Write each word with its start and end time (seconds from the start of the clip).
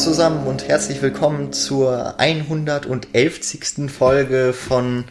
Zusammen 0.00 0.46
und 0.46 0.66
herzlich 0.66 1.02
willkommen 1.02 1.52
zur 1.52 2.18
111. 2.18 3.90
Folge 3.94 4.54
von 4.54 5.04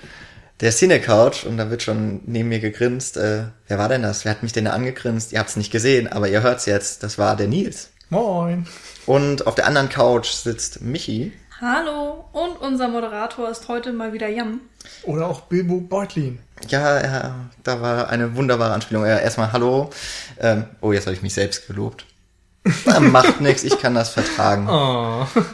der 0.61 0.71
Cine 0.71 0.99
Couch. 0.99 1.43
Und 1.45 1.57
da 1.57 1.69
wird 1.69 1.83
schon 1.83 2.21
neben 2.25 2.49
mir 2.49 2.59
gegrinst. 2.59 3.15
Äh, 3.15 3.43
wer 3.67 3.77
war 3.77 3.87
denn 3.87 4.01
das? 4.01 4.25
Wer 4.25 4.31
hat 4.31 4.41
mich 4.41 4.51
denn 4.51 4.65
da 4.65 4.71
angegrinst? 4.71 5.31
Ihr 5.31 5.37
habt 5.37 5.51
es 5.51 5.57
nicht 5.57 5.71
gesehen, 5.71 6.11
aber 6.11 6.27
ihr 6.27 6.41
hört's 6.41 6.65
jetzt. 6.65 7.03
Das 7.03 7.19
war 7.19 7.35
der 7.35 7.47
Nils. 7.47 7.91
Moin. 8.09 8.65
Und 9.05 9.45
auf 9.45 9.53
der 9.53 9.67
anderen 9.67 9.89
Couch 9.89 10.29
sitzt 10.31 10.81
Michi. 10.81 11.33
Hallo. 11.61 12.25
Und 12.31 12.59
unser 12.59 12.87
Moderator 12.87 13.47
ist 13.47 13.67
heute 13.67 13.93
mal 13.93 14.11
wieder 14.11 14.27
Jan. 14.27 14.59
Oder 15.03 15.27
auch 15.27 15.41
Bilbo 15.41 15.81
Beutlin. 15.81 16.39
Ja, 16.67 16.99
ja, 16.99 17.35
da 17.63 17.79
war 17.79 18.09
eine 18.09 18.35
wunderbare 18.35 18.73
Anspielung. 18.73 19.05
Ja, 19.05 19.19
erstmal 19.19 19.51
Hallo. 19.51 19.91
Ähm, 20.39 20.65
oh, 20.81 20.93
jetzt 20.93 21.05
habe 21.05 21.15
ich 21.15 21.21
mich 21.21 21.35
selbst 21.35 21.67
gelobt. 21.67 22.07
Macht 22.99 23.41
nichts, 23.41 23.63
ich 23.63 23.79
kann 23.79 23.95
das 23.95 24.09
vertragen. 24.09 24.67
Oh. 24.69 25.25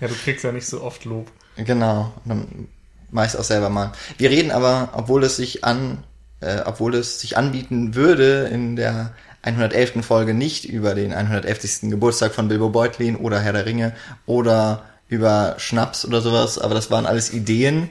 Ja, 0.00 0.08
du 0.08 0.14
kriegst 0.14 0.44
ja 0.44 0.52
nicht 0.52 0.66
so 0.66 0.82
oft 0.82 1.04
Lob. 1.04 1.30
Genau, 1.56 2.12
dann 2.24 2.68
mach 3.10 3.24
ich's 3.26 3.36
auch 3.36 3.44
selber 3.44 3.68
mal. 3.68 3.92
Wir 4.18 4.30
reden 4.30 4.50
aber, 4.50 4.90
obwohl 4.94 5.24
es 5.24 5.36
sich 5.36 5.64
an, 5.64 6.02
äh, 6.40 6.60
obwohl 6.64 6.94
es 6.94 7.20
sich 7.20 7.36
anbieten 7.36 7.94
würde, 7.94 8.48
in 8.52 8.76
der 8.76 9.12
111. 9.42 10.04
Folge 10.04 10.34
nicht 10.34 10.64
über 10.64 10.94
den 10.94 11.12
111. 11.12 11.90
Geburtstag 11.90 12.34
von 12.34 12.48
Bilbo 12.48 12.70
Beutlin 12.70 13.16
oder 13.16 13.40
Herr 13.40 13.52
der 13.52 13.66
Ringe 13.66 13.94
oder 14.26 14.84
über 15.08 15.56
Schnaps 15.58 16.04
oder 16.04 16.22
sowas, 16.22 16.58
aber 16.58 16.74
das 16.74 16.90
waren 16.90 17.06
alles 17.06 17.32
Ideen, 17.32 17.90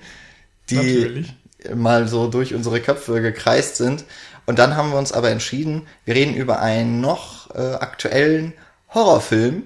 die 0.70 0.76
Natürlich. 0.76 1.36
mal 1.76 2.08
so 2.08 2.28
durch 2.28 2.54
unsere 2.54 2.82
Köpfe 2.82 3.22
gekreist 3.22 3.76
sind. 3.78 4.04
Und 4.46 4.60
dann 4.60 4.76
haben 4.76 4.92
wir 4.92 4.98
uns 4.98 5.14
aber 5.14 5.30
entschieden, 5.30 5.88
wir 6.06 6.16
reden 6.16 6.34
über 6.34 6.60
einen 6.60 7.00
noch 7.00 7.54
äh, 7.56 7.76
aktuellen 7.76 8.54
Horrorfilm, 8.94 9.64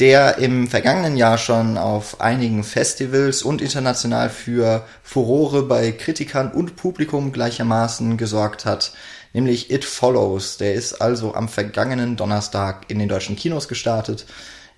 der 0.00 0.38
im 0.38 0.68
vergangenen 0.68 1.16
Jahr 1.16 1.36
schon 1.36 1.76
auf 1.76 2.20
einigen 2.20 2.64
Festivals 2.64 3.42
und 3.42 3.60
international 3.60 4.30
für 4.30 4.86
Furore 5.02 5.64
bei 5.64 5.92
Kritikern 5.92 6.52
und 6.52 6.76
Publikum 6.76 7.32
gleichermaßen 7.32 8.16
gesorgt 8.16 8.64
hat, 8.64 8.92
nämlich 9.32 9.70
It 9.70 9.84
Follows. 9.84 10.56
Der 10.56 10.74
ist 10.74 10.94
also 11.02 11.34
am 11.34 11.48
vergangenen 11.48 12.16
Donnerstag 12.16 12.86
in 12.88 12.98
den 12.98 13.08
deutschen 13.08 13.36
Kinos 13.36 13.68
gestartet. 13.68 14.24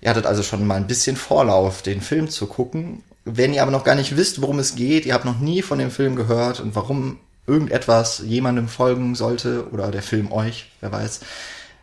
Ihr 0.01 0.09
hattet 0.09 0.25
also 0.25 0.43
schon 0.43 0.65
mal 0.65 0.75
ein 0.75 0.87
bisschen 0.87 1.15
Vorlauf, 1.15 1.81
den 1.81 2.01
Film 2.01 2.29
zu 2.29 2.47
gucken. 2.47 3.03
Wenn 3.23 3.53
ihr 3.53 3.61
aber 3.61 3.71
noch 3.71 3.83
gar 3.83 3.95
nicht 3.95 4.17
wisst, 4.17 4.41
worum 4.41 4.59
es 4.59 4.75
geht, 4.75 5.05
ihr 5.05 5.13
habt 5.13 5.25
noch 5.25 5.39
nie 5.39 5.61
von 5.61 5.77
dem 5.77 5.91
Film 5.91 6.15
gehört 6.15 6.59
und 6.59 6.75
warum 6.75 7.19
irgendetwas 7.47 8.23
jemandem 8.25 8.67
folgen 8.67 9.15
sollte 9.15 9.69
oder 9.71 9.91
der 9.91 10.01
Film 10.01 10.31
euch, 10.31 10.71
wer 10.81 10.91
weiß, 10.91 11.21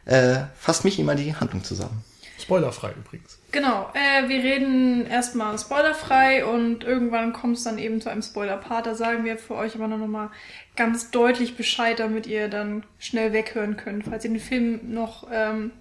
äh, 0.08 0.46
fasst 0.56 0.84
mich 0.84 0.98
immer 0.98 1.14
die 1.14 1.34
Handlung 1.34 1.62
zusammen. 1.62 2.02
Spoilerfrei 2.40 2.92
übrigens. 2.92 3.38
Genau, 3.52 3.90
äh, 3.94 4.28
wir 4.28 4.42
reden 4.42 5.06
erstmal 5.06 5.58
spoilerfrei 5.58 6.46
und 6.46 6.82
irgendwann 6.82 7.32
kommt 7.32 7.58
es 7.58 7.64
dann 7.64 7.78
eben 7.78 8.00
zu 8.00 8.08
einem 8.08 8.22
Spoiler-Part. 8.22 8.86
Da 8.86 8.94
sagen 8.94 9.24
wir 9.24 9.36
für 9.36 9.54
euch 9.54 9.74
aber 9.74 9.86
noch 9.86 9.98
mal 10.06 10.30
ganz 10.76 11.10
deutlich 11.10 11.56
Bescheid, 11.56 11.98
damit 11.98 12.26
ihr 12.26 12.48
dann 12.48 12.84
schnell 12.98 13.32
weghören 13.32 13.76
könnt. 13.76 14.04
Falls 14.04 14.24
ihr 14.24 14.30
den 14.30 14.40
Film 14.40 14.94
noch 14.94 15.26
ähm, 15.30 15.72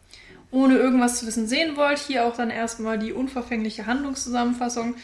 ohne 0.51 0.77
irgendwas 0.77 1.19
zu 1.19 1.27
wissen 1.27 1.47
sehen 1.47 1.77
wollt, 1.77 1.99
hier 1.99 2.25
auch 2.25 2.35
dann 2.35 2.49
erstmal 2.49 2.99
die 2.99 3.13
unverfängliche 3.13 3.85
Handlungszusammenfassung. 3.85 4.95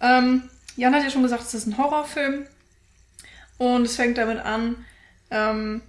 Ähm, 0.00 0.42
Jan 0.76 0.94
hat 0.94 1.02
ja 1.02 1.10
schon 1.10 1.22
gesagt, 1.22 1.42
es 1.42 1.54
ist 1.54 1.66
ein 1.66 1.78
Horrorfilm. 1.78 2.46
Und 3.58 3.82
es 3.84 3.96
fängt 3.96 4.18
damit 4.18 4.38
an, 4.38 4.84
ähm, 5.30 5.82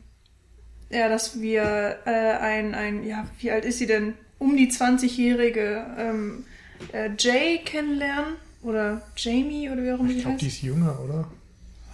ja, 0.94 1.10
dass 1.10 1.42
wir 1.42 1.98
äh, 2.06 2.10
ein, 2.10 2.76
ein, 2.76 3.06
ja, 3.06 3.28
wie 3.40 3.52
alt 3.52 3.66
ist 3.66 3.80
sie 3.80 3.88
denn? 3.88 4.14
Um 4.40 4.58
die 4.58 4.70
20-jährige 4.70 5.86
ähm, 5.98 6.46
äh, 6.92 7.10
Jay 7.18 7.60
kennenlernen. 7.64 8.36
Oder 8.62 9.02
Jamie 9.18 9.70
oder 9.70 9.84
wie 9.84 9.92
auch 9.92 10.00
immer 10.00 10.10
Ich 10.10 10.22
glaube, 10.22 10.38
die 10.38 10.48
ist 10.48 10.62
jünger, 10.62 10.98
oder? 11.04 11.28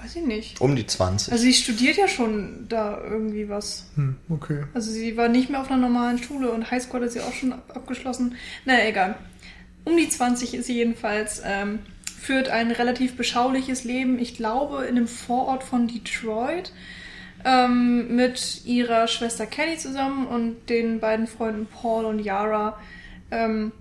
Weiß 0.02 0.16
ich 0.16 0.26
nicht. 0.26 0.62
Um 0.62 0.76
die 0.76 0.86
20. 0.86 1.32
Also 1.32 1.44
sie 1.44 1.54
studiert 1.54 1.98
ja 1.98 2.08
schon 2.08 2.68
da 2.70 3.02
irgendwie 3.04 3.50
was. 3.50 3.88
Hm, 3.96 4.16
okay. 4.30 4.64
Also 4.74 4.92
sie 4.92 5.18
war 5.18 5.28
nicht 5.28 5.50
mehr 5.50 5.62
auf 5.62 5.70
einer 5.70 5.82
normalen 5.82 6.20
Schule 6.20 6.52
und 6.52 6.70
Highschool 6.70 7.02
hat 7.02 7.12
sie 7.12 7.22
auch 7.22 7.34
schon 7.34 7.54
ab 7.54 7.72
abgeschlossen. 7.76 8.36
Naja, 8.66 8.88
egal. 8.88 9.16
Um 9.84 9.98
die 9.98 10.08
20 10.08 10.54
ist 10.54 10.68
sie 10.68 10.76
jedenfalls, 10.76 11.42
ähm, 11.44 11.80
führt 12.06 12.50
ein 12.50 12.72
relativ 12.72 13.18
beschauliches 13.18 13.84
Leben, 13.84 14.20
ich 14.20 14.36
glaube, 14.36 14.86
in 14.86 14.98
einem 14.98 15.08
Vorort 15.08 15.64
von 15.64 15.88
Detroit, 15.88 16.72
ähm, 17.46 18.16
mit 18.16 18.66
ihrer 18.66 19.08
Schwester 19.08 19.46
Kenny 19.46 19.78
zusammen 19.78 20.28
und 20.28 20.70
den 20.70 21.00
beiden 21.00 21.28
Freunden 21.28 21.68
Paul 21.68 22.06
und 22.06 22.20
Yara. 22.20 22.78
Ähm, 23.32 23.72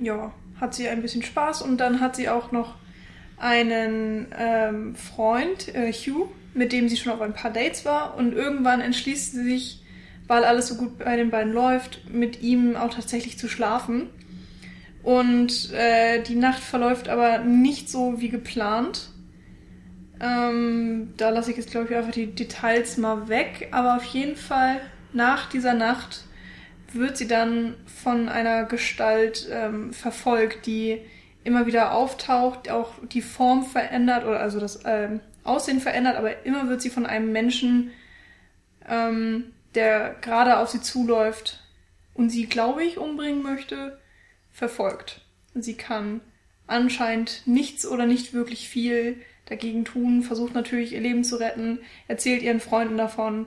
ja, 0.00 0.32
hat 0.60 0.74
sie 0.74 0.88
ein 0.88 1.02
bisschen 1.02 1.22
Spaß 1.22 1.62
und 1.62 1.78
dann 1.78 2.00
hat 2.00 2.16
sie 2.16 2.28
auch 2.28 2.52
noch 2.52 2.76
einen 3.36 4.26
ähm, 4.38 4.94
Freund, 4.94 5.74
äh, 5.74 5.92
Hugh, 5.92 6.28
mit 6.54 6.72
dem 6.72 6.88
sie 6.88 6.96
schon 6.96 7.12
auf 7.12 7.20
ein 7.20 7.34
paar 7.34 7.50
Dates 7.50 7.84
war 7.84 8.16
und 8.16 8.32
irgendwann 8.32 8.80
entschließt 8.80 9.32
sie 9.32 9.42
sich, 9.42 9.82
weil 10.28 10.44
alles 10.44 10.68
so 10.68 10.76
gut 10.76 10.98
bei 10.98 11.16
den 11.16 11.30
beiden 11.30 11.52
läuft, 11.52 12.08
mit 12.08 12.42
ihm 12.42 12.76
auch 12.76 12.94
tatsächlich 12.94 13.38
zu 13.38 13.48
schlafen. 13.48 14.08
Und 15.02 15.72
äh, 15.72 16.22
die 16.22 16.36
Nacht 16.36 16.62
verläuft 16.62 17.08
aber 17.08 17.38
nicht 17.38 17.90
so 17.90 18.20
wie 18.20 18.28
geplant. 18.28 19.08
Ähm, 20.22 21.12
da 21.16 21.30
lasse 21.30 21.50
ich 21.50 21.56
jetzt, 21.56 21.72
glaube 21.72 21.88
ich, 21.90 21.96
einfach 21.96 22.12
die 22.12 22.32
Details 22.32 22.96
mal 22.96 23.28
weg. 23.28 23.68
Aber 23.72 23.96
auf 23.96 24.04
jeden 24.04 24.36
Fall, 24.36 24.80
nach 25.12 25.48
dieser 25.50 25.74
Nacht 25.74 26.24
wird 26.92 27.16
sie 27.16 27.26
dann 27.26 27.74
von 27.86 28.28
einer 28.28 28.64
Gestalt 28.64 29.48
ähm, 29.50 29.92
verfolgt, 29.92 30.66
die 30.66 31.00
immer 31.44 31.66
wieder 31.66 31.92
auftaucht, 31.92 32.70
auch 32.70 32.92
die 33.10 33.22
Form 33.22 33.64
verändert 33.64 34.24
oder 34.24 34.38
also 34.40 34.60
das 34.60 34.80
ähm, 34.84 35.20
Aussehen 35.42 35.80
verändert, 35.80 36.16
aber 36.16 36.44
immer 36.46 36.68
wird 36.68 36.80
sie 36.80 36.90
von 36.90 37.04
einem 37.04 37.32
Menschen, 37.32 37.90
ähm, 38.88 39.52
der 39.74 40.14
gerade 40.20 40.58
auf 40.58 40.68
sie 40.68 40.80
zuläuft 40.80 41.64
und 42.14 42.30
sie, 42.30 42.46
glaube 42.46 42.84
ich, 42.84 42.98
umbringen 42.98 43.42
möchte, 43.42 43.98
verfolgt. 44.52 45.22
Sie 45.54 45.74
kann 45.74 46.20
anscheinend 46.66 47.42
nichts 47.46 47.86
oder 47.86 48.06
nicht 48.06 48.34
wirklich 48.34 48.68
viel 48.68 49.20
dagegen 49.52 49.84
tun, 49.84 50.22
versucht 50.22 50.54
natürlich 50.54 50.92
ihr 50.94 51.00
Leben 51.00 51.24
zu 51.24 51.36
retten, 51.36 51.78
erzählt 52.08 52.42
ihren 52.42 52.60
Freunden 52.60 52.96
davon 52.96 53.46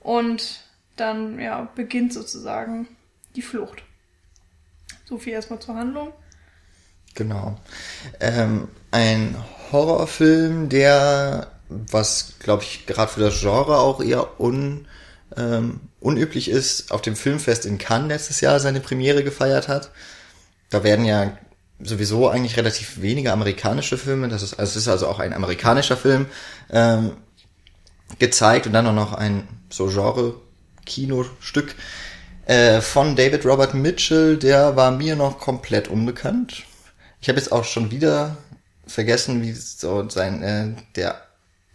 und 0.00 0.64
dann 0.96 1.38
ja, 1.38 1.70
beginnt 1.76 2.12
sozusagen 2.12 2.88
die 3.36 3.42
Flucht. 3.42 3.82
So 5.04 5.18
viel 5.18 5.32
erstmal 5.32 5.60
zur 5.60 5.76
Handlung. 5.76 6.12
Genau. 7.14 7.56
Ähm, 8.20 8.68
ein 8.90 9.36
Horrorfilm, 9.70 10.68
der, 10.68 11.52
was 11.68 12.34
glaube 12.40 12.64
ich 12.64 12.86
gerade 12.86 13.12
für 13.12 13.20
das 13.20 13.40
Genre 13.40 13.78
auch 13.78 14.02
eher 14.02 14.40
un, 14.40 14.88
ähm, 15.36 15.80
unüblich 16.00 16.50
ist, 16.50 16.90
auf 16.90 17.00
dem 17.00 17.14
Filmfest 17.14 17.64
in 17.64 17.78
Cannes 17.78 18.08
letztes 18.08 18.40
Jahr 18.40 18.58
seine 18.58 18.80
Premiere 18.80 19.22
gefeiert 19.22 19.68
hat. 19.68 19.92
Da 20.70 20.82
werden 20.82 21.04
ja 21.04 21.38
sowieso 21.84 22.28
eigentlich 22.28 22.56
relativ 22.56 23.00
wenige 23.00 23.32
amerikanische 23.32 23.98
Filme, 23.98 24.28
das 24.28 24.42
ist, 24.42 24.54
also 24.54 24.70
es 24.70 24.76
ist 24.76 24.88
also 24.88 25.06
auch 25.06 25.20
ein 25.20 25.32
amerikanischer 25.32 25.96
Film, 25.96 26.26
ähm, 26.70 27.12
gezeigt 28.18 28.66
und 28.66 28.72
dann 28.72 28.86
auch 28.86 28.94
noch 28.94 29.12
ein 29.12 29.46
so 29.70 29.88
Genre-Kinostück 29.88 31.74
äh, 32.46 32.80
von 32.80 33.16
David 33.16 33.44
Robert 33.44 33.74
Mitchell, 33.74 34.36
der 34.36 34.76
war 34.76 34.90
mir 34.90 35.16
noch 35.16 35.38
komplett 35.38 35.88
unbekannt. 35.88 36.64
Ich 37.20 37.28
habe 37.28 37.38
jetzt 37.38 37.52
auch 37.52 37.64
schon 37.64 37.90
wieder 37.90 38.36
vergessen, 38.86 39.42
wie 39.42 39.52
so 39.52 40.08
sein 40.08 40.42
äh, 40.42 40.74
der 40.96 41.23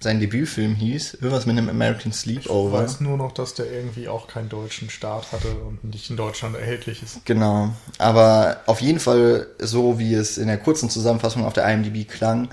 sein 0.01 0.19
Debütfilm 0.19 0.75
hieß, 0.75 1.15
irgendwas 1.15 1.45
mit 1.45 1.57
einem 1.57 1.69
American 1.69 2.11
Ich 2.11 2.17
Sleepover. 2.17 2.83
weiß 2.83 3.01
nur 3.01 3.17
noch, 3.17 3.33
dass 3.33 3.53
der 3.53 3.71
irgendwie 3.71 4.07
auch 4.07 4.27
keinen 4.27 4.49
deutschen 4.49 4.89
Start 4.89 5.31
hatte 5.31 5.55
und 5.55 5.83
nicht 5.83 6.09
in 6.09 6.17
Deutschland 6.17 6.55
erhältlich 6.55 7.03
ist. 7.03 7.21
Genau, 7.25 7.73
aber 7.97 8.61
auf 8.65 8.81
jeden 8.81 8.99
Fall 8.99 9.47
so, 9.59 9.99
wie 9.99 10.13
es 10.13 10.37
in 10.37 10.47
der 10.47 10.57
kurzen 10.57 10.89
Zusammenfassung 10.89 11.43
auf 11.45 11.53
der 11.53 11.67
IMDb 11.71 12.07
klang, 12.07 12.49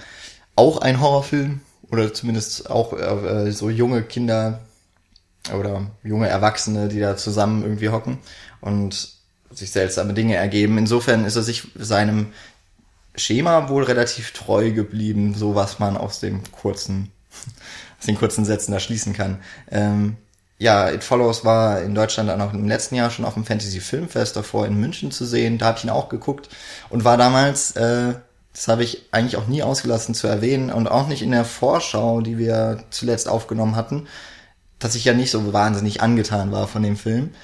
auch 0.57 0.79
ein 0.79 1.01
Horrorfilm 1.01 1.61
oder 1.91 2.13
zumindest 2.13 2.69
auch 2.71 2.93
äh, 2.93 3.53
so 3.53 3.71
junge 3.71 4.03
Kinder 4.03 4.61
oder 5.57 5.91
junge 6.03 6.29
Erwachsene, 6.29 6.89
die 6.89 7.01
da 7.01 7.17
zusammen 7.17 7.63
irgendwie 7.63 7.91
hocken 7.91 8.19
und 8.61 9.11
sich 9.53 9.71
seltsame 9.71 10.13
Dinge 10.15 10.35
ergeben. 10.35 10.79
Insofern 10.79 11.25
ist 11.25 11.37
er 11.37 11.43
sich 11.43 11.69
seinem 11.77 12.33
Schema 13.15 13.69
wohl 13.69 13.85
relativ 13.85 14.33
treu 14.33 14.73
geblieben, 14.73 15.35
so 15.35 15.55
was 15.55 15.79
man 15.79 15.97
aus 15.97 16.21
dem 16.21 16.43
kurzen, 16.53 17.13
aus 17.99 18.07
den 18.07 18.17
kurzen 18.17 18.45
Sätzen 18.45 18.73
da 18.73 18.81
schließen 18.81 19.13
kann. 19.13 19.41
Ähm, 19.71 20.17
ja, 20.59 20.91
It 20.91 21.05
Follows 21.05 21.45
war 21.45 21.83
in 21.83 21.95
Deutschland 21.95 22.31
dann 22.31 22.41
auch 22.41 22.55
im 22.55 22.67
letzten 22.67 22.95
Jahr 22.95 23.11
schon 23.11 23.25
auf 23.25 23.35
dem 23.35 23.45
Fantasy 23.45 23.81
Filmfest 23.81 24.37
davor 24.37 24.67
in 24.67 24.81
München 24.81 25.11
zu 25.11 25.27
sehen. 25.27 25.59
Da 25.59 25.67
habe 25.67 25.79
ich 25.79 25.85
ihn 25.85 25.91
auch 25.91 26.09
geguckt 26.09 26.49
und 26.89 27.05
war 27.05 27.19
damals, 27.19 27.73
äh, 27.73 28.15
das 28.53 28.69
habe 28.69 28.83
ich 28.83 29.09
eigentlich 29.13 29.37
auch 29.37 29.49
nie 29.49 29.63
ausgelassen 29.63 30.15
zu 30.15 30.27
erwähnen 30.29 30.71
und 30.71 30.89
auch 30.89 31.09
nicht 31.09 31.23
in 31.23 31.31
der 31.31 31.45
Vorschau, 31.45 32.23
die 32.23 32.39
wir 32.39 32.85
zuletzt 32.91 33.29
aufgenommen 33.29 33.77
hatten, 33.77 34.07
dass 34.79 34.95
ich 34.95 35.05
ja 35.05 35.13
nicht 35.13 35.31
so 35.31 35.53
wahnsinnig 35.53 36.01
angetan 36.01 36.53
war 36.53 36.69
von 36.69 36.83
dem 36.83 36.97
Film. 36.97 37.35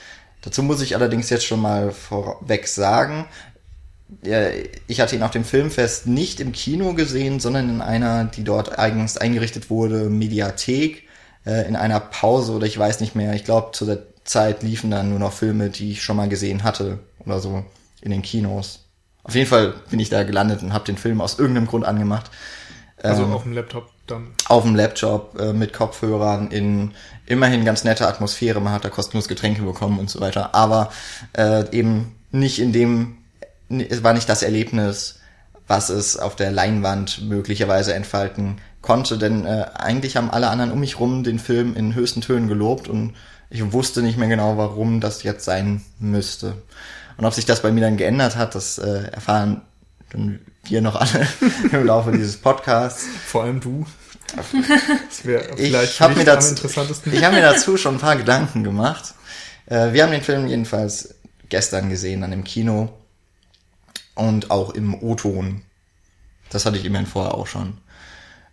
Dazu 0.40 0.62
muss 0.62 0.80
ich 0.80 0.96
allerdings 0.96 1.28
jetzt 1.28 1.44
schon 1.44 1.60
mal 1.60 1.92
vorweg 1.92 2.66
sagen, 2.66 3.26
ich 4.86 5.00
hatte 5.00 5.16
ihn 5.16 5.22
auf 5.22 5.30
dem 5.30 5.44
Filmfest 5.44 6.06
nicht 6.06 6.40
im 6.40 6.52
Kino 6.52 6.94
gesehen, 6.94 7.40
sondern 7.40 7.68
in 7.68 7.80
einer, 7.80 8.24
die 8.24 8.44
dort 8.44 8.78
eigens 8.78 9.16
eingerichtet 9.16 9.70
wurde, 9.70 10.10
Mediathek, 10.10 11.04
äh, 11.46 11.66
in 11.66 11.76
einer 11.76 12.00
Pause 12.00 12.52
oder 12.52 12.66
ich 12.66 12.78
weiß 12.78 13.00
nicht 13.00 13.14
mehr. 13.14 13.32
Ich 13.34 13.44
glaube, 13.44 13.72
zu 13.72 13.86
der 13.86 14.02
Zeit 14.24 14.62
liefen 14.62 14.90
dann 14.90 15.10
nur 15.10 15.18
noch 15.18 15.32
Filme, 15.32 15.70
die 15.70 15.92
ich 15.92 16.02
schon 16.02 16.16
mal 16.16 16.28
gesehen 16.28 16.62
hatte 16.62 16.98
oder 17.24 17.40
so 17.40 17.64
in 18.00 18.10
den 18.10 18.22
Kinos. 18.22 18.80
Auf 19.24 19.34
jeden 19.34 19.48
Fall 19.48 19.74
bin 19.90 19.98
ich 20.00 20.10
da 20.10 20.22
gelandet 20.24 20.62
und 20.62 20.72
habe 20.72 20.84
den 20.84 20.96
Film 20.96 21.20
aus 21.20 21.38
irgendeinem 21.38 21.66
Grund 21.66 21.84
angemacht. 21.84 22.30
Also 23.02 23.24
Ähm, 23.24 23.32
auf 23.32 23.42
dem 23.44 23.52
Laptop 23.52 23.88
dann. 24.06 24.28
auf 24.48 24.62
dem 24.64 24.74
Laptop 24.76 25.38
äh, 25.40 25.52
mit 25.52 25.72
Kopfhörern 25.72 26.50
in 26.50 26.92
immerhin 27.26 27.64
ganz 27.64 27.82
nette 27.84 28.06
Atmosphäre. 28.06 28.60
Man 28.60 28.72
hat 28.72 28.84
da 28.84 28.90
kostenlos 28.90 29.26
Getränke 29.28 29.62
bekommen 29.62 29.98
und 29.98 30.10
so 30.10 30.20
weiter. 30.20 30.54
Aber 30.54 30.90
äh, 31.36 31.64
eben 31.76 32.14
nicht 32.30 32.58
in 32.60 32.72
dem, 32.72 33.18
es 33.80 34.02
war 34.02 34.12
nicht 34.12 34.28
das 34.28 34.42
Erlebnis, 34.42 35.18
was 35.66 35.88
es 35.88 36.16
auf 36.16 36.36
der 36.36 36.50
Leinwand 36.50 37.22
möglicherweise 37.22 37.94
entfalten 37.94 38.58
konnte. 38.80 39.18
Denn 39.18 39.46
äh, 39.46 39.66
eigentlich 39.74 40.16
haben 40.16 40.30
alle 40.30 40.48
anderen 40.48 40.72
um 40.72 40.80
mich 40.80 40.98
rum 40.98 41.22
den 41.24 41.38
Film 41.38 41.74
in 41.76 41.94
höchsten 41.94 42.20
Tönen 42.20 42.48
gelobt 42.48 42.88
und 42.88 43.14
ich 43.50 43.72
wusste 43.72 44.02
nicht 44.02 44.18
mehr 44.18 44.28
genau, 44.28 44.56
warum 44.56 45.00
das 45.00 45.22
jetzt 45.22 45.44
sein 45.44 45.82
müsste. 45.98 46.54
Und 47.18 47.24
ob 47.26 47.34
sich 47.34 47.44
das 47.44 47.60
bei 47.62 47.70
mir 47.70 47.82
dann 47.82 47.96
geändert 47.96 48.36
hat, 48.36 48.54
das 48.54 48.78
äh, 48.78 49.04
erfahren 49.12 49.62
dann 50.10 50.40
wir 50.64 50.80
noch 50.80 50.96
alle 50.96 51.26
im 51.72 51.86
Laufe 51.86 52.12
dieses 52.12 52.36
Podcasts. 52.36 53.04
Vor 53.26 53.44
allem 53.44 53.60
du. 53.60 53.86
Das 55.08 55.24
wäre 55.26 55.44
vielleicht 55.56 55.92
Ich 55.94 56.00
habe 56.00 56.14
mir, 56.14 56.24
dazu- 56.24 56.54
ich 57.12 57.24
hab 57.24 57.32
mir 57.32 57.42
dazu 57.42 57.76
schon 57.76 57.96
ein 57.96 58.00
paar 58.00 58.16
Gedanken 58.16 58.64
gemacht. 58.64 59.14
Äh, 59.66 59.92
wir 59.92 60.02
haben 60.02 60.12
den 60.12 60.22
Film 60.22 60.46
jedenfalls 60.46 61.16
gestern 61.50 61.90
gesehen, 61.90 62.22
dann 62.22 62.32
im 62.32 62.44
Kino 62.44 62.88
und 64.14 64.50
auch 64.50 64.70
im 64.70 64.94
O-Ton. 64.94 65.62
Das 66.50 66.66
hatte 66.66 66.76
ich 66.76 66.84
immerhin 66.84 67.06
vorher 67.06 67.34
auch 67.34 67.46
schon. 67.46 67.78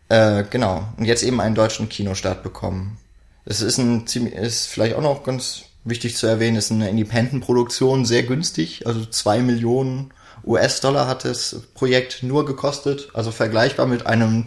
Äh, 0.10 0.44
genau. 0.50 0.88
Und 0.98 1.06
jetzt 1.06 1.24
eben 1.24 1.42
einen 1.42 1.56
deutschen 1.56 1.90
Kinostart 1.90 2.44
bekommen. 2.44 2.98
Es 3.46 3.62
ist 3.62 3.78
ein 3.78 4.08
ziemlich, 4.08 4.34
ist 4.34 4.68
vielleicht 4.68 4.96
auch 4.96 5.02
noch 5.02 5.24
ganz 5.24 5.64
wichtig 5.84 6.16
zu 6.16 6.28
erwähnen, 6.28 6.58
ist 6.58 6.72
eine 6.72 6.90
Independent-Produktion, 6.90 8.06
sehr 8.06 8.24
günstig. 8.24 8.86
Also 8.86 9.06
zwei 9.06 9.40
Millionen 9.40 10.12
US-Dollar 10.46 11.08
hat 11.08 11.26
das 11.26 11.62
Projekt 11.74 12.24
nur 12.24 12.46
gekostet. 12.46 13.10
Also 13.14 13.32
vergleichbar 13.32 13.86
mit 13.86 14.06
einem 14.06 14.46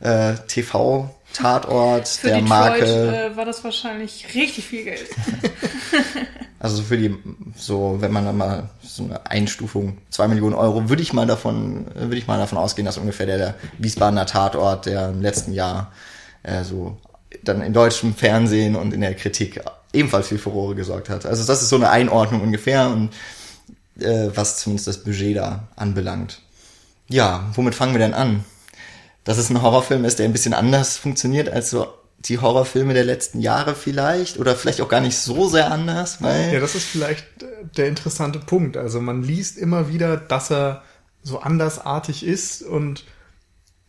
äh, 0.00 0.34
TV-Tatort 0.48 2.08
Für 2.08 2.26
der 2.28 2.40
Detroit 2.40 2.48
Marke. 2.48 3.32
äh, 3.32 3.36
war 3.36 3.44
das 3.44 3.64
wahrscheinlich 3.64 4.34
richtig 4.34 4.66
viel 4.66 4.84
Geld. 4.84 5.06
Also 6.62 6.80
für 6.84 6.96
die, 6.96 7.12
so, 7.56 7.96
wenn 7.98 8.12
man 8.12 8.24
dann 8.24 8.36
mal 8.36 8.68
so 8.84 9.02
eine 9.02 9.26
Einstufung, 9.26 9.98
zwei 10.10 10.28
Millionen 10.28 10.54
Euro, 10.54 10.88
würde 10.88 11.02
ich 11.02 11.12
mal 11.12 11.26
davon, 11.26 11.86
würde 11.92 12.16
ich 12.16 12.28
mal 12.28 12.38
davon 12.38 12.56
ausgehen, 12.56 12.86
dass 12.86 12.98
ungefähr 12.98 13.26
der, 13.26 13.36
der 13.36 13.54
Wiesbadener 13.78 14.26
Tatort, 14.26 14.86
der 14.86 15.08
im 15.08 15.20
letzten 15.20 15.52
Jahr 15.54 15.90
äh, 16.44 16.62
so 16.62 16.98
dann 17.42 17.62
in 17.62 17.72
deutschem 17.72 18.14
Fernsehen 18.14 18.76
und 18.76 18.94
in 18.94 19.00
der 19.00 19.16
Kritik 19.16 19.60
ebenfalls 19.92 20.28
viel 20.28 20.38
Furore 20.38 20.76
gesorgt 20.76 21.08
hat. 21.08 21.26
Also 21.26 21.44
das 21.44 21.62
ist 21.62 21.68
so 21.68 21.74
eine 21.74 21.90
Einordnung 21.90 22.42
ungefähr 22.42 22.90
und 22.90 23.10
äh, 23.98 24.28
was 24.32 24.60
zumindest 24.60 24.86
das 24.86 25.02
Budget 25.02 25.38
da 25.38 25.64
anbelangt. 25.74 26.42
Ja, 27.08 27.50
womit 27.54 27.74
fangen 27.74 27.92
wir 27.94 27.98
denn 27.98 28.14
an? 28.14 28.44
Dass 29.24 29.36
es 29.36 29.50
ein 29.50 29.62
Horrorfilm 29.62 30.04
ist, 30.04 30.20
der 30.20 30.26
ein 30.26 30.32
bisschen 30.32 30.54
anders 30.54 30.96
funktioniert 30.96 31.48
als 31.48 31.70
so 31.70 31.88
die 32.24 32.38
Horrorfilme 32.38 32.94
der 32.94 33.04
letzten 33.04 33.40
Jahre 33.40 33.74
vielleicht 33.74 34.38
oder 34.38 34.54
vielleicht 34.54 34.80
auch 34.80 34.88
gar 34.88 35.00
nicht 35.00 35.18
so 35.18 35.48
sehr 35.48 35.70
anders, 35.70 36.22
weil 36.22 36.52
Ja, 36.52 36.60
das 36.60 36.74
ist 36.74 36.86
vielleicht 36.86 37.42
äh, 37.42 37.46
der 37.76 37.88
interessante 37.88 38.38
Punkt. 38.38 38.76
Also 38.76 39.00
man 39.00 39.22
liest 39.22 39.58
immer 39.58 39.88
wieder, 39.88 40.16
dass 40.16 40.50
er 40.50 40.82
so 41.22 41.40
andersartig 41.40 42.24
ist 42.24 42.62
und 42.62 43.04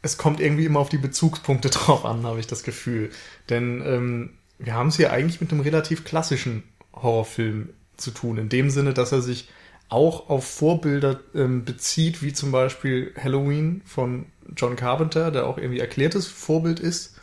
es 0.02 0.18
kommt 0.18 0.40
irgendwie 0.40 0.66
immer 0.66 0.80
auf 0.80 0.90
die 0.90 0.98
Bezugspunkte 0.98 1.70
drauf 1.72 2.06
an, 2.06 2.26
habe 2.26 2.40
ich 2.40 2.48
das 2.48 2.64
Gefühl. 2.64 3.12
Denn 3.50 3.82
ähm, 3.86 4.30
wir 4.58 4.74
haben 4.74 4.90
es 4.90 4.98
hier 4.98 5.12
eigentlich 5.12 5.42
mit 5.42 5.52
einem 5.52 5.62
relativ 5.62 6.04
klassischen 6.04 6.64
Horrorfilm 6.94 7.70
zu 7.98 8.12
tun, 8.12 8.38
in 8.38 8.50
dem 8.50 8.70
Sinne, 8.70 8.94
dass 8.94 9.12
er 9.12 9.22
sich 9.22 9.50
auch 9.90 10.30
auf 10.30 10.48
Vorbilder 10.48 11.20
ähm, 11.36 11.66
bezieht, 11.66 12.24
wie 12.24 12.34
zum 12.34 12.52
Beispiel 12.52 13.14
Halloween 13.22 13.82
von 13.86 14.26
John 14.56 14.76
Carpenter, 14.76 15.30
der 15.30 15.46
auch 15.46 15.58
irgendwie 15.58 15.80
erklärtes 15.80 16.28
Vorbild 16.28 16.80
ist. 16.80 17.16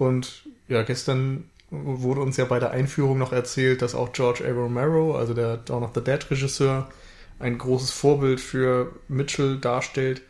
Und 0.00 0.44
ja, 0.66 0.82
gestern 0.82 1.50
wurde 1.68 2.22
uns 2.22 2.38
ja 2.38 2.46
bei 2.46 2.58
der 2.58 2.70
Einführung 2.70 3.18
noch 3.18 3.34
erzählt, 3.34 3.82
dass 3.82 3.94
auch 3.94 4.14
George 4.14 4.42
A. 4.48 4.50
Romero, 4.50 5.14
also 5.14 5.34
der 5.34 5.58
Dawn 5.58 5.82
of 5.82 5.90
the 5.94 6.02
Dead 6.02 6.18
Regisseur, 6.30 6.88
ein 7.38 7.58
großes 7.58 7.90
Vorbild 7.90 8.40
für 8.40 8.92
Mitchell 9.08 9.58
darstellt. 9.58 10.22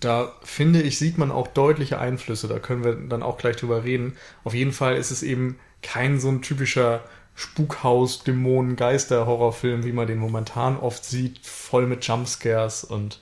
Da 0.00 0.32
finde 0.42 0.80
ich, 0.80 0.98
sieht 0.98 1.18
man 1.18 1.30
auch 1.30 1.48
deutliche 1.48 1.98
Einflüsse. 1.98 2.48
Da 2.48 2.58
können 2.58 2.84
wir 2.84 2.94
dann 2.94 3.22
auch 3.22 3.36
gleich 3.36 3.56
drüber 3.56 3.84
reden. 3.84 4.16
Auf 4.44 4.54
jeden 4.54 4.72
Fall 4.72 4.96
ist 4.96 5.10
es 5.10 5.22
eben 5.22 5.58
kein 5.82 6.18
so 6.18 6.30
ein 6.30 6.40
typischer 6.40 7.04
Spukhaus, 7.34 8.24
Dämonen, 8.24 8.76
Geister-Horrorfilm, 8.76 9.84
wie 9.84 9.92
man 9.92 10.06
den 10.06 10.18
momentan 10.18 10.78
oft 10.78 11.04
sieht, 11.04 11.44
voll 11.44 11.86
mit 11.86 12.06
Jumpscares 12.06 12.82
und 12.82 13.20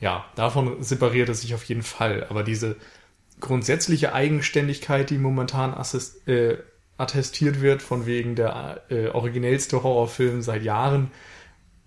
ja, 0.00 0.24
davon 0.34 0.82
separiert 0.82 1.28
es 1.28 1.42
sich 1.42 1.54
auf 1.54 1.62
jeden 1.64 1.84
Fall. 1.84 2.26
Aber 2.28 2.42
diese 2.42 2.74
grundsätzliche 3.42 4.14
Eigenständigkeit, 4.14 5.10
die 5.10 5.18
momentan 5.18 5.74
assist, 5.74 6.26
äh, 6.26 6.56
attestiert 6.96 7.60
wird, 7.60 7.82
von 7.82 8.06
wegen 8.06 8.36
der 8.36 8.82
äh, 8.88 9.08
originellste 9.08 9.82
Horrorfilm 9.82 10.40
seit 10.40 10.62
Jahren, 10.62 11.10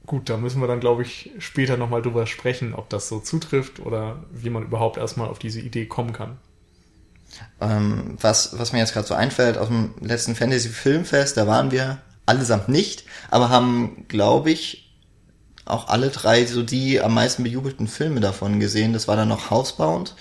gut, 0.06 0.30
da 0.30 0.38
müssen 0.38 0.62
wir 0.62 0.68
dann, 0.68 0.80
glaube 0.80 1.02
ich, 1.02 1.32
später 1.40 1.78
nochmal 1.78 2.02
drüber 2.02 2.28
sprechen, 2.28 2.76
ob 2.76 2.90
das 2.90 3.08
so 3.08 3.20
zutrifft 3.20 3.80
oder 3.80 4.24
wie 4.32 4.52
man 4.52 4.64
überhaupt 4.64 4.98
erstmal 4.98 5.30
auf 5.30 5.40
diese 5.40 5.62
Idee 5.62 5.86
kommen 5.88 6.14
kann. 6.14 6.38
ähm, 7.60 8.18
was, 8.22 8.58
was 8.60 8.72
mir 8.72 8.80
jetzt 8.80 8.94
gerade 8.94 9.08
so 9.08 9.16
einfällt, 9.16 9.58
aus 9.58 9.70
dem 9.70 9.96
letzten 10.02 10.36
Fantasy 10.36 10.70
Filmfest, 10.70 11.38
da 11.38 11.48
waren 11.48 11.72
wir 11.72 12.00
allesamt 12.26 12.70
nicht, 12.70 13.06
aber 13.32 13.50
haben, 13.50 14.06
glaube 14.08 14.52
ich, 14.52 14.94
auch 15.66 15.88
alle 15.88 16.10
drei 16.10 16.46
so 16.46 16.62
die 16.62 17.02
am 17.02 17.16
meisten 17.16 17.44
bejubelten 17.44 17.88
Filme 17.88 18.20
davon 18.20 18.60
gesehen. 18.60 18.94
Das 18.94 19.08
war 19.08 19.16
dann 19.16 19.30
noch 19.30 19.50
Housebound. 19.50 20.16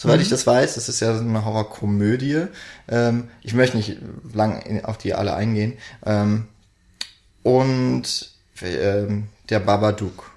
Soweit 0.00 0.20
ich 0.20 0.28
das 0.28 0.46
weiß, 0.46 0.76
das 0.76 0.88
ist 0.88 1.00
ja 1.00 1.12
so 1.12 1.24
eine 1.24 1.44
Horrorkomödie. 1.44 2.46
Ähm, 2.88 3.30
ich 3.42 3.52
möchte 3.52 3.76
nicht 3.76 3.96
lang 4.32 4.62
in, 4.62 4.84
auf 4.84 4.96
die 4.96 5.12
alle 5.12 5.34
eingehen. 5.34 5.76
Ähm, 6.06 6.46
und 7.42 8.30
ähm, 8.62 9.26
der 9.50 9.58
Babadook. 9.58 10.30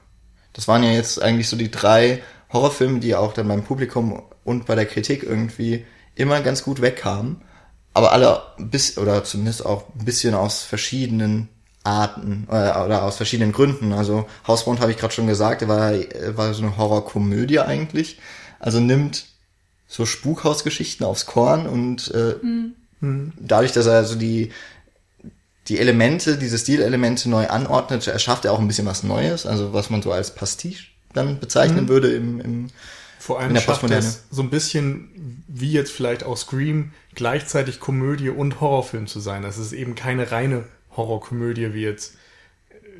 Das 0.54 0.68
waren 0.68 0.82
ja 0.82 0.90
jetzt 0.90 1.22
eigentlich 1.22 1.48
so 1.48 1.58
die 1.58 1.70
drei 1.70 2.24
Horrorfilme, 2.52 3.02
die 3.02 3.14
auch 3.14 3.34
dann 3.34 3.50
beim 3.50 3.64
Publikum 3.64 4.24
und 4.44 4.66
bei 4.66 4.74
der 4.74 4.88
Kritik 4.88 5.22
irgendwie 5.22 5.86
immer 6.16 6.42
ganz 6.42 6.64
gut 6.64 6.82
wegkamen. 6.82 7.42
Aber 7.94 8.14
alle 8.14 8.42
bis, 8.58 8.98
oder 8.98 9.24
zumindest 9.24 9.64
auch 9.64 9.84
ein 9.96 10.06
bisschen 10.06 10.34
aus 10.34 10.64
verschiedenen 10.64 11.50
Arten 11.84 12.48
äh, 12.50 12.80
oder 12.80 13.04
aus 13.04 13.18
verschiedenen 13.18 13.52
Gründen. 13.52 13.94
Also 13.94 14.26
Housebound 14.48 14.80
habe 14.80 14.90
ich 14.90 14.98
gerade 14.98 15.14
schon 15.14 15.28
gesagt, 15.28 15.62
der 15.62 15.68
war, 15.68 15.92
war 16.36 16.52
so 16.56 16.64
eine 16.64 16.78
Horrorkomödie 16.78 17.60
eigentlich. 17.60 18.20
Also 18.60 18.80
nimmt 18.80 19.26
so 19.92 20.06
Spukhausgeschichten 20.06 21.06
aufs 21.06 21.26
Korn 21.26 21.68
und 21.68 22.12
äh, 22.12 22.36
dadurch, 23.02 23.74
dass 23.74 23.88
er 23.88 24.06
so 24.06 24.16
die 24.16 24.52
die 25.68 25.80
Elemente, 25.80 26.38
diese 26.38 26.58
Stilelemente 26.58 27.30
neu 27.30 27.48
anordnet, 27.48 28.08
erschafft 28.08 28.46
er 28.46 28.54
auch 28.54 28.60
ein 28.60 28.68
bisschen 28.68 28.88
was 28.88 29.04
Neues, 29.04 29.46
also 29.46 29.74
was 29.74 29.90
man 29.90 30.02
so 30.02 30.12
als 30.12 30.34
Pastiche 30.34 30.88
dann 31.14 31.40
bezeichnen 31.40 31.90
würde 31.90 32.14
im, 32.14 32.40
im 32.40 32.68
Vor 33.20 33.40
allem 33.40 33.56
schafft 33.58 33.84
es 33.92 34.24
so 34.32 34.42
ein 34.42 34.50
bisschen, 34.50 35.44
wie 35.48 35.72
jetzt 35.72 35.92
vielleicht 35.92 36.24
auch 36.24 36.38
Scream, 36.38 36.94
gleichzeitig 37.14 37.82
Komödie 37.82 38.30
und 38.30 38.62
Horrorfilm 38.62 39.08
zu 39.08 39.20
sein. 39.20 39.44
Es 39.44 39.58
ist 39.58 39.74
eben 39.74 39.96
keine 39.96 40.32
reine 40.32 40.64
Horrorkomödie 40.96 41.74
wie 41.74 41.84
jetzt, 41.84 42.16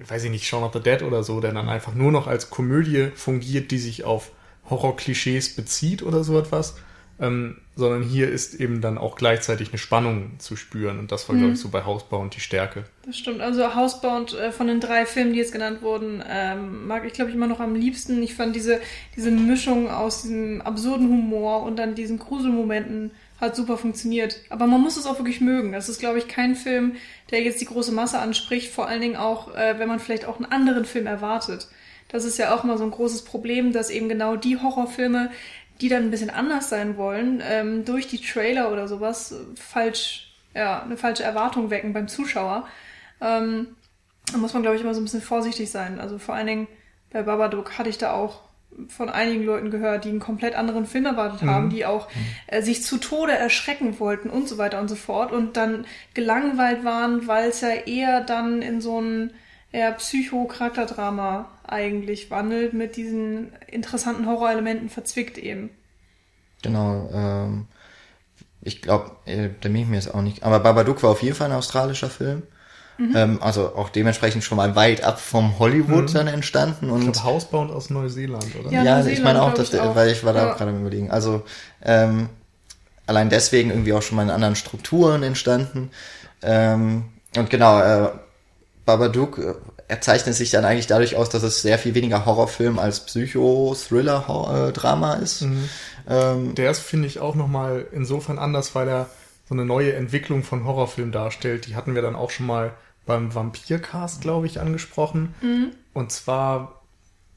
weiß 0.08 0.26
ich 0.26 0.30
nicht, 0.30 0.46
Shaun 0.46 0.64
of 0.64 0.74
the 0.74 0.82
Dead 0.82 1.02
oder 1.04 1.24
so, 1.24 1.40
der 1.40 1.54
dann 1.54 1.70
einfach 1.70 1.96
nur 1.96 2.12
noch 2.12 2.28
als 2.28 2.50
Komödie 2.50 3.12
fungiert, 3.16 3.72
die 3.72 3.80
sich 3.80 4.04
auf 4.04 4.32
Horrorklischees 4.72 5.56
bezieht 5.56 6.02
oder 6.02 6.24
so 6.24 6.40
etwas. 6.40 6.76
Ähm, 7.20 7.58
sondern 7.76 8.02
hier 8.02 8.30
ist 8.30 8.56
eben 8.56 8.82
dann 8.82 8.98
auch 8.98 9.16
gleichzeitig 9.16 9.70
eine 9.70 9.78
Spannung 9.78 10.40
zu 10.40 10.56
spüren. 10.56 10.98
Und 10.98 11.12
das 11.12 11.30
war, 11.30 11.36
glaube 11.36 11.54
ich, 11.54 11.60
so 11.60 11.70
bei 11.70 11.86
Hausbau 11.86 12.20
und 12.20 12.36
die 12.36 12.40
Stärke. 12.40 12.86
Das 13.06 13.16
stimmt. 13.16 13.42
Also 13.42 13.76
Housebound 13.76 14.34
äh, 14.34 14.52
von 14.52 14.66
den 14.66 14.80
drei 14.80 15.06
Filmen, 15.06 15.34
die 15.34 15.40
jetzt 15.40 15.52
genannt 15.52 15.84
wurden, 15.84 16.24
ähm, 16.28 16.88
mag 16.88 17.06
ich, 17.06 17.14
glaube 17.14 17.30
ich, 17.30 17.36
immer 17.36 17.46
noch 17.46 17.60
am 17.60 17.76
liebsten. 17.76 18.24
Ich 18.24 18.34
fand 18.34 18.56
diese, 18.56 18.82
diese 19.16 19.30
Mischung 19.30 19.92
aus 19.92 20.24
diesem 20.24 20.62
absurden 20.62 21.08
Humor 21.10 21.62
und 21.62 21.78
dann 21.78 21.94
diesen 21.94 22.18
Gruselmomenten 22.18 23.12
hat 23.40 23.56
super 23.56 23.78
funktioniert. 23.78 24.38
Aber 24.50 24.66
man 24.66 24.82
muss 24.82 24.98
es 24.98 25.06
auch 25.06 25.20
wirklich 25.20 25.42
mögen. 25.42 25.74
Das 25.74 25.90
ist, 25.90 26.00
glaube 26.00 26.18
ich, 26.18 26.28
kein 26.28 26.56
Film, 26.56 26.96
der 27.30 27.42
jetzt 27.42 27.62
die 27.62 27.66
große 27.66 27.92
Masse 27.92 28.18
anspricht. 28.18 28.72
Vor 28.72 28.88
allen 28.88 29.02
Dingen 29.02 29.16
auch, 29.16 29.54
äh, 29.56 29.78
wenn 29.78 29.88
man 29.88 30.00
vielleicht 30.00 30.26
auch 30.26 30.38
einen 30.38 30.52
anderen 30.52 30.86
Film 30.86 31.06
erwartet. 31.06 31.68
Das 32.12 32.26
ist 32.26 32.38
ja 32.38 32.54
auch 32.54 32.64
mal 32.64 32.78
so 32.78 32.84
ein 32.84 32.92
großes 32.92 33.24
Problem, 33.24 33.72
dass 33.72 33.90
eben 33.90 34.10
genau 34.10 34.36
die 34.36 34.58
Horrorfilme, 34.58 35.32
die 35.80 35.90
dann 35.90 36.04
ein 36.04 36.12
bisschen 36.12 36.30
anders 36.30 36.70
sein 36.70 36.98
wollen, 36.98 37.42
ähm, 37.44 37.86
durch 37.86 38.08
die 38.08 38.20
Trailer 38.20 38.72
oder 38.72 38.88
sowas 38.88 39.32
äh, 39.32 39.36
falsch, 39.56 40.34
ja, 40.54 40.84
eine 40.84 40.98
falsche 40.98 41.24
Erwartung 41.24 41.70
wecken 41.70 41.94
beim 41.94 42.08
Zuschauer. 42.08 42.68
Ähm, 43.22 43.68
da 44.32 44.38
muss 44.38 44.54
man, 44.54 44.62
glaube 44.62 44.76
ich, 44.76 44.84
immer 44.84 44.94
so 44.94 45.02
ein 45.02 45.06
bisschen 45.06 45.22
vorsichtig 45.22 45.72
sein. 45.72 46.00
Also 46.00 46.18
vor 46.20 46.36
allen 46.36 46.48
Dingen, 46.48 46.68
bei 47.12 47.24
Babadook 47.24 47.78
hatte 47.78 47.90
ich 47.90 47.98
da 47.98 48.14
auch 48.14 48.42
von 48.88 49.10
einigen 49.10 49.44
Leuten 49.44 49.70
gehört, 49.70 50.06
die 50.06 50.10
einen 50.10 50.20
komplett 50.20 50.56
anderen 50.56 50.86
Film 50.86 51.06
erwartet 51.06 51.42
haben, 51.44 51.70
die 51.70 51.86
auch 51.86 52.08
äh, 52.48 52.62
sich 52.62 52.84
zu 52.84 52.98
Tode 52.98 53.34
erschrecken 53.34 54.00
wollten 54.00 54.30
und 54.30 54.48
so 54.48 54.58
weiter 54.58 54.80
und 54.80 54.88
so 54.88 54.96
fort 54.96 55.32
und 55.32 55.58
dann 55.58 55.86
gelangweilt 56.14 56.84
waren, 56.84 57.28
weil 57.28 57.50
es 57.50 57.62
ja 57.62 57.70
eher 57.70 58.22
dann 58.22 58.62
in 58.62 58.80
so 58.82 59.02
ein 59.02 59.34
eher 59.72 59.92
Psycho-Charakterdrama 59.94 61.50
eigentlich 61.66 62.30
wandelt, 62.32 62.74
mit 62.74 62.96
diesen 62.96 63.54
interessanten 63.68 64.26
Horrorelementen 64.28 64.90
verzwickt 64.90 65.38
eben. 65.38 65.70
Genau, 66.62 67.10
ähm, 67.14 67.68
ich 68.62 68.82
glaube, 68.82 69.12
äh, 69.26 69.50
da 69.62 69.70
bin 69.70 69.76
ich 69.78 69.88
mir 69.88 69.96
jetzt 69.96 70.14
auch 70.14 70.22
nicht. 70.22 70.44
Aber 70.44 70.60
Babadook 70.60 71.02
war 71.04 71.10
auf 71.12 71.24
jeden 71.24 71.36
Fall 71.36 71.50
ein 71.52 71.58
australischer 71.58 72.10
Film. 72.10 72.44
Ähm, 73.16 73.42
also 73.42 73.76
auch 73.76 73.90
dementsprechend 73.90 74.44
schon 74.44 74.58
mal 74.58 74.76
weit 74.76 75.04
ab 75.04 75.20
vom 75.20 75.58
Hollywood 75.58 76.14
dann 76.14 76.28
entstanden. 76.28 76.86
Ich 76.86 76.92
Und 76.92 77.02
glaube, 77.14 77.24
Hausbound 77.24 77.72
aus 77.72 77.90
Neuseeland, 77.90 78.46
oder? 78.60 78.72
Ja, 78.72 78.84
ja, 78.84 78.96
Neuseeland, 78.98 79.18
ich 79.18 79.24
meine 79.24 79.42
auch, 79.42 79.54
dass 79.56 79.74
ich 79.74 79.80
auch. 79.80 79.96
weil 79.96 80.10
ich 80.12 80.24
war 80.24 80.34
da 80.34 80.46
Ja. 80.46 80.54
auch 80.54 80.58
gerade 80.58 80.70
am 80.70 80.82
überlegen. 80.82 81.10
Also 81.10 81.42
ähm, 81.82 82.30
allein 83.08 83.30
deswegen 83.30 83.72
irgendwie 83.72 83.94
auch 83.94 84.04
schon 84.04 84.18
mal 84.18 84.24
in 84.24 84.30
anderen 84.30 84.56
Strukturen 84.56 85.24
entstanden. 85.24 85.90
Ähm, 86.44 87.06
und 87.36 87.50
genau, 87.50 87.80
äh, 87.80 88.10
Babadook 88.98 89.38
äh, 89.38 89.54
er 89.88 90.00
zeichnet 90.00 90.36
sich 90.36 90.52
dann 90.52 90.64
eigentlich 90.64 90.88
dadurch 90.88 91.18
aus, 91.18 91.30
dass 91.30 91.44
es 91.44 91.62
sehr 91.62 91.78
viel 91.78 91.96
weniger 91.96 92.26
Horrorfilm 92.26 92.80
als 92.80 93.06
Psycho-Thriller-Drama 93.06 95.16
ist. 95.16 95.46
Ähm, 96.08 96.56
Der 96.56 96.72
ist, 96.72 96.80
finde 96.80 97.08
ich, 97.08 97.20
auch 97.20 97.36
nochmal 97.36 97.86
insofern 97.92 98.40
anders, 98.40 98.74
weil 98.74 98.88
er 98.88 99.10
so 99.50 99.54
eine 99.54 99.66
neue 99.66 99.94
Entwicklung 99.94 100.44
von 100.44 100.64
Horrorfilm 100.64 101.12
darstellt. 101.12 101.68
Die 101.68 101.76
hatten 101.76 101.94
wir 101.94 102.02
dann 102.02 102.16
auch 102.16 102.30
schon 102.30 102.46
mal 102.46 102.72
beim 103.06 103.36
Vampircast, 103.36 104.22
glaube 104.22 104.46
ich, 104.46 104.62
angesprochen. 104.62 105.36
Und 105.94 106.14
zwar 106.14 106.82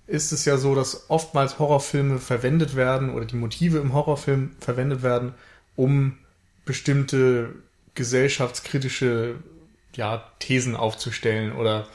ist 0.07 0.31
es 0.31 0.45
ja 0.45 0.57
so, 0.57 0.77
dass 0.77 1.11
oftmals 1.11 1.59
Horrorfilme 1.59 2.19
verwendet 2.19 2.77
werden 2.77 3.13
oder 3.13 3.25
die 3.25 3.35
Motive 3.35 3.79
im 3.79 3.95
Horrorfilm 3.95 4.53
verwendet 4.61 5.03
werden, 5.03 5.35
um 5.75 6.19
bestimmte 6.65 7.49
gesellschaftskritische 7.97 9.35
ja, 9.97 10.31
Thesen 10.39 10.77
aufzustellen 10.77 11.53
oder 11.53 11.87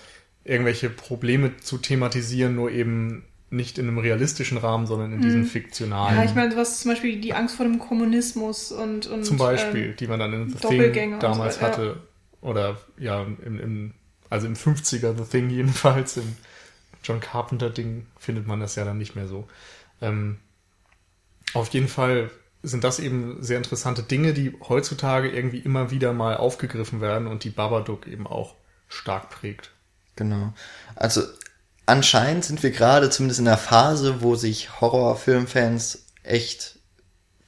irgendwelche 0.44 0.89
Probleme 0.89 1.58
zu 1.58 1.77
thematisieren, 1.77 2.56
nur 2.56 2.72
eben 2.72 3.24
nicht 3.51 3.77
in 3.77 3.88
einem 3.88 3.98
realistischen 3.98 4.58
Rahmen, 4.58 4.86
sondern 4.86 5.12
in 5.13 5.22
diesem 5.22 5.46
fiktionalen. 5.46 6.18
Ja, 6.18 6.24
ich 6.24 6.36
meine, 6.36 6.56
was 6.56 6.82
zum 6.82 6.91
Beispiel 6.91 7.20
die 7.20 7.34
Angst 7.34 7.56
vor 7.56 7.65
dem 7.65 7.79
Kommunismus 7.79 8.72
und, 8.72 9.08
und 9.08 9.24
Zum 9.24 9.38
Beispiel, 9.38 9.88
ähm, 9.88 9.96
die 9.96 10.08
man 10.08 10.20
dann 10.20 10.34
in 10.34 10.50
The 10.50 10.68
Thing 10.68 11.20
damals 11.20 11.56
so 11.56 11.62
weiter, 11.62 11.72
hatte. 11.72 12.01
Oder 12.41 12.77
ja, 12.98 13.24
im, 13.24 13.60
im, 13.60 13.94
also 14.29 14.48
im 14.48 14.53
50er 14.53 15.15
The 15.18 15.24
Thing 15.24 15.50
jedenfalls, 15.50 16.18
im 16.18 16.36
John 17.03 17.20
Carpenter-Ding 17.20 18.06
findet 18.18 18.46
man 18.46 18.60
das 18.60 18.75
ja 18.75 18.86
dann 18.86 18.98
nicht 18.98 19.15
mehr 19.15 19.27
so. 19.27 19.48
Ähm, 20.01 20.38
auf 21.53 21.70
jeden 21.70 21.88
Fall 21.88 22.29
sind 22.62 22.84
das 22.84 23.00
eben 23.00 23.38
sehr 23.42 23.58
interessante 23.58 24.04
Dinge, 24.04 24.34
die 24.34 24.58
heutzutage 24.68 25.30
irgendwie 25.30 25.60
immer 25.60 25.92
wieder 25.92 26.13
mal 26.13 26.38
aufgegriffen 26.38 27.01
werden 27.01 27.28
und 27.28 27.44
die 27.44 27.50
Babadook 27.50 28.08
eben 28.08 28.28
auch 28.28 28.56
stark 28.88 29.30
prägt. 29.30 29.72
Genau. 30.16 30.54
Also 30.96 31.22
anscheinend 31.86 32.44
sind 32.44 32.62
wir 32.62 32.72
gerade 32.72 33.10
zumindest 33.10 33.39
in 33.39 33.46
der 33.46 33.58
Phase, 33.58 34.22
wo 34.22 34.36
sich 34.36 34.82
Horrorfilmfans 34.82 36.06
echt 36.24 36.80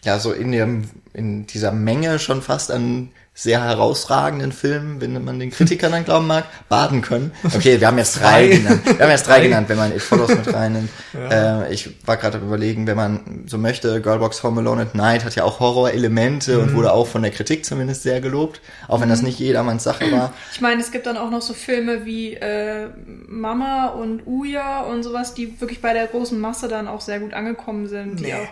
ja 0.04 0.20
so 0.20 0.32
in 0.32 0.52
dem 0.52 0.90
in 1.14 1.46
dieser 1.46 1.72
Menge 1.72 2.18
schon 2.18 2.42
fast 2.42 2.72
an 2.72 3.12
sehr 3.42 3.64
herausragenden 3.64 4.52
Filmen, 4.52 5.02
wenn 5.02 5.24
man 5.24 5.40
den 5.40 5.50
Kritikern 5.50 5.92
dann 5.92 6.06
glauben 6.06 6.28
mag, 6.28 6.46
baden 6.70 7.02
können. 7.02 7.32
Okay, 7.44 7.80
wir 7.80 7.88
haben 7.88 7.98
jetzt 7.98 8.22
drei, 8.22 8.48
Drei. 8.48 8.58
genannt. 8.58 8.82
Wir 8.86 9.00
haben 9.00 9.10
jetzt 9.10 9.28
drei 9.28 9.40
Drei. 9.40 9.48
genannt, 9.48 9.70
wenn 9.70 9.78
man 9.78 9.92
It 9.96 10.02
Follows 10.02 10.30
mit 10.30 10.54
reinnimmt. 10.54 10.90
Äh, 11.16 11.74
ich 11.74 11.90
war 12.06 12.18
gerade 12.18 12.38
am 12.38 12.46
überlegen, 12.46 12.86
wenn 12.86 12.98
man 12.98 13.44
so 13.48 13.58
möchte, 13.58 14.00
Girlbox 14.02 14.44
Home 14.44 14.62
Alone 14.62 14.84
at 14.84 14.96
Night 14.96 15.26
hat 15.26 15.36
ja 15.36 15.44
auch 15.44 15.60
Horrorelemente 15.60 16.60
und 16.60 16.76
wurde 16.76 16.94
auch 16.94 17.08
von 17.08 17.24
der 17.24 17.32
Kritik 17.32 17.66
zumindest 17.66 18.04
sehr 18.04 18.22
gelobt, 18.22 18.62
auch 18.88 19.02
wenn 19.02 19.10
das 19.10 19.22
nicht 19.24 19.40
jedermanns 19.40 19.84
Sache 19.84 20.12
war. 20.12 20.34
Ich 20.54 20.62
meine, 20.62 20.80
es 20.82 20.92
gibt 20.92 21.06
dann 21.08 21.18
auch 21.18 21.32
noch 21.32 21.42
so 21.42 21.54
Filme 21.54 22.06
wie 22.06 22.36
äh, 22.36 22.90
Mama 23.28 23.88
und 23.88 24.26
Uya 24.28 24.82
und 24.82 25.04
sowas, 25.04 25.34
die 25.34 25.60
wirklich 25.60 25.82
bei 25.82 25.94
der 25.94 26.08
großen 26.08 26.40
Masse 26.40 26.68
dann 26.68 26.88
auch 26.88 27.02
sehr 27.02 27.20
gut 27.20 27.34
angekommen 27.34 27.88
sind. 27.88 28.20
Die 28.20 28.26
Nee. 28.26 28.34
auch, 28.36 28.48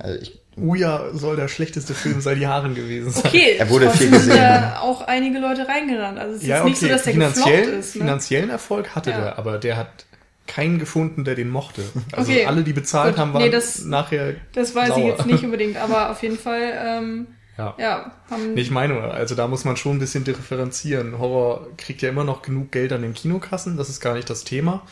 Also 0.00 0.20
ich, 0.20 0.38
Uja 0.56 1.10
soll 1.14 1.36
der 1.36 1.48
schlechteste 1.48 1.94
Film 1.94 2.20
seit 2.20 2.38
Jahren 2.38 2.74
gewesen 2.74 3.10
sein. 3.12 3.24
okay, 3.26 3.56
Er 3.58 3.70
wurde 3.70 3.88
viel 3.90 4.10
gesehen, 4.10 4.30
sind 4.32 4.36
ja 4.36 4.80
auch 4.80 5.02
einige 5.02 5.38
Leute 5.38 5.66
reingerannt. 5.68 6.18
Also 6.18 6.34
es 6.36 6.42
ist 6.42 6.48
Ja, 6.48 6.56
jetzt 6.56 6.62
okay, 6.62 6.70
nicht 6.70 6.80
so, 6.80 6.88
dass 6.88 7.02
der 7.04 7.12
gefloppt 7.14 7.34
finanziellen, 7.36 7.78
ist. 7.80 7.94
Ne? 7.94 8.00
finanziellen 8.00 8.50
Erfolg 8.50 8.94
hatte 8.94 9.10
Ja. 9.10 9.20
der, 9.20 9.38
aber 9.38 9.58
der 9.58 9.76
hat 9.76 10.06
keinen 10.46 10.78
gefunden, 10.80 11.24
der 11.24 11.36
den 11.36 11.48
mochte. 11.48 11.82
Also 12.12 12.32
Okay. 12.32 12.44
alle, 12.46 12.62
die 12.64 12.72
bezahlt 12.72 13.14
Gut. 13.14 13.20
haben, 13.20 13.32
waren 13.32 13.42
Nee, 13.42 13.50
das- 13.50 13.84
nachher 13.84 14.34
Das 14.52 14.74
weiß 14.74 14.88
ich 14.88 14.94
sauer. 14.96 15.06
jetzt 15.06 15.26
nicht 15.26 15.44
unbedingt, 15.44 15.76
aber 15.76 16.10
auf 16.10 16.22
jeden 16.22 16.36
Fall, 16.38 16.72
ähm, 16.84 17.26
Ja. 17.56 17.74
ja, 17.78 18.12
haben 18.30 18.54
Nee, 18.54 18.60
Ich 18.62 18.70
meine, 18.72 19.00
also 19.12 19.34
da 19.36 19.46
muss 19.46 19.64
man 19.64 19.76
schon 19.76 19.96
ein 19.96 19.98
bisschen 20.00 20.24
differenzieren. 20.24 21.18
Horror 21.18 21.68
kriegt 21.76 22.02
ja 22.02 22.08
immer 22.08 22.24
noch 22.24 22.42
genug 22.42 22.72
Geld 22.72 22.92
an 22.92 23.02
den 23.02 23.14
Kinokassen, 23.14 23.76
das 23.76 23.88
ist 23.88 24.00
gar 24.00 24.14
nicht 24.14 24.28
das 24.28 24.42
Thema. 24.44 24.82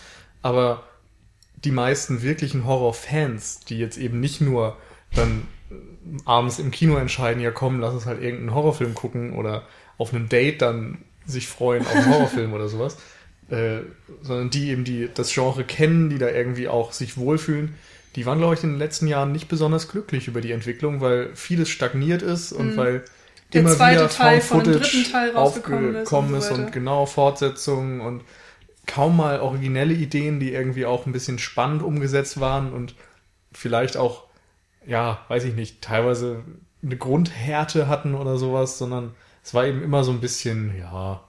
Aber 0.42 0.84
die 1.64 1.72
meisten 1.72 2.22
wirklichen 2.22 2.64
Horrorfans, 2.64 3.60
die 3.68 3.78
jetzt 3.78 3.98
eben 3.98 4.20
nicht 4.20 4.40
nur 4.40 4.76
dann 5.14 5.46
äh, 5.70 5.74
abends 6.24 6.58
im 6.58 6.70
Kino 6.70 6.96
entscheiden, 6.96 7.42
ja 7.42 7.50
komm, 7.50 7.80
lass 7.80 7.94
uns 7.94 8.06
halt 8.06 8.22
irgendeinen 8.22 8.54
Horrorfilm 8.54 8.94
gucken 8.94 9.32
oder 9.32 9.62
auf 9.96 10.14
einem 10.14 10.28
Date 10.28 10.62
dann 10.62 10.98
sich 11.26 11.48
freuen 11.48 11.82
auf 11.82 11.94
einen 11.94 12.06
Horrorfilm 12.12 12.52
oder 12.52 12.68
sowas, 12.68 12.98
äh, 13.50 13.80
sondern 14.22 14.50
die 14.50 14.70
eben 14.70 14.84
die 14.84 15.08
das 15.12 15.32
Genre 15.32 15.64
kennen, 15.64 16.10
die 16.10 16.18
da 16.18 16.28
irgendwie 16.28 16.68
auch 16.68 16.92
sich 16.92 17.16
wohlfühlen, 17.16 17.74
die 18.16 18.26
waren, 18.26 18.38
glaube 18.38 18.54
ich, 18.54 18.64
in 18.64 18.70
den 18.70 18.78
letzten 18.78 19.06
Jahren 19.06 19.32
nicht 19.32 19.48
besonders 19.48 19.88
glücklich 19.88 20.28
über 20.28 20.40
die 20.40 20.52
Entwicklung, 20.52 21.00
weil 21.00 21.30
vieles 21.34 21.68
stagniert 21.68 22.22
ist 22.22 22.52
und 22.52 22.76
weil 22.76 22.94
Mhm. 22.94 23.04
Der 23.52 23.60
immer 23.62 23.70
zweite 23.70 24.00
wieder 24.00 24.10
Teil 24.10 24.40
von 24.40 24.62
dem 24.62 24.74
Footage 24.74 24.90
dritten 24.90 25.12
Teil 25.12 25.30
rausgekommen 25.30 25.94
ist 25.94 26.12
aufgekommen 26.12 26.32
und 26.34 26.38
ist 26.38 26.48
so 26.48 26.54
und 26.54 26.72
genau 26.72 27.06
Fortsetzungen 27.06 28.00
und 28.00 28.22
kaum 28.86 29.16
mal 29.16 29.40
originelle 29.40 29.94
Ideen, 29.94 30.40
die 30.40 30.52
irgendwie 30.52 30.86
auch 30.86 31.06
ein 31.06 31.12
bisschen 31.12 31.38
spannend 31.38 31.82
umgesetzt 31.82 32.40
waren 32.40 32.72
und 32.72 32.94
vielleicht 33.52 33.96
auch, 33.96 34.24
ja, 34.88 35.24
weiß 35.28 35.44
ich 35.44 35.54
nicht, 35.54 35.82
teilweise 35.82 36.42
eine 36.82 36.96
Grundhärte 36.96 37.86
hatten 37.88 38.14
oder 38.14 38.38
sowas, 38.38 38.78
sondern 38.78 39.12
es 39.44 39.54
war 39.54 39.66
eben 39.66 39.82
immer 39.82 40.02
so 40.02 40.10
ein 40.12 40.20
bisschen, 40.20 40.76
ja, 40.78 41.22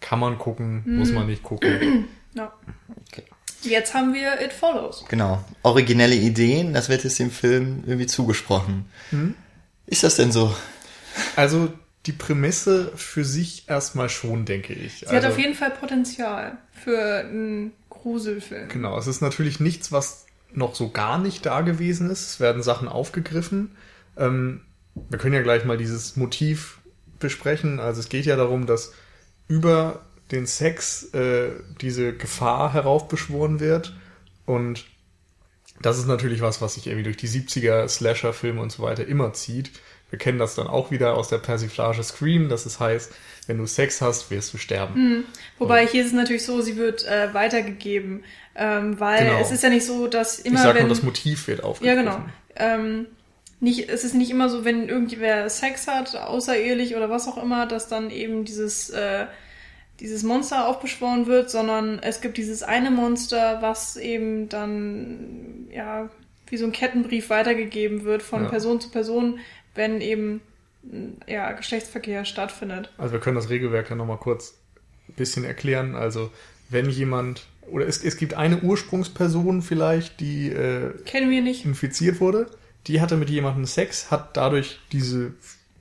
kann 0.00 0.18
man 0.18 0.36
gucken, 0.38 0.82
muss 0.86 1.08
Mhm. 1.10 1.14
man 1.14 1.26
nicht 1.26 1.42
gucken. 1.42 2.08
ja. 2.34 2.52
Okay. 3.10 3.22
Jetzt 3.62 3.94
haben 3.94 4.12
wir 4.12 4.42
It 4.42 4.52
Follows. 4.52 5.04
Genau. 5.08 5.42
Originelle 5.62 6.14
Ideen, 6.14 6.74
das 6.74 6.90
wird 6.90 7.04
jetzt 7.04 7.18
dem 7.18 7.30
Film 7.30 7.82
irgendwie 7.86 8.06
zugesprochen. 8.06 8.84
Ist 9.86 10.02
das 10.04 10.16
denn 10.16 10.32
so? 10.32 10.54
Also 11.36 11.72
die 12.04 12.12
Prämisse 12.12 12.92
für 12.96 13.24
sich 13.24 13.66
erstmal 13.68 14.10
schon, 14.10 14.44
denke 14.44 14.74
ich. 14.74 14.98
Sie 15.00 15.06
also, 15.06 15.16
hat 15.26 15.32
auf 15.32 15.38
jeden 15.38 15.54
Fall 15.54 15.70
Potenzial 15.70 16.58
für 16.72 17.20
einen 17.20 17.72
Gruselfilm. 17.88 18.68
Genau, 18.68 18.98
es 18.98 19.06
ist 19.06 19.22
natürlich 19.22 19.58
nichts, 19.60 19.90
was 19.90 20.23
noch 20.54 20.74
so 20.74 20.90
gar 20.90 21.18
nicht 21.18 21.44
da 21.46 21.60
gewesen 21.60 22.10
ist. 22.10 22.26
Es 22.28 22.40
werden 22.40 22.62
Sachen 22.62 22.88
aufgegriffen. 22.88 23.76
Ähm, 24.16 24.62
wir 24.94 25.18
können 25.18 25.34
ja 25.34 25.42
gleich 25.42 25.64
mal 25.64 25.76
dieses 25.76 26.16
Motiv 26.16 26.78
besprechen. 27.18 27.80
Also 27.80 28.00
es 28.00 28.08
geht 28.08 28.26
ja 28.26 28.36
darum, 28.36 28.66
dass 28.66 28.92
über 29.48 30.02
den 30.30 30.46
Sex 30.46 31.12
äh, 31.14 31.50
diese 31.80 32.14
Gefahr 32.14 32.72
heraufbeschworen 32.72 33.60
wird. 33.60 33.94
Und 34.46 34.86
das 35.80 35.98
ist 35.98 36.06
natürlich 36.06 36.40
was, 36.40 36.62
was 36.62 36.74
sich 36.74 36.86
irgendwie 36.86 37.04
durch 37.04 37.16
die 37.16 37.28
70er 37.28 37.88
Slasher-Filme 37.88 38.60
und 38.60 38.72
so 38.72 38.82
weiter 38.82 39.06
immer 39.06 39.32
zieht. 39.32 39.70
Wir 40.10 40.18
kennen 40.18 40.38
das 40.38 40.54
dann 40.54 40.68
auch 40.68 40.90
wieder 40.90 41.16
aus 41.16 41.28
der 41.28 41.38
Persiflage 41.38 42.02
Scream, 42.02 42.48
dass 42.48 42.66
es 42.66 42.78
heißt, 42.78 43.12
wenn 43.46 43.58
du 43.58 43.66
Sex 43.66 44.00
hast, 44.00 44.30
wirst 44.30 44.54
du 44.54 44.58
sterben. 44.58 45.24
Wobei 45.58 45.86
hier 45.86 46.02
ist 46.02 46.08
es 46.08 46.12
natürlich 46.12 46.44
so, 46.44 46.60
sie 46.60 46.76
wird 46.76 47.04
äh, 47.04 47.34
weitergegeben, 47.34 48.22
ähm, 48.56 48.98
weil 49.00 49.24
Genau. 49.26 49.40
es 49.40 49.50
ist 49.50 49.62
ja 49.62 49.68
nicht 49.68 49.84
so, 49.86 50.06
dass 50.06 50.38
Ich 50.40 50.46
immer 50.46 50.58
sag 50.60 50.74
wenn 50.74 50.82
nur, 50.82 50.88
das 50.90 51.02
Motiv 51.02 51.48
wird 51.48 51.60
ja 51.60 51.64
aufgegriffen. 51.64 52.04
genau 52.04 52.20
ähm, 52.56 53.06
nicht 53.60 53.88
es 53.88 54.04
ist 54.04 54.14
nicht 54.14 54.30
immer 54.30 54.48
so, 54.48 54.64
wenn 54.64 54.88
irgendwer 54.88 55.48
Sex 55.48 55.86
hat, 55.88 56.14
außerehelich 56.16 56.96
oder 56.96 57.08
was 57.10 57.26
auch 57.28 57.42
immer, 57.42 57.66
dass 57.66 57.88
dann 57.88 58.10
eben 58.10 58.44
dieses 58.44 58.90
äh, 58.90 59.26
dieses 60.00 60.22
Monster 60.24 60.66
aufbeschworen 60.68 61.26
wird, 61.26 61.50
sondern 61.50 62.00
es 62.00 62.20
gibt 62.20 62.36
dieses 62.36 62.62
eine 62.64 62.90
Monster, 62.90 63.58
was 63.62 63.96
eben 63.96 64.48
dann 64.48 65.68
ja 65.72 66.08
wie 66.48 66.56
so 66.56 66.64
ein 66.66 66.72
Kettenbrief 66.72 67.30
weitergegeben 67.30 68.04
wird 68.04 68.22
von 68.22 68.42
Ja. 68.44 68.48
Person 68.50 68.80
zu 68.80 68.90
Person, 68.90 69.38
wenn 69.74 70.00
eben 70.00 70.40
ja 71.26 71.52
Geschlechtsverkehr 71.52 72.24
stattfindet. 72.24 72.92
Also 72.98 73.12
wir 73.14 73.20
können 73.20 73.36
das 73.36 73.48
Regelwerk 73.50 73.88
ja 73.88 73.96
nochmal 73.96 74.18
kurz 74.18 74.58
ein 75.08 75.14
bisschen 75.14 75.44
erklären. 75.44 75.94
Also 75.94 76.30
wenn 76.68 76.90
jemand, 76.90 77.46
oder 77.70 77.86
es, 77.86 78.02
es 78.04 78.16
gibt 78.16 78.34
eine 78.34 78.60
Ursprungsperson 78.60 79.62
vielleicht, 79.62 80.20
die 80.20 80.48
äh, 80.48 80.92
Kennen 81.04 81.30
wir 81.30 81.42
nicht. 81.42 81.64
infiziert 81.64 82.20
wurde, 82.20 82.46
die 82.86 83.00
hatte 83.00 83.16
mit 83.16 83.30
jemandem 83.30 83.64
Sex, 83.64 84.10
hat 84.10 84.36
dadurch 84.36 84.78
diese 84.92 85.32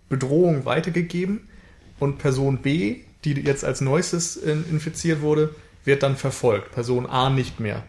Bedrohung 0.09 0.65
weitergegeben 0.65 1.47
und 1.99 2.17
Person 2.17 2.61
B, 2.61 3.01
die 3.25 3.33
jetzt 3.33 3.63
als 3.65 3.81
neuestes 3.81 4.35
infiziert 4.37 5.21
wurde, 5.21 5.55
wird 5.85 6.03
dann 6.03 6.15
verfolgt. 6.15 6.71
Person 6.71 7.05
A 7.05 7.29
nicht 7.29 7.59
mehr. 7.59 7.83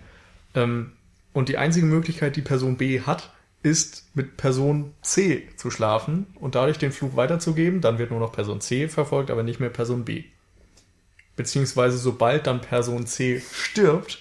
Ähm, 0.54 0.92
und 1.32 1.48
die 1.48 1.58
einzige 1.58 1.86
Möglichkeit, 1.86 2.36
die 2.36 2.42
Person 2.42 2.76
B 2.76 3.00
hat, 3.00 3.32
ist 3.62 4.04
mit 4.14 4.36
Person 4.36 4.92
C 5.02 5.48
zu 5.56 5.70
schlafen 5.70 6.26
und 6.34 6.54
dadurch 6.54 6.78
den 6.78 6.92
Flug 6.92 7.16
weiterzugeben. 7.16 7.80
Dann 7.80 7.98
wird 7.98 8.10
nur 8.10 8.20
noch 8.20 8.32
Person 8.32 8.60
C 8.60 8.88
verfolgt, 8.88 9.30
aber 9.30 9.42
nicht 9.42 9.58
mehr 9.58 9.70
Person 9.70 10.04
B. 10.04 10.24
Beziehungsweise 11.36 11.98
sobald 11.98 12.46
dann 12.46 12.60
Person 12.60 13.06
C 13.06 13.42
stirbt, 13.52 14.18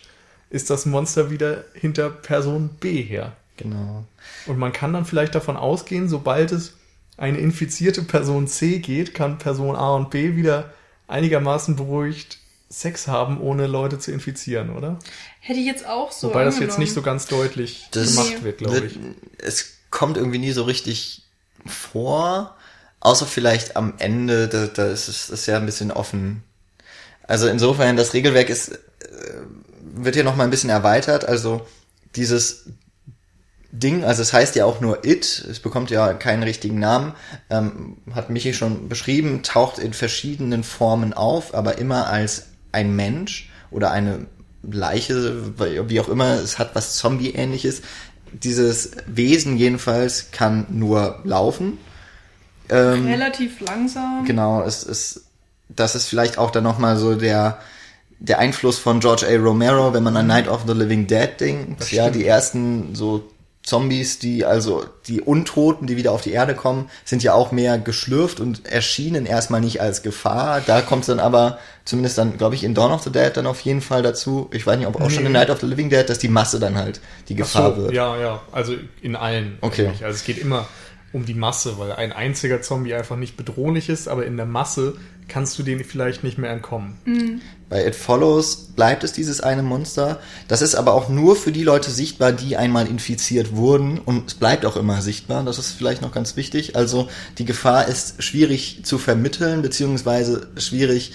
ist 0.50 0.70
das 0.70 0.86
Monster 0.86 1.30
wieder 1.30 1.66
hinter 1.74 2.10
Person 2.10 2.70
B 2.80 3.02
her. 3.02 3.34
Genau. 3.58 4.06
Und 4.48 4.58
man 4.58 4.74
kann 4.74 4.94
dann 4.94 5.06
vielleicht 5.06 5.36
davon 5.36 5.58
ausgehen, 5.58 6.10
sobald 6.10 6.52
es 6.52 6.74
eine 7.18 7.38
infizierte 7.38 8.02
Person 8.02 8.48
C 8.48 8.80
geht, 8.80 9.14
kann 9.14 9.38
Person 9.38 9.76
A 9.76 9.96
und 9.96 10.10
B 10.10 10.36
wieder 10.36 10.74
einigermaßen 11.08 11.76
beruhigt 11.76 12.40
Sex 12.70 13.08
haben, 13.08 13.40
ohne 13.40 13.68
Leute 13.68 14.00
zu 14.00 14.12
infizieren, 14.12 14.72
oder? 14.72 14.98
Hätte 15.40 15.60
ich 15.60 15.68
jetzt 15.68 15.86
auch 15.86 16.12
so 16.12 16.30
Wobei 16.30 16.44
das 16.44 16.56
jetzt 16.56 16.62
angenommen. 16.62 16.80
nicht 16.82 16.94
so 16.94 17.02
ganz 17.04 17.28
deutlich 17.28 17.88
Das 17.92 18.16
gemacht 18.16 18.44
wird, 18.44 18.58
glaube 18.58 18.88
ich. 18.88 18.98
Es 19.38 19.78
kommt 19.92 20.18
irgendwie 20.18 20.40
nie 20.40 20.52
so 20.52 20.64
richtig 20.64 21.22
vor, 21.68 22.56
außer 23.00 23.28
vielleicht 23.28 23.76
am 23.76 23.94
Ende, 24.00 24.48
da, 24.48 24.66
da 24.66 24.88
ist 24.88 25.08
es 25.08 25.30
ist 25.30 25.46
ja 25.46 25.58
ein 25.58 25.68
bisschen 25.68 25.92
offen. 25.92 26.44
Also 27.28 27.48
insofern, 27.48 27.98
das 27.98 28.14
Regelwerk 28.14 28.50
ist, 28.50 28.74
äh, 28.74 28.78
wird 29.96 30.16
hier 30.16 30.24
noch 30.24 30.36
mal 30.36 30.44
ein 30.44 30.50
bisschen 30.50 30.70
erweitert, 30.70 31.26
also 31.26 31.66
dieses 32.16 32.66
Ding, 33.72 34.04
also 34.04 34.22
es 34.22 34.34
heißt 34.34 34.56
ja 34.56 34.66
auch 34.66 34.82
nur 34.82 35.04
It, 35.04 35.46
es 35.50 35.60
bekommt 35.60 35.90
ja 35.90 36.14
keinen 36.14 36.44
richtigen 36.44 36.78
Namen, 36.78 37.14
ähm, 37.50 37.98
hat 38.14 38.30
Michi 38.30 38.54
schon 38.54 38.88
beschrieben, 38.88 39.42
taucht 39.42 39.80
in 39.80 39.94
verschiedenen 39.94 40.64
Formen 40.64 41.14
auf, 41.14 41.56
aber 41.56 41.80
immer 41.80 42.08
als 42.08 42.48
ein 42.72 42.96
Mensch 42.96 43.50
oder 43.72 43.92
eine 43.92 44.28
Leiche, 44.62 45.58
wie 45.90 46.00
auch 46.00 46.08
immer, 46.08 46.36
es 46.36 46.60
hat 46.60 46.76
was 46.76 46.98
Zombie-ähnliches. 46.98 47.82
Dieses 48.32 48.92
Wesen 49.08 49.58
jedenfalls 49.58 50.32
kann 50.32 50.66
nur 50.70 51.20
laufen. 51.24 51.80
Ähm, 52.70 53.08
relativ 53.08 53.60
langsam. 53.60 54.24
Genau, 54.26 54.64
es 54.64 54.84
ist, 54.84 55.26
das 55.76 55.96
ist 55.96 56.08
vielleicht 56.08 56.38
auch 56.38 56.52
dann 56.52 56.64
nochmal 56.64 56.98
so 56.98 57.16
der, 57.16 57.60
der 58.20 58.40
Einfluss 58.40 58.78
von 58.78 59.00
George 59.00 59.26
A. 59.28 59.36
Romero, 59.42 59.94
wenn 59.94 60.04
man 60.04 60.16
an 60.18 60.28
Night 60.28 60.48
of 60.48 60.62
the 60.68 60.74
Living 60.74 61.08
Dead 61.08 61.30
denkt. 61.40 61.82
Das 61.82 61.92
Ja, 61.92 62.04
stimmt. 62.04 62.16
die 62.16 62.26
ersten 62.28 62.96
so 62.96 63.24
Zombies, 63.64 64.20
die, 64.20 64.44
also 64.44 64.84
die 65.08 65.22
Untoten, 65.22 65.88
die 65.88 65.96
wieder 65.96 66.12
auf 66.12 66.22
die 66.22 66.32
Erde 66.34 66.54
kommen, 66.54 66.90
sind 67.06 67.24
ja 67.24 67.34
auch 67.34 67.54
mehr 67.54 67.78
geschlürft 67.78 68.42
und 68.42 68.66
erschienen 68.66 69.26
erstmal 69.26 69.62
nicht 69.62 69.80
als 69.80 70.04
Gefahr. 70.04 70.62
Da 70.66 70.82
kommt 70.82 71.04
es 71.04 71.08
dann 71.08 71.22
aber, 71.22 71.60
zumindest 71.86 72.18
dann, 72.18 72.38
glaube 72.38 72.56
ich, 72.56 72.66
in 72.66 72.74
Dawn 72.76 72.92
of 72.92 73.04
the 73.04 73.10
Dead 73.10 73.32
dann 73.34 73.48
auf 73.48 73.62
jeden 73.62 73.80
Fall 73.80 74.02
dazu. 74.02 74.50
Ich 74.52 74.68
weiß 74.68 74.78
nicht, 74.78 74.88
ob 74.88 75.00
auch 75.00 75.10
schon 75.10 75.26
in 75.26 75.32
Nee. 75.32 75.40
Night 75.40 75.50
of 75.50 75.62
the 75.62 75.66
Living 75.66 75.90
Dead, 75.90 76.08
dass 76.10 76.20
die 76.20 76.28
Masse 76.28 76.60
dann 76.60 76.76
halt 76.76 77.00
die 77.30 77.36
Gefahr 77.36 77.74
so, 77.74 77.84
wird. 77.84 77.94
Ja, 77.94 78.18
ja, 78.18 78.42
also 78.52 78.74
in 79.02 79.16
allen. 79.16 79.58
Okay. 79.62 79.86
eigentlich. 79.86 80.04
Also 80.04 80.16
es 80.18 80.26
geht 80.26 80.40
immer 80.40 80.68
um 81.14 81.26
die 81.26 81.36
Masse, 81.36 81.78
weil 81.78 81.94
ein 81.94 82.12
einziger 82.12 82.62
Zombie 82.62 82.96
einfach 82.96 83.16
nicht 83.16 83.38
bedrohlich 83.38 83.88
ist, 83.88 84.08
aber 84.08 84.26
in 84.26 84.36
der 84.36 84.48
Masse 84.48 84.96
kannst 85.28 85.58
du 85.58 85.64
denen 85.64 85.84
vielleicht 85.86 86.24
nicht 86.24 86.38
mehr 86.38 86.52
entkommen. 86.52 86.96
Bei 87.70 87.86
It 87.86 87.96
Follows 87.96 88.72
bleibt 88.76 89.04
es 89.04 89.14
dieses 89.14 89.40
eine 89.40 89.64
Monster. 89.64 90.20
Das 90.48 90.62
ist 90.62 90.76
aber 90.76 90.94
auch 90.94 91.10
nur 91.10 91.36
für 91.36 91.52
die 91.52 91.64
Leute 91.64 91.92
sichtbar, 91.92 92.32
die 92.32 92.58
einmal 92.58 92.88
infiziert 92.88 93.56
wurden 93.56 94.00
und 94.00 94.28
es 94.28 94.34
bleibt 94.34 94.66
auch 94.66 94.76
immer 94.76 95.02
sichtbar. 95.02 95.44
Das 95.44 95.60
ist 95.60 95.72
vielleicht 95.72 96.02
noch 96.02 96.12
ganz 96.12 96.36
wichtig. 96.36 96.76
Also 96.76 97.08
die 97.38 97.46
Gefahr 97.46 97.88
ist 97.88 98.22
schwierig 98.22 98.84
zu 98.84 98.98
vermitteln, 98.98 99.62
beziehungsweise 99.62 100.48
schwierig, 100.58 101.14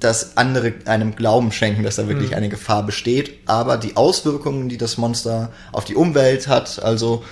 dass 0.00 0.36
andere 0.36 0.74
einem 0.84 1.16
Glauben 1.16 1.50
schenken, 1.50 1.82
dass 1.82 1.96
da 1.96 2.08
wirklich 2.08 2.36
eine 2.36 2.48
Gefahr 2.48 2.86
besteht. 2.86 3.40
Aber 3.46 3.76
die 3.76 3.96
Auswirkungen, 3.96 4.68
die 4.68 4.78
das 4.78 4.96
Monster 4.96 5.52
auf 5.72 5.84
die 5.84 5.96
Umwelt 5.96 6.46
hat, 6.46 6.82
also 6.82 7.24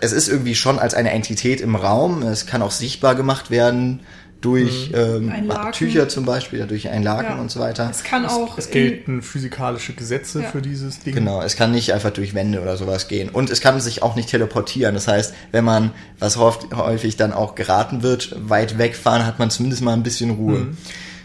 es 0.00 0.12
ist 0.12 0.28
irgendwie 0.28 0.54
schon 0.54 0.78
als 0.78 0.94
eine 0.94 1.10
Entität 1.10 1.60
im 1.60 1.74
Raum. 1.76 2.22
Es 2.22 2.46
kann 2.46 2.62
auch 2.62 2.70
sichtbar 2.70 3.14
gemacht 3.14 3.50
werden 3.50 4.00
durch 4.40 4.90
ähm, 4.94 5.30
Ein 5.30 5.46
Laken. 5.48 5.72
Tücher 5.72 6.08
zum 6.08 6.24
Beispiel, 6.24 6.66
durch 6.66 6.88
ein 6.88 7.02
Laken 7.02 7.36
Ja. 7.36 7.40
und 7.40 7.50
so 7.50 7.60
weiter. 7.60 7.88
Es 7.90 8.02
kann 8.04 8.24
auch. 8.24 8.56
Es 8.56 8.66
in- 8.66 8.72
gelten 8.72 9.22
physikalische 9.22 9.92
Gesetze 9.92 10.40
Ja. 10.42 10.48
für 10.48 10.62
dieses 10.62 11.00
Ding. 11.00 11.14
Genau, 11.14 11.42
es 11.42 11.56
kann 11.56 11.72
nicht 11.72 11.92
einfach 11.92 12.10
durch 12.10 12.32
Wände 12.34 12.62
oder 12.62 12.78
sowas 12.78 13.06
gehen. 13.08 13.28
Und 13.28 13.50
es 13.50 13.60
kann 13.60 13.78
sich 13.80 14.02
auch 14.02 14.16
nicht 14.16 14.30
teleportieren. 14.30 14.94
Das 14.94 15.08
heißt, 15.08 15.34
wenn 15.52 15.64
man, 15.64 15.92
was 16.18 16.38
häufig, 16.38 16.70
häufig 16.74 17.16
dann 17.16 17.32
auch 17.34 17.54
geraten 17.54 18.02
wird, 18.02 18.34
weit 18.48 18.78
wegfahren, 18.78 19.26
hat 19.26 19.38
man 19.38 19.50
zumindest 19.50 19.82
mal 19.82 19.92
ein 19.92 20.02
bisschen 20.02 20.30
Ruhe. 20.30 20.58
Mhm. 20.60 20.76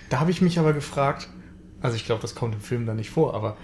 Da 0.09 0.19
habe 0.19 0.31
ich 0.31 0.41
mich 0.41 0.59
aber 0.59 0.73
gefragt, 0.73 1.29
also 1.81 1.95
ich 1.95 2.05
glaube, 2.05 2.21
das 2.21 2.35
kommt 2.35 2.53
im 2.55 2.61
Film 2.61 2.85
da 2.85 2.93
nicht 2.93 3.11
vor, 3.11 3.33
aber 3.33 3.55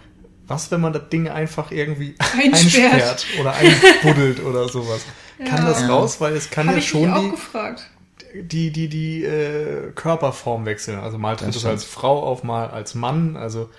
was, 0.52 0.70
wenn 0.72 0.82
man 0.82 0.94
das 0.94 1.10
Ding 1.10 1.28
einfach 1.30 1.72
irgendwie 1.72 2.16
Einsperrt. 2.38 2.94
einsperrt 2.94 3.26
oder 3.40 3.54
einbuddelt 3.56 4.40
oder 4.46 4.68
sowas? 4.70 5.02
Kann 5.40 5.64
Ja. 5.64 5.70
das 5.70 5.90
raus? 5.90 6.22
Weil 6.22 6.36
es 6.36 6.50
kann 6.50 6.68
Habe 6.68 6.78
ja 6.78 6.84
ich 6.84 6.90
schon 6.90 7.14
die, 7.24 7.32
gefragt. 7.32 7.90
die, 8.36 8.72
die, 8.72 8.88
die 8.90 9.24
äh, 9.24 9.92
Körperform 9.96 10.66
wechseln. 10.66 11.00
Also 11.00 11.18
mal 11.18 11.36
tritt 11.36 11.56
es 11.56 11.66
als 11.66 11.84
Frau 11.84 12.24
auf, 12.24 12.44
mal 12.44 12.70
als 12.70 12.94
Mann. 12.94 13.36
Also 13.38 13.70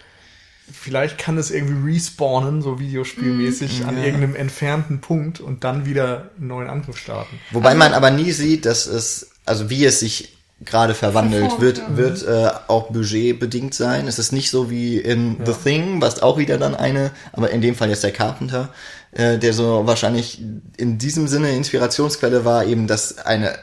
vielleicht 0.72 1.18
kann 1.18 1.38
es 1.38 1.50
irgendwie 1.50 1.92
respawnen, 1.94 2.62
so 2.62 2.80
videospielmäßig, 2.80 3.84
an 3.84 3.96
Ja. 3.98 4.04
irgendeinem 4.04 4.34
entfernten 4.36 5.00
Punkt 5.00 5.40
und 5.40 5.64
dann 5.64 5.86
wieder 5.86 6.30
einen 6.38 6.48
neuen 6.48 6.68
Angriff 6.70 6.96
starten. 6.96 7.38
Wobei 7.50 7.74
man 7.74 7.92
aber 7.92 8.10
nie 8.10 8.32
sieht, 8.32 8.64
dass 8.66 8.86
es, 8.86 9.30
also 9.44 9.70
wie 9.70 9.84
es 9.84 10.00
sich 10.00 10.36
gerade 10.64 10.94
verwandelt, 10.94 11.52
Verformt, 11.52 11.62
wird, 11.62 11.78
ja. 11.78 11.96
wird 11.96 12.26
äh, 12.26 12.50
auch 12.68 12.90
budgetbedingt 12.90 13.74
sein. 13.74 14.06
Es 14.06 14.18
ist 14.18 14.32
nicht 14.32 14.50
so 14.50 14.70
wie 14.70 14.98
in 14.98 15.38
The 15.44 15.52
Thing, 15.52 16.00
was 16.00 16.22
auch 16.22 16.38
wieder 16.38 16.58
dann 16.58 16.74
eine, 16.74 17.10
aber 17.32 17.50
in 17.50 17.60
dem 17.60 17.74
Fall 17.74 17.88
jetzt 17.88 18.04
der 18.04 18.12
Carpenter, 18.12 18.68
äh, 19.12 19.38
der 19.38 19.52
so 19.52 19.86
wahrscheinlich 19.86 20.40
in 20.76 20.98
diesem 20.98 21.28
Sinne 21.28 21.54
Inspirationsquelle 21.56 22.44
war, 22.44 22.64
eben, 22.64 22.86
dass 22.86 23.18
eine, 23.18 23.54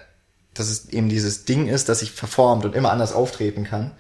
dass 0.54 0.70
es 0.70 0.90
eben 0.90 1.10
dieses 1.10 1.46
Ding 1.46 1.68
ist, 1.68 1.90
das 1.90 2.00
sich 2.00 2.12
verformt 2.12 2.66
und 2.66 2.76
immer 2.76 2.92
anders 2.92 3.14
auftreten 3.14 3.64
kann 3.64 3.92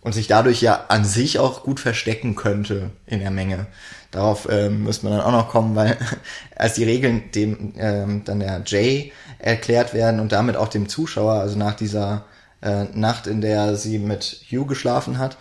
und 0.00 0.12
sich 0.12 0.26
dadurch 0.26 0.62
ja 0.62 0.86
an 0.88 1.04
sich 1.04 1.38
auch 1.38 1.62
gut 1.62 1.80
verstecken 1.80 2.34
könnte 2.34 2.90
in 3.06 3.20
der 3.20 3.30
Menge. 3.30 3.66
Darauf 4.10 4.48
ähm, 4.50 4.84
müsste 4.84 5.06
man 5.06 5.18
dann 5.18 5.26
auch 5.26 5.32
noch 5.32 5.48
kommen, 5.50 5.76
weil 5.76 5.98
als 6.56 6.74
die 6.74 6.84
Regeln 6.84 7.30
dem 7.34 7.74
ähm, 7.76 8.22
dann 8.24 8.40
der 8.40 8.62
Jay 8.64 9.12
erklärt 9.38 9.92
werden 9.92 10.20
und 10.20 10.32
damit 10.32 10.56
auch 10.56 10.68
dem 10.68 10.88
Zuschauer, 10.88 11.34
also 11.34 11.58
nach 11.58 11.74
dieser 11.74 12.24
äh, 12.60 12.84
Nacht, 12.94 13.26
in 13.26 13.40
der 13.40 13.76
sie 13.76 13.98
mit 13.98 14.42
Hugh 14.50 14.66
geschlafen 14.66 15.18
hat, 15.18 15.36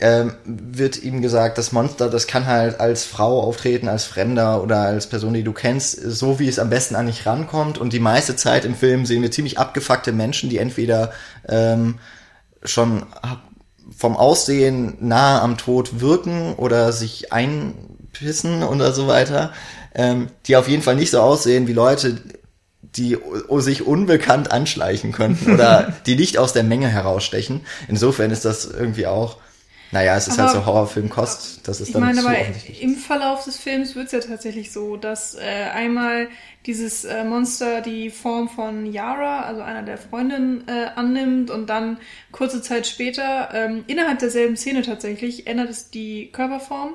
ähm, 0.00 0.34
wird 0.44 1.02
ihm 1.02 1.22
gesagt, 1.22 1.56
das 1.56 1.72
Monster, 1.72 2.10
das 2.10 2.26
kann 2.26 2.46
halt 2.46 2.80
als 2.80 3.04
Frau 3.04 3.40
auftreten, 3.40 3.88
als 3.88 4.04
Fremder 4.04 4.62
oder 4.62 4.80
als 4.80 5.06
Person, 5.06 5.34
die 5.34 5.44
du 5.44 5.52
kennst, 5.52 6.00
so 6.00 6.40
wie 6.40 6.48
es 6.48 6.58
am 6.58 6.68
besten 6.68 6.96
an 6.96 7.06
dich 7.06 7.26
rankommt. 7.26 7.78
Und 7.78 7.92
die 7.92 8.00
meiste 8.00 8.34
Zeit 8.34 8.64
im 8.64 8.74
Film 8.74 9.06
sehen 9.06 9.22
wir 9.22 9.30
ziemlich 9.30 9.58
abgefuckte 9.58 10.12
Menschen, 10.12 10.50
die 10.50 10.58
entweder 10.58 11.12
ähm, 11.48 11.98
schon 12.64 13.04
vom 13.96 14.16
Aussehen 14.16 14.96
nahe 15.00 15.40
am 15.40 15.58
Tod 15.58 16.00
wirken 16.00 16.54
oder 16.54 16.92
sich 16.92 17.32
einpissen 17.32 18.62
oder 18.64 18.92
so 18.92 19.06
weiter, 19.06 19.52
ähm, 19.94 20.28
die 20.46 20.56
auf 20.56 20.68
jeden 20.68 20.82
Fall 20.82 20.96
nicht 20.96 21.10
so 21.10 21.20
aussehen 21.20 21.68
wie 21.68 21.72
Leute, 21.72 22.20
die 22.96 23.18
sich 23.58 23.86
unbekannt 23.86 24.50
anschleichen 24.50 25.12
könnten 25.12 25.52
oder 25.52 25.92
die 26.06 26.16
nicht 26.16 26.38
aus 26.38 26.52
der 26.52 26.62
Menge 26.64 26.88
herausstechen. 26.88 27.60
Insofern 27.88 28.30
ist 28.30 28.44
das 28.44 28.64
irgendwie 28.66 29.06
auch, 29.06 29.38
naja, 29.92 30.16
es 30.16 30.26
ist 30.26 30.38
halt 30.38 30.50
Aber- 30.50 30.60
so 30.60 30.66
Horrorfilmkost, 30.66 31.60
das 31.68 31.80
ist 31.80 31.88
Ich 31.88 31.92
dann 31.92 32.02
meine, 32.02 32.20
zu 32.20 32.26
aber 32.26 32.36
im 32.80 32.96
Verlauf 32.96 33.44
des 33.44 33.58
Films 33.58 33.94
wird 33.94 34.06
es 34.06 34.12
ja 34.12 34.20
tatsächlich 34.20 34.72
so, 34.72 34.96
dass 34.96 35.34
äh, 35.36 35.40
einmal 35.72 36.28
dieses 36.66 37.04
äh, 37.04 37.22
Monster 37.22 37.80
die 37.80 38.10
Form 38.10 38.48
von 38.48 38.86
Yara, 38.86 39.42
also 39.42 39.60
einer 39.62 39.82
der 39.82 39.98
Freundinnen, 39.98 40.66
äh, 40.66 40.86
annimmt 40.96 41.50
und 41.50 41.68
dann 41.68 41.98
kurze 42.32 42.60
Zeit 42.62 42.86
später, 42.86 43.50
ähm, 43.52 43.84
innerhalb 43.86 44.18
derselben 44.18 44.56
Szene 44.56 44.82
tatsächlich, 44.82 45.46
ändert 45.46 45.70
es 45.70 45.90
die 45.90 46.30
Körperform. 46.32 46.94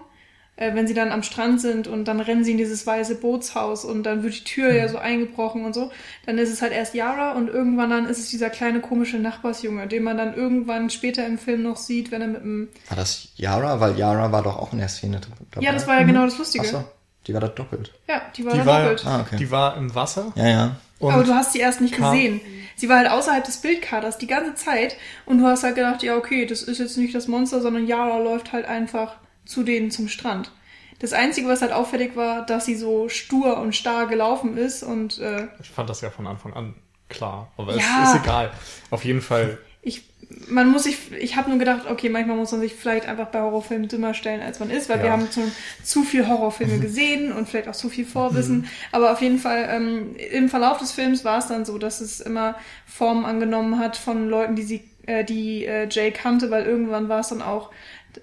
Äh, 0.61 0.75
wenn 0.75 0.87
sie 0.87 0.93
dann 0.93 1.13
am 1.13 1.23
Strand 1.23 1.61
sind 1.61 1.87
und 1.87 2.03
dann 2.09 2.19
rennen 2.19 2.43
sie 2.43 2.51
in 2.51 2.57
dieses 2.57 2.85
weiße 2.85 3.15
Bootshaus 3.15 3.85
und 3.85 4.03
dann 4.03 4.23
wird 4.23 4.33
die 4.35 4.43
Tür 4.43 4.73
ja 4.73 4.89
so 4.89 4.97
eingebrochen 4.97 5.63
und 5.63 5.73
so, 5.73 5.89
dann 6.25 6.37
ist 6.37 6.51
es 6.51 6.61
halt 6.61 6.73
erst 6.73 6.93
Yara 6.93 7.31
und 7.31 7.47
irgendwann 7.47 7.89
dann 7.91 8.05
ist 8.07 8.19
es 8.19 8.29
dieser 8.29 8.49
kleine 8.49 8.81
komische 8.81 9.19
Nachbarsjunge, 9.19 9.87
den 9.87 10.03
man 10.03 10.17
dann 10.17 10.33
irgendwann 10.33 10.89
später 10.89 11.25
im 11.25 11.37
Film 11.37 11.63
noch 11.63 11.77
sieht, 11.77 12.11
wenn 12.11 12.21
er 12.21 12.27
mit 12.27 12.41
dem... 12.41 12.67
War 12.89 12.97
das 12.97 13.29
Yara? 13.37 13.79
Weil 13.79 13.97
Yara 13.97 14.33
war 14.33 14.43
doch 14.43 14.57
auch 14.57 14.73
in 14.73 14.79
der 14.79 14.89
Szene 14.89 15.21
dabei. 15.21 15.65
Ja, 15.65 15.71
das 15.71 15.87
war 15.87 15.97
ja 16.01 16.05
genau 16.05 16.25
das 16.25 16.37
Lustige. 16.37 16.65
Ach 16.67 16.71
so, 16.71 16.83
die 17.25 17.33
war 17.33 17.39
da 17.39 17.47
doppelt. 17.47 17.93
Ja, 18.09 18.21
die 18.35 18.43
war 18.43 18.51
Die 18.51 18.59
da 18.59 18.65
war, 18.65 18.81
doppelt. 18.81 19.05
Ah, 19.05 19.21
okay. 19.21 19.37
die 19.37 19.51
war 19.51 19.77
im 19.77 19.95
Wasser. 19.95 20.33
Ja, 20.35 20.47
ja. 20.49 20.75
Und 20.99 21.13
Aber 21.13 21.23
du 21.23 21.33
hast 21.33 21.53
sie 21.53 21.59
erst 21.59 21.79
nicht 21.79 21.95
kam- 21.95 22.11
gesehen. 22.11 22.41
Sie 22.75 22.89
war 22.89 22.97
halt 22.97 23.09
außerhalb 23.09 23.45
des 23.45 23.57
Bildkaders 23.61 24.17
die 24.17 24.27
ganze 24.27 24.55
Zeit 24.55 24.97
und 25.25 25.37
du 25.37 25.45
hast 25.45 25.63
halt 25.63 25.75
gedacht, 25.75 26.03
ja, 26.03 26.17
okay, 26.17 26.45
das 26.45 26.63
ist 26.63 26.79
jetzt 26.79 26.97
nicht 26.97 27.15
das 27.15 27.29
Monster, 27.29 27.61
sondern 27.61 27.87
Yara 27.87 28.17
läuft 28.17 28.51
halt 28.51 28.65
einfach 28.65 29.15
zu 29.49 29.63
denen 29.63 29.89
zum 29.91 30.07
Strand. 30.07 30.51
Das 30.99 31.13
Einzige, 31.13 31.47
was 31.47 31.61
halt 31.61 31.71
auffällig 31.71 32.15
war, 32.15 32.45
dass 32.45 32.65
sie 32.65 32.75
so 32.75 33.09
stur 33.09 33.57
und 33.59 33.75
starr 33.75 34.07
gelaufen 34.07 34.57
ist 34.57 34.83
und 34.83 35.17
äh, 35.19 35.47
ich 35.61 35.69
fand 35.69 35.89
das 35.89 36.01
ja 36.01 36.09
von 36.09 36.27
Anfang 36.27 36.53
an 36.53 36.75
klar. 37.07 37.51
Aber 37.57 37.75
Ja. 37.75 37.79
es 38.03 38.09
ist 38.09 38.21
egal. 38.21 38.51
Auf 38.91 39.03
jeden 39.05 39.21
Fall 39.21 39.57
ich 39.81 40.03
man 40.47 40.69
muss 40.69 40.83
sich, 40.83 41.11
ich 41.13 41.37
habe 41.37 41.49
nur 41.49 41.57
gedacht, 41.57 41.89
okay, 41.89 42.07
manchmal 42.09 42.37
muss 42.37 42.51
man 42.51 42.61
sich 42.61 42.75
vielleicht 42.75 43.07
einfach 43.07 43.27
bei 43.29 43.41
Horrorfilmen 43.41 43.87
dümmer 43.87 44.13
stellen, 44.13 44.41
als 44.41 44.59
man 44.59 44.69
ist, 44.69 44.87
weil 44.87 44.97
Ja. 44.99 45.03
wir 45.05 45.11
haben 45.11 45.27
schon 45.33 45.51
zu 45.83 46.03
viel 46.03 46.27
Horrorfilme 46.27 46.77
gesehen 46.87 47.31
und 47.31 47.49
vielleicht 47.49 47.67
auch 47.67 47.75
zu 47.75 47.89
viel 47.89 48.05
Vorwissen. 48.05 48.67
Aber 48.91 49.11
auf 49.11 49.21
jeden 49.21 49.39
Fall, 49.39 49.67
ähm, 49.71 50.15
im 50.31 50.47
Verlauf 50.49 50.77
des 50.77 50.91
Films 50.91 51.25
war 51.25 51.39
es 51.39 51.47
dann 51.47 51.65
so, 51.65 51.79
dass 51.79 51.99
es 51.99 52.19
immer 52.19 52.55
Formen 52.85 53.25
angenommen 53.25 53.79
hat 53.79 53.97
von 53.97 54.29
Leuten, 54.29 54.55
die 54.55 54.61
sie, 54.63 54.83
äh, 55.07 55.23
die 55.23 55.65
äh, 55.65 55.87
Jay 55.89 56.11
kannte, 56.11 56.51
weil 56.51 56.65
irgendwann 56.65 57.09
war 57.09 57.21
es 57.21 57.29
dann 57.29 57.41
auch 57.41 57.71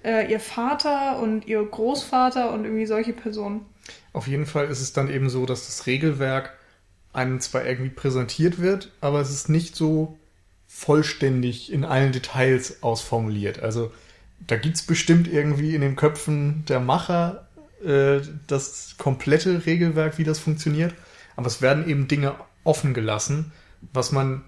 äh, 0.03 0.31
ihr 0.31 0.39
Vater 0.39 1.19
und 1.19 1.47
ihr 1.47 1.63
Großvater 1.63 2.51
und 2.51 2.65
irgendwie 2.65 2.85
solche 2.85 3.13
Personen. 3.13 3.65
Auf 4.13 4.27
jeden 4.27 4.45
Fall 4.45 4.67
ist 4.67 4.81
es 4.81 4.93
dann 4.93 5.09
eben 5.09 5.29
so, 5.29 5.45
dass 5.45 5.65
das 5.65 5.85
Regelwerk 5.85 6.53
einem 7.13 7.39
zwar 7.39 7.65
irgendwie 7.65 7.89
präsentiert 7.89 8.59
wird, 8.59 8.91
aber 9.01 9.21
es 9.21 9.31
ist 9.31 9.49
nicht 9.49 9.75
so 9.75 10.17
vollständig 10.67 11.71
in 11.71 11.85
allen 11.85 12.11
Details 12.11 12.83
ausformuliert. 12.83 13.59
Also 13.59 13.91
da 14.45 14.57
gibt's 14.57 14.83
bestimmt 14.83 15.27
irgendwie 15.27 15.73
in 15.73 15.81
den 15.81 15.95
Köpfen 15.95 16.63
der 16.67 16.79
Macher 16.79 17.47
äh, 17.83 18.19
das 18.47 18.95
komplette 18.97 19.65
Regelwerk, 19.65 20.17
wie 20.17 20.23
das 20.23 20.39
funktioniert, 20.39 20.93
aber 21.35 21.47
es 21.47 21.61
werden 21.61 21.87
eben 21.87 22.07
Dinge 22.07 22.35
offen 22.63 22.93
gelassen, 22.93 23.51
was 23.93 24.11
man 24.11 24.43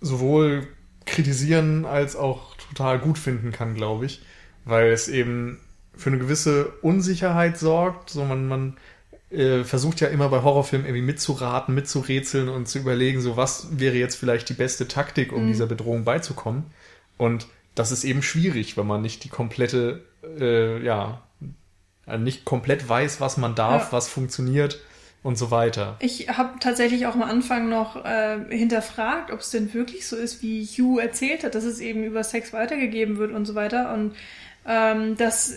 sowohl 0.00 0.68
kritisieren 1.04 1.84
als 1.84 2.16
auch 2.16 2.56
total 2.56 2.98
gut 2.98 3.18
finden 3.18 3.52
kann, 3.52 3.74
glaube 3.74 4.06
ich, 4.06 4.22
weil 4.64 4.92
es 4.92 5.08
eben 5.08 5.58
für 5.94 6.10
eine 6.10 6.18
gewisse 6.18 6.72
Unsicherheit 6.82 7.58
sorgt. 7.58 8.10
So 8.10 8.24
man, 8.24 8.48
man 8.48 8.76
äh, 9.30 9.64
versucht 9.64 10.00
ja 10.00 10.08
immer 10.08 10.28
bei 10.28 10.42
Horrorfilmen 10.42 10.86
irgendwie 10.86 11.04
mitzuraten, 11.04 11.74
mitzurätseln 11.74 12.48
und 12.48 12.68
zu 12.68 12.78
überlegen, 12.78 13.20
so 13.20 13.36
was 13.36 13.68
wäre 13.78 13.96
jetzt 13.96 14.16
vielleicht 14.16 14.48
die 14.48 14.54
beste 14.54 14.88
Taktik, 14.88 15.32
um 15.32 15.46
dieser 15.46 15.66
Bedrohung 15.66 16.04
beizukommen. 16.04 16.64
Und 17.18 17.46
das 17.74 17.92
ist 17.92 18.04
eben 18.04 18.22
schwierig, 18.22 18.76
wenn 18.76 18.86
man 18.86 19.02
nicht 19.02 19.24
die 19.24 19.28
komplette, 19.28 20.02
äh, 20.38 20.82
ja, 20.84 21.22
äh, 22.06 22.18
nicht 22.18 22.44
komplett 22.44 22.88
weiß, 22.88 23.20
was 23.20 23.36
man 23.36 23.54
darf, 23.54 23.84
Ja. 23.84 23.92
was 23.92 24.08
funktioniert 24.08 24.80
und 25.22 25.38
so 25.38 25.50
weiter. 25.50 25.96
Ich 26.00 26.28
habe 26.28 26.58
tatsächlich 26.58 27.06
auch 27.06 27.14
am 27.14 27.22
Anfang 27.22 27.68
noch 27.68 28.04
äh, 28.04 28.38
hinterfragt, 28.50 29.30
ob 29.30 29.40
es 29.40 29.50
denn 29.50 29.72
wirklich 29.72 30.06
so 30.06 30.16
ist, 30.16 30.42
wie 30.42 30.64
Hugh 30.64 31.00
erzählt 31.00 31.44
hat, 31.44 31.54
dass 31.54 31.64
es 31.64 31.80
eben 31.80 32.02
über 32.04 32.24
Sex 32.24 32.52
weitergegeben 32.52 33.18
wird 33.18 33.32
und 33.32 33.44
so 33.46 33.54
weiter 33.54 33.94
und 33.94 34.14
ähm, 34.66 35.16
dass, 35.16 35.56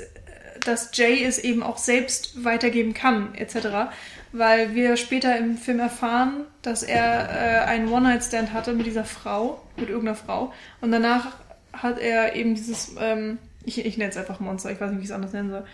dass 0.65 0.89
Jay 0.93 1.23
es 1.23 1.37
eben 1.37 1.63
auch 1.63 1.77
selbst 1.77 2.43
weitergeben 2.43 2.93
kann, 2.93 3.35
etc. 3.35 3.91
Weil 4.31 4.75
wir 4.75 4.97
später 4.97 5.37
im 5.37 5.57
Film 5.57 5.79
erfahren, 5.79 6.45
dass 6.61 6.83
er 6.83 7.29
äh, 7.29 7.65
einen 7.65 7.89
One-Night-Stand 7.89 8.53
hatte 8.53 8.73
mit 8.73 8.85
dieser 8.85 9.05
Frau, 9.05 9.61
mit 9.77 9.89
irgendeiner 9.89 10.17
Frau 10.17 10.53
und 10.81 10.91
danach 10.91 11.37
hat 11.73 11.99
er 11.99 12.35
eben 12.35 12.55
dieses, 12.55 12.95
ähm, 12.99 13.37
ich, 13.63 13.85
ich 13.85 13.97
nenne 13.97 14.11
es 14.11 14.17
einfach 14.17 14.39
Monster, 14.39 14.71
ich 14.71 14.79
weiß 14.79 14.91
nicht, 14.91 14.99
wie 14.99 15.03
ich 15.03 15.09
es 15.09 15.15
anders 15.15 15.33
nennen 15.33 15.49
soll, 15.49 15.65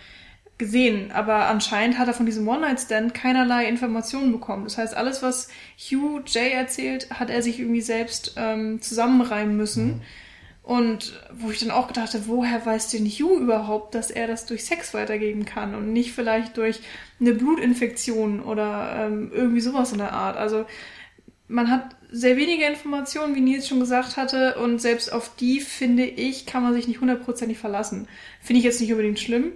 gesehen, 0.58 1.10
aber 1.10 1.46
anscheinend 1.48 1.98
hat 1.98 2.08
er 2.08 2.14
von 2.14 2.26
diesem 2.26 2.46
One-Night-Stand 2.46 3.14
keinerlei 3.14 3.66
Informationen 3.66 4.32
bekommen. 4.32 4.64
Das 4.64 4.78
heißt, 4.78 4.94
alles, 4.94 5.22
was 5.22 5.48
Hugh 5.76 6.22
Jay 6.26 6.52
erzählt, 6.52 7.10
hat 7.10 7.30
er 7.30 7.42
sich 7.42 7.58
irgendwie 7.58 7.80
selbst 7.80 8.34
ähm, 8.36 8.80
zusammenreimen 8.80 9.56
müssen. 9.56 10.02
Und 10.62 11.20
wo 11.32 11.50
ich 11.50 11.58
dann 11.58 11.72
auch 11.72 11.88
gedacht 11.88 12.14
habe, 12.14 12.28
woher 12.28 12.64
weiß 12.64 12.90
denn 12.90 13.04
Hugh 13.06 13.36
überhaupt, 13.40 13.96
dass 13.96 14.12
er 14.12 14.28
das 14.28 14.46
durch 14.46 14.64
Sex 14.64 14.94
weitergeben 14.94 15.44
kann 15.44 15.74
und 15.74 15.92
nicht 15.92 16.12
vielleicht 16.12 16.56
durch 16.56 16.80
eine 17.20 17.32
Blutinfektion 17.32 18.40
oder 18.40 18.94
ähm, 19.06 19.32
irgendwie 19.34 19.60
sowas 19.60 19.90
in 19.90 19.98
der 19.98 20.12
Art. 20.12 20.36
Also 20.36 20.64
man 21.48 21.68
hat 21.70 21.96
sehr 22.12 22.36
wenige 22.36 22.64
Informationen, 22.64 23.34
wie 23.34 23.40
Nils 23.40 23.66
schon 23.68 23.80
gesagt 23.80 24.16
hatte, 24.16 24.54
und 24.56 24.80
selbst 24.80 25.12
auf 25.12 25.34
die, 25.34 25.60
finde 25.60 26.04
ich, 26.04 26.46
kann 26.46 26.62
man 26.62 26.74
sich 26.74 26.86
nicht 26.86 27.00
hundertprozentig 27.00 27.58
verlassen. 27.58 28.06
Finde 28.40 28.58
ich 28.58 28.64
jetzt 28.64 28.80
nicht 28.80 28.92
unbedingt 28.92 29.18
schlimm. 29.18 29.52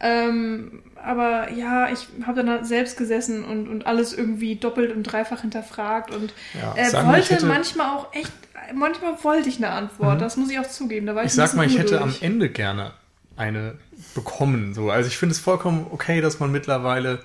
Ähm, 0.00 0.84
aber 0.94 1.50
ja, 1.52 1.90
ich 1.90 2.06
habe 2.24 2.44
dann 2.44 2.64
selbst 2.64 2.96
gesessen 2.96 3.44
und, 3.44 3.68
und 3.68 3.86
alles 3.86 4.12
irgendwie 4.12 4.54
doppelt 4.54 4.94
und 4.94 5.02
dreifach 5.02 5.40
hinterfragt 5.40 6.14
und 6.14 6.32
Ja, 6.54 6.74
äh, 6.76 6.92
wollte 7.06 7.34
hätte- 7.34 7.46
manchmal 7.46 7.96
auch 7.96 8.14
echt, 8.14 8.30
manchmal 8.74 9.22
wollte 9.24 9.48
ich 9.48 9.56
eine 9.58 9.70
Antwort, 9.70 10.16
Mhm. 10.16 10.20
das 10.20 10.36
muss 10.36 10.50
ich 10.50 10.58
auch 10.58 10.68
zugeben. 10.68 11.06
Da 11.06 11.14
war 11.14 11.22
ich, 11.22 11.28
Ich 11.28 11.34
sag 11.34 11.54
mal, 11.54 11.66
ich 11.66 11.78
hätte 11.78 12.00
am. 12.00 12.14
Ende 12.20 12.48
gerne 12.50 12.92
eine 13.36 13.74
bekommen. 14.14 14.74
So. 14.74 14.90
Also 14.90 15.08
ich 15.08 15.16
finde 15.16 15.32
es 15.34 15.38
vollkommen 15.40 15.86
okay, 15.90 16.20
dass 16.20 16.40
man 16.40 16.50
mittlerweile 16.52 17.20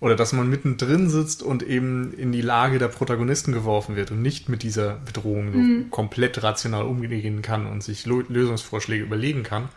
oder 0.00 0.16
dass 0.16 0.32
man 0.32 0.50
mittendrin 0.50 1.08
sitzt 1.08 1.42
und 1.44 1.62
eben 1.62 2.12
in 2.14 2.32
die 2.32 2.40
Lage 2.40 2.80
der 2.80 2.88
Protagonisten 2.88 3.52
geworfen 3.52 3.94
wird 3.94 4.10
und 4.10 4.20
nicht 4.20 4.48
mit 4.48 4.64
dieser 4.64 4.94
Bedrohung 4.96 5.52
so 5.52 5.58
Mhm. 5.58 5.90
komplett 5.90 6.42
rational 6.42 6.82
umgehen 6.84 7.42
kann 7.42 7.66
und 7.66 7.84
sich 7.84 8.04
Lösungsvorschläge 8.06 9.04
überlegen 9.04 9.44
kann. 9.44 9.68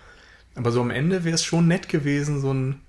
Aber 0.55 0.71
so 0.71 0.81
am 0.81 0.89
Ende 0.89 1.23
wäre 1.25 1.35
es 1.35 1.43
schon 1.43 1.67
nett 1.67 1.89
gewesen, 1.89 2.39
so 2.41 2.51
ein 2.53 2.81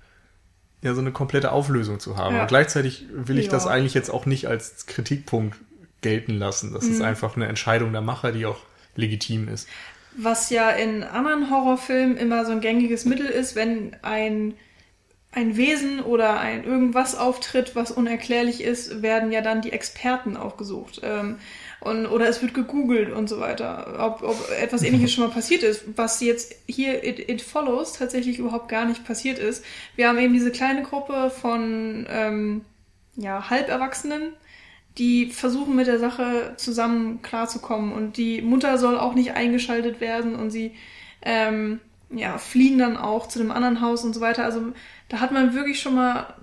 ja, 0.83 0.93
so 0.93 1.01
eine 1.01 1.11
komplette 1.11 1.51
Auflösung 1.51 1.99
zu 1.99 2.17
haben. 2.17 2.35
Ja. 2.35 2.43
Und 2.43 2.47
gleichzeitig 2.49 3.07
will 3.11 3.39
ich 3.39 3.45
Ja. 3.47 3.51
das 3.51 3.65
eigentlich 3.65 3.95
jetzt 3.95 4.11
auch 4.11 4.27
nicht 4.27 4.47
als 4.47 4.85
Kritikpunkt 4.85 5.57
gelten 6.01 6.33
lassen. 6.37 6.73
Das 6.73 6.85
Mhm. 6.85 6.91
ist 6.93 7.01
einfach 7.01 7.35
eine 7.35 7.47
Entscheidung 7.47 7.91
der 7.91 8.01
Macher, 8.01 8.31
die 8.31 8.45
auch 8.45 8.59
legitim 8.95 9.47
ist. 9.47 9.67
Was 10.15 10.49
ja 10.49 10.71
in 10.71 11.03
anderen 11.03 11.49
Horrorfilmen 11.51 12.17
immer 12.17 12.45
so 12.45 12.51
ein 12.51 12.61
gängiges 12.61 13.05
Mittel 13.05 13.27
ist, 13.27 13.55
wenn 13.55 13.95
ein, 14.01 14.55
ein 15.31 15.57
Wesen 15.57 15.99
oder 15.99 16.39
ein 16.39 16.63
irgendwas 16.63 17.15
auftritt, 17.15 17.75
was 17.75 17.91
unerklärlich 17.91 18.61
ist, 18.63 19.03
werden 19.03 19.31
ja 19.31 19.41
dann 19.41 19.61
die 19.61 19.71
Experten 19.73 20.35
aufgesucht. 20.35 21.01
Ähm, 21.03 21.37
und, 21.81 22.07
oder 22.07 22.27
es 22.27 22.41
wird 22.41 22.55
gegoogelt 22.55 23.11
und 23.11 23.29
so 23.29 23.39
weiter, 23.39 23.97
ob, 23.99 24.23
ob 24.23 24.49
etwas 24.59 24.81
ähnliches 24.81 25.13
schon 25.13 25.25
mal 25.25 25.33
passiert 25.33 25.61
ist, 25.61 25.83
was 25.95 26.19
jetzt 26.21 26.55
hier 26.67 27.03
It, 27.03 27.29
It 27.29 27.43
Follows 27.43 27.93
tatsächlich 27.93 28.39
überhaupt 28.39 28.69
gar 28.69 28.85
nicht 28.85 29.05
passiert 29.05 29.37
ist. 29.37 29.63
Wir 29.95 30.07
haben 30.07 30.17
eben 30.17 30.33
diese 30.33 30.49
kleine 30.51 30.81
Gruppe 30.81 31.29
von 31.29 32.07
ähm, 32.09 32.65
ja, 33.15 33.51
Halberwachsenen, 33.51 34.33
die 34.97 35.27
versuchen 35.27 35.75
mit 35.75 35.87
der 35.87 35.99
Sache 35.99 36.53
zusammen 36.57 37.21
klarzukommen 37.21 37.91
und 37.91 38.17
die 38.17 38.41
Mutter 38.41 38.77
soll 38.77 38.97
auch 38.97 39.13
nicht 39.13 39.33
eingeschaltet 39.33 40.01
werden 40.01 40.35
und 40.35 40.49
sie 40.49 40.73
ähm, 41.21 41.79
ja, 42.09 42.37
fliehen 42.37 42.79
dann 42.79 42.97
auch 42.97 43.27
zu 43.27 43.39
einem 43.39 43.51
anderen 43.51 43.81
Haus 43.81 44.03
und 44.03 44.13
so 44.13 44.21
weiter. 44.21 44.43
Also 44.43 44.61
da 45.09 45.19
hat 45.19 45.31
man 45.31 45.53
wirklich 45.53 45.79
schon 45.79 45.95
mal 45.95 46.33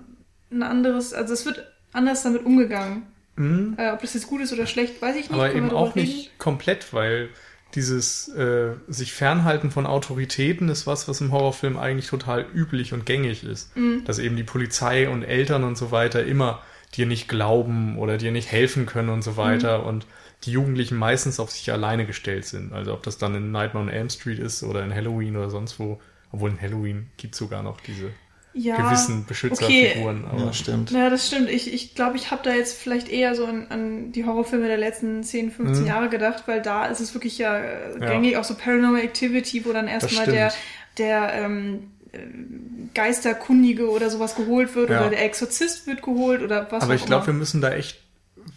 ein 0.50 0.62
anderes, 0.62 1.12
also 1.12 1.32
es 1.32 1.46
wird 1.46 1.66
anders 1.92 2.22
damit 2.22 2.44
umgegangen. 2.44 3.02
Mhm. 3.36 3.74
Äh, 3.76 3.90
ob 3.90 4.00
das 4.00 4.14
jetzt 4.14 4.28
gut 4.28 4.40
ist 4.40 4.52
oder 4.52 4.66
schlecht, 4.66 5.02
weiß 5.02 5.16
ich 5.16 5.22
nicht. 5.22 5.32
Aber 5.32 5.48
Können 5.48 5.66
eben 5.66 5.76
auch 5.76 5.96
reden? 5.96 6.06
nicht 6.06 6.38
komplett, 6.38 6.92
weil 6.92 7.30
dieses 7.74 8.28
äh, 8.28 8.74
sich 8.86 9.12
fernhalten 9.12 9.72
von 9.72 9.86
Autoritäten 9.86 10.68
ist 10.68 10.86
was, 10.86 11.08
was 11.08 11.20
im 11.20 11.32
Horrorfilm 11.32 11.76
eigentlich 11.76 12.06
total 12.06 12.46
üblich 12.54 12.92
und 12.92 13.04
gängig 13.04 13.42
ist. 13.42 13.76
Mhm. 13.76 14.04
Dass 14.04 14.20
eben 14.20 14.36
die 14.36 14.44
Polizei 14.44 15.08
und 15.08 15.24
Eltern 15.24 15.64
und 15.64 15.76
so 15.76 15.90
weiter 15.90 16.24
immer 16.24 16.62
dir 16.96 17.06
nicht 17.06 17.28
glauben 17.28 17.98
oder 17.98 18.18
dir 18.18 18.32
nicht 18.32 18.50
helfen 18.50 18.86
können 18.86 19.08
und 19.10 19.22
so 19.22 19.36
weiter 19.36 19.84
Mhm. 19.84 19.86
und 19.86 20.06
die 20.44 20.52
Jugendlichen 20.52 20.96
meistens 20.96 21.40
auf 21.40 21.50
sich 21.50 21.70
alleine 21.72 22.06
gestellt 22.06 22.44
sind. 22.44 22.72
Also 22.72 22.92
ob 22.94 23.02
das 23.02 23.18
dann 23.18 23.34
in 23.34 23.50
Nightmare 23.50 23.84
on 23.86 23.90
Elm 23.92 24.10
Street 24.10 24.38
ist 24.38 24.62
oder 24.62 24.84
in 24.84 24.94
Halloween 24.94 25.36
oder 25.36 25.50
sonst 25.50 25.78
wo. 25.78 26.00
Obwohl 26.30 26.50
in 26.50 26.60
Halloween 26.60 27.10
gibt 27.16 27.34
sogar 27.34 27.62
noch 27.62 27.80
diese 27.80 28.10
ja, 28.52 28.76
gewissen 28.76 29.24
Beschützerfiguren. 29.26 30.24
aber 30.26 30.46
Ja, 30.46 30.52
stimmt. 30.52 30.90
Ja, 30.90 31.10
das 31.10 31.26
stimmt. 31.28 31.48
Ich 31.50 31.64
glaube, 31.64 31.76
ich, 31.76 31.94
glaub, 31.94 32.14
ich 32.14 32.30
habe 32.30 32.42
da 32.42 32.54
jetzt 32.54 32.78
vielleicht 32.78 33.08
eher 33.08 33.34
so 33.34 33.46
an, 33.46 33.66
an 33.68 34.12
die 34.12 34.24
Horrorfilme 34.24 34.66
der 34.66 34.76
letzten 34.76 35.22
10, 35.22 35.50
15 35.50 35.86
Mhm. 35.86 35.88
Jahre 35.88 36.08
gedacht, 36.08 36.44
weil 36.46 36.62
da 36.62 36.86
ist 36.86 37.00
es 37.00 37.14
wirklich 37.14 37.38
ja, 37.38 37.58
äh, 37.58 38.00
Ja. 38.00 38.06
gängig, 38.06 38.36
auch 38.36 38.44
so 38.44 38.54
Paranormal 38.56 39.00
Activity, 39.02 39.64
wo 39.64 39.72
dann 39.72 39.88
erstmal 39.88 40.26
der, 40.26 40.52
der 40.98 41.32
ähm, 41.34 41.90
äh, 41.93 41.93
Geisterkundige 42.94 43.90
oder 43.90 44.10
sowas 44.10 44.34
geholt 44.36 44.74
wird 44.74 44.90
Ja. 44.90 45.00
oder 45.00 45.10
der 45.10 45.24
Exorzist 45.24 45.86
wird 45.86 46.02
geholt 46.02 46.42
oder 46.42 46.66
was 46.70 46.82
Aber 46.82 46.94
ich 46.94 47.04
glaube, 47.06 47.26
wir 47.28 47.34
müssen 47.34 47.60
da 47.60 47.72
echt 47.72 48.00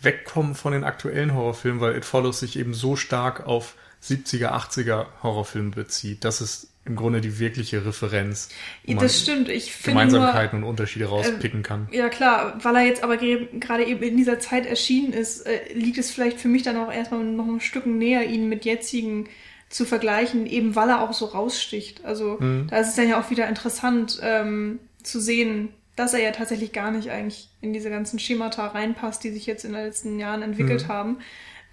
wegkommen 0.02 0.54
von 0.56 0.74
den 0.74 0.84
aktuellen 0.84 1.34
Horrorfilmen, 1.34 1.82
weil 1.82 1.96
It 1.98 2.06
Follows 2.06 2.40
sich 2.42 2.60
eben 2.60 2.74
so 2.74 2.96
stark 2.96 3.48
auf 3.48 3.76
70er, 4.04 4.50
80er 4.52 5.06
Horrorfilme 5.24 5.72
bezieht. 5.72 6.24
Das 6.24 6.42
ist 6.42 6.68
im 6.86 6.96
Grunde 6.96 7.20
die 7.20 7.38
wirkliche 7.40 7.86
Referenz, 7.86 8.48
das 8.86 9.20
stimmt. 9.22 9.50
Ich 9.50 9.74
finde 9.74 10.06
nur, 10.06 10.06
Gemeinsamkeiten 10.06 10.64
und 10.64 10.70
Unterschiede 10.70 11.06
rauspicken 11.08 11.62
kann. 11.62 11.90
Ja 11.92 12.08
klar, 12.08 12.58
weil 12.64 12.76
er 12.78 12.84
jetzt 12.84 13.04
aber 13.04 13.18
ge- 13.18 13.48
gerade 13.60 13.84
eben 13.86 14.02
in 14.04 14.16
dieser 14.16 14.40
Zeit 14.40 14.66
erschienen 14.66 15.12
ist, 15.12 15.42
äh, 15.46 15.74
liegt 15.74 15.98
es 15.98 16.12
vielleicht 16.12 16.40
für 16.40 16.48
mich 16.48 16.64
dann 16.64 16.78
auch 16.78 16.90
erstmal 16.92 17.26
noch 17.26 17.46
ein 17.46 17.60
Stück 17.60 17.86
näher, 17.88 18.26
ihn 18.30 18.48
mit 18.48 18.64
jetzigen 18.64 19.28
zu 19.70 19.86
vergleichen, 19.86 20.46
eben 20.48 20.76
weil 20.76 20.90
er 20.90 21.02
auch 21.02 21.14
so 21.14 21.26
raussticht. 21.26 22.06
Also 22.06 22.38
Mhm. 22.40 22.68
da 22.70 22.78
ist 22.78 22.90
es 22.90 22.96
dann 22.96 23.10
ja 23.10 23.20
auch 23.20 23.30
wieder 23.30 23.48
interessant 23.50 24.20
ähm, 24.22 24.80
zu 25.04 25.20
sehen, 25.20 25.70
dass 25.96 26.14
er 26.14 26.22
ja 26.22 26.32
tatsächlich 26.32 26.74
gar 26.74 26.92
nicht 26.92 27.10
eigentlich 27.10 27.50
in 27.62 27.74
diese 27.74 27.90
ganzen 27.90 28.20
Schemata 28.20 28.68
reinpasst, 28.68 29.24
die 29.24 29.32
sich 29.32 29.46
jetzt 29.46 29.66
in 29.66 29.74
den 29.74 29.84
letzten 29.84 30.20
Jahren 30.20 30.42
entwickelt 30.42 30.84
Mhm. 30.84 30.88
haben. 30.88 31.18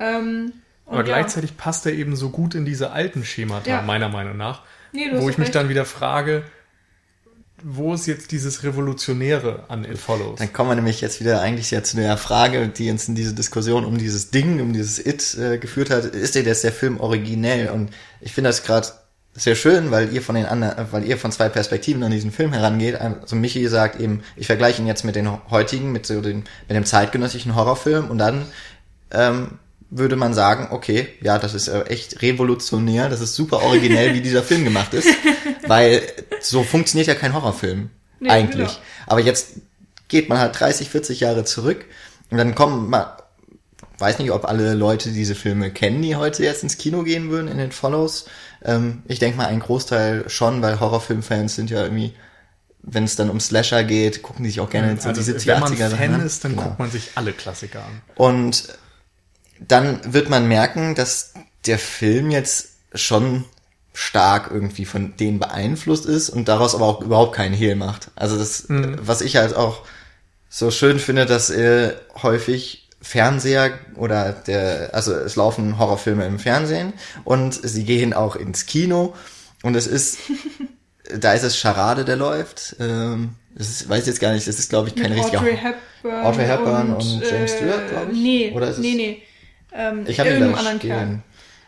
Ähm, 0.00 0.52
Aber 0.86 0.96
ja. 0.98 1.02
gleichzeitig 1.02 1.56
passt 1.56 1.86
er 1.86 1.92
eben 1.92 2.16
so 2.16 2.30
gut 2.30 2.54
in 2.54 2.64
diese 2.64 2.90
alten 2.90 3.24
Schemata, 3.24 3.68
Ja. 3.70 3.82
meiner 3.82 4.08
Meinung 4.08 4.36
nach. 4.36 4.62
Nee, 4.92 5.10
wo 5.12 5.28
ich 5.30 5.38
mich 5.38 5.46
recht. 5.48 5.54
dann 5.54 5.68
wieder 5.68 5.84
frage, 5.84 6.42
wo 7.66 7.94
ist 7.94 8.06
jetzt 8.06 8.30
dieses 8.30 8.62
Revolutionäre 8.62 9.64
an 9.68 9.84
It 9.84 9.98
Follows? 9.98 10.38
Dann 10.38 10.52
kommen 10.52 10.70
wir 10.70 10.74
nämlich 10.74 11.00
jetzt 11.00 11.20
wieder 11.20 11.40
eigentlich 11.40 11.70
ja 11.70 11.82
zu 11.82 11.96
der 11.96 12.18
Frage, 12.18 12.68
die 12.68 12.90
uns 12.90 13.08
in 13.08 13.14
diese 13.14 13.32
Diskussion 13.32 13.86
um 13.86 13.96
dieses 13.96 14.30
Ding, 14.30 14.60
um 14.60 14.74
dieses 14.74 15.04
It 15.04 15.34
äh, 15.38 15.56
geführt 15.56 15.88
hat. 15.88 16.04
Ist 16.04 16.34
dir 16.34 16.42
jetzt 16.42 16.62
der 16.62 16.72
Film 16.72 17.00
originell? 17.00 17.70
Und 17.70 17.90
ich 18.20 18.34
finde 18.34 18.50
das 18.50 18.64
gerade 18.64 18.88
sehr 19.32 19.54
schön, 19.54 19.90
weil 19.90 20.12
ihr 20.12 20.20
von 20.20 20.34
den 20.34 20.44
anderen, 20.44 20.92
weil 20.92 21.04
ihr 21.04 21.16
von 21.16 21.32
zwei 21.32 21.48
Perspektiven 21.48 22.02
an 22.02 22.12
diesen 22.12 22.32
Film 22.32 22.52
herangeht. 22.52 23.00
Also 23.00 23.34
Michi 23.34 23.66
sagt 23.66 23.98
eben, 23.98 24.22
ich 24.36 24.46
vergleiche 24.46 24.82
ihn 24.82 24.86
jetzt 24.86 25.04
mit 25.04 25.16
den 25.16 25.30
heutigen, 25.50 25.90
mit 25.90 26.06
so 26.06 26.20
den, 26.20 26.44
mit 26.68 26.76
dem 26.76 26.84
zeitgenössischen 26.84 27.54
Horrorfilm 27.54 28.10
und 28.10 28.18
dann 28.18 28.44
ähm, 29.10 29.58
würde 29.96 30.16
man 30.16 30.34
sagen, 30.34 30.68
okay, 30.70 31.08
ja, 31.20 31.38
das 31.38 31.54
ist 31.54 31.68
äh, 31.68 31.84
echt 31.84 32.20
revolutionär, 32.20 33.08
das 33.08 33.20
ist 33.20 33.34
super 33.34 33.62
originell, 33.62 34.12
wie 34.14 34.20
dieser 34.20 34.42
Film 34.42 34.64
gemacht 34.64 34.92
ist, 34.92 35.08
weil 35.66 36.02
so 36.40 36.64
funktioniert 36.64 37.06
ja 37.06 37.14
kein 37.14 37.32
Horrorfilm 37.32 37.90
nee, 38.18 38.28
eigentlich. 38.28 38.68
Genau. 38.68 38.82
Aber 39.06 39.20
jetzt 39.20 39.52
geht 40.08 40.28
man 40.28 40.38
halt 40.38 40.58
30, 40.58 40.90
40 40.90 41.20
Jahre 41.20 41.44
zurück 41.44 41.84
und 42.30 42.38
dann 42.38 42.56
kommen 42.56 42.90
man, 42.90 43.06
weiß 43.98 44.18
nicht, 44.18 44.32
ob 44.32 44.46
alle 44.46 44.74
Leute 44.74 45.10
diese 45.10 45.36
Filme 45.36 45.70
kennen, 45.70 46.02
die 46.02 46.16
heute 46.16 46.42
jetzt 46.42 46.64
ins 46.64 46.76
Kino 46.76 47.04
gehen 47.04 47.30
würden, 47.30 47.46
in 47.46 47.58
den 47.58 47.70
Follows. 47.70 48.26
Ähm, 48.64 49.04
ich 49.06 49.20
denke 49.20 49.36
mal, 49.36 49.46
ein 49.46 49.60
Großteil 49.60 50.28
schon, 50.28 50.60
weil 50.60 50.80
Horrorfilmfans 50.80 51.54
sind 51.54 51.70
ja 51.70 51.84
irgendwie 51.84 52.14
wenn 52.86 53.04
es 53.04 53.16
dann 53.16 53.30
um 53.30 53.40
Slasher 53.40 53.82
geht, 53.82 54.22
gucken 54.22 54.44
die 54.44 54.50
sich 54.50 54.60
auch 54.60 54.68
gerne 54.68 55.00
so 55.00 55.08
also, 55.08 55.32
diese 55.32 55.38
80er 55.38 55.46
Wenn 55.46 55.60
man 55.60 55.76
Fan 55.76 56.20
ist, 56.20 56.44
dann 56.44 56.52
genau. 56.52 56.64
guckt 56.64 56.78
man 56.78 56.90
sich 56.90 57.12
alle 57.14 57.32
Klassiker 57.32 57.78
an. 57.78 58.02
Und 58.14 58.68
dann 59.60 60.00
wird 60.12 60.28
man 60.28 60.48
merken, 60.48 60.94
dass 60.94 61.34
der 61.66 61.78
Film 61.78 62.30
jetzt 62.30 62.70
schon 62.94 63.44
stark 63.92 64.50
irgendwie 64.50 64.84
von 64.84 65.16
denen 65.16 65.38
beeinflusst 65.38 66.06
ist 66.06 66.28
und 66.28 66.48
daraus 66.48 66.74
aber 66.74 66.86
auch 66.86 67.00
überhaupt 67.00 67.34
keinen 67.34 67.54
Hehl 67.54 67.76
macht. 67.76 68.10
Also 68.16 68.36
das, 68.36 68.68
mhm. 68.68 68.98
was 69.00 69.20
ich 69.20 69.36
halt 69.36 69.54
auch 69.54 69.82
so 70.48 70.70
schön 70.70 70.98
finde, 70.98 71.26
dass 71.26 71.50
äh, 71.50 71.94
häufig 72.22 72.88
Fernseher 73.00 73.78
oder 73.96 74.32
der, 74.32 74.90
also 74.92 75.12
es 75.14 75.36
laufen 75.36 75.78
Horrorfilme 75.78 76.26
im 76.26 76.38
Fernsehen 76.38 76.92
und 77.24 77.54
sie 77.54 77.84
gehen 77.84 78.14
auch 78.14 78.34
ins 78.34 78.66
Kino 78.66 79.14
und 79.62 79.76
es 79.76 79.86
ist, 79.86 80.18
da 81.16 81.32
ist 81.32 81.44
es 81.44 81.58
Charade, 81.58 82.04
der 82.04 82.16
läuft. 82.16 82.76
Ähm, 82.80 83.34
das 83.54 83.68
ist, 83.68 83.88
weiß 83.88 84.00
ich 84.00 84.06
jetzt 84.06 84.20
gar 84.20 84.32
nicht, 84.32 84.48
das 84.48 84.58
ist 84.58 84.70
glaube 84.70 84.88
ich 84.88 84.96
kein 84.96 85.12
richtiger 85.12 85.38
Audrey 85.38 85.56
Hepburn, 85.56 86.24
Audrey 86.24 86.46
Hepburn 86.46 86.94
und, 86.94 86.96
und 86.96 87.22
James 87.30 87.52
äh, 87.52 87.56
Stewart, 87.56 87.88
glaube 87.90 88.12
ich. 88.12 88.18
Nee, 88.18 88.52
Oder 88.54 88.70
ist 88.70 88.78
nee, 88.78 88.94
nee. 88.94 89.22
Ähm, 89.74 90.04
ich 90.06 90.16
da 90.16 90.22
anderen 90.22 90.78
stehen. 90.78 90.78
Kerl. 90.78 91.18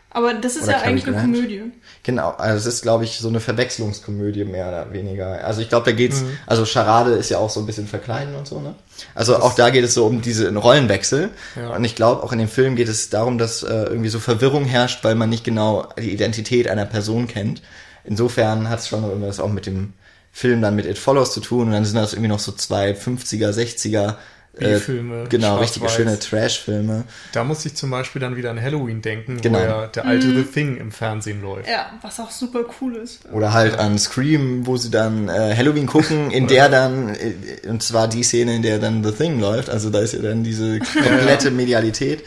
Aber 0.09 0.33
das 0.33 0.55
ist 0.55 0.63
oder 0.63 0.71
ja 0.71 0.81
eigentlich 0.81 1.05
eine 1.05 1.17
Komödie. 1.17 1.63
Genau, 2.03 2.29
also 2.31 2.57
es 2.57 2.65
ist, 2.65 2.81
glaube 2.81 3.03
ich, 3.03 3.19
so 3.19 3.27
eine 3.27 3.39
Verwechslungskomödie 3.39 4.45
mehr 4.45 4.67
oder 4.69 4.93
weniger. 4.93 5.45
Also 5.45 5.61
ich 5.61 5.69
glaube, 5.69 5.85
da 5.85 5.91
geht's, 5.91 6.21
mhm. 6.21 6.37
also 6.47 6.65
Charade 6.65 7.11
ist 7.11 7.29
ja 7.29 7.37
auch 7.37 7.49
so 7.49 7.59
ein 7.59 7.65
bisschen 7.65 7.87
verkleiden 7.87 8.33
und 8.33 8.47
so, 8.47 8.59
ne? 8.59 8.73
Also 9.13 9.33
das 9.33 9.43
auch 9.43 9.53
da 9.53 9.69
geht 9.69 9.83
es 9.83 9.93
so 9.93 10.07
um 10.07 10.21
diese 10.21 10.51
Rollenwechsel. 10.55 11.29
Ja. 11.55 11.75
Und 11.75 11.83
ich 11.83 11.93
glaube, 11.93 12.23
auch 12.23 12.31
in 12.31 12.39
dem 12.39 12.47
Film 12.47 12.75
geht 12.75 12.87
es 12.87 13.09
darum, 13.09 13.37
dass 13.37 13.61
äh, 13.63 13.67
irgendwie 13.67 14.09
so 14.09 14.19
Verwirrung 14.19 14.65
herrscht, 14.65 15.03
weil 15.03 15.15
man 15.15 15.29
nicht 15.29 15.43
genau 15.43 15.89
die 15.99 16.11
Identität 16.11 16.67
einer 16.69 16.85
Person 16.85 17.27
kennt. 17.27 17.61
Insofern 18.05 18.69
hat 18.69 18.79
es 18.79 18.87
schon 18.87 19.03
irgendwas 19.03 19.39
auch 19.41 19.51
mit 19.51 19.65
dem 19.65 19.93
Film 20.31 20.61
dann 20.61 20.75
mit 20.75 20.85
It 20.85 20.97
Follows 20.97 21.33
zu 21.33 21.41
tun 21.41 21.67
und 21.67 21.73
dann 21.73 21.83
sind 21.83 21.95
das 21.95 22.13
irgendwie 22.13 22.29
noch 22.29 22.39
so 22.39 22.53
zwei 22.53 22.91
50er, 22.91 23.49
60er 23.49 24.15
B-Filme. 24.59 25.23
Äh, 25.23 25.27
genau, 25.27 25.57
richtige 25.57 25.89
schöne 25.89 26.17
Trash-Filme. 26.19 27.03
Da 27.33 27.43
muss 27.43 27.65
ich 27.65 27.75
zum 27.75 27.89
Beispiel 27.89 28.21
dann 28.21 28.35
wieder 28.35 28.51
an 28.51 28.61
Halloween 28.61 29.01
denken, 29.01 29.39
genau. 29.41 29.59
wo 29.59 29.63
ja 29.63 29.87
der 29.87 30.05
alte 30.05 30.27
mhm. 30.27 30.35
The 30.37 30.43
Thing 30.43 30.77
im 30.77 30.91
Fernsehen 30.91 31.41
läuft. 31.41 31.69
Ja, 31.69 31.91
was 32.01 32.19
auch 32.19 32.31
super 32.31 32.65
cool 32.81 32.95
ist. 32.95 33.25
Oder 33.31 33.53
halt 33.53 33.73
ja. 33.73 33.79
an 33.79 33.97
Scream, 33.97 34.65
wo 34.65 34.77
sie 34.77 34.91
dann 34.91 35.29
äh, 35.29 35.55
Halloween 35.55 35.87
gucken, 35.87 36.31
in 36.31 36.47
der 36.47 36.69
dann, 36.69 37.09
äh, 37.09 37.67
und 37.67 37.83
zwar 37.83 38.07
die 38.07 38.23
Szene, 38.23 38.55
in 38.55 38.61
der 38.61 38.79
dann 38.79 39.03
The 39.03 39.11
Thing 39.11 39.39
läuft, 39.39 39.69
also 39.69 39.89
da 39.89 39.99
ist 39.99 40.13
ja 40.13 40.19
dann 40.19 40.43
diese 40.43 40.79
komplette 40.79 41.51
Medialität 41.51 42.23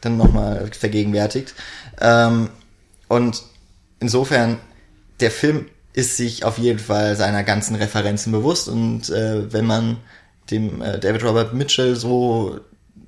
dann 0.00 0.16
nochmal 0.16 0.68
vergegenwärtigt. 0.72 1.54
Ähm, 2.00 2.50
und 3.08 3.42
insofern, 4.00 4.58
der 5.20 5.30
Film 5.30 5.66
ist 5.92 6.16
sich 6.16 6.44
auf 6.44 6.58
jeden 6.58 6.78
Fall 6.78 7.16
seiner 7.16 7.42
ganzen 7.42 7.74
Referenzen 7.76 8.32
bewusst 8.32 8.68
und 8.68 9.10
äh, 9.10 9.52
wenn 9.52 9.66
man 9.66 9.98
dem 10.50 10.82
äh, 10.82 10.98
David 10.98 11.24
Robert 11.24 11.54
Mitchell 11.54 11.96
so, 11.96 12.60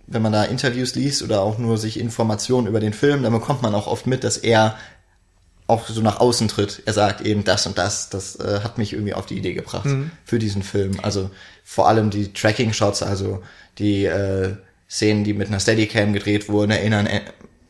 wenn 0.07 0.23
man 0.23 0.33
da 0.33 0.45
Interviews 0.45 0.95
liest 0.95 1.23
oder 1.23 1.43
auch 1.43 1.59
nur 1.59 1.79
sich 1.79 1.99
Informationen 1.99 2.67
über 2.67 2.81
den 2.81 2.93
Film, 2.93 3.23
dann 3.23 3.33
bekommt 3.33 3.63
man 3.63 3.75
auch 3.75 3.87
oft 3.87 4.07
mit, 4.07 4.25
dass 4.25 4.37
er 4.37 4.77
auch 5.67 5.89
so 5.89 6.01
nach 6.03 6.21
außen 6.21 6.49
tritt. 6.49 6.83
Er 6.87 6.93
sagt 6.93 7.23
eben 7.23 7.45
das 7.45 7.67
und 7.67 7.79
das, 7.79 8.11
das 8.11 8.37
äh, 8.37 8.61
hat 8.63 8.79
mich 8.79 8.93
irgendwie 8.93 9.15
auf 9.15 9.27
die 9.27 9.39
Idee 9.39 9.55
gebracht 9.55 9.87
mhm. 9.87 10.11
für 10.25 10.39
diesen 10.39 10.63
Film. 10.63 11.01
Also 11.03 11.31
vor 11.65 11.89
allem 11.89 12.11
die 12.11 12.33
Tracking-Shots, 12.33 13.03
also 13.03 13.43
die 13.79 14.05
äh, 14.05 14.55
Szenen, 14.89 15.25
die 15.25 15.33
mit 15.33 15.49
einer 15.49 15.61
Steadicam 15.61 16.13
gedreht 16.13 16.49
wurden, 16.49 16.73
erinnern 16.73 17.07
äh, 17.07 17.23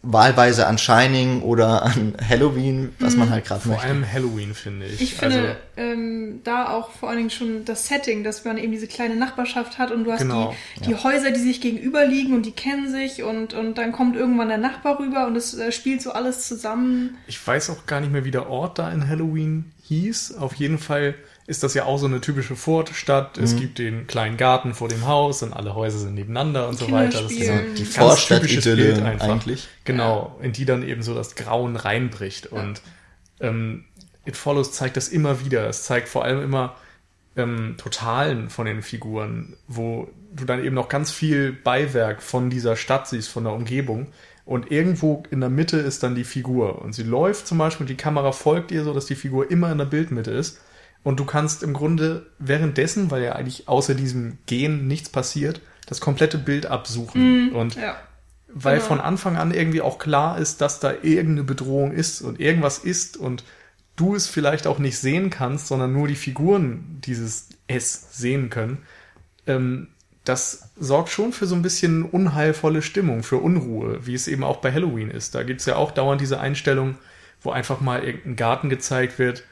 wahlweise 0.02 0.66
an 0.66 0.78
Shining 0.78 1.42
oder 1.42 1.82
an 1.82 2.14
Halloween, 2.28 2.92
was 2.98 3.14
man 3.14 3.28
mhm. 3.28 3.32
halt 3.32 3.44
gerade 3.44 3.68
möchte. 3.68 3.82
Vor 3.82 3.90
allem 3.90 4.12
Halloween, 4.12 4.54
finde 4.54 4.86
ich. 4.86 5.00
Ich 5.00 5.14
finde 5.14 5.36
also, 5.36 5.56
ähm, 5.76 6.40
da 6.42 6.70
auch 6.70 6.90
vor 6.90 7.08
allen 7.08 7.18
Dingen 7.18 7.30
schon 7.30 7.64
das 7.64 7.86
Setting, 7.86 8.24
dass 8.24 8.44
man 8.44 8.58
eben 8.58 8.72
diese 8.72 8.88
kleine 8.88 9.14
Nachbarschaft 9.14 9.78
hat 9.78 9.92
und 9.92 10.04
du 10.04 10.12
hast 10.12 10.22
genau, 10.22 10.54
die, 10.76 10.86
die 10.86 10.90
ja. 10.92 11.04
Häuser, 11.04 11.30
die 11.30 11.40
sich 11.40 11.60
gegenüber 11.60 12.04
liegen 12.04 12.34
und 12.34 12.44
die 12.46 12.52
kennen 12.52 12.90
sich 12.90 13.22
und, 13.22 13.54
und 13.54 13.78
dann 13.78 13.92
kommt 13.92 14.16
irgendwann 14.16 14.48
der 14.48 14.58
Nachbar 14.58 14.98
rüber 14.98 15.26
und 15.26 15.36
es 15.36 15.56
äh, 15.56 15.70
spielt 15.70 16.02
so 16.02 16.12
alles 16.12 16.48
zusammen. 16.48 17.16
Ich 17.28 17.44
weiß 17.46 17.70
auch 17.70 17.86
gar 17.86 18.00
nicht 18.00 18.12
mehr, 18.12 18.24
wie 18.24 18.32
der 18.32 18.50
Ort 18.50 18.80
da 18.80 18.90
in 18.90 19.08
Halloween 19.08 19.72
hieß. 19.84 20.34
Auf 20.34 20.54
jeden 20.54 20.78
Fall 20.78 21.14
ist 21.46 21.62
das 21.62 21.74
ja 21.74 21.84
auch 21.84 21.98
so 21.98 22.06
eine 22.06 22.20
typische 22.20 22.56
Vorstadt. 22.56 23.36
Mhm. 23.36 23.44
Es 23.44 23.56
gibt 23.56 23.78
den 23.78 24.06
kleinen 24.06 24.36
Garten 24.36 24.74
vor 24.74 24.88
dem 24.88 25.06
Haus 25.06 25.42
und 25.42 25.52
alle 25.52 25.74
Häuser 25.74 25.98
sind 25.98 26.14
nebeneinander 26.14 26.68
und 26.68 26.78
so 26.78 26.90
weiter. 26.90 27.22
Das 27.22 27.32
ist 27.32 27.46
so 27.46 27.52
die 27.76 27.84
Vorstadt-Idylle 27.84 29.20
eigentlich. 29.20 29.68
Genau, 29.84 30.36
ja. 30.38 30.44
in 30.44 30.52
die 30.52 30.64
dann 30.64 30.86
eben 30.86 31.02
so 31.02 31.14
das 31.14 31.34
Grauen 31.34 31.76
reinbricht. 31.76 32.50
Ja. 32.52 32.60
Und 32.60 32.82
ähm, 33.40 33.84
It 34.24 34.36
Follows 34.36 34.72
zeigt 34.72 34.96
das 34.96 35.08
immer 35.08 35.44
wieder. 35.44 35.68
Es 35.68 35.82
zeigt 35.84 36.08
vor 36.08 36.24
allem 36.24 36.42
immer 36.42 36.76
ähm, 37.36 37.74
Totalen 37.76 38.50
von 38.50 38.66
den 38.66 38.82
Figuren, 38.82 39.56
wo 39.66 40.08
du 40.34 40.44
dann 40.44 40.64
eben 40.64 40.74
noch 40.74 40.88
ganz 40.88 41.10
viel 41.10 41.52
Beiwerk 41.52 42.22
von 42.22 42.50
dieser 42.50 42.76
Stadt 42.76 43.08
siehst, 43.08 43.28
von 43.28 43.44
der 43.44 43.52
Umgebung. 43.52 44.08
Und 44.44 44.70
irgendwo 44.70 45.22
in 45.30 45.40
der 45.40 45.50
Mitte 45.50 45.78
ist 45.78 46.02
dann 46.02 46.14
die 46.14 46.24
Figur. 46.24 46.82
Und 46.82 46.94
sie 46.94 47.04
läuft 47.04 47.46
zum 47.46 47.58
Beispiel, 47.58 47.86
die 47.86 47.96
Kamera 47.96 48.32
folgt 48.32 48.70
ihr 48.70 48.84
so, 48.84 48.92
dass 48.92 49.06
die 49.06 49.14
Figur 49.14 49.50
immer 49.50 49.70
in 49.70 49.78
der 49.78 49.84
Bildmitte 49.84 50.30
ist. 50.30 50.60
Und 51.04 51.18
du 51.18 51.24
kannst 51.24 51.62
im 51.62 51.72
Grunde 51.72 52.26
währenddessen, 52.38 53.10
weil 53.10 53.22
ja 53.22 53.32
eigentlich 53.32 53.68
außer 53.68 53.94
diesem 53.94 54.38
Gehen 54.46 54.86
nichts 54.86 55.08
passiert, 55.08 55.60
das 55.86 56.00
komplette 56.00 56.38
Bild 56.38 56.66
absuchen. 56.66 57.50
Mm, 57.50 57.56
und 57.56 57.74
ja, 57.74 57.96
weil 58.54 58.76
genau. 58.76 58.88
von 58.88 59.00
Anfang 59.00 59.36
an 59.36 59.52
irgendwie 59.52 59.80
auch 59.80 59.98
klar 59.98 60.38
ist, 60.38 60.60
dass 60.60 60.80
da 60.80 60.92
irgendeine 61.02 61.44
Bedrohung 61.44 61.92
ist 61.92 62.22
und 62.22 62.38
irgendwas 62.38 62.78
ist 62.78 63.16
und 63.16 63.44
du 63.96 64.14
es 64.14 64.26
vielleicht 64.28 64.66
auch 64.66 64.78
nicht 64.78 64.98
sehen 64.98 65.30
kannst, 65.30 65.68
sondern 65.68 65.92
nur 65.92 66.08
die 66.08 66.14
Figuren 66.14 67.00
dieses 67.04 67.48
Es 67.66 68.18
sehen 68.18 68.50
können, 68.50 68.78
ähm, 69.46 69.88
das 70.24 70.70
sorgt 70.78 71.08
schon 71.08 71.32
für 71.32 71.46
so 71.46 71.56
ein 71.56 71.62
bisschen 71.62 72.04
unheilvolle 72.04 72.80
Stimmung, 72.80 73.24
für 73.24 73.38
Unruhe, 73.38 74.06
wie 74.06 74.14
es 74.14 74.28
eben 74.28 74.44
auch 74.44 74.58
bei 74.58 74.72
Halloween 74.72 75.10
ist. 75.10 75.34
Da 75.34 75.42
gibt's 75.42 75.66
ja 75.66 75.74
auch 75.74 75.90
dauernd 75.90 76.20
diese 76.20 76.38
Einstellung, 76.38 76.96
wo 77.40 77.50
einfach 77.50 77.80
mal 77.80 78.04
irgendein 78.04 78.36
Garten 78.36 78.68
gezeigt 78.68 79.18
wird 79.18 79.44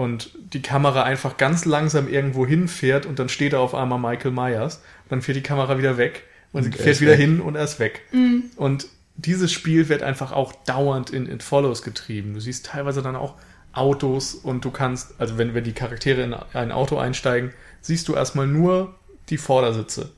und 0.00 0.30
die 0.54 0.62
Kamera 0.62 1.02
einfach 1.02 1.36
ganz 1.36 1.66
langsam 1.66 2.08
irgendwo 2.08 2.46
hinfährt 2.46 3.04
und 3.04 3.18
dann 3.18 3.28
steht 3.28 3.52
da 3.52 3.58
auf 3.58 3.74
einmal 3.74 3.98
Michael 3.98 4.30
Myers. 4.30 4.80
Dann 5.10 5.20
fährt 5.20 5.36
die 5.36 5.42
Kamera 5.42 5.76
wieder 5.76 5.98
weg 5.98 6.22
und, 6.52 6.64
und 6.64 6.72
sie 6.72 6.82
fährt 6.82 7.02
wieder 7.02 7.12
weg. 7.12 7.20
hin 7.20 7.40
und 7.42 7.54
er 7.54 7.64
ist 7.64 7.78
weg. 7.80 8.00
Mhm. 8.10 8.44
Und 8.56 8.86
dieses 9.16 9.52
Spiel 9.52 9.90
wird 9.90 10.02
einfach 10.02 10.32
auch 10.32 10.54
dauernd 10.64 11.10
in 11.10 11.30
It 11.30 11.42
Follows 11.42 11.82
getrieben. 11.82 12.32
Du 12.32 12.40
siehst 12.40 12.64
teilweise 12.64 13.02
dann 13.02 13.14
auch 13.14 13.34
Autos 13.74 14.34
und 14.34 14.64
du 14.64 14.70
kannst, 14.70 15.20
also 15.20 15.36
wenn, 15.36 15.52
wenn 15.52 15.64
die 15.64 15.74
Charaktere 15.74 16.22
in 16.22 16.32
ein 16.32 16.72
Auto 16.72 16.96
einsteigen, 16.96 17.52
siehst 17.82 18.08
du 18.08 18.14
erstmal 18.14 18.46
nur 18.46 18.94
die 19.28 19.36
Vordersitze. 19.36 20.12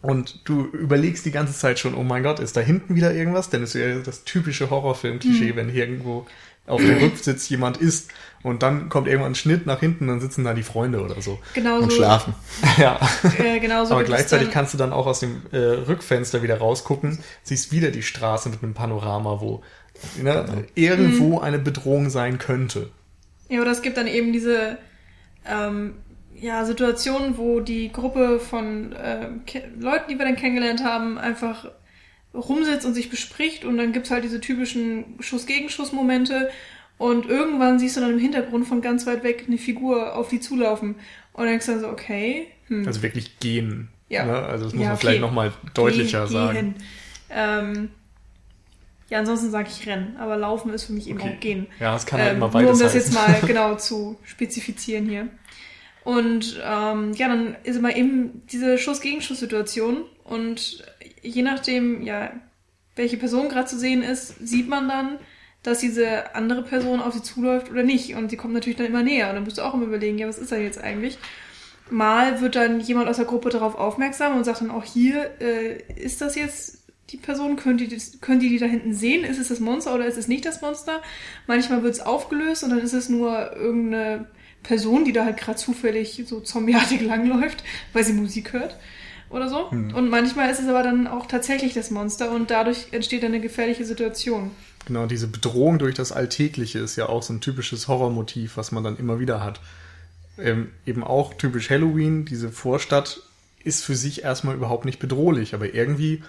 Und 0.00 0.48
du 0.48 0.64
überlegst 0.64 1.26
die 1.26 1.30
ganze 1.30 1.52
Zeit 1.52 1.78
schon, 1.78 1.94
oh 1.94 2.02
mein 2.04 2.22
Gott, 2.22 2.40
ist 2.40 2.56
da 2.56 2.62
hinten 2.62 2.94
wieder 2.94 3.12
irgendwas? 3.12 3.50
Denn 3.50 3.62
es 3.62 3.74
wäre 3.74 4.00
das 4.00 4.24
typische 4.24 4.70
Horrorfilm-Klischee, 4.70 5.52
mhm. 5.52 5.56
wenn 5.56 5.68
hier 5.68 5.84
irgendwo 5.84 6.26
auf 6.66 6.80
dem 6.80 6.98
Rücksitz 6.98 7.48
jemand 7.48 7.78
ist 7.78 8.10
und 8.42 8.62
dann 8.62 8.88
kommt 8.88 9.06
irgendwann 9.06 9.32
ein 9.32 9.36
Schnitt 9.36 9.66
nach 9.66 9.80
hinten, 9.80 10.06
dann 10.06 10.20
sitzen 10.20 10.44
da 10.44 10.54
die 10.54 10.62
Freunde 10.62 11.02
oder 11.02 11.20
so. 11.20 11.38
Genau 11.54 11.80
und 11.80 11.92
schlafen. 11.92 12.34
ja. 12.78 12.98
Äh, 13.38 13.60
genau 13.60 13.84
so 13.84 13.94
Aber 13.94 14.04
gleichzeitig 14.04 14.50
kannst 14.50 14.72
du 14.72 14.78
dann 14.78 14.92
auch 14.92 15.06
aus 15.06 15.20
dem 15.20 15.42
äh, 15.52 15.56
Rückfenster 15.58 16.42
wieder 16.42 16.58
rausgucken, 16.58 17.18
siehst 17.42 17.72
wieder 17.72 17.90
die 17.90 18.02
Straße 18.02 18.48
mit 18.48 18.62
einem 18.62 18.74
Panorama, 18.74 19.40
wo 19.40 19.62
ne, 20.22 20.66
irgendwo 20.74 21.38
mhm. 21.38 21.44
eine 21.44 21.58
Bedrohung 21.58 22.08
sein 22.08 22.38
könnte. 22.38 22.90
Ja, 23.48 23.60
oder 23.60 23.72
es 23.72 23.82
gibt 23.82 23.96
dann 23.96 24.06
eben 24.06 24.32
diese 24.32 24.78
ähm, 25.46 25.94
ja, 26.40 26.64
Situationen, 26.64 27.36
wo 27.36 27.60
die 27.60 27.92
Gruppe 27.92 28.40
von 28.40 28.92
äh, 28.92 29.28
Leuten, 29.78 30.04
die 30.08 30.18
wir 30.18 30.24
dann 30.24 30.36
kennengelernt 30.36 30.82
haben, 30.82 31.18
einfach 31.18 31.66
rumsitzt 32.34 32.86
und 32.86 32.94
sich 32.94 33.10
bespricht 33.10 33.64
und 33.64 33.76
dann 33.76 33.92
gibt's 33.92 34.10
halt 34.10 34.24
diese 34.24 34.40
typischen 34.40 35.16
Schuss-Gegenschuss-Momente 35.20 36.50
Und 36.98 37.26
irgendwann 37.30 37.78
siehst 37.78 37.96
du 37.96 38.00
dann 38.02 38.10
im 38.10 38.18
Hintergrund 38.18 38.68
von 38.68 38.82
ganz 38.82 39.06
weit 39.06 39.24
weg 39.24 39.44
eine 39.46 39.56
Figur 39.56 40.14
auf 40.16 40.28
die 40.28 40.38
zulaufen. 40.38 40.96
Und 41.32 41.46
denkst 41.46 41.64
dann 41.66 41.80
so, 41.80 41.88
okay. 41.88 42.48
Hm. 42.66 42.86
Also 42.86 43.00
wirklich 43.02 43.38
gehen. 43.40 43.88
Ja. 44.10 44.26
Ne? 44.26 44.34
Also 44.36 44.64
das 44.66 44.74
muss 44.74 44.82
Ja, 44.82 44.88
man 44.88 44.96
okay. 44.96 45.00
vielleicht 45.06 45.20
nochmal 45.22 45.52
deutlicher 45.72 46.26
Geh- 46.26 46.32
sagen. 46.32 46.74
Ähm, 47.30 47.90
ja, 49.08 49.18
ansonsten 49.20 49.50
sage 49.50 49.68
ich 49.74 49.86
Rennen, 49.88 50.16
aber 50.18 50.36
Laufen 50.36 50.74
ist 50.74 50.84
für 50.84 50.92
mich 50.92 51.08
eben 51.08 51.18
Okay. 51.20 51.32
auch 51.36 51.40
Gehen. 51.40 51.66
Ja, 51.80 51.96
es 51.96 52.04
kann 52.04 52.20
halt 52.20 52.32
Ähm, 52.32 52.36
immer 52.36 52.46
nur 52.48 52.56
um 52.60 52.64
beides 52.66 52.78
das 52.80 52.94
heißen. 52.94 53.00
jetzt 53.00 53.14
mal 53.14 53.40
genau 53.46 53.76
zu 53.76 54.18
spezifizieren 54.24 55.08
hier. 55.08 55.28
Und 56.04 56.60
ähm, 56.62 57.12
ja, 57.14 57.28
dann 57.28 57.56
ist 57.64 57.76
immer 57.76 57.96
eben 57.96 58.42
diese 58.52 58.76
Schuss-Gegenschuss-Situation 58.76 60.02
und 60.24 60.84
je 61.22 61.42
nachdem, 61.42 62.02
ja, 62.02 62.32
welche 62.96 63.16
Person 63.16 63.48
gerade 63.48 63.66
zu 63.66 63.78
sehen 63.78 64.02
ist, 64.02 64.34
sieht 64.46 64.68
man 64.68 64.88
dann, 64.88 65.18
dass 65.62 65.78
diese 65.78 66.34
andere 66.34 66.62
Person 66.62 67.00
auf 67.00 67.14
sie 67.14 67.22
zuläuft 67.22 67.70
oder 67.70 67.82
nicht. 67.82 68.14
Und 68.14 68.30
sie 68.30 68.36
kommt 68.36 68.54
natürlich 68.54 68.78
dann 68.78 68.86
immer 68.86 69.02
näher. 69.02 69.28
Und 69.28 69.34
dann 69.34 69.44
musst 69.44 69.58
du 69.58 69.62
auch 69.62 69.74
immer 69.74 69.86
überlegen, 69.86 70.18
ja, 70.18 70.28
was 70.28 70.38
ist 70.38 70.52
da 70.52 70.56
jetzt 70.56 70.82
eigentlich? 70.82 71.18
Mal 71.90 72.40
wird 72.40 72.56
dann 72.56 72.80
jemand 72.80 73.08
aus 73.08 73.16
der 73.16 73.26
Gruppe 73.26 73.50
darauf 73.50 73.74
aufmerksam 73.74 74.36
und 74.36 74.44
sagt 74.44 74.60
dann 74.60 74.70
auch 74.70 74.84
hier, 74.84 75.30
äh, 75.40 75.82
ist 75.94 76.20
das 76.20 76.36
jetzt 76.36 76.84
die 77.10 77.16
Person? 77.16 77.58
Ihr, 77.78 77.88
das, 77.88 78.20
könnt 78.20 78.42
ihr 78.42 78.48
die 78.48 78.58
da 78.58 78.66
hinten 78.66 78.94
sehen? 78.94 79.24
Ist 79.24 79.38
es 79.38 79.48
das 79.48 79.60
Monster 79.60 79.94
oder 79.94 80.06
ist 80.06 80.16
es 80.16 80.28
nicht 80.28 80.46
das 80.46 80.62
Monster? 80.62 81.02
Manchmal 81.46 81.82
wird 81.82 81.94
es 81.94 82.00
aufgelöst 82.00 82.64
und 82.64 82.70
dann 82.70 82.78
ist 82.78 82.92
es 82.92 83.08
nur 83.08 83.54
irgendeine 83.56 84.26
Person, 84.62 85.04
die 85.04 85.12
da 85.12 85.24
halt 85.24 85.36
gerade 85.36 85.58
zufällig 85.58 86.22
so 86.26 86.40
zombieartig 86.40 87.00
langläuft, 87.02 87.64
weil 87.92 88.04
sie 88.04 88.12
Musik 88.12 88.52
hört 88.52 88.78
oder 89.30 89.48
so. 89.48 89.66
Und 89.66 90.10
manchmal 90.10 90.50
ist 90.50 90.60
es 90.60 90.68
aber 90.68 90.82
dann 90.82 91.06
auch 91.06 91.26
tatsächlich 91.26 91.72
das 91.72 91.90
Monster 91.90 92.32
und 92.32 92.50
dadurch 92.50 92.88
entsteht 92.92 93.22
dann 93.22 93.32
eine 93.32 93.40
gefährliche 93.40 93.84
Situation. 93.84 94.50
Genau, 94.86 95.06
diese 95.06 95.28
Bedrohung 95.28 95.78
durch 95.78 95.94
das 95.94 96.12
Alltägliche 96.12 96.80
ist 96.80 96.96
ja 96.96 97.08
auch 97.08 97.22
so 97.22 97.32
ein 97.32 97.40
typisches 97.40 97.86
Horrormotiv, 97.88 98.56
was 98.56 98.72
man 98.72 98.82
dann 98.82 98.96
immer 98.96 99.20
wieder 99.20 99.42
hat. 99.42 99.60
Ähm, 100.38 100.70
eben 100.86 101.04
auch 101.04 101.34
typisch 101.34 101.70
Halloween, 101.70 102.24
diese 102.24 102.50
Vorstadt 102.50 103.20
ist 103.62 103.84
für 103.84 103.94
sich 103.94 104.24
erstmal 104.24 104.54
überhaupt 104.54 104.84
nicht 104.84 104.98
bedrohlich, 104.98 105.54
aber 105.54 105.74
irgendwie 105.74 106.22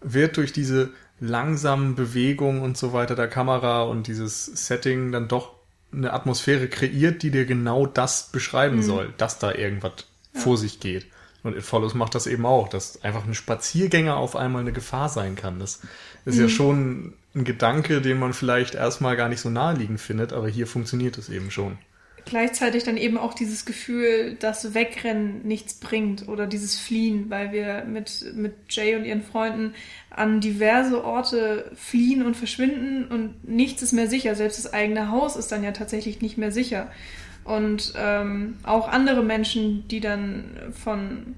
wird 0.00 0.36
durch 0.36 0.52
diese 0.52 0.90
langsamen 1.20 1.94
Bewegungen 1.94 2.62
und 2.62 2.76
so 2.76 2.92
weiter 2.92 3.14
der 3.14 3.28
Kamera 3.28 3.82
und 3.82 4.06
dieses 4.06 4.46
Setting 4.46 5.12
dann 5.12 5.28
doch 5.28 5.52
eine 5.92 6.12
Atmosphäre 6.12 6.68
kreiert, 6.68 7.22
die 7.22 7.30
dir 7.30 7.44
genau 7.44 7.86
das 7.86 8.30
beschreiben 8.30 8.82
soll, 8.82 9.12
dass 9.16 9.38
da 9.38 9.52
irgendwas 9.52 10.06
vor 10.32 10.56
sich 10.56 10.80
geht. 10.80 11.06
Und 11.42 11.56
It 11.56 11.62
Follows 11.62 11.94
macht 11.94 12.14
das 12.14 12.26
eben 12.26 12.44
auch, 12.46 12.68
dass 12.68 13.02
einfach 13.04 13.24
ein 13.24 13.34
Spaziergänger 13.34 14.16
auf 14.16 14.34
einmal 14.34 14.62
eine 14.62 14.72
Gefahr 14.72 15.08
sein 15.08 15.36
kann. 15.36 15.60
Das 15.60 15.80
ist 16.24 16.38
ja 16.38 16.48
schon 16.48 17.14
ein 17.34 17.44
Gedanke, 17.44 18.00
den 18.00 18.18
man 18.18 18.32
vielleicht 18.32 18.74
erstmal 18.74 19.16
gar 19.16 19.28
nicht 19.28 19.40
so 19.40 19.48
naheliegend 19.48 20.00
findet, 20.00 20.32
aber 20.32 20.48
hier 20.48 20.66
funktioniert 20.66 21.16
es 21.16 21.28
eben 21.28 21.50
schon. 21.50 21.78
Gleichzeitig 22.24 22.84
dann 22.84 22.98
eben 22.98 23.16
auch 23.16 23.32
dieses 23.32 23.64
Gefühl, 23.64 24.36
dass 24.38 24.74
Wegrennen 24.74 25.46
nichts 25.46 25.74
bringt 25.74 26.28
oder 26.28 26.46
dieses 26.46 26.78
Fliehen, 26.78 27.30
weil 27.30 27.52
wir 27.52 27.84
mit, 27.84 28.34
mit 28.34 28.52
Jay 28.68 28.96
und 28.96 29.06
ihren 29.06 29.22
Freunden 29.22 29.72
an 30.10 30.40
diverse 30.40 31.02
Orte 31.02 31.70
fliehen 31.74 32.22
und 32.22 32.36
verschwinden 32.36 33.06
und 33.06 33.48
nichts 33.48 33.80
ist 33.80 33.92
mehr 33.92 34.08
sicher. 34.08 34.34
Selbst 34.34 34.62
das 34.62 34.74
eigene 34.74 35.10
Haus 35.10 35.36
ist 35.36 35.52
dann 35.52 35.64
ja 35.64 35.72
tatsächlich 35.72 36.20
nicht 36.20 36.36
mehr 36.36 36.52
sicher. 36.52 36.90
Und 37.48 37.94
ähm, 37.96 38.58
auch 38.62 38.88
andere 38.88 39.22
Menschen, 39.22 39.88
die 39.88 40.00
dann 40.00 40.44
von, 40.72 41.34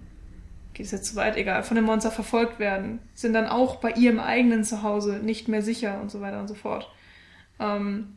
geht 0.75 0.87
es 0.87 0.91
jetzt 0.93 1.07
zu 1.07 1.15
weit, 1.15 1.37
egal, 1.37 1.63
von 1.63 1.77
dem 1.77 1.85
Monster 1.85 2.11
verfolgt 2.11 2.59
werden, 2.59 2.99
sind 3.15 3.33
dann 3.33 3.47
auch 3.47 3.77
bei 3.77 3.93
ihrem 3.93 4.19
eigenen 4.19 4.65
Zuhause 4.65 5.21
nicht 5.23 5.47
mehr 5.47 5.63
sicher 5.63 6.01
und 6.03 6.11
so 6.11 6.21
weiter 6.21 6.41
und 6.41 6.49
so 6.49 6.55
fort. 6.55 6.91
Ähm, 7.61 8.09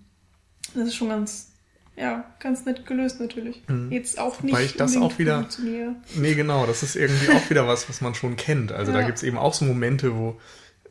das 0.74 0.88
ist 0.88 0.96
schon 0.96 1.10
ganz, 1.10 1.52
ja, 1.96 2.26
ganz 2.40 2.66
nett 2.66 2.88
gelöst 2.88 3.20
natürlich. 3.20 3.62
Jetzt 3.92 4.18
auch 4.18 4.42
nicht 4.42 4.54
Mhm. 4.54 4.58
Wobei 4.58 4.66
ich 4.66 4.76
das 4.76 4.98
auch 4.98 5.20
wieder-. 5.20 5.46
Nee, 6.16 6.34
genau, 6.34 6.66
das 6.66 6.82
ist 6.82 6.96
irgendwie 6.96 7.30
auch 7.30 7.48
wieder 7.52 7.68
was, 7.68 7.88
was 7.90 8.02
man 8.02 8.16
schon 8.16 8.38
kennt. 8.38 8.72
Also 8.72 8.92
da 8.92 9.02
Ja. 9.02 9.06
gibt's 9.06 9.22
eben 9.22 9.38
auch 9.38 9.54
so 9.54 9.66
Momente, 9.66 10.16
wo 10.16 10.40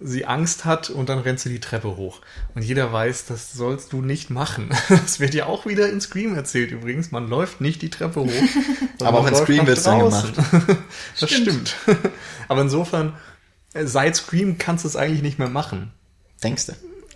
sie 0.05 0.25
Angst 0.27 0.65
hat 0.65 0.91
und 0.91 1.09
dann 1.09 1.19
rennt 1.19 1.41
sie 1.41 1.49
die 1.49 1.61
Treppe 1.61 1.97
hoch. 1.97 2.21
Und 2.55 2.63
jeder 2.63 2.93
weiß, 2.93 3.27
das 3.27 3.53
sollst 3.53 3.93
du 3.93 4.03
nicht 4.03 4.31
machen. 4.31 4.71
Das 4.89 5.21
wird 5.21 5.35
ja 5.35 5.47
auch 5.47 5.67
wieder 5.67 5.89
in 5.91 6.01
Scream 6.01 6.35
erzählt 6.35 6.71
übrigens. 6.71 7.11
Man 7.11 7.29
läuft 7.29 7.61
nicht 7.61 7.83
die 7.83 7.91
Treppe 7.91 8.21
hoch. 8.21 8.31
Aber 9.01 9.21
auch 9.21 9.27
in 9.27 9.35
Scream 9.35 9.59
nach 9.59 9.67
wird's 9.69 9.83
dann 9.85 10.01
draußen. 10.01 10.33
Das 11.21 11.31
Stimmt. 11.31 11.75
stimmt. 11.85 12.01
Aber 12.49 12.63
insofern, 12.63 13.15
äh, 13.75 13.87
seit 13.87 14.17
Scream 14.17 14.59
kannst 14.59 14.85
du 14.85 14.89
es 14.89 14.97
eigentlich 14.97 15.23
nicht 15.23 15.39
mehr 15.39 15.49
machen. 15.49 15.93
Denkst 16.43 16.67
du? 16.67 16.73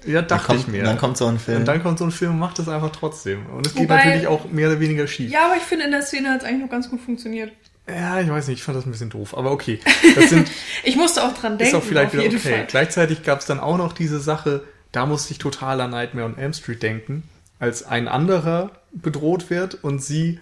Ja, 0.07 0.21
Dann 0.23 0.29
dachte 0.29 0.47
kommt, 0.47 0.61
ich 0.61 0.67
mir. 0.69 0.85
dann 0.85 0.99
kommt 0.99 1.17
so 1.17 1.27
ein 1.27 1.39
Film. 1.39 1.59
und 1.59 1.65
dann 1.67 1.83
kommt 1.83 1.99
so 1.99 2.05
ein 2.05 2.13
Film 2.13 2.33
und 2.33 2.39
macht 2.39 2.59
es 2.61 2.69
einfach 2.69 2.91
trotzdem. 2.91 3.47
Und 3.47 3.67
es 3.67 3.75
geht 3.75 3.89
natürlich 3.89 4.29
auch 4.29 4.49
mehr 4.51 4.69
oder 4.69 4.79
weniger 4.79 5.07
schief. 5.09 5.31
Ja, 5.33 5.47
aber 5.47 5.57
ich 5.57 5.65
finde, 5.65 5.85
in 5.87 5.91
der 5.91 6.03
Szene 6.03 6.31
hat 6.31 6.43
es 6.43 6.45
eigentlich 6.47 6.63
noch 6.63 6.71
ganz 6.71 6.89
gut 6.89 7.01
funktioniert. 7.01 7.51
Ja, 7.89 8.21
ich 8.21 8.29
weiß 8.29 8.49
nicht, 8.49 8.59
ich 8.59 8.65
fand 8.65 8.77
das 8.77 8.85
ein 8.87 8.91
bisschen 8.91 9.11
doof. 9.11 9.37
Aber 9.37 9.53
okay. 9.53 9.81
Das 10.15 10.31
sind, 10.31 10.51
Ich 10.85 10.97
musste 10.97 11.23
auch 11.25 11.33
dran 11.35 11.57
denken, 11.59 11.75
ist 11.77 11.81
auch 11.81 11.87
vielleicht 11.87 12.09
auf 12.09 12.13
wieder 12.15 12.27
okay. 12.27 12.39
Fall. 12.39 12.67
Gleichzeitig 12.67 13.23
gab 13.23 13.41
es 13.41 13.47
dann 13.47 13.61
auch 13.61 13.77
noch 13.79 13.93
diese 13.93 14.19
Sache, 14.21 14.65
da 14.93 15.07
musste 15.07 15.33
ich 15.33 15.39
total 15.39 15.81
an 15.81 15.91
Nightmare 15.91 16.27
on 16.27 16.37
Elm 16.39 16.53
Street 16.53 16.83
denken, 16.83 17.23
als 17.59 17.85
ein 17.87 18.09
anderer 18.09 18.71
bedroht 18.93 19.51
wird 19.51 19.83
und 19.85 20.03
sie 20.03 20.41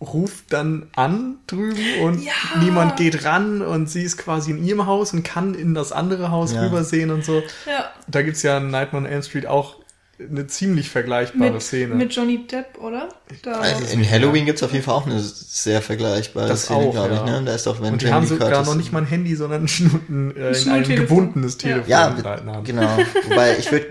ruft 0.00 0.52
dann 0.52 0.88
an 0.94 1.36
drüben 1.46 2.00
und 2.02 2.22
Ja. 2.22 2.32
niemand 2.60 2.96
geht 2.96 3.24
ran 3.24 3.62
und 3.62 3.88
sie 3.88 4.02
ist 4.02 4.18
quasi 4.18 4.50
in 4.50 4.62
ihrem 4.62 4.86
Haus 4.86 5.12
und 5.14 5.22
kann 5.22 5.54
in 5.54 5.72
das 5.74 5.90
andere 5.90 6.30
Haus 6.30 6.52
Ja. 6.52 6.62
rübersehen 6.62 7.10
und 7.10 7.24
so. 7.24 7.42
Ja, 7.66 7.90
Da 8.06 8.20
gibt's 8.22 8.42
ja 8.42 8.58
in 8.58 8.70
Nightmare 8.70 9.04
on 9.06 9.10
Elm 9.10 9.22
Street 9.22 9.46
auch 9.46 9.76
eine 10.18 10.46
ziemlich 10.46 10.88
vergleichbare 10.88 11.52
mit, 11.52 11.62
Szene. 11.62 11.94
mit 11.94 12.14
Johnny 12.14 12.46
Depp, 12.46 12.78
oder? 12.78 13.08
Da, 13.42 13.52
Also 13.60 13.84
in 13.92 14.08
Halloween 14.10 14.46
gibt's 14.46 14.62
auf 14.62 14.72
jeden 14.72 14.84
Fall 14.84 14.94
auch 14.94 15.06
eine 15.06 15.20
sehr 15.20 15.82
vergleichbare 15.82 16.48
Das 16.48 16.62
Szene, 16.64 16.90
glaube 16.90 17.14
ich. 17.14 17.20
ja. 17.20 17.40
Ne? 17.40 17.44
Da 17.44 17.54
ist 17.54 17.66
doch, 17.66 17.80
wenn 17.82 17.92
und 17.92 18.00
die 18.00 18.06
Jamie 18.06 18.16
haben 18.16 18.26
sogar 18.26 18.50
Curtis- 18.50 18.66
noch 18.68 18.74
nicht 18.76 18.92
mal 18.92 19.00
ein 19.02 19.06
Handy, 19.06 19.34
sondern 19.36 19.64
ein, 19.64 19.68
Schnu 19.68 19.90
ein, 20.08 20.30
äh, 20.30 20.38
in 20.38 20.42
einem 20.44 20.54
Schnurtelefon. 20.54 20.96
gebundenes 20.96 21.52
Ja. 21.54 21.58
Telefon. 21.58 21.90
Ja, 21.90 22.54
Hand. 22.54 22.64
genau. 22.66 22.98
Wobei 23.28 23.58
ich 23.58 23.70
würde, 23.70 23.86